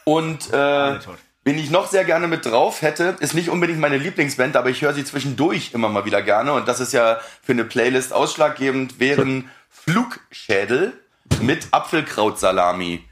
und 0.05 0.51
äh, 0.51 0.99
wen 1.43 1.57
ich 1.59 1.69
noch 1.69 1.85
sehr 1.87 2.03
gerne 2.03 2.27
mit 2.27 2.45
drauf 2.45 2.81
hätte, 2.81 3.15
ist 3.19 3.35
nicht 3.35 3.49
unbedingt 3.49 3.79
meine 3.79 3.97
Lieblingsband, 3.97 4.55
aber 4.57 4.69
ich 4.69 4.81
höre 4.81 4.93
sie 4.93 5.05
zwischendurch 5.05 5.71
immer 5.73 5.87
mal 5.89 6.05
wieder 6.05 6.21
gerne. 6.23 6.53
Und 6.53 6.67
das 6.67 6.79
ist 6.79 6.93
ja 6.93 7.19
für 7.43 7.51
eine 7.51 7.63
Playlist 7.65 8.11
ausschlaggebend, 8.11 8.99
wären 8.99 9.51
Flugschädel 9.69 10.93
mit 11.41 11.67
Apfelkrautsalami. 11.71 13.03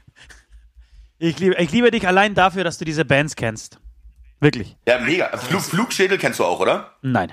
Ich 1.18 1.38
liebe, 1.38 1.54
ich 1.56 1.70
liebe 1.70 1.90
dich 1.90 2.06
allein 2.06 2.34
dafür, 2.34 2.64
dass 2.64 2.78
du 2.78 2.84
diese 2.84 3.04
Bands 3.04 3.36
kennst. 3.36 3.78
Wirklich. 4.40 4.76
Ja, 4.86 4.98
mega. 4.98 5.28
Flug, 5.36 5.62
Flugschädel 5.62 6.18
kennst 6.18 6.38
du 6.40 6.44
auch, 6.44 6.60
oder? 6.60 6.92
Nein. 7.02 7.32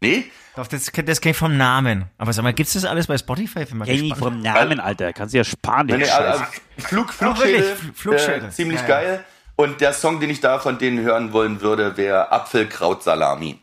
Nee? 0.00 0.24
Doch, 0.56 0.66
das, 0.66 0.86
das 0.92 1.20
kenne 1.20 1.30
ich 1.32 1.36
vom 1.36 1.56
Namen. 1.56 2.06
Aber 2.18 2.32
sag 2.32 2.42
mal, 2.42 2.52
gibt's 2.52 2.72
das 2.74 2.84
alles 2.84 3.06
bei 3.06 3.16
Spotify? 3.18 3.64
Bin 3.64 3.78
mal 3.78 3.84
Kenn 3.86 4.04
ich 4.04 4.14
vom 4.16 4.40
Namen, 4.40 4.80
Alter. 4.80 5.12
Kannst 5.12 5.32
du 5.34 5.38
ja 5.38 5.44
sparen, 5.44 5.86
Nee, 5.86 5.92
den 5.92 6.00
nee, 6.00 6.06
Scheiß. 6.06 6.18
also 6.40 6.44
Flug, 6.78 7.08
Oh, 7.08 7.12
Flugschädel? 7.12 7.62
Fl- 7.74 7.94
Flugschädel. 7.94 8.48
Äh, 8.48 8.50
ziemlich 8.50 8.80
Ja, 8.82 8.88
ja. 8.88 8.94
geil. 9.00 9.24
Und 9.56 9.80
der 9.80 9.92
Song, 9.92 10.18
den 10.20 10.30
ich 10.30 10.40
da 10.40 10.58
von 10.58 10.78
denen 10.78 11.00
hören 11.00 11.32
wollen 11.32 11.60
würde, 11.60 11.96
wäre 11.96 12.32
Apfelkrautsalami. 12.32 13.58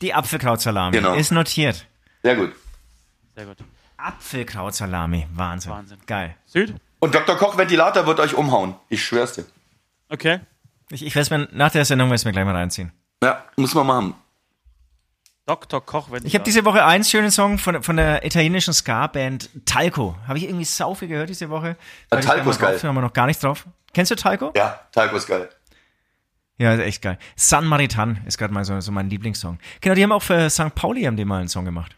Die 0.00 0.14
Apfelkrautsalami. 0.14 0.96
Genau. 0.96 1.14
Ist 1.14 1.32
notiert. 1.32 1.86
Sehr 2.22 2.36
gut. 2.36 2.52
Sehr 3.34 3.46
gut. 3.46 3.56
Apfelkrautsalami. 3.96 5.26
Wahnsinn. 5.34 5.72
Wahnsinn. 5.72 5.98
Geil. 6.06 6.36
Süd? 6.46 6.74
Und 6.98 7.14
Dr. 7.14 7.36
Koch 7.36 7.56
Ventilator 7.58 8.06
wird 8.06 8.20
euch 8.20 8.34
umhauen. 8.34 8.74
Ich 8.88 9.04
schwör's 9.04 9.34
dir. 9.34 9.44
Okay. 10.08 10.40
Ich, 10.90 11.04
ich 11.04 11.14
werde 11.14 11.38
mir 11.38 11.48
nach 11.52 11.72
der 11.72 11.84
Sendung 11.84 12.10
werd's 12.10 12.24
mir 12.24 12.32
gleich 12.32 12.44
mal 12.44 12.54
reinziehen. 12.54 12.92
Ja, 13.22 13.44
muss 13.56 13.74
man 13.74 13.86
machen. 13.86 14.14
Dr. 15.46 15.84
Koch, 15.84 16.10
wenn 16.10 16.26
Ich 16.26 16.34
habe 16.34 16.44
diese 16.44 16.64
Woche 16.64 16.84
einen 16.84 17.04
schönen 17.04 17.30
Song 17.30 17.58
von, 17.58 17.82
von 17.82 17.96
der 17.96 18.24
italienischen 18.24 18.74
Ska-Band 18.74 19.50
Talco. 19.64 20.16
Habe 20.26 20.38
ich 20.38 20.44
irgendwie 20.44 20.64
sau 20.64 20.94
viel 20.94 21.06
gehört 21.08 21.28
diese 21.28 21.50
Woche. 21.50 21.76
Ich 22.12 22.20
Talco 22.26 22.44
da 22.44 22.50
ist 22.50 22.58
geil. 22.58 22.72
drauf 22.72 22.80
bin, 22.80 22.88
haben 22.88 22.94
wir 22.96 23.02
noch 23.02 23.12
gar 23.12 23.26
nicht 23.26 23.42
drauf. 23.42 23.64
Kennst 23.94 24.10
du 24.10 24.16
Talco? 24.16 24.52
Ja, 24.56 24.80
Talco 24.90 25.16
ist 25.16 25.26
geil. 25.28 25.48
Ja, 26.58 26.74
ist 26.74 26.80
echt 26.80 27.02
geil. 27.02 27.18
San 27.36 27.64
Maritan 27.66 28.22
ist 28.26 28.38
gerade 28.38 28.52
mal 28.52 28.64
so, 28.64 28.80
so 28.80 28.90
mein 28.90 29.08
Lieblingssong. 29.08 29.58
Genau, 29.80 29.94
die 29.94 30.02
haben 30.02 30.12
auch 30.12 30.22
für 30.22 30.50
St. 30.50 30.74
Pauli 30.74 31.04
haben 31.04 31.16
die 31.16 31.24
mal 31.24 31.38
einen 31.40 31.48
Song 31.48 31.64
gemacht. 31.64 31.94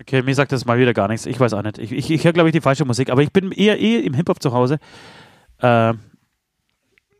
Okay, 0.00 0.22
mir 0.22 0.34
sagt 0.34 0.52
das 0.52 0.64
mal 0.66 0.78
wieder 0.78 0.92
gar 0.92 1.08
nichts. 1.08 1.26
Ich 1.26 1.40
weiß 1.40 1.52
auch 1.54 1.62
nicht. 1.62 1.78
Ich, 1.78 1.92
ich, 1.92 2.10
ich 2.10 2.24
höre, 2.24 2.32
glaube 2.32 2.48
ich, 2.48 2.52
die 2.52 2.60
falsche 2.60 2.84
Musik. 2.84 3.10
Aber 3.10 3.22
ich 3.22 3.32
bin 3.32 3.50
eher, 3.52 3.78
eher 3.78 4.04
im 4.04 4.14
Hip-Hop 4.14 4.42
zu 4.42 4.52
Hause. 4.52 4.78
Äh, 5.58 5.94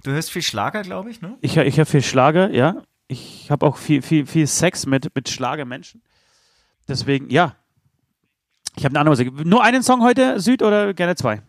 Du 0.02 0.12
hörst 0.12 0.30
viel 0.30 0.42
Schlager, 0.42 0.82
glaube 0.82 1.10
ich, 1.10 1.20
ne? 1.20 1.36
ich 1.40 1.56
höre 1.56 1.64
ich 1.64 1.78
hör 1.78 1.86
viel 1.86 2.02
Schlager, 2.02 2.50
ja. 2.52 2.82
Ich 3.08 3.50
habe 3.50 3.66
auch 3.66 3.76
viel, 3.76 4.02
viel, 4.02 4.24
viel 4.24 4.46
Sex 4.46 4.86
mit, 4.86 5.12
mit 5.16 5.28
Schlagermenschen. 5.28 6.00
Deswegen, 6.86 7.28
ja. 7.28 7.56
Ich 8.76 8.84
habe 8.84 8.92
eine 8.92 9.00
andere 9.00 9.12
Musik. 9.12 9.44
Nur 9.44 9.64
einen 9.64 9.82
Song 9.82 10.02
heute, 10.02 10.38
Süd, 10.38 10.62
oder 10.62 10.94
gerne 10.94 11.16
zwei? 11.16 11.42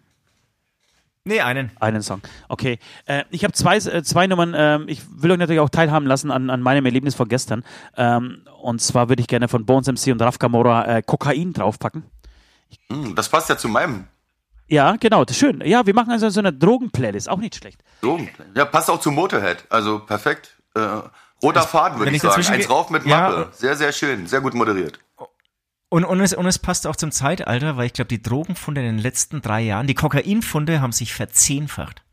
Nee, 1.27 1.41
einen. 1.41 1.71
Einen 1.79 2.01
Song. 2.01 2.21
Okay. 2.47 2.79
Äh, 3.05 3.25
ich 3.29 3.43
habe 3.43 3.53
zwei, 3.53 3.75
äh, 3.77 4.01
zwei 4.01 4.27
Nummern. 4.27 4.53
Ähm, 4.55 4.85
ich 4.87 5.01
will 5.11 5.31
euch 5.31 5.37
natürlich 5.37 5.59
auch 5.59 5.69
teilhaben 5.69 6.07
lassen 6.07 6.31
an, 6.31 6.49
an 6.49 6.61
meinem 6.61 6.85
Erlebnis 6.85 7.15
von 7.15 7.27
gestern. 7.27 7.63
Ähm, 7.97 8.43
und 8.61 8.81
zwar 8.81 9.09
würde 9.09 9.21
ich 9.21 9.27
gerne 9.27 9.47
von 9.47 9.65
Bones 9.65 9.87
MC 9.87 10.11
und 10.13 10.21
Raf 10.21 10.39
Kamora 10.39 10.85
äh, 10.97 11.01
Kokain 11.03 11.51
draufpacken. 11.53 12.03
Hm, 12.89 13.13
das 13.15 13.27
passt 13.29 13.49
ja 13.49 13.57
zu 13.57 13.67
meinem 13.67 14.05
Ja, 14.67 14.95
genau. 14.97 15.25
Das 15.25 15.35
ist 15.35 15.39
schön. 15.41 15.61
Ja, 15.65 15.85
wir 15.85 15.93
machen 15.93 16.11
also 16.11 16.29
so 16.29 16.39
eine 16.39 16.53
Drogen-Playlist. 16.53 17.29
Auch 17.29 17.39
nicht 17.39 17.55
schlecht. 17.55 17.83
Drogen. 18.01 18.29
Ja, 18.55 18.65
passt 18.65 18.89
auch 18.89 18.99
zu 18.99 19.11
Motorhead. 19.11 19.65
Also 19.69 19.99
perfekt. 19.99 20.55
Äh, 20.75 20.79
roter 21.43 21.63
Faden, 21.63 21.99
würde 21.99 22.11
ich 22.11 22.15
ich 22.17 22.21
sagen. 22.21 22.31
dazwischen 22.31 22.53
Eins 22.53 22.69
rauf 22.69 22.89
mit 22.89 23.05
Ja, 23.05 23.29
Mappe. 23.29 23.49
Sehr, 23.51 23.75
sehr 23.75 23.91
schön. 23.91 24.27
Sehr 24.27 24.41
gut 24.41 24.53
moderiert. 24.53 24.99
Und, 25.89 26.03
und, 26.03 26.19
es, 26.19 26.33
und 26.33 26.45
es 26.45 26.59
passt 26.59 26.85
auch 26.85 26.95
zum 26.95 27.11
Zeitalter, 27.11 27.77
weil 27.77 27.85
ich 27.85 27.93
glaube, 27.93 28.09
die 28.09 28.21
Drogenfunde 28.21 28.81
in 28.81 28.87
den 28.87 28.99
letzten 28.99 29.41
drei 29.41 29.61
Jahren, 29.61 29.87
die 29.87 29.95
Kokainfunde 29.95 30.81
haben 30.81 30.91
sich 30.91 31.13
verzehnfacht. 31.13 32.03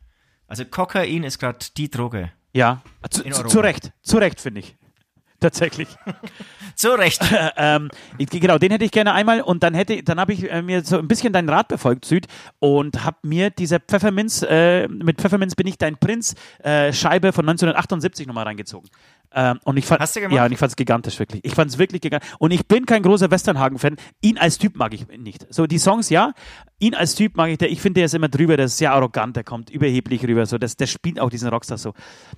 Also 0.47 0.63
Kokain 0.63 1.23
ist 1.23 1.39
gerade 1.39 1.59
die 1.75 1.89
Droge. 1.89 2.31
Ja. 2.53 2.81
Zu, 3.09 3.23
zu, 3.23 3.43
zu 3.43 3.59
Recht. 3.59 3.91
Zu 4.01 4.17
Recht, 4.17 4.39
finde 4.39 4.61
ich. 4.61 4.77
Tatsächlich. 5.41 5.89
Zu 6.75 6.93
Recht. 6.93 7.21
ähm, 7.57 7.89
genau, 8.17 8.57
den 8.57 8.71
hätte 8.71 8.85
ich 8.85 8.91
gerne 8.91 9.13
einmal 9.13 9.41
und 9.41 9.63
dann 9.63 9.73
hätte, 9.73 10.01
dann 10.01 10.19
habe 10.19 10.31
ich 10.31 10.49
äh, 10.49 10.61
mir 10.61 10.81
so 10.83 10.97
ein 10.97 11.07
bisschen 11.07 11.33
deinen 11.33 11.49
Rat 11.49 11.67
befolgt, 11.67 12.05
Süd, 12.05 12.27
und 12.59 13.03
habe 13.03 13.17
mir 13.23 13.49
diese 13.49 13.79
Pfefferminz, 13.79 14.45
äh, 14.47 14.87
mit 14.87 15.19
Pfefferminz 15.19 15.55
bin 15.55 15.67
ich 15.67 15.77
dein 15.77 15.97
Prinz, 15.97 16.35
äh, 16.59 16.93
Scheibe 16.93 17.33
von 17.33 17.43
1978 17.43 18.27
nochmal 18.27 18.45
reingezogen. 18.45 18.89
Ähm, 19.33 19.59
und 19.63 19.77
ich 19.77 19.85
fand, 19.85 20.01
Hast 20.01 20.15
du 20.15 20.21
gemacht? 20.21 20.35
Ja, 20.35 20.45
und 20.45 20.51
ich 20.51 20.57
fand 20.57 20.71
es 20.71 20.75
gigantisch, 20.75 21.19
wirklich. 21.19 21.43
Ich 21.43 21.53
fand 21.55 21.71
es 21.71 21.77
wirklich 21.77 22.01
gigantisch. 22.01 22.29
Und 22.39 22.51
ich 22.51 22.67
bin 22.67 22.85
kein 22.85 23.03
großer 23.03 23.31
Westernhagen-Fan. 23.31 23.97
Ihn 24.21 24.37
als 24.37 24.57
Typ 24.57 24.75
mag 24.77 24.93
ich 24.93 25.07
nicht. 25.07 25.45
So, 25.53 25.67
die 25.67 25.77
Songs, 25.77 26.09
ja. 26.09 26.33
Ihn 26.79 26.95
als 26.95 27.15
Typ 27.15 27.37
mag 27.37 27.49
ich, 27.49 27.57
der, 27.57 27.71
ich 27.71 27.81
finde, 27.81 27.99
der 27.99 28.05
ist 28.05 28.13
immer 28.13 28.29
drüber, 28.29 28.57
der 28.57 28.65
ist 28.67 28.77
sehr 28.77 28.91
arrogant, 28.91 29.35
der 29.35 29.43
kommt 29.43 29.69
überheblich 29.69 30.23
rüber. 30.27 30.45
So, 30.45 30.57
das, 30.57 30.75
der 30.77 30.87
spielt 30.87 31.19
auch 31.19 31.29
diesen 31.29 31.49
Rockstar 31.49 31.77
so. 31.77 31.93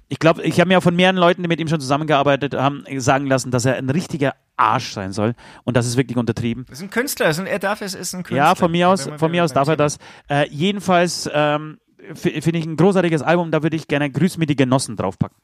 Ich 0.08 0.20
glaube, 0.20 0.44
ich 0.44 0.60
habe 0.60 0.68
mir 0.68 0.78
auch 0.78 0.84
von 0.84 0.96
mehreren 0.96 1.18
Leuten, 1.18 1.42
die 1.44 1.48
mit 1.48 1.60
ihm 1.60 1.68
schon 1.68 1.80
zusammengearbeitet 1.80 2.56
haben, 2.56 2.84
sagen 2.98 3.28
lassen, 3.28 3.52
dass 3.52 3.66
er 3.66 3.76
ein 3.76 3.90
richtiger 3.90 4.36
Arsch 4.58 4.94
sein 4.94 5.12
soll. 5.12 5.34
Und 5.64 5.78
das 5.78 5.86
ist 5.86 5.98
wirklich 5.98 6.18
untertrieben. 6.18 6.66
Das 6.68 6.80
ist 6.80 6.84
ein 6.84 6.90
Künstler, 6.90 7.30
ist 7.30 7.40
ein, 7.40 7.48
er 7.48 7.60
darf 7.60 7.82
es, 7.82 7.94
ist 7.94 8.14
ein 8.14 8.24
Künstler. 8.24 8.38
Ja, 8.38 8.56
von 8.56 8.72
mir 8.72 8.90
aus, 8.90 9.10
von 9.18 9.32
mir 9.32 9.44
aus 9.44 9.54
darf 9.54 9.68
er 9.68 9.78
das. 9.78 9.98
Äh, 10.30 10.48
jedenfalls 10.50 11.30
ähm, 11.34 11.78
finde 12.14 12.60
ich 12.60 12.66
ein 12.66 12.78
großartiges 12.78 13.22
Album, 13.22 13.52
da 13.52 13.64
würde 13.64 13.76
ich 13.76 13.88
gerne 13.88 14.10
Grüß 14.10 14.38
mir 14.38 14.46
die 14.46 14.56
Genossen 14.56 14.96
draufpacken. 14.96 15.38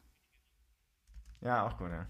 Ja, 1.43 1.65
auch 1.67 1.77
gut, 1.77 1.89
ja. 1.91 2.05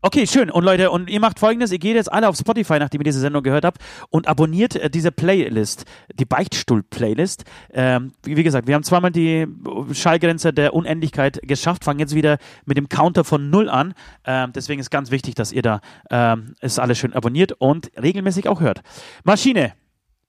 Okay, 0.00 0.28
schön. 0.28 0.48
Und 0.48 0.62
Leute, 0.62 0.92
und 0.92 1.10
ihr 1.10 1.18
macht 1.18 1.40
folgendes, 1.40 1.72
ihr 1.72 1.80
geht 1.80 1.96
jetzt 1.96 2.12
alle 2.12 2.28
auf 2.28 2.36
Spotify, 2.36 2.78
nachdem 2.78 3.00
ihr 3.00 3.04
diese 3.04 3.18
Sendung 3.18 3.42
gehört 3.42 3.64
habt, 3.64 3.78
und 4.10 4.28
abonniert 4.28 4.76
äh, 4.76 4.90
diese 4.90 5.10
Playlist, 5.10 5.86
die 6.14 6.24
Beichtstuhl-Playlist. 6.24 7.44
Ähm, 7.72 8.12
wie, 8.22 8.36
wie 8.36 8.44
gesagt, 8.44 8.68
wir 8.68 8.76
haben 8.76 8.84
zweimal 8.84 9.10
die 9.10 9.48
Schallgrenze 9.92 10.52
der 10.52 10.72
Unendlichkeit 10.72 11.40
geschafft, 11.42 11.82
fangen 11.82 11.98
jetzt 11.98 12.14
wieder 12.14 12.38
mit 12.64 12.76
dem 12.76 12.88
Counter 12.88 13.24
von 13.24 13.50
Null 13.50 13.68
an. 13.68 13.92
Ähm, 14.24 14.52
deswegen 14.52 14.80
ist 14.80 14.90
ganz 14.90 15.10
wichtig, 15.10 15.34
dass 15.34 15.50
ihr 15.50 15.62
da 15.62 15.80
ähm, 16.10 16.54
es 16.60 16.78
alles 16.78 16.96
schön 16.98 17.12
abonniert 17.12 17.52
und 17.58 17.90
regelmäßig 18.00 18.48
auch 18.48 18.60
hört. 18.60 18.82
Maschine, 19.24 19.72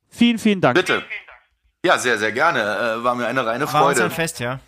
vielen, 0.09 0.39
vielen 0.39 0.61
Dank. 0.61 0.77
Bitte. 0.77 1.03
Ja, 1.85 1.99
sehr, 1.99 2.17
sehr 2.17 2.31
gerne. 2.31 2.59
Äh, 2.59 3.03
war 3.03 3.13
mir 3.13 3.27
eine 3.27 3.45
reine 3.45 3.71
War 3.71 3.85
uns 3.85 3.97
Freude. 3.99 4.05
ein 4.05 4.11
Fest, 4.11 4.39
ja. 4.39 4.59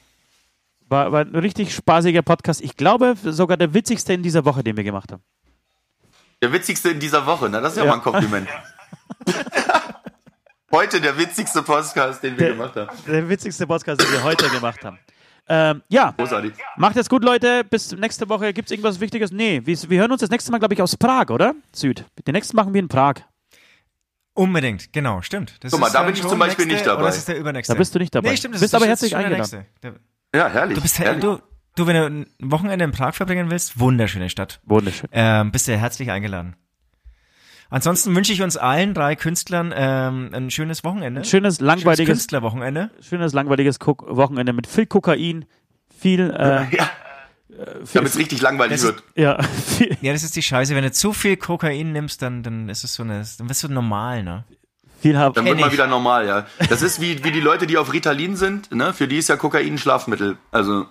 War, 0.92 1.10
war 1.14 1.22
ein 1.22 1.34
richtig 1.38 1.74
spaßiger 1.74 2.22
Podcast. 2.22 2.60
Ich 2.60 2.76
glaube, 2.76 3.16
sogar 3.24 3.56
der 3.56 3.74
witzigste 3.74 4.12
in 4.12 4.24
dieser 4.24 4.44
Woche, 4.44 4.62
den 4.62 4.76
wir 4.76 4.84
gemacht 4.84 5.10
haben. 5.14 5.24
Der 6.44 6.52
witzigste 6.52 6.89
in 6.89 7.00
dieser 7.00 7.26
Woche. 7.26 7.48
Na, 7.50 7.62
das 7.62 7.72
ist 7.74 7.78
ja, 7.78 7.86
Ja. 7.86 7.92
mal 7.92 7.96
ein 7.96 8.02
Kompliment. 8.02 8.50
Heute 10.74 11.00
der 11.00 11.18
witzigste 11.18 11.64
Podcast, 11.64 12.22
den 12.24 12.38
wir 12.38 12.48
Der- 12.48 12.56
gemacht 12.56 12.76
haben. 12.76 12.89
Der 13.08 13.30
witzigste 13.30 13.66
Podcast, 13.68 14.02
den 14.02 14.12
wir 14.12 14.22
heute 14.24 14.50
gemacht 14.50 14.84
haben. 14.84 15.00
Ähm, 15.48 15.82
ja, 15.89 16.12
Großartig. 16.12 16.54
macht 16.78 16.96
es 16.98 17.08
gut, 17.10 17.24
Leute. 17.24 17.64
Bis 17.64 17.92
nächste 17.94 18.28
Woche. 18.30 18.52
Gibt 18.54 18.68
es 18.68 18.72
irgendwas 18.72 19.00
Wichtiges? 19.00 19.32
Nee, 19.32 19.62
wir, 19.64 19.78
wir 19.89 20.00
hören 20.02 20.12
uns 20.12 20.20
das 20.22 20.30
nächste 20.30 20.52
Mal, 20.52 20.60
glaube 20.60 20.74
ich, 20.74 20.82
aus 20.82 20.96
Prag, 20.98 21.30
oder? 21.30 21.56
Süd. 21.74 22.06
Den 22.28 22.34
nächsten 22.34 22.56
machen 22.56 22.74
wir 22.74 22.80
in 22.80 22.88
Prag. 22.89 23.16
Unbedingt, 24.34 24.92
genau, 24.94 25.22
stimmt. 25.22 25.56
Das 25.62 25.72
Guck 25.72 25.80
mal, 25.82 25.88
ist 25.88 25.94
da 25.96 26.04
bin 26.04 26.14
ich 26.16 26.22
zum 26.22 26.39
Beispiel 26.39 26.66
nächste, 26.66 26.84
nicht 26.84 26.88
dabei. 26.88 27.04
Das 27.04 27.18
ist 27.18 27.28
der 27.30 27.38
übernächste. 27.38 27.74
Da 27.74 27.78
bist 27.78 27.94
du 27.96 28.00
nicht 28.00 28.14
dabei. 28.16 28.32
Nee, 28.32 28.38
stimmt, 28.38 28.56
das 28.56 28.62
Bist 28.62 28.74
ist, 28.74 28.76
aber 28.76 28.88
herzlich 28.88 29.12
schon 29.12 29.20
der 29.20 29.28
eingeladen. 29.30 29.66
Ja, 30.34 30.48
herrlich. 30.50 30.76
Du 30.76 30.82
bist, 30.82 31.00
herrlich. 31.00 31.22
du, 31.22 31.40
du, 31.76 31.88
wenn 31.88 31.96
du 31.96 32.06
ein 32.06 32.52
Wochenende 32.52 32.86
in 32.86 32.92
Prag 32.92 33.14
verbringen 33.14 33.50
willst, 33.52 33.80
wunderschöne 33.80 34.30
Stadt. 34.30 34.62
Wunderschön. 34.66 35.10
Ähm, 35.12 35.52
bist 35.52 35.68
du 35.68 35.76
herzlich 35.78 36.10
eingeladen. 36.12 36.56
Ansonsten 37.70 38.14
wünsche 38.16 38.34
ich 38.34 38.42
uns 38.42 38.58
allen 38.58 38.94
drei 38.94 39.16
Künstlern 39.16 39.74
ähm, 39.76 40.30
ein 40.34 40.52
schönes 40.52 40.84
Wochenende. 40.84 41.22
Ein 41.22 41.26
schönes, 41.26 41.62
langweiliges, 41.62 42.06
Künstlerwochenende. 42.08 42.92
schönes, 43.02 43.32
langweiliges 43.34 43.78
Cook 43.80 44.04
Wochenende 44.10 44.52
mit 44.52 44.68
viel 44.68 44.86
Kokain, 44.86 45.46
viel, 45.98 46.32
äh, 46.38 46.66
ja, 46.76 46.90
damit 47.94 48.10
es 48.12 48.18
richtig 48.18 48.42
langweilig 48.42 48.74
Das 48.74 48.84
ist- 48.84 48.88
wird. 48.96 49.04
ja, 49.16 49.42
viel, 49.44 49.98
Ja, 50.02 50.12
das 50.12 50.24
ist 50.24 50.36
die 50.36 50.42
Scheiße. 50.42 50.76
Wenn 50.76 50.84
du 50.84 50.92
zu 50.92 51.14
viel 51.14 51.38
Kokain 51.38 51.94
nimmst, 51.94 52.22
dann, 52.22 52.44
dann 52.44 52.68
ist 52.68 52.84
es 52.84 52.94
so 52.94 53.04
eine, 53.04 53.24
dann 53.38 53.48
wirst 53.48 53.64
du 53.64 53.70
normal, 53.70 54.24
ne? 54.24 54.44
Viel 55.02 55.18
hab, 55.18 55.34
Dann 55.34 55.45
wird 55.45 55.60
mal 55.60 55.68
ich. 55.68 55.74
wieder 55.74 55.88
normal, 55.88 56.28
ja. 56.28 56.45
Das 56.70 56.82
ist 56.82 57.02
wie, 57.02 57.24
wie 57.24 57.32
die 57.32 57.39
Leute, 57.39 57.68
die 57.68 57.78
auf 57.78 57.91
Ritalin 57.91 58.36
sind, 58.36 58.72
ne? 58.72 58.93
Für 58.93 59.08
die 59.08 59.18
ist 59.18 59.30
ja 59.30 59.36
Kokain 59.36 59.74
ein 59.74 59.78
Schlafmittel. 59.78 60.38
Also, 60.52 60.86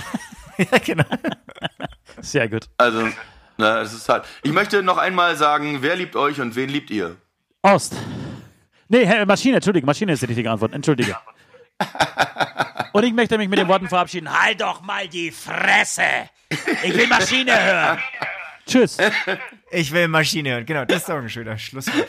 ja, 0.58 0.78
genau. 0.84 1.04
sehr 2.20 2.48
gut. 2.48 2.68
also, 2.78 3.08
na, 3.56 3.80
es 3.80 3.92
ist 3.92 4.08
halt. 4.08 4.24
Ich 4.42 4.52
möchte 4.52 4.82
noch 4.82 4.98
einmal 4.98 5.36
sagen, 5.36 5.78
wer 5.80 5.96
liebt 5.96 6.16
euch 6.16 6.40
und 6.40 6.56
wen 6.56 6.68
liebt 6.68 6.90
ihr? 6.90 7.16
Ost. 7.62 7.94
Nee, 8.88 9.24
Maschine, 9.24 9.56
Entschuldigung, 9.56 9.86
Maschine 9.86 10.12
ist 10.12 10.22
die 10.22 10.26
richtige 10.26 10.50
Antwort. 10.50 10.72
Entschuldige. 10.72 11.16
Und 12.92 13.04
ich 13.04 13.12
möchte 13.12 13.38
mich 13.38 13.48
mit 13.48 13.58
den 13.58 13.68
Worten 13.68 13.88
verabschieden. 13.88 14.28
Halt 14.30 14.60
doch 14.60 14.82
mal 14.82 15.06
die 15.06 15.30
Fresse! 15.30 16.02
Ich 16.82 16.96
will 16.96 17.06
Maschine 17.06 17.52
hören! 17.52 17.98
Tschüss. 18.66 18.98
Ich 19.70 19.92
will 19.92 20.08
Maschine 20.08 20.50
hören. 20.50 20.66
Genau, 20.66 20.84
das 20.84 20.98
ist 20.98 21.08
doch 21.08 21.16
ein 21.16 21.28
schöner 21.28 21.56
Schlusswort. 21.56 22.08